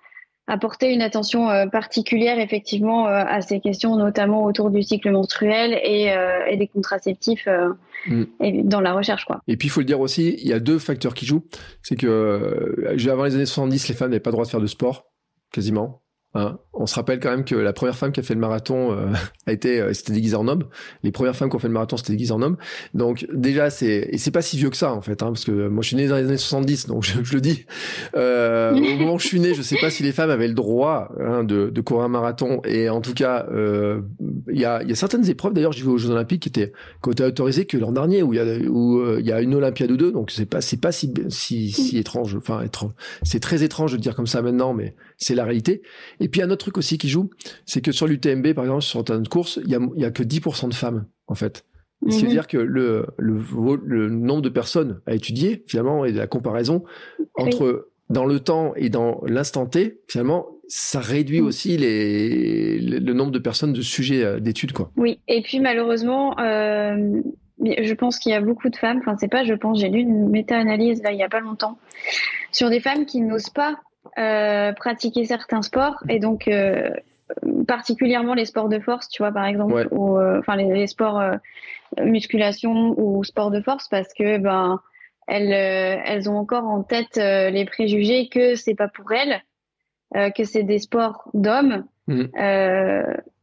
apporter 0.46 0.92
une 0.92 1.02
attention 1.02 1.50
euh, 1.50 1.66
particulière 1.66 2.38
effectivement 2.38 3.06
euh, 3.06 3.24
à 3.26 3.40
ces 3.42 3.60
questions, 3.60 3.96
notamment 3.96 4.44
autour 4.44 4.70
du 4.70 4.82
cycle 4.82 5.10
menstruel 5.10 5.78
et, 5.84 6.14
et 6.50 6.56
des 6.56 6.68
contraceptifs 6.68 7.48
mm. 8.06 8.24
dans 8.64 8.80
la 8.80 8.92
recherche. 8.92 9.24
Quoi. 9.24 9.40
Et 9.46 9.56
puis 9.56 9.68
il 9.68 9.70
faut 9.70 9.80
le 9.80 9.86
dire 9.86 10.00
aussi, 10.00 10.36
il 10.40 10.48
y 10.48 10.52
a 10.52 10.60
deux 10.60 10.78
facteurs 10.78 11.14
qui 11.14 11.26
jouent. 11.26 11.44
C'est 11.82 11.96
que 11.96 12.86
avant 13.08 13.24
les 13.24 13.34
années 13.34 13.46
70, 13.46 13.88
les 13.88 13.94
femmes 13.94 14.10
n'avaient 14.10 14.20
pas 14.20 14.30
le 14.30 14.34
droit 14.34 14.44
de 14.44 14.50
faire 14.50 14.60
de 14.60 14.66
sport, 14.66 15.06
quasiment. 15.52 16.02
Hein. 16.34 16.58
on 16.74 16.86
se 16.86 16.94
rappelle 16.94 17.20
quand 17.20 17.30
même 17.30 17.44
que 17.44 17.54
la 17.54 17.72
première 17.72 17.96
femme 17.96 18.12
qui 18.12 18.20
a 18.20 18.22
fait 18.22 18.34
le 18.34 18.40
marathon 18.40 18.92
euh, 18.92 19.06
a 19.46 19.52
été, 19.52 19.80
euh, 19.80 19.94
c'était 19.94 20.12
déguisée 20.12 20.36
en 20.36 20.46
homme. 20.46 20.64
Les 21.02 21.10
premières 21.10 21.34
femmes 21.34 21.48
qui 21.48 21.56
ont 21.56 21.58
fait 21.58 21.68
le 21.68 21.72
marathon, 21.72 21.96
c'était 21.96 22.12
déguisées 22.12 22.32
en 22.32 22.42
homme. 22.42 22.58
Donc 22.92 23.26
déjà, 23.32 23.70
c'est 23.70 24.08
et 24.10 24.18
c'est 24.18 24.30
pas 24.30 24.42
si 24.42 24.58
vieux 24.58 24.68
que 24.68 24.76
ça 24.76 24.92
en 24.92 25.00
fait, 25.00 25.22
hein, 25.22 25.28
parce 25.28 25.46
que 25.46 25.68
moi 25.68 25.82
je 25.82 25.88
suis 25.88 25.96
né 25.96 26.06
dans 26.06 26.16
les 26.16 26.24
années 26.24 26.36
70, 26.36 26.86
donc 26.86 27.02
je, 27.04 27.34
le 27.34 27.40
dis. 27.40 27.64
Euh, 28.14 28.72
au 28.72 28.98
moment 28.98 29.14
où 29.14 29.18
je 29.18 29.26
suis 29.26 29.40
né, 29.40 29.54
je 29.54 29.62
sais 29.62 29.78
pas 29.80 29.88
si 29.88 30.02
les 30.02 30.12
femmes 30.12 30.28
avaient 30.28 30.48
le 30.48 30.54
droit 30.54 31.10
hein, 31.18 31.44
de, 31.44 31.70
de, 31.70 31.80
courir 31.80 32.04
un 32.04 32.08
marathon. 32.08 32.60
Et 32.64 32.90
en 32.90 33.00
tout 33.00 33.14
cas, 33.14 33.46
euh, 33.50 34.02
il 34.50 34.60
y, 34.60 34.66
a, 34.66 34.82
y 34.82 34.92
a 34.92 34.96
certaines 34.96 35.28
épreuves. 35.30 35.54
D'ailleurs, 35.54 35.72
j'ai 35.72 35.82
vu 35.82 35.88
aux 35.88 35.98
Jeux 35.98 36.10
Olympiques 36.10 36.42
qui 36.42 36.50
étaient 36.50 36.72
qui 37.02 37.22
autorisées 37.22 37.64
que 37.64 37.78
l'an 37.78 37.92
dernier, 37.92 38.22
où 38.22 38.34
il 38.34 38.36
y 38.36 38.40
a 38.40 38.44
où 38.68 39.18
il 39.18 39.26
y 39.26 39.32
a 39.32 39.40
une 39.40 39.54
Olympiade 39.54 39.90
ou 39.90 39.96
deux. 39.96 40.12
Donc 40.12 40.30
c'est 40.30 40.46
pas 40.46 40.60
c'est 40.60 40.80
pas 40.80 40.92
si 40.92 41.10
si, 41.30 41.72
si 41.72 41.96
étrange. 41.96 42.36
Enfin 42.36 42.60
étrange. 42.60 42.92
C'est 43.22 43.40
très 43.40 43.62
étrange 43.62 43.92
de 43.92 43.96
dire 43.96 44.14
comme 44.14 44.26
ça 44.26 44.42
maintenant, 44.42 44.74
mais 44.74 44.94
c'est 45.16 45.34
la 45.34 45.44
réalité. 45.44 45.82
Et 46.20 46.28
puis 46.28 46.42
un 46.42 46.50
autre 46.50 46.64
truc 46.64 46.78
aussi 46.78 46.98
qui 46.98 47.08
joue, 47.08 47.30
c'est 47.66 47.80
que 47.80 47.92
sur 47.92 48.06
l'UTMB, 48.06 48.52
par 48.54 48.64
exemple, 48.64 48.82
sur 48.82 48.98
certaines 49.06 49.28
courses, 49.28 49.60
il 49.64 49.70
y 49.70 49.74
a, 49.74 49.80
y 49.96 50.04
a 50.04 50.10
que 50.10 50.22
10% 50.22 50.68
de 50.68 50.74
femmes, 50.74 51.06
en 51.26 51.34
fait. 51.34 51.64
Ce 52.08 52.18
qui 52.18 52.26
veut 52.26 52.34
mhm. 52.34 52.46
que 52.46 52.58
le, 52.58 53.06
le, 53.18 53.42
le, 53.84 54.08
nombre 54.08 54.42
de 54.42 54.48
personnes 54.48 55.00
à 55.06 55.14
étudier, 55.14 55.64
finalement, 55.66 56.04
et 56.04 56.12
la 56.12 56.28
comparaison 56.28 56.84
entre 57.34 57.88
dans 58.08 58.24
le 58.24 58.38
temps 58.38 58.72
et 58.76 58.88
dans 58.88 59.20
l'instant 59.26 59.66
T, 59.66 60.00
finalement, 60.06 60.46
ça 60.68 61.00
réduit 61.00 61.40
mhm. 61.40 61.46
aussi 61.46 61.76
les, 61.76 62.78
le, 62.78 63.12
nombre 63.12 63.32
de 63.32 63.38
personnes 63.40 63.72
de 63.72 63.82
sujets 63.82 64.22
euh, 64.22 64.38
d'études, 64.38 64.72
quoi. 64.72 64.92
Oui, 64.96 65.18
et 65.26 65.42
puis 65.42 65.58
malheureusement, 65.58 66.38
euh, 66.38 67.20
je 67.60 67.94
pense 67.94 68.18
qu'il 68.18 68.30
y 68.30 68.34
a 68.34 68.40
beaucoup 68.40 68.68
de 68.68 68.76
femmes, 68.76 68.98
enfin 68.98 69.16
c'est 69.18 69.28
pas 69.28 69.44
je 69.44 69.54
pense, 69.54 69.80
j'ai 69.80 69.88
lu 69.88 70.00
une 70.00 70.28
méta-analyse 70.28 71.02
là 71.02 71.12
il 71.12 71.18
y 71.18 71.22
a 71.22 71.28
pas 71.28 71.40
longtemps, 71.40 71.78
sur 72.52 72.70
des 72.70 72.80
femmes 72.80 73.06
qui 73.06 73.20
n'osent 73.20 73.50
pas 73.50 73.80
pratiquer 74.16 75.24
certains 75.24 75.62
sports 75.62 76.02
et 76.08 76.18
donc 76.18 76.48
euh, 76.48 76.90
particulièrement 77.66 78.34
les 78.34 78.46
sports 78.46 78.68
de 78.68 78.78
force, 78.78 79.08
tu 79.08 79.22
vois 79.22 79.32
par 79.32 79.44
exemple, 79.46 79.88
ou 79.90 80.18
euh, 80.18 80.38
enfin 80.38 80.56
les, 80.56 80.86
sports 80.86 81.22
musculation 82.00 82.94
ou 82.98 83.22
sport 83.24 83.50
de 83.50 83.60
force 83.60 83.88
parce 83.88 84.12
que 84.14 84.38
ben 84.38 84.80
elles 85.26 85.52
elles 85.52 86.30
ont 86.30 86.38
encore 86.38 86.64
en 86.64 86.82
tête 86.82 87.16
les 87.16 87.64
préjugés 87.66 88.28
que 88.28 88.54
c'est 88.54 88.74
pas 88.74 88.88
pour 88.88 89.12
elles, 89.12 89.42
que 90.32 90.44
c'est 90.44 90.62
des 90.62 90.78
sports 90.78 91.28
d'hommes. 91.34 91.84
Mmh. 92.06 92.24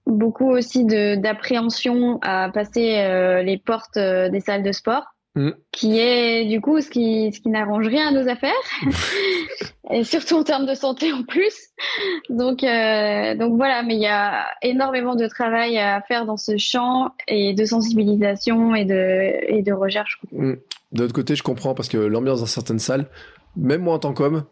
beaucoup 0.07 0.49
aussi 0.49 0.85
de 0.85 1.15
d'appréhension 1.15 2.17
à 2.23 2.49
passer 2.51 3.43
les 3.43 3.57
portes 3.57 3.99
des 3.99 4.39
salles 4.39 4.63
de 4.63 4.71
sport. 4.71 5.14
Mm. 5.35 5.49
qui 5.73 5.99
est 5.99 6.45
du 6.45 6.61
coup 6.61 6.79
ce 6.79 6.89
qui, 6.89 7.29
ce 7.33 7.41
qui 7.41 7.49
n'arrange 7.49 7.87
rien 7.87 8.07
à 8.07 8.11
nos 8.11 8.29
affaires, 8.29 8.53
et 9.91 10.05
surtout 10.05 10.35
en 10.35 10.43
termes 10.43 10.65
de 10.65 10.73
santé 10.73 11.11
en 11.11 11.23
plus. 11.23 11.53
Donc, 12.29 12.63
euh, 12.63 13.35
donc 13.35 13.57
voilà, 13.57 13.83
mais 13.83 13.95
il 13.95 14.01
y 14.01 14.07
a 14.07 14.45
énormément 14.61 15.15
de 15.15 15.27
travail 15.27 15.77
à 15.77 16.01
faire 16.01 16.25
dans 16.25 16.37
ce 16.37 16.55
champ 16.57 17.11
et 17.27 17.53
de 17.53 17.65
sensibilisation 17.65 18.75
et 18.75 18.85
de, 18.85 19.53
et 19.53 19.61
de 19.61 19.73
recherche. 19.73 20.21
Mm. 20.31 20.53
De 20.93 21.01
l'autre 21.01 21.13
côté, 21.13 21.35
je 21.35 21.43
comprends 21.43 21.73
parce 21.73 21.89
que 21.89 21.97
l'ambiance 21.97 22.39
dans 22.39 22.45
certaines 22.45 22.79
salles, 22.79 23.07
même 23.57 23.81
moi 23.81 23.95
en 23.95 23.99
tant 23.99 24.13
qu'homme, 24.13 24.45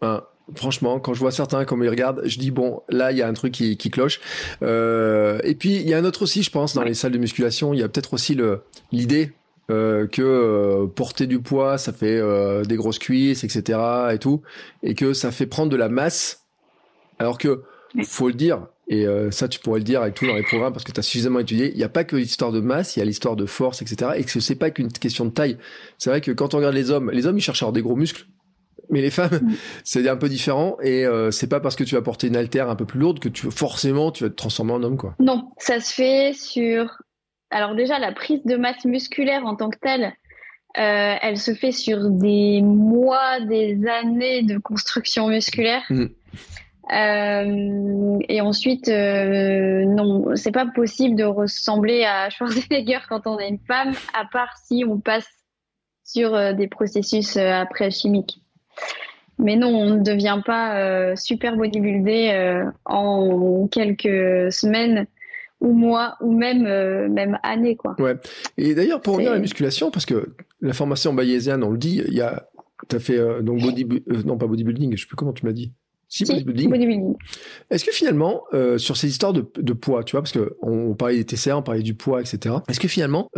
Franchement, 0.56 1.00
quand 1.00 1.14
je 1.14 1.20
vois 1.20 1.30
certains 1.30 1.64
comme 1.64 1.82
ils 1.82 1.88
regardent, 1.88 2.20
je 2.26 2.38
dis 2.38 2.50
bon, 2.50 2.82
là 2.90 3.12
il 3.12 3.16
y 3.16 3.22
a 3.22 3.26
un 3.26 3.32
truc 3.32 3.52
qui, 3.52 3.78
qui 3.78 3.90
cloche. 3.90 4.20
Euh, 4.62 5.40
et 5.42 5.54
puis 5.54 5.76
il 5.76 5.88
y 5.88 5.94
a 5.94 5.98
un 5.98 6.04
autre 6.04 6.22
aussi, 6.22 6.42
je 6.42 6.50
pense, 6.50 6.74
dans 6.74 6.82
les 6.82 6.92
salles 6.92 7.12
de 7.12 7.18
musculation, 7.18 7.72
il 7.72 7.80
y 7.80 7.82
a 7.82 7.88
peut-être 7.88 8.12
aussi 8.12 8.34
le 8.34 8.60
l'idée 8.92 9.32
euh, 9.70 10.06
que 10.06 10.20
euh, 10.20 10.86
porter 10.86 11.26
du 11.26 11.40
poids, 11.40 11.78
ça 11.78 11.94
fait 11.94 12.18
euh, 12.18 12.64
des 12.64 12.76
grosses 12.76 12.98
cuisses, 12.98 13.44
etc. 13.44 13.78
et 14.12 14.18
tout, 14.18 14.42
et 14.82 14.94
que 14.94 15.14
ça 15.14 15.32
fait 15.32 15.46
prendre 15.46 15.70
de 15.70 15.76
la 15.76 15.88
masse, 15.88 16.44
alors 17.18 17.38
que 17.38 17.62
faut 18.04 18.28
le 18.28 18.34
dire, 18.34 18.66
et 18.88 19.06
ça 19.30 19.48
tu 19.48 19.60
pourrais 19.60 19.78
le 19.78 19.84
dire 19.84 20.02
avec 20.02 20.14
tout 20.14 20.26
dans 20.26 20.34
les 20.34 20.42
programmes 20.42 20.72
parce 20.72 20.84
que 20.84 20.90
tu 20.90 20.98
as 20.98 21.02
suffisamment 21.02 21.38
étudié, 21.38 21.70
il 21.70 21.76
n'y 21.76 21.84
a 21.84 21.88
pas 21.88 22.02
que 22.02 22.16
l'histoire 22.16 22.50
de 22.50 22.60
masse, 22.60 22.96
il 22.96 22.98
y 22.98 23.02
a 23.02 23.04
l'histoire 23.04 23.36
de 23.36 23.46
force, 23.46 23.80
etc. 23.80 24.10
Et 24.16 24.24
que 24.24 24.40
c'est 24.40 24.56
pas 24.56 24.70
qu'une 24.70 24.90
question 24.90 25.24
de 25.24 25.30
taille. 25.30 25.56
C'est 25.96 26.10
vrai 26.10 26.20
que 26.20 26.32
quand 26.32 26.54
on 26.54 26.56
regarde 26.58 26.74
les 26.74 26.90
hommes, 26.90 27.10
les 27.12 27.26
hommes 27.26 27.38
ils 27.38 27.40
cherchent 27.40 27.62
à 27.62 27.66
avoir 27.66 27.72
des 27.72 27.82
gros 27.82 27.94
muscles, 27.94 28.26
mais 28.90 29.00
les 29.00 29.10
femmes, 29.10 29.38
mm. 29.40 29.54
c'est 29.84 30.06
un 30.08 30.16
peu 30.16 30.28
différent 30.28 30.76
et 30.82 31.06
c'est 31.30 31.46
pas 31.46 31.60
parce 31.60 31.76
que 31.76 31.84
tu 31.84 31.94
vas 31.94 32.02
porter 32.02 32.26
une 32.26 32.36
altère 32.36 32.68
un 32.68 32.76
peu 32.76 32.84
plus 32.84 32.98
lourde 32.98 33.20
que 33.20 33.28
tu 33.28 33.48
forcément 33.50 34.10
tu 34.10 34.24
vas 34.24 34.30
te 34.30 34.34
transformer 34.34 34.72
en 34.72 34.82
homme 34.82 34.96
quoi. 34.96 35.14
Non, 35.20 35.50
ça 35.56 35.80
se 35.80 35.94
fait 35.94 36.32
sur 36.34 36.98
alors 37.54 37.76
déjà, 37.76 38.00
la 38.00 38.10
prise 38.10 38.44
de 38.44 38.56
masse 38.56 38.84
musculaire 38.84 39.46
en 39.46 39.54
tant 39.54 39.70
que 39.70 39.78
telle, 39.78 40.12
euh, 40.76 41.14
elle 41.22 41.38
se 41.38 41.54
fait 41.54 41.70
sur 41.70 42.10
des 42.10 42.60
mois, 42.62 43.38
des 43.38 43.86
années 43.86 44.42
de 44.42 44.58
construction 44.58 45.28
musculaire. 45.28 45.84
Mm. 45.88 46.06
Euh, 46.92 48.18
et 48.28 48.40
ensuite, 48.40 48.88
euh, 48.88 49.84
non, 49.84 50.34
c'est 50.34 50.50
pas 50.50 50.66
possible 50.66 51.14
de 51.14 51.22
ressembler 51.22 52.04
à 52.04 52.28
Schwarzenegger 52.28 52.98
quand 53.08 53.28
on 53.28 53.38
est 53.38 53.48
une 53.48 53.60
femme, 53.60 53.92
à 54.14 54.24
part 54.24 54.56
si 54.64 54.84
on 54.84 54.98
passe 54.98 55.28
sur 56.02 56.54
des 56.54 56.66
processus 56.66 57.36
après 57.36 57.92
chimiques. 57.92 58.42
Mais 59.38 59.54
non, 59.54 59.68
on 59.68 59.90
ne 59.90 60.02
devient 60.02 60.42
pas 60.44 61.16
super 61.16 61.56
bodybuildé 61.56 62.62
en 62.84 63.68
quelques 63.68 64.52
semaines 64.52 65.06
ou 65.64 65.72
mois 65.72 66.16
ou 66.20 66.32
même 66.32 66.66
euh, 66.66 67.08
même 67.08 67.38
années 67.42 67.74
quoi. 67.74 67.96
Ouais. 67.98 68.16
Et 68.58 68.74
d'ailleurs 68.74 69.00
pour 69.00 69.14
revenir 69.14 69.32
à 69.32 69.34
la 69.34 69.40
musculation 69.40 69.90
parce 69.90 70.06
que 70.06 70.34
la 70.60 70.74
formation 70.74 71.12
bayésienne 71.12 71.64
on 71.64 71.70
le 71.70 71.78
dit, 71.78 72.02
il 72.06 72.14
y 72.14 72.20
a 72.20 72.48
tu 72.88 72.96
as 72.96 73.00
fait 73.00 73.18
euh, 73.18 73.40
donc 73.40 73.62
body 73.62 73.86
euh, 74.10 74.22
non 74.24 74.36
pas 74.36 74.46
bodybuilding, 74.46 74.94
je 74.96 75.02
sais 75.02 75.06
plus 75.08 75.16
comment 75.16 75.32
tu 75.32 75.46
m'as 75.46 75.52
dit. 75.52 75.72
Si, 76.06 76.24
bodybuilding. 76.24 77.14
Est-ce 77.70 77.84
que 77.84 77.90
finalement, 77.90 78.44
sur 78.76 78.96
ces 78.96 79.08
histoires 79.08 79.32
de, 79.32 79.44
de, 79.56 79.72
poids, 79.72 80.04
tu 80.04 80.12
vois, 80.12 80.22
parce 80.22 80.30
que 80.30 80.54
on, 80.62 80.94
parlait 80.94 81.16
des 81.16 81.24
TCA, 81.24 81.56
on 81.56 81.62
parlait 81.62 81.82
du 81.82 81.94
poids, 81.94 82.20
etc. 82.20 82.54
Est-ce 82.68 82.78
que 82.78 82.86
finalement, 82.86 83.30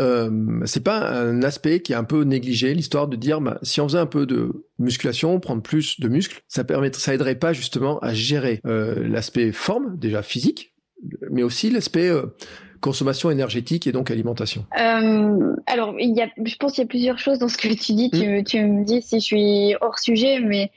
c'est 0.67 0.83
pas 0.83 1.09
un 1.09 1.43
aspect 1.43 1.81
qui 1.81 1.93
est 1.93 1.97
un 1.97 2.05
peu 2.05 2.25
négligé, 2.25 2.75
l'histoire 2.75 3.09
de 3.09 3.17
dire, 3.17 3.41
bah, 3.41 3.59
si 3.63 3.81
on 3.81 3.89
faisait 3.89 3.99
un 3.99 4.05
peu 4.05 4.27
de 4.27 4.67
musculation, 4.79 5.41
prendre 5.41 5.63
plus 5.63 6.01
de 6.01 6.09
muscles, 6.09 6.43
ça 6.49 6.65
permettrait, 6.65 7.01
ça 7.01 7.15
aiderait 7.15 7.37
pas 7.37 7.55
justement 7.55 7.99
à 8.01 8.13
gérer 8.13 8.61
l'aspect 8.65 9.53
forme 9.53 9.97
déjà 9.97 10.21
physique, 10.21 10.76
mais 11.31 11.43
aussi 11.43 11.71
l'aspect 11.71 12.11
consommation 12.81 13.31
énergétique 13.31 13.87
et 13.87 13.93
donc 13.93 14.11
alimentation 14.11 14.65
euh, 14.79 15.57
Alors, 15.67 15.95
il 15.99 16.15
y 16.17 16.23
a, 16.23 16.29
je 16.45 16.57
pense 16.57 16.73
qu'il 16.73 16.83
y 16.83 16.87
a 16.87 16.89
plusieurs 16.89 17.19
choses 17.19 17.39
dans 17.39 17.49
ce 17.49 17.57
que 17.57 17.69
tu 17.69 17.93
dis. 17.93 18.11
Tu, 18.11 18.45
tu 18.45 18.63
me 18.63 18.85
dis 18.85 19.03
si 19.03 19.21
je 19.21 19.25
suis 19.25 19.75
hors 19.81 19.99
sujet, 19.99 20.41
mais 20.41 20.71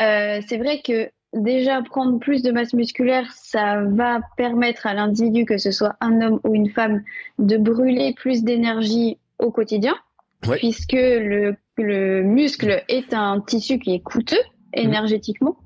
euh, 0.00 0.40
c'est 0.46 0.58
vrai 0.58 0.80
que 0.84 1.10
déjà 1.32 1.80
prendre 1.82 2.18
plus 2.18 2.42
de 2.42 2.50
masse 2.50 2.74
musculaire, 2.74 3.30
ça 3.32 3.80
va 3.82 4.20
permettre 4.36 4.86
à 4.86 4.94
l'individu, 4.94 5.44
que 5.44 5.58
ce 5.58 5.70
soit 5.70 5.94
un 6.00 6.20
homme 6.20 6.40
ou 6.44 6.54
une 6.54 6.70
femme, 6.70 7.02
de 7.38 7.56
brûler 7.56 8.14
plus 8.14 8.42
d'énergie 8.42 9.18
au 9.38 9.50
quotidien, 9.50 9.94
puisque 10.40 10.92
le, 10.92 11.56
le, 11.78 12.22
muscle 12.22 12.82
est 12.88 13.14
un 13.14 13.40
tissu 13.40 13.78
qui 13.78 13.94
est 13.94 14.00
coûteux 14.00 14.42
énergétiquement. 14.74 15.56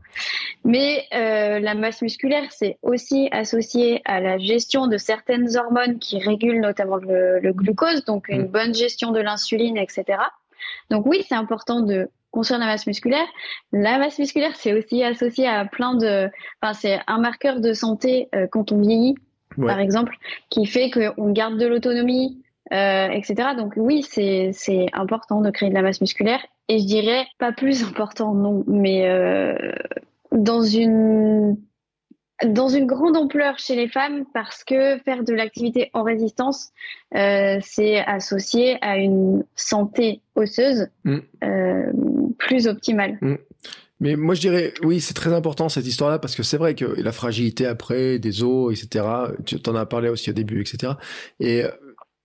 Mais 0.64 1.04
euh, 1.14 1.58
la 1.60 1.74
masse 1.74 2.02
musculaire, 2.02 2.50
c'est 2.50 2.78
aussi 2.82 3.28
associé 3.32 4.02
à 4.04 4.20
la 4.20 4.38
gestion 4.38 4.86
de 4.86 4.96
certaines 4.96 5.56
hormones 5.56 5.98
qui 5.98 6.18
régulent 6.18 6.60
notamment 6.60 6.96
le, 6.96 7.40
le 7.40 7.52
glucose, 7.52 8.04
donc 8.04 8.28
une 8.28 8.42
mm. 8.42 8.48
bonne 8.48 8.74
gestion 8.74 9.12
de 9.12 9.20
l'insuline, 9.20 9.76
etc. 9.76 10.18
Donc 10.90 11.06
oui, 11.06 11.24
c'est 11.28 11.34
important 11.34 11.80
de 11.80 12.08
construire 12.30 12.60
la 12.60 12.66
masse 12.66 12.86
musculaire. 12.86 13.26
La 13.72 13.98
masse 13.98 14.18
musculaire, 14.18 14.54
c'est 14.56 14.74
aussi 14.74 15.02
associé 15.02 15.46
à 15.48 15.64
plein 15.64 15.94
de... 15.94 16.28
Enfin, 16.60 16.74
c'est 16.74 17.00
un 17.06 17.18
marqueur 17.18 17.60
de 17.60 17.72
santé 17.72 18.28
euh, 18.34 18.46
quand 18.46 18.72
on 18.72 18.80
vieillit, 18.80 19.14
par 19.56 19.80
exemple, 19.80 20.14
qui 20.50 20.66
fait 20.66 20.90
qu'on 20.90 21.32
garde 21.32 21.56
de 21.56 21.66
l'autonomie, 21.66 22.42
euh, 22.72 23.08
etc. 23.08 23.50
Donc 23.56 23.72
oui, 23.76 24.02
c'est 24.02 24.86
important 24.92 25.40
de 25.40 25.50
créer 25.50 25.70
de 25.70 25.74
la 25.74 25.82
masse 25.82 26.00
musculaire. 26.00 26.40
Et 26.68 26.78
je 26.80 26.84
dirais 26.84 27.26
pas 27.38 27.52
plus 27.52 27.84
important, 27.84 28.34
non, 28.34 28.64
mais 28.66 29.08
euh, 29.08 29.54
dans 30.32 30.62
une 30.62 31.56
dans 32.44 32.68
une 32.68 32.86
grande 32.86 33.16
ampleur 33.16 33.58
chez 33.58 33.76
les 33.76 33.88
femmes 33.88 34.24
parce 34.34 34.62
que 34.62 34.98
faire 34.98 35.24
de 35.24 35.32
l'activité 35.32 35.90
en 35.94 36.02
résistance, 36.02 36.70
euh, 37.14 37.58
c'est 37.62 37.98
associé 37.98 38.76
à 38.82 38.98
une 38.98 39.42
santé 39.54 40.20
osseuse 40.34 40.88
mm. 41.04 41.18
euh, 41.44 41.92
plus 42.36 42.66
optimale. 42.66 43.16
Mm. 43.22 43.36
Mais 44.00 44.16
moi 44.16 44.34
je 44.34 44.40
dirais, 44.42 44.74
oui, 44.82 45.00
c'est 45.00 45.14
très 45.14 45.32
important 45.32 45.70
cette 45.70 45.86
histoire-là 45.86 46.18
parce 46.18 46.36
que 46.36 46.42
c'est 46.42 46.58
vrai 46.58 46.74
que 46.74 46.84
la 46.84 47.12
fragilité 47.12 47.64
après 47.64 48.18
des 48.18 48.42
os, 48.42 48.70
etc. 48.70 49.06
Tu 49.46 49.56
en 49.66 49.74
as 49.74 49.86
parlé 49.86 50.10
aussi 50.10 50.28
au 50.28 50.34
début, 50.34 50.60
etc. 50.60 50.94
Et 51.40 51.64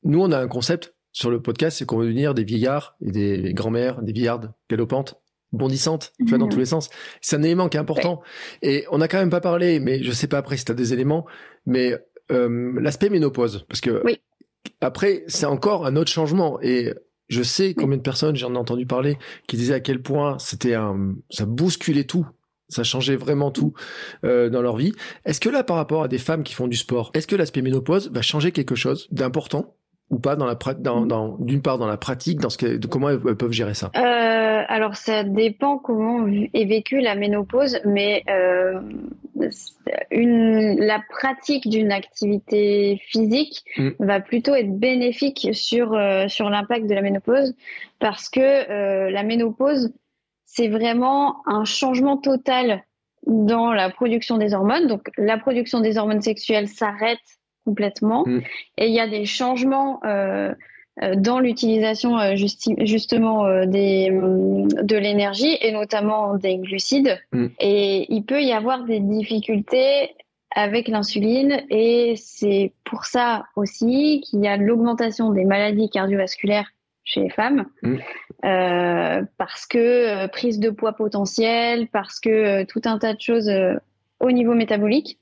nous, 0.04 0.22
on 0.22 0.32
a 0.32 0.38
un 0.38 0.48
concept 0.48 0.94
sur 1.12 1.30
le 1.30 1.42
podcast, 1.42 1.78
c'est 1.78 1.86
qu'on 1.86 1.98
veut 1.98 2.06
devenir 2.06 2.34
des 2.34 2.44
vieillards 2.44 2.96
et 3.06 3.12
des 3.12 3.54
grands-mères, 3.54 4.02
des 4.02 4.14
vieillardes 4.14 4.54
galopantes 4.70 5.22
bondissante, 5.52 6.14
tu 6.20 6.26
vois, 6.26 6.38
dans 6.38 6.46
mhm. 6.46 6.52
tous 6.52 6.60
les 6.60 6.66
sens. 6.66 6.90
C'est 7.20 7.36
un 7.36 7.44
élément 7.44 7.70
qui 7.70 7.78
est 7.78 7.80
important. 7.80 8.22
Et 8.62 8.86
on 8.92 9.00
n'a 9.00 9.08
quand 9.08 9.18
même 9.18 9.30
pas 9.30 9.42
parlé, 9.42 9.80
mais 9.80 10.02
je 10.02 10.12
sais 10.12 10.28
pas 10.28 10.38
après 10.38 10.58
si 10.58 10.66
tu 10.66 10.72
as 10.72 10.76
des 10.76 10.94
éléments, 10.94 11.26
mais 11.66 11.98
euh, 12.32 12.74
l'aspect 12.80 13.10
ménopause, 13.10 13.66
parce 13.68 13.82
que 13.82 14.02
après, 14.80 15.24
c'est 15.28 15.46
encore 15.46 15.86
un 15.86 15.96
autre 15.96 16.12
changement. 16.12 16.60
Et 16.62 16.94
je 17.30 17.44
sais 17.44 17.74
combien 17.74 17.98
de 17.98 18.02
personnes 18.02 18.36
j'en 18.36 18.54
ai 18.54 18.58
entendu 18.58 18.86
parler 18.86 19.18
qui 19.48 19.58
disaient 19.58 19.74
à 19.74 19.80
quel 19.80 20.02
point 20.02 20.38
c'était 20.40 20.74
un, 20.74 21.16
ça 21.30 21.46
bousculait 21.46 22.06
tout. 22.06 22.26
Ça 22.70 22.86
changeait 22.86 23.18
vraiment 23.18 23.52
tout 23.52 23.74
euh, 24.24 24.50
dans 24.50 24.62
leur 24.62 24.78
vie. 24.78 24.94
Est-ce 25.26 25.42
que 25.42 25.50
là, 25.50 25.62
par 25.62 25.76
rapport 25.76 26.04
à 26.04 26.08
des 26.08 26.18
femmes 26.18 26.44
qui 26.44 26.54
font 26.54 26.70
du 26.70 26.78
sport, 26.78 27.12
est-ce 27.14 27.28
que 27.28 27.36
l'aspect 27.36 27.62
ménopause 27.62 28.10
va 28.14 28.22
changer 28.22 28.54
quelque 28.54 28.76
chose 28.76 29.10
d'important? 29.12 29.76
Ou 30.12 30.20
pas 30.20 30.36
dans 30.36 30.46
la 30.46 30.56
dans, 30.80 31.06
dans 31.06 31.38
d'une 31.40 31.62
part 31.62 31.78
dans 31.78 31.88
la 31.88 31.98
pratique 31.98 32.40
dans 32.40 32.50
ce 32.50 32.58
que 32.58 32.78
de 32.78 32.88
comment 32.88 33.10
elles, 33.10 33.20
peuvent 33.20 33.52
gérer 33.52 33.74
ça? 33.74 33.92
Euh, 33.96 34.64
alors 34.68 34.96
ça 34.96 35.24
dépend 35.24 35.78
comment 35.78 36.28
est 36.28 36.66
vécue 36.66 37.00
la 37.00 37.16
ménopause 37.16 37.80
mais 37.86 38.24
euh, 38.30 38.80
une 40.12 40.80
la 40.80 41.02
pratique 41.10 41.68
d'une 41.68 41.92
activité 41.92 43.02
physique 43.08 43.64
mm. 43.78 43.90
va 44.00 44.20
plutôt 44.20 44.54
être 44.54 44.78
bénéfique 44.78 45.50
sur 45.54 45.94
euh, 45.94 46.28
sur 46.28 46.50
l'impact 46.50 46.88
de 46.88 46.94
la 46.94 47.02
ménopause 47.02 47.56
parce 48.00 48.30
que 48.30 48.40
euh, 48.40 49.10
la 49.10 49.24
ménopause 49.24 49.94
c'est 50.46 50.68
vraiment 50.68 51.48
un 51.48 51.64
changement 51.64 52.18
total 52.18 52.84
dans 53.26 53.72
la 53.72 53.90
production 53.90 54.38
des 54.38 54.54
hormones. 54.54 54.88
Donc 54.88 55.10
la 55.18 55.38
production 55.38 55.80
des 55.80 55.98
hormones 55.98 56.22
sexuelles 56.22 56.68
s'arrête 56.68 57.20
complètement. 57.66 58.24
Mm. 58.26 58.42
Et 58.78 58.88
il 58.88 58.94
y 58.94 59.00
a 59.00 59.08
des 59.08 59.26
changements 59.26 60.00
euh, 60.06 60.54
euh 61.02 61.16
dans 61.16 61.40
l'utilisation 61.40 62.20
euh, 62.20 62.36
justement 62.36 63.66
des, 63.66 64.10
de 64.12 64.98
l'énergie 64.98 65.58
et 65.62 65.72
notamment 65.72 66.36
des 66.36 66.58
glucides. 66.58 67.20
Mm. 67.32 67.48
Et 67.60 68.14
il 68.14 68.24
peut 68.24 68.42
y 68.42 68.52
avoir 68.52 68.84
des 68.84 69.00
difficultés 69.00 70.16
avec 70.54 70.90
l'insuline 70.90 71.64
et 71.70 72.16
c'est 72.18 72.74
pour 72.84 73.06
ça 73.06 73.46
aussi 73.56 74.22
qu'il 74.26 74.44
y 74.44 74.48
a 74.48 74.58
l'augmentation 74.58 75.32
des 75.32 75.46
maladies 75.46 75.90
cardiovasculaires 75.90 76.70
chez 77.06 77.22
les 77.22 77.30
femmes 77.30 77.66
mm. 77.84 77.96
euh, 78.46 79.22
parce 79.38 79.66
que 79.66 80.28
prise 80.28 80.60
de 80.60 80.70
poids 80.70 80.94
potentiel, 80.94 81.88
parce 81.88 82.20
que 82.20 82.64
tout 82.66 82.82
un 82.84 82.98
tas 82.98 83.14
de 83.14 83.22
choses 83.22 83.50
au 84.20 84.32
niveau 84.32 84.54
métabolique. 84.54 85.18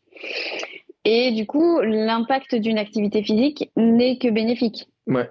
Et 1.05 1.31
du 1.31 1.45
coup, 1.45 1.79
l'impact 1.81 2.55
d'une 2.55 2.77
activité 2.77 3.23
physique 3.23 3.71
n'est 3.75 4.17
que 4.17 4.29
bénéfique. 4.29 4.87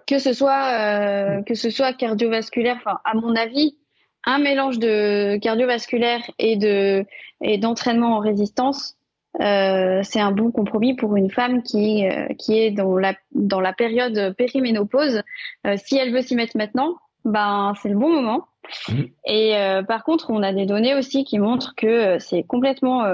Que 0.07 0.19
ce 0.19 0.33
soit 0.33 0.73
euh, 0.73 1.43
que 1.43 1.55
ce 1.55 1.71
soit 1.71 1.93
cardiovasculaire, 1.93 2.77
enfin 2.79 2.99
à 3.05 3.14
mon 3.14 3.37
avis, 3.37 3.77
un 4.25 4.39
mélange 4.39 4.79
de 4.79 5.37
cardiovasculaire 5.37 6.21
et 6.39 6.57
de 6.57 7.05
et 7.41 7.59
d'entraînement 7.59 8.16
en 8.16 8.19
résistance, 8.19 8.97
euh, 9.41 10.01
c'est 10.03 10.21
un 10.21 10.33
bon 10.33 10.51
compromis 10.51 10.95
pour 10.95 11.16
une 11.16 11.31
femme 11.31 11.62
qui 11.62 12.09
euh, 12.09 12.27
qui 12.39 12.59
est 12.59 12.71
dans 12.73 12.97
la 12.97 13.14
dans 13.33 13.61
la 13.61 13.73
période 13.73 14.35
périménopause. 14.37 15.23
Euh, 15.66 15.77
si 15.77 15.97
elle 15.97 16.12
veut 16.12 16.23
s'y 16.23 16.35
mettre 16.35 16.57
maintenant, 16.57 16.97
ben 17.25 17.73
c'est 17.81 17.89
le 17.89 17.97
bon 17.97 18.11
moment. 18.11 18.47
Mmh. 18.89 19.03
Et 19.27 19.57
euh, 19.57 19.83
par 19.83 20.03
contre, 20.03 20.31
on 20.31 20.43
a 20.43 20.53
des 20.53 20.66
données 20.66 20.95
aussi 20.95 21.25
qui 21.25 21.39
montrent 21.39 21.75
que 21.77 22.19
c'est 22.19 22.43
complètement 22.43 23.05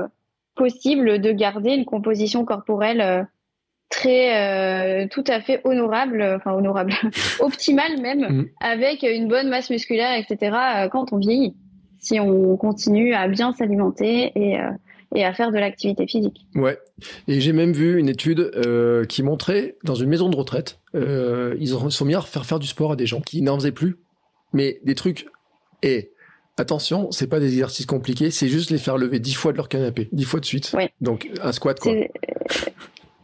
possible 0.55 1.21
de 1.21 1.33
garder 1.33 1.71
une 1.71 1.85
composition 1.85 2.45
corporelle 2.45 3.01
euh, 3.01 3.23
très 3.91 5.05
euh, 5.05 5.09
tout 5.11 5.25
à 5.27 5.41
fait 5.41 5.61
honorable, 5.65 6.23
enfin 6.37 6.53
honorable, 6.53 6.93
optimale 7.41 8.01
même, 8.01 8.21
mm. 8.21 8.49
avec 8.61 9.03
une 9.03 9.29
bonne 9.29 9.49
masse 9.49 9.71
musculaire, 9.71 10.19
etc. 10.19 10.57
Euh, 10.77 10.89
quand 10.89 11.13
on 11.13 11.19
vieillit, 11.19 11.55
si 11.99 12.19
on 12.21 12.57
continue 12.57 13.15
à 13.15 13.29
bien 13.29 13.53
s'alimenter 13.53 14.33
et 14.35 14.59
et 15.17 15.25
à 15.25 15.33
faire 15.33 15.53
de 15.53 15.59
l'activité 15.59 16.09
physique. 16.09 16.45
Ouais. 16.57 16.77
Et 17.29 17.41
j'ai 17.41 17.53
même 17.53 17.73
vu 17.73 18.01
une 18.01 18.09
étude 18.09 18.51
qui 19.09 19.23
montrait 19.23 19.77
dans 19.85 19.95
une 19.95 20.09
maison 20.09 20.29
de 20.29 20.35
retraite, 20.35 20.81
ils 20.93 21.69
sont 21.69 22.05
mis 22.05 22.17
à 22.17 22.21
faire 22.21 22.45
faire 22.45 22.59
du 22.59 22.67
sport 22.67 22.93
à 22.93 22.97
des 22.97 23.07
gens 23.07 23.21
qui 23.21 23.41
n'en 23.41 23.55
faisaient 23.55 23.71
plus, 23.71 23.97
mais 24.53 24.81
des 24.83 24.97
trucs 24.97 25.27
et 25.85 26.14
Attention, 26.57 27.11
c'est 27.11 27.27
pas 27.27 27.41
des 27.41 27.49
exercices 27.49 27.87
compliqués, 27.87 28.31
c'est 28.31 28.49
juste 28.49 28.71
les 28.71 28.79
faire 28.79 28.97
lever 28.97 29.19
dix 29.19 29.35
fois 29.35 29.51
de 29.53 29.57
leur 29.57 29.69
canapé, 29.69 30.09
dix 30.13 30.25
fois 30.25 30.39
de 30.39 30.45
suite. 30.45 30.75
Donc 31.01 31.29
un 31.43 31.53
squat 31.53 31.81
quoi. 31.81 31.93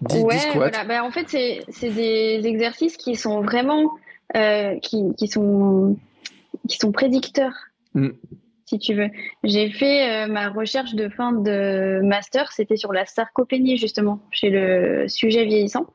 10, 0.02 0.22
ouais, 0.22 0.36
Voilà. 0.54 0.84
Bah, 0.84 1.04
en 1.04 1.10
fait, 1.10 1.28
c'est 1.28 1.90
des 1.90 2.40
exercices 2.44 2.96
qui 2.96 3.16
sont 3.16 3.42
vraiment 3.42 3.90
euh, 4.36 4.78
qui, 4.80 5.14
qui 5.16 5.28
sont 5.28 5.96
qui 6.68 6.78
sont 6.78 6.92
prédicteurs. 6.92 7.54
Mm. 7.94 8.10
Si 8.66 8.78
tu 8.78 8.94
veux, 8.94 9.08
j'ai 9.42 9.70
fait 9.70 10.24
euh, 10.24 10.26
ma 10.28 10.48
recherche 10.48 10.94
de 10.94 11.08
fin 11.08 11.32
de 11.32 12.00
master, 12.02 12.52
c'était 12.52 12.76
sur 12.76 12.92
la 12.92 13.04
sarcopénie 13.04 13.76
justement, 13.76 14.20
chez 14.30 14.50
le 14.50 15.08
sujet 15.08 15.44
vieillissant. 15.44 15.86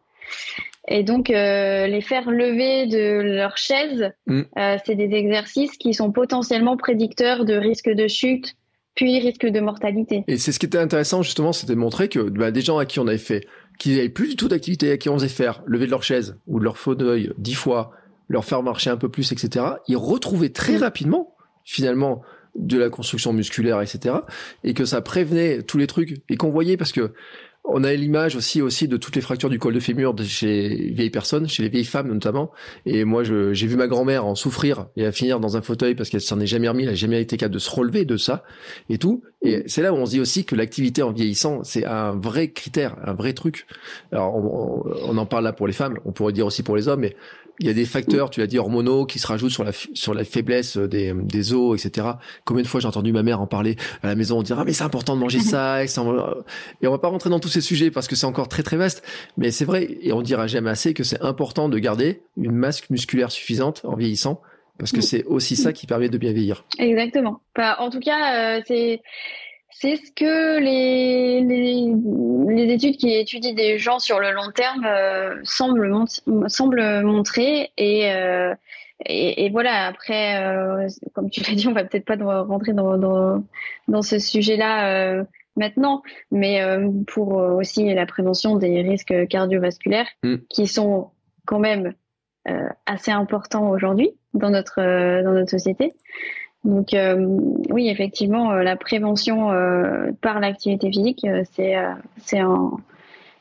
Et 0.88 1.04
donc, 1.04 1.30
euh, 1.30 1.88
les 1.88 2.02
faire 2.02 2.30
lever 2.30 2.88
de 2.88 3.22
leur 3.22 3.58
chaise, 3.58 4.12
mm. 4.28 4.42
euh, 4.58 4.78
c'est 4.86 4.96
des 4.96 5.16
exercices 5.16 5.78
qui 5.78 5.94
sont 5.94 6.12
potentiellement 6.12 6.78
prédicteurs 6.78 7.46
de 7.46 7.56
risque 7.56 7.90
de 7.90 8.08
chute, 8.08 8.56
puis 8.94 9.20
risque 9.20 9.46
de 9.46 9.60
mortalité. 9.60 10.24
Et 10.28 10.38
c'est 10.38 10.52
ce 10.52 10.60
qui 10.60 10.68
était 10.68 10.78
intéressant 10.78 11.22
justement, 11.22 11.54
c'était 11.54 11.74
de 11.74 11.80
montrer 11.80 12.08
que 12.08 12.20
bah, 12.20 12.52
des 12.52 12.62
gens 12.62 12.78
à 12.78 12.86
qui 12.86 13.00
on 13.00 13.08
avait 13.08 13.18
fait, 13.18 13.48
qui 13.80 13.96
n'avaient 13.96 14.10
plus 14.10 14.30
du 14.30 14.36
tout 14.36 14.48
d'activité, 14.48 14.92
à 14.92 14.98
qui 14.98 15.10
on 15.10 15.16
faisait 15.16 15.28
faire 15.28 15.64
lever 15.66 15.86
de 15.86 15.92
leur 15.92 16.04
chaise 16.04 16.40
ou 16.48 16.60
de 16.60 16.64
leur 16.64 16.78
fauteuil 16.78 17.32
dix 17.38 17.56
fois, 17.56 17.92
leur 18.30 18.46
faire 18.46 18.64
marcher 18.64 18.90
un 18.90 18.98
peu 18.98 19.10
plus, 19.10 19.32
etc., 19.32 19.66
ils 19.88 19.98
retrouvaient 19.98 20.50
très 20.50 20.78
mm. 20.78 20.84
rapidement, 20.84 21.36
finalement, 21.64 22.22
de 22.56 22.78
la 22.78 22.90
construction 22.90 23.34
musculaire, 23.34 23.82
etc., 23.82 24.16
et 24.64 24.74
que 24.74 24.86
ça 24.86 25.02
prévenait 25.02 25.62
tous 25.64 25.78
les 25.78 25.88
trucs, 25.88 26.22
et 26.30 26.38
qu'on 26.38 26.52
voyait, 26.52 26.78
parce 26.78 26.92
que 26.92 27.14
on 27.68 27.84
a 27.84 27.94
l'image 27.94 28.36
aussi 28.36 28.62
aussi 28.62 28.88
de 28.88 28.98
toutes 28.98 29.16
les 29.16 29.22
fractures 29.22 29.50
du 29.50 29.60
col 29.60 29.74
de 29.74 29.80
fémur 29.80 30.14
de 30.14 30.24
chez 30.24 30.70
les 30.70 30.92
vieilles 30.92 31.10
personnes, 31.10 31.48
chez 31.48 31.64
les 31.64 31.70
vieilles 31.70 31.86
femmes 31.86 32.08
notamment. 32.08 32.52
Et 32.86 33.04
moi, 33.04 33.24
j'ai 33.24 33.68
vu 33.68 33.76
ma 33.76 33.88
grand-mère 33.88 34.26
en 34.26 34.36
souffrir 34.36 34.88
et 34.96 35.06
à 35.06 35.12
finir 35.12 35.40
dans 35.40 35.58
un 35.58 35.62
fauteuil 35.62 35.96
parce 35.96 36.10
qu'elle 36.10 36.22
s'en 36.22 36.40
est 36.40 36.48
jamais 36.48 36.70
remis, 36.70 36.84
elle 36.84 36.90
n'a 36.90 36.96
jamais 36.96 37.22
été 37.22 37.38
capable 37.38 37.56
de 37.56 37.60
se 37.60 37.70
relever 37.70 38.06
de 38.06 38.18
ça 38.18 38.44
et 38.90 38.98
tout. 38.98 39.24
Et 39.42 39.64
c'est 39.68 39.82
là 39.82 39.94
où 39.94 39.98
on 39.98 40.06
se 40.06 40.12
dit 40.12 40.20
aussi 40.20 40.46
que 40.46 40.56
l'activité 40.56 41.02
en 41.02 41.12
vieillissant, 41.12 41.64
c'est 41.64 41.86
un 41.86 42.12
vrai 42.12 42.50
critère, 42.50 42.96
un 43.04 43.14
vrai 43.14 43.34
truc. 43.34 43.68
Alors, 44.12 44.36
on, 44.36 44.84
on, 45.08 45.18
en 45.18 45.26
parle 45.26 45.44
là 45.44 45.54
pour 45.54 45.68
les 45.68 45.74
femmes, 45.74 46.00
on 46.06 46.12
pourrait 46.12 46.34
dire 46.34 46.46
aussi 46.46 46.64
pour 46.64 46.76
les 46.76 46.88
hommes, 46.88 47.02
mais 47.02 47.16
il 47.60 47.68
y 47.68 47.70
a 47.70 47.74
des 47.74 47.86
facteurs, 47.86 48.30
tu 48.30 48.40
l'as 48.40 48.48
dit, 48.48 48.60
hormonaux 48.60 49.06
qui 49.06 49.20
se 49.20 49.28
rajoutent 49.28 49.52
sur 49.52 49.64
la 49.64 49.72
sur 49.72 50.14
la 50.14 50.24
faiblesse 50.24 50.78
des, 50.78 51.14
des 51.14 51.54
os, 51.54 51.84
etc. 51.84 52.08
Combien 52.44 52.64
de 52.64 52.68
fois 52.68 52.80
j'ai 52.80 52.88
entendu 52.88 53.12
ma 53.12 53.24
mère 53.24 53.42
en 53.42 53.48
parler 53.48 53.76
à 54.04 54.08
la 54.08 54.16
maison, 54.16 54.40
on 54.40 54.44
dirait 54.44 54.60
ah 54.62 54.66
mais 54.66 54.74
c'est 54.74 54.84
important 54.84 55.16
de 55.16 55.22
manger 55.22 55.40
ça, 55.40 55.84
et, 55.84 55.88
ça, 55.88 56.04
et 56.82 56.88
on 56.88 56.92
va 56.92 57.00
pas 57.00 57.08
rentrer 57.08 57.30
dans 57.30 57.40
tous 57.40 57.50
ces 57.50 57.62
sujets 57.62 57.92
parce 57.92 58.08
que 58.08 58.16
c'est 58.16 58.26
encore 58.26 58.48
très 58.48 58.64
très 58.64 58.78
vaste. 58.78 59.04
Mais 59.38 59.52
c'est 59.52 59.66
vrai, 59.66 59.98
et 60.02 60.14
on 60.14 60.22
dira 60.22 60.48
jamais 60.48 60.70
assez 60.70 60.94
que 60.94 61.04
c'est 61.04 61.22
important 61.22 61.70
de 61.70 61.78
garder 61.80 62.22
une 62.38 62.52
masse 62.52 62.90
musculaire 62.90 63.32
suffisante 63.32 63.82
en 63.86 63.96
vieillissant 63.96 64.42
parce 64.78 64.92
que 64.92 65.00
c'est 65.00 65.24
aussi 65.24 65.56
ça 65.56 65.72
qui 65.72 65.88
permet 65.88 66.10
de 66.10 66.18
bien 66.18 66.34
vieillir. 66.34 66.66
Exactement. 66.78 67.40
en 67.58 67.90
tout 67.90 68.02
cas, 68.02 68.62
c'est 68.68 69.02
c'est 69.78 69.98
ce 69.98 70.12
que 70.12 70.60
les, 70.60 71.42
les, 71.42 72.74
études 72.74 72.96
qui 72.96 73.14
étudient 73.14 73.54
des 73.54 73.78
gens 73.78 74.00
sur 74.00 74.22
le 74.22 74.32
long 74.32 74.52
terme 74.52 74.86
euh, 74.86 75.36
semblent, 75.44 75.94
semblent 76.48 77.02
montrer. 77.04 77.72
Et, 77.78 78.10
euh, 78.14 78.56
et, 79.06 79.50
voilà, 79.50 79.88
après, 79.88 80.42
euh, 80.42 80.88
comme 81.14 81.30
tu 81.30 81.42
l'as 81.42 81.56
dit, 81.56 81.68
on 81.68 81.74
va 81.74 81.84
peut-être 81.84 82.06
pas 82.06 82.16
rentrer 82.44 82.72
dans, 82.72 82.98
dans, 82.98 83.44
dans 83.90 84.02
ce 84.02 84.18
sujet-là 84.18 85.26
maintenant, 85.58 86.04
mais 86.32 86.62
pour 87.08 87.34
aussi 87.36 87.94
la 87.94 88.06
prévention 88.06 88.56
des 88.56 88.82
risques 88.82 89.28
cardiovasculaires 89.28 90.08
mm. 90.24 90.36
qui 90.50 90.68
sont 90.68 91.12
quand 91.46 91.60
même 91.60 91.94
assez 92.86 93.12
importants 93.12 93.70
aujourd'hui 93.70 94.12
dans 94.34 94.52
notre, 94.52 94.78
dans 95.22 95.34
notre 95.34 95.52
société. 95.52 95.92
Donc 96.66 96.96
euh, 96.96 97.16
oui, 97.70 97.90
effectivement, 97.90 98.52
euh, 98.52 98.64
la 98.64 98.76
prévention 98.76 99.52
euh, 99.52 100.12
par 100.22 100.40
l'activité 100.40 100.90
physique, 100.90 101.26
c'est 101.54 101.76
un 102.40 102.72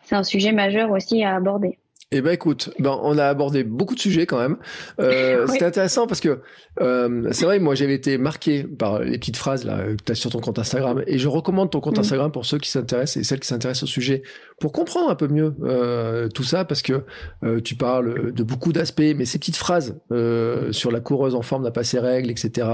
c'est 0.03 0.15
un 0.15 0.23
sujet 0.23 0.53
majeur 0.53 0.91
aussi 0.91 1.25
à 1.25 1.35
aborder. 1.35 1.79
Eh 2.17 2.21
ben 2.21 2.31
écoute, 2.31 2.71
ben 2.79 2.97
on 3.03 3.19
a 3.19 3.27
abordé 3.27 3.65
beaucoup 3.65 3.97
de 3.97 4.01
sujets 4.01 4.25
quand 4.25 4.39
même. 4.39 4.57
Euh, 5.01 5.47
C'était 5.51 5.65
intéressant 5.65 6.07
parce 6.07 6.21
que 6.21 6.39
euh, 6.81 7.29
c'est 7.33 7.45
vrai, 7.45 7.59
moi 7.59 7.75
j'avais 7.75 7.95
été 7.95 8.19
marqué 8.19 8.63
par 8.63 9.01
les 9.01 9.19
petites 9.19 9.37
phrases 9.37 9.65
là 9.65 9.79
que 9.97 10.05
tu 10.05 10.13
as 10.13 10.15
sur 10.15 10.31
ton 10.31 10.39
compte 10.39 10.61
Instagram 10.61 11.03
et 11.09 11.19
je 11.19 11.27
recommande 11.27 11.73
ton 11.73 11.81
compte 11.81 11.97
mm. 11.97 12.03
Instagram 12.03 12.31
pour 12.31 12.47
ceux 12.47 12.59
qui 12.59 12.71
s'intéressent 12.71 13.17
et 13.17 13.25
celles 13.25 13.41
qui 13.41 13.49
s'intéressent 13.49 13.83
au 13.83 13.89
sujet 13.89 14.23
pour 14.61 14.71
comprendre 14.71 15.11
un 15.11 15.17
peu 15.17 15.27
mieux 15.27 15.57
euh, 15.65 16.29
tout 16.29 16.45
ça 16.45 16.65
parce 16.65 16.83
que 16.83 17.03
euh, 17.43 17.61
tu 17.61 17.75
parles 17.75 18.33
de 18.33 18.43
beaucoup 18.45 18.73
d'aspects, 18.73 19.03
mais 19.17 19.25
ces 19.25 19.41
petites 19.41 19.57
phrases 19.57 19.99
euh, 20.13 20.71
sur 20.71 20.93
la 20.93 21.01
coureuse 21.01 21.35
en 21.35 21.43
forme 21.43 21.65
n'a 21.65 21.73
pas 21.73 21.83
ses 21.83 21.99
règles, 21.99 22.31
etc 22.31 22.69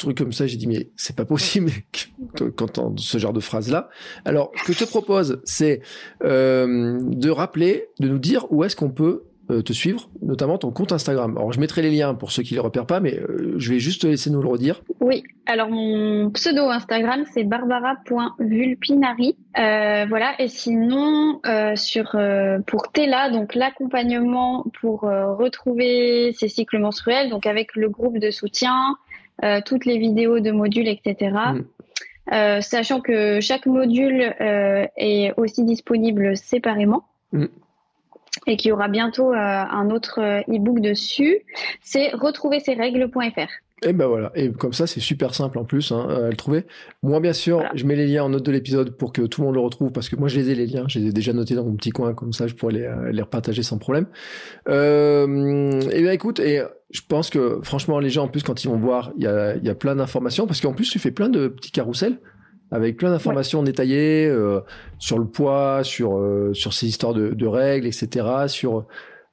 truc 0.00 0.18
comme 0.18 0.32
ça, 0.32 0.46
j'ai 0.46 0.56
dit 0.56 0.66
mais 0.66 0.90
c'est 0.96 1.14
pas 1.14 1.24
possible 1.24 1.70
quand 2.56 2.98
ce 2.98 3.18
genre 3.18 3.32
de 3.32 3.40
phrase 3.40 3.70
là. 3.70 3.88
Alors 4.24 4.50
ce 4.56 4.64
que 4.64 4.72
je 4.72 4.78
te 4.78 4.84
propose, 4.84 5.40
c'est 5.44 5.80
euh, 6.24 6.98
de 7.00 7.30
rappeler, 7.30 7.88
de 8.00 8.08
nous 8.08 8.18
dire 8.18 8.46
où 8.50 8.64
est-ce 8.64 8.74
qu'on 8.76 8.90
peut 8.90 9.24
euh, 9.50 9.62
te 9.62 9.72
suivre, 9.72 10.08
notamment 10.22 10.58
ton 10.58 10.70
compte 10.70 10.92
Instagram. 10.92 11.36
Alors 11.36 11.52
je 11.52 11.60
mettrai 11.60 11.82
les 11.82 11.90
liens 11.90 12.14
pour 12.14 12.32
ceux 12.32 12.42
qui 12.42 12.54
les 12.54 12.60
repèrent 12.60 12.86
pas, 12.86 13.00
mais 13.00 13.18
euh, 13.18 13.54
je 13.58 13.72
vais 13.72 13.78
juste 13.78 14.02
te 14.02 14.06
laisser 14.06 14.30
nous 14.30 14.40
le 14.40 14.48
redire. 14.48 14.80
Oui, 15.00 15.22
alors 15.46 15.68
mon 15.68 16.30
pseudo 16.30 16.68
Instagram 16.68 17.24
c'est 17.34 17.44
barbara.vulpinari. 17.44 19.36
voilà, 19.54 20.34
et 20.38 20.48
sinon 20.48 21.40
sur 21.74 22.16
pour 22.66 22.92
Tela, 22.92 23.30
donc 23.30 23.54
l'accompagnement 23.54 24.64
pour 24.80 25.00
retrouver 25.02 26.32
ses 26.32 26.48
cycles 26.48 26.78
menstruels, 26.78 27.28
donc 27.28 27.44
avec 27.46 27.76
le 27.76 27.90
groupe 27.90 28.18
de 28.18 28.30
soutien, 28.30 28.96
toutes 29.64 29.84
les 29.86 29.98
vidéos 29.98 30.40
de 30.40 30.50
modules, 30.50 30.88
etc. 30.88 31.30
Mm. 31.54 31.60
Euh, 32.32 32.60
sachant 32.60 33.00
que 33.00 33.40
chaque 33.40 33.66
module 33.66 34.34
euh, 34.40 34.86
est 34.96 35.32
aussi 35.36 35.64
disponible 35.64 36.36
séparément. 36.36 37.04
Mm. 37.32 37.46
Et 38.46 38.56
qu'il 38.56 38.68
y 38.68 38.72
aura 38.72 38.88
bientôt 38.88 39.32
un 39.32 39.90
autre 39.90 40.20
e-book 40.48 40.80
dessus, 40.80 41.40
c'est 41.82 42.10
retrouver 42.10 42.60
ses 42.60 42.74
règles.fr. 42.74 43.50
Et 43.82 43.94
ben 43.94 44.06
voilà, 44.06 44.30
et 44.34 44.52
comme 44.52 44.74
ça 44.74 44.86
c'est 44.86 45.00
super 45.00 45.34
simple 45.34 45.58
en 45.58 45.64
plus 45.64 45.90
hein, 45.90 46.06
à 46.08 46.28
le 46.28 46.36
trouver. 46.36 46.66
Moi 47.02 47.18
bien 47.20 47.32
sûr, 47.32 47.64
je 47.74 47.86
mets 47.86 47.96
les 47.96 48.06
liens 48.06 48.24
en 48.24 48.28
note 48.28 48.44
de 48.44 48.52
l'épisode 48.52 48.90
pour 48.90 49.10
que 49.10 49.22
tout 49.22 49.40
le 49.40 49.46
monde 49.46 49.54
le 49.54 49.62
retrouve 49.62 49.90
parce 49.90 50.10
que 50.10 50.16
moi 50.16 50.28
je 50.28 50.38
les 50.38 50.50
ai 50.50 50.54
les 50.54 50.66
liens, 50.66 50.84
je 50.86 50.98
les 50.98 51.06
ai 51.06 51.12
déjà 51.12 51.32
notés 51.32 51.54
dans 51.54 51.64
mon 51.64 51.74
petit 51.76 51.90
coin 51.90 52.12
comme 52.12 52.34
ça 52.34 52.46
je 52.46 52.54
pourrais 52.54 52.74
les, 52.74 52.82
euh, 52.82 53.10
les 53.10 53.22
repartager 53.22 53.62
sans 53.62 53.78
problème. 53.78 54.06
Euh, 54.68 55.80
et 55.92 56.02
bien 56.02 56.12
écoute, 56.12 56.40
et 56.40 56.62
je 56.90 57.00
pense 57.08 57.30
que 57.30 57.60
franchement 57.62 58.00
les 58.00 58.10
gens 58.10 58.24
en 58.24 58.28
plus 58.28 58.42
quand 58.42 58.62
ils 58.62 58.68
vont 58.68 58.76
voir, 58.76 59.12
il 59.16 59.24
y 59.24 59.26
a, 59.26 59.56
y 59.56 59.70
a 59.70 59.74
plein 59.74 59.96
d'informations 59.96 60.46
parce 60.46 60.60
qu'en 60.60 60.74
plus 60.74 60.90
tu 60.90 60.98
fais 60.98 61.10
plein 61.10 61.30
de 61.30 61.48
petits 61.48 61.72
carousels 61.72 62.18
avec 62.70 62.96
plein 62.96 63.10
d'informations 63.10 63.62
détaillées 63.62 64.26
euh, 64.28 64.60
sur 64.98 65.18
le 65.18 65.26
poids, 65.26 65.82
sur 65.82 66.18
euh, 66.18 66.52
sur 66.54 66.72
ces 66.72 66.86
histoires 66.86 67.14
de, 67.14 67.30
de 67.30 67.46
règles, 67.46 67.86
etc. 67.86 68.26
Sur 68.46 68.86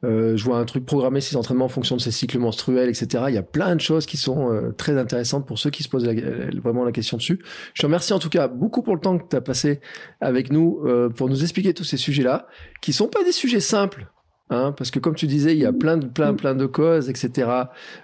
euh, 0.04 0.38
je 0.38 0.44
vois 0.44 0.60
un 0.60 0.66
truc 0.66 0.86
programmer 0.86 1.22
ses 1.22 1.36
entraînements 1.38 1.66
en 1.66 1.70
fonction 1.70 1.96
de 1.96 2.02
ses 2.02 2.12
cycles 2.12 2.38
menstruels, 2.38 2.90
etc. 2.90 3.26
Il 3.30 3.34
y 3.34 3.38
a 3.38 3.44
plein 3.44 3.76
de 3.76 3.82
choses 3.82 4.06
qui 4.06 4.18
sont 4.18 4.52
euh, 4.52 4.72
très 4.72 4.98
intéressantes 4.98 5.48
pour 5.48 5.58
ceux 5.58 5.72
qui 5.72 5.82
se 5.82 5.90
posent 5.90 6.08
vraiment 6.64 6.84
la 6.84 6.92
question 6.92 7.18
dessus. 7.18 7.40
Je 7.74 7.82
te 7.82 7.86
remercie 7.88 8.14
en 8.14 8.20
tout 8.20 8.30
cas 8.30 8.48
beaucoup 8.48 8.84
pour 8.84 8.94
le 8.94 9.02
temps 9.02 9.18
que 9.18 9.28
tu 9.28 9.36
as 9.36 9.42
passé 9.42 9.80
avec 10.22 10.52
nous 10.52 10.82
euh, 10.86 11.10
pour 11.10 11.30
nous 11.30 11.42
expliquer 11.42 11.74
tous 11.74 11.84
ces 11.84 11.98
sujets-là, 11.98 12.48
qui 12.82 12.94
sont 12.94 13.08
pas 13.08 13.24
des 13.24 13.32
sujets 13.32 13.60
simples. 13.60 14.08
Hein, 14.50 14.74
parce 14.78 14.92
que 14.92 15.00
comme 15.00 15.16
tu 15.16 15.28
disais, 15.28 15.54
il 15.54 15.60
y 15.60 15.66
a 15.66 15.74
plein 15.74 15.98
de 15.98 16.06
plein 16.06 16.34
plein 16.34 16.56
de 16.56 16.66
causes, 16.66 17.10
etc. 17.10 17.50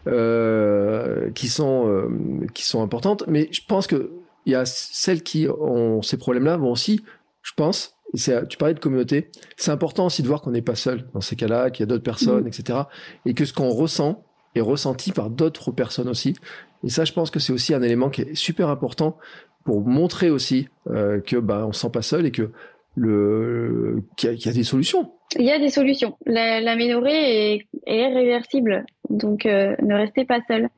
qui 0.05 1.47
sont 1.47 2.09
qui 2.53 2.65
sont 2.65 2.83
importantes. 2.83 3.23
Mais 3.27 3.47
je 3.51 3.61
pense 3.65 3.87
que 3.87 4.11
il 4.45 4.51
y 4.51 4.55
a 4.55 4.65
celles 4.65 5.23
qui 5.23 5.47
ont 5.47 6.01
ces 6.01 6.17
problèmes-là 6.17 6.57
vont 6.57 6.71
aussi, 6.71 7.01
je 7.43 7.53
pense, 7.55 7.95
tu 8.15 8.57
parlais 8.57 8.73
de 8.73 8.79
communauté. 8.79 9.29
C'est 9.57 9.71
important 9.71 10.05
aussi 10.05 10.21
de 10.21 10.27
voir 10.27 10.41
qu'on 10.41 10.51
n'est 10.51 10.61
pas 10.61 10.75
seul 10.75 11.05
dans 11.13 11.21
ces 11.21 11.35
cas-là, 11.35 11.71
qu'il 11.71 11.83
y 11.83 11.83
a 11.83 11.87
d'autres 11.87 12.03
personnes, 12.03 12.43
mm. 12.43 12.47
etc. 12.47 12.79
Et 13.25 13.33
que 13.33 13.45
ce 13.45 13.53
qu'on 13.53 13.69
ressent 13.69 14.23
est 14.55 14.61
ressenti 14.61 15.11
par 15.11 15.29
d'autres 15.29 15.71
personnes 15.71 16.09
aussi. 16.09 16.35
Et 16.83 16.89
ça, 16.89 17.05
je 17.05 17.13
pense 17.13 17.31
que 17.31 17.39
c'est 17.39 17.53
aussi 17.53 17.73
un 17.73 17.81
élément 17.81 18.09
qui 18.09 18.21
est 18.21 18.35
super 18.35 18.69
important 18.69 19.17
pour 19.63 19.81
montrer 19.81 20.29
aussi 20.29 20.67
euh, 20.89 21.21
que 21.21 21.37
bah 21.37 21.65
on 21.67 21.71
se 21.71 21.81
sent 21.81 21.89
pas 21.91 22.01
seul 22.01 22.25
et 22.25 22.31
que 22.31 22.51
le 22.95 24.03
qu'il 24.17 24.33
y, 24.33 24.49
a 24.49 24.53
des 24.53 24.63
solutions. 24.63 25.11
Il 25.39 25.45
y 25.45 25.51
a 25.51 25.57
des 25.57 25.69
solutions. 25.69 26.17
L'améliorer 26.25 27.53
est, 27.53 27.67
est 27.87 28.07
réversible, 28.07 28.85
donc 29.09 29.45
euh, 29.45 29.75
ne 29.81 29.95
restez 29.95 30.25
pas 30.25 30.41
seul. 30.47 30.69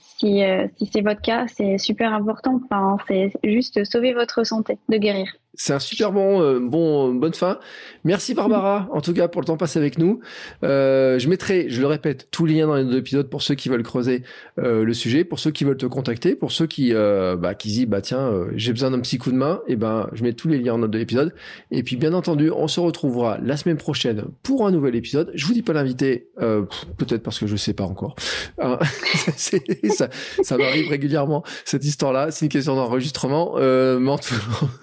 Si, 0.00 0.42
euh, 0.42 0.66
si 0.76 0.86
c'est 0.92 1.00
votre 1.00 1.22
cas, 1.22 1.46
c'est 1.46 1.78
super 1.78 2.12
important. 2.12 2.60
Enfin, 2.64 2.96
c'est 3.06 3.32
juste 3.44 3.84
sauver 3.84 4.12
votre 4.12 4.44
santé, 4.44 4.78
de 4.88 4.96
guérir. 4.96 5.32
C'est 5.54 5.72
un 5.72 5.78
super 5.78 6.12
bon, 6.12 6.42
euh, 6.42 6.60
bon, 6.60 7.14
bonne 7.14 7.34
fin. 7.34 7.58
Merci 8.04 8.34
Barbara, 8.34 8.88
en 8.92 9.00
tout 9.00 9.12
cas 9.12 9.28
pour 9.28 9.40
le 9.40 9.46
temps 9.46 9.56
passé 9.56 9.78
avec 9.78 9.98
nous. 9.98 10.20
Euh, 10.62 11.18
je 11.18 11.28
mettrai, 11.28 11.68
je 11.68 11.80
le 11.80 11.86
répète, 11.86 12.28
tous 12.30 12.46
les 12.46 12.54
liens 12.54 12.66
dans 12.66 12.76
les 12.76 12.84
deux 12.84 12.98
épisodes 12.98 13.28
pour 13.28 13.42
ceux 13.42 13.54
qui 13.54 13.68
veulent 13.68 13.82
creuser 13.82 14.22
euh, 14.58 14.84
le 14.84 14.94
sujet, 14.94 15.24
pour 15.24 15.38
ceux 15.38 15.50
qui 15.50 15.64
veulent 15.64 15.76
te 15.76 15.86
contacter, 15.86 16.36
pour 16.36 16.52
ceux 16.52 16.66
qui, 16.66 16.92
euh, 16.92 17.36
bah, 17.36 17.54
qui 17.54 17.68
disent, 17.68 17.86
bah 17.86 18.00
tiens, 18.02 18.20
euh, 18.20 18.50
j'ai 18.56 18.72
besoin 18.72 18.90
d'un 18.90 19.00
petit 19.00 19.18
coup 19.18 19.32
de 19.32 19.36
main. 19.36 19.60
Et 19.66 19.72
eh 19.72 19.76
ben, 19.76 20.08
je 20.12 20.22
mets 20.22 20.32
tous 20.32 20.48
les 20.48 20.58
liens 20.58 20.74
en 20.74 20.78
note 20.78 20.90
de 20.90 20.98
l'épisode. 20.98 21.34
Et 21.70 21.82
puis, 21.82 21.96
bien 21.96 22.12
entendu, 22.12 22.50
on 22.50 22.68
se 22.68 22.78
retrouvera 22.80 23.38
la 23.42 23.56
semaine 23.56 23.78
prochaine 23.78 24.24
pour 24.42 24.66
un 24.66 24.70
nouvel 24.70 24.96
épisode. 24.96 25.30
Je 25.34 25.46
vous 25.46 25.54
dis 25.54 25.62
pas 25.62 25.72
l'inviter, 25.72 26.28
peut-être 26.38 27.22
parce 27.22 27.38
que 27.38 27.46
je 27.46 27.56
sais 27.56 27.74
pas 27.74 27.84
encore. 27.84 28.16
Hein, 28.60 28.78
ça, 29.36 30.08
ça 30.42 30.56
m'arrive 30.56 30.88
régulièrement 30.88 31.42
cette 31.64 31.84
histoire-là. 31.84 32.30
C'est 32.30 32.46
une 32.46 32.50
question 32.50 32.76
d'enregistrement. 32.76 33.54
mais 33.56 34.10
en 34.10 34.18
tout, 34.18 34.34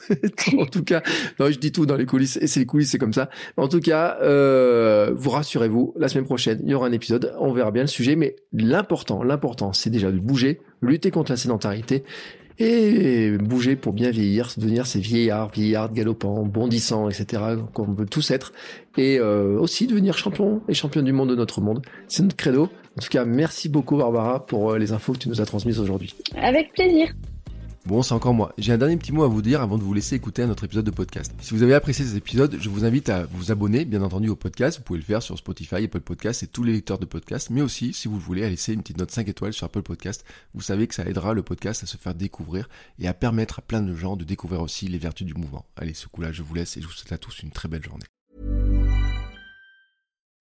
en 0.61 0.65
tout 0.65 0.83
cas, 0.83 1.01
non, 1.39 1.49
je 1.49 1.59
dis 1.59 1.71
tout 1.71 1.85
dans 1.85 1.95
les 1.95 2.05
coulisses 2.05 2.37
et 2.37 2.47
c'est 2.47 2.61
les 2.61 2.65
coulisses, 2.65 2.91
c'est 2.91 2.97
comme 2.97 3.13
ça. 3.13 3.29
En 3.57 3.67
tout 3.67 3.79
cas, 3.79 4.17
euh, 4.21 5.11
vous 5.15 5.29
rassurez-vous, 5.29 5.93
la 5.97 6.07
semaine 6.07 6.25
prochaine, 6.25 6.61
il 6.63 6.71
y 6.71 6.73
aura 6.73 6.87
un 6.87 6.91
épisode, 6.91 7.33
on 7.39 7.51
verra 7.51 7.71
bien 7.71 7.83
le 7.83 7.87
sujet, 7.87 8.15
mais 8.15 8.35
l'important, 8.53 9.23
l'important, 9.23 9.73
c'est 9.73 9.89
déjà 9.89 10.11
de 10.11 10.19
bouger, 10.19 10.61
lutter 10.81 11.11
contre 11.11 11.31
la 11.31 11.37
sédentarité 11.37 12.03
et 12.57 13.37
bouger 13.37 13.75
pour 13.75 13.93
bien 13.93 14.11
vieillir, 14.11 14.49
devenir 14.57 14.87
ces 14.87 14.99
vieillards, 14.99 15.49
vieillards 15.49 15.91
galopants, 15.91 16.43
bondissants, 16.43 17.09
etc., 17.09 17.43
qu'on 17.73 17.85
veut 17.85 18.05
tous 18.05 18.31
être, 18.31 18.53
et 18.97 19.19
euh, 19.19 19.59
aussi 19.59 19.87
devenir 19.87 20.17
champion 20.17 20.61
et 20.69 20.73
championne 20.73 21.05
du 21.05 21.11
monde 21.11 21.29
de 21.29 21.35
notre 21.35 21.61
monde. 21.61 21.81
C'est 22.07 22.23
notre 22.23 22.37
credo. 22.37 22.69
En 22.97 23.01
tout 23.01 23.09
cas, 23.09 23.25
merci 23.25 23.67
beaucoup 23.67 23.97
Barbara 23.97 24.45
pour 24.45 24.71
euh, 24.71 24.77
les 24.77 24.93
infos 24.93 25.13
que 25.13 25.19
tu 25.19 25.29
nous 25.29 25.41
as 25.41 25.45
transmises 25.45 25.79
aujourd'hui. 25.79 26.15
Avec 26.37 26.71
plaisir. 26.71 27.13
Bon, 27.85 28.01
c'est 28.01 28.15
encore 28.15 28.33
moi. 28.33 28.51
J'ai 28.57 28.73
un 28.73 28.79
dernier 28.79 28.97
petit 28.97 29.11
mot 29.11 29.23
à 29.23 29.27
vous 29.27 29.43
dire 29.43 29.61
avant 29.61 29.77
de 29.77 29.83
vous 29.83 29.93
laisser 29.93 30.15
écouter 30.15 30.41
un 30.41 30.49
autre 30.49 30.63
épisode 30.63 30.85
de 30.85 30.91
podcast. 30.91 31.31
Si 31.39 31.53
vous 31.53 31.61
avez 31.61 31.75
apprécié 31.75 32.03
cet 32.03 32.17
épisode, 32.17 32.57
je 32.59 32.67
vous 32.67 32.83
invite 32.83 33.09
à 33.09 33.25
vous 33.25 33.51
abonner, 33.51 33.85
bien 33.85 34.01
entendu, 34.01 34.27
au 34.27 34.35
podcast. 34.35 34.79
Vous 34.79 34.83
pouvez 34.83 34.97
le 34.97 35.05
faire 35.05 35.21
sur 35.21 35.37
Spotify, 35.37 35.83
Apple 35.83 35.99
Podcast 35.99 36.41
et 36.41 36.47
tous 36.47 36.63
les 36.63 36.73
lecteurs 36.73 36.97
de 36.97 37.05
podcast. 37.05 37.51
Mais 37.51 37.61
aussi, 37.61 37.93
si 37.93 38.07
vous 38.07 38.15
le 38.15 38.23
voulez, 38.23 38.43
à 38.43 38.49
laisser 38.49 38.73
une 38.73 38.81
petite 38.81 38.97
note 38.97 39.11
5 39.11 39.27
étoiles 39.27 39.53
sur 39.53 39.67
Apple 39.67 39.83
Podcast. 39.83 40.25
Vous 40.55 40.61
savez 40.61 40.87
que 40.87 40.95
ça 40.95 41.05
aidera 41.05 41.35
le 41.35 41.43
podcast 41.43 41.83
à 41.83 41.85
se 41.85 41.97
faire 41.97 42.15
découvrir 42.15 42.69
et 42.97 43.07
à 43.07 43.13
permettre 43.13 43.59
à 43.59 43.61
plein 43.61 43.83
de 43.83 43.93
gens 43.93 44.15
de 44.15 44.23
découvrir 44.23 44.61
aussi 44.61 44.87
les 44.87 44.97
vertus 44.97 45.27
du 45.27 45.35
mouvement. 45.35 45.65
Allez, 45.75 45.93
ce 45.93 46.07
coup-là, 46.07 46.31
je 46.31 46.41
vous 46.41 46.55
laisse 46.55 46.77
et 46.77 46.81
je 46.81 46.87
vous 46.87 46.93
souhaite 46.93 47.13
à 47.13 47.19
tous 47.19 47.43
une 47.43 47.51
très 47.51 47.67
belle 47.67 47.83
journée. 47.83 48.05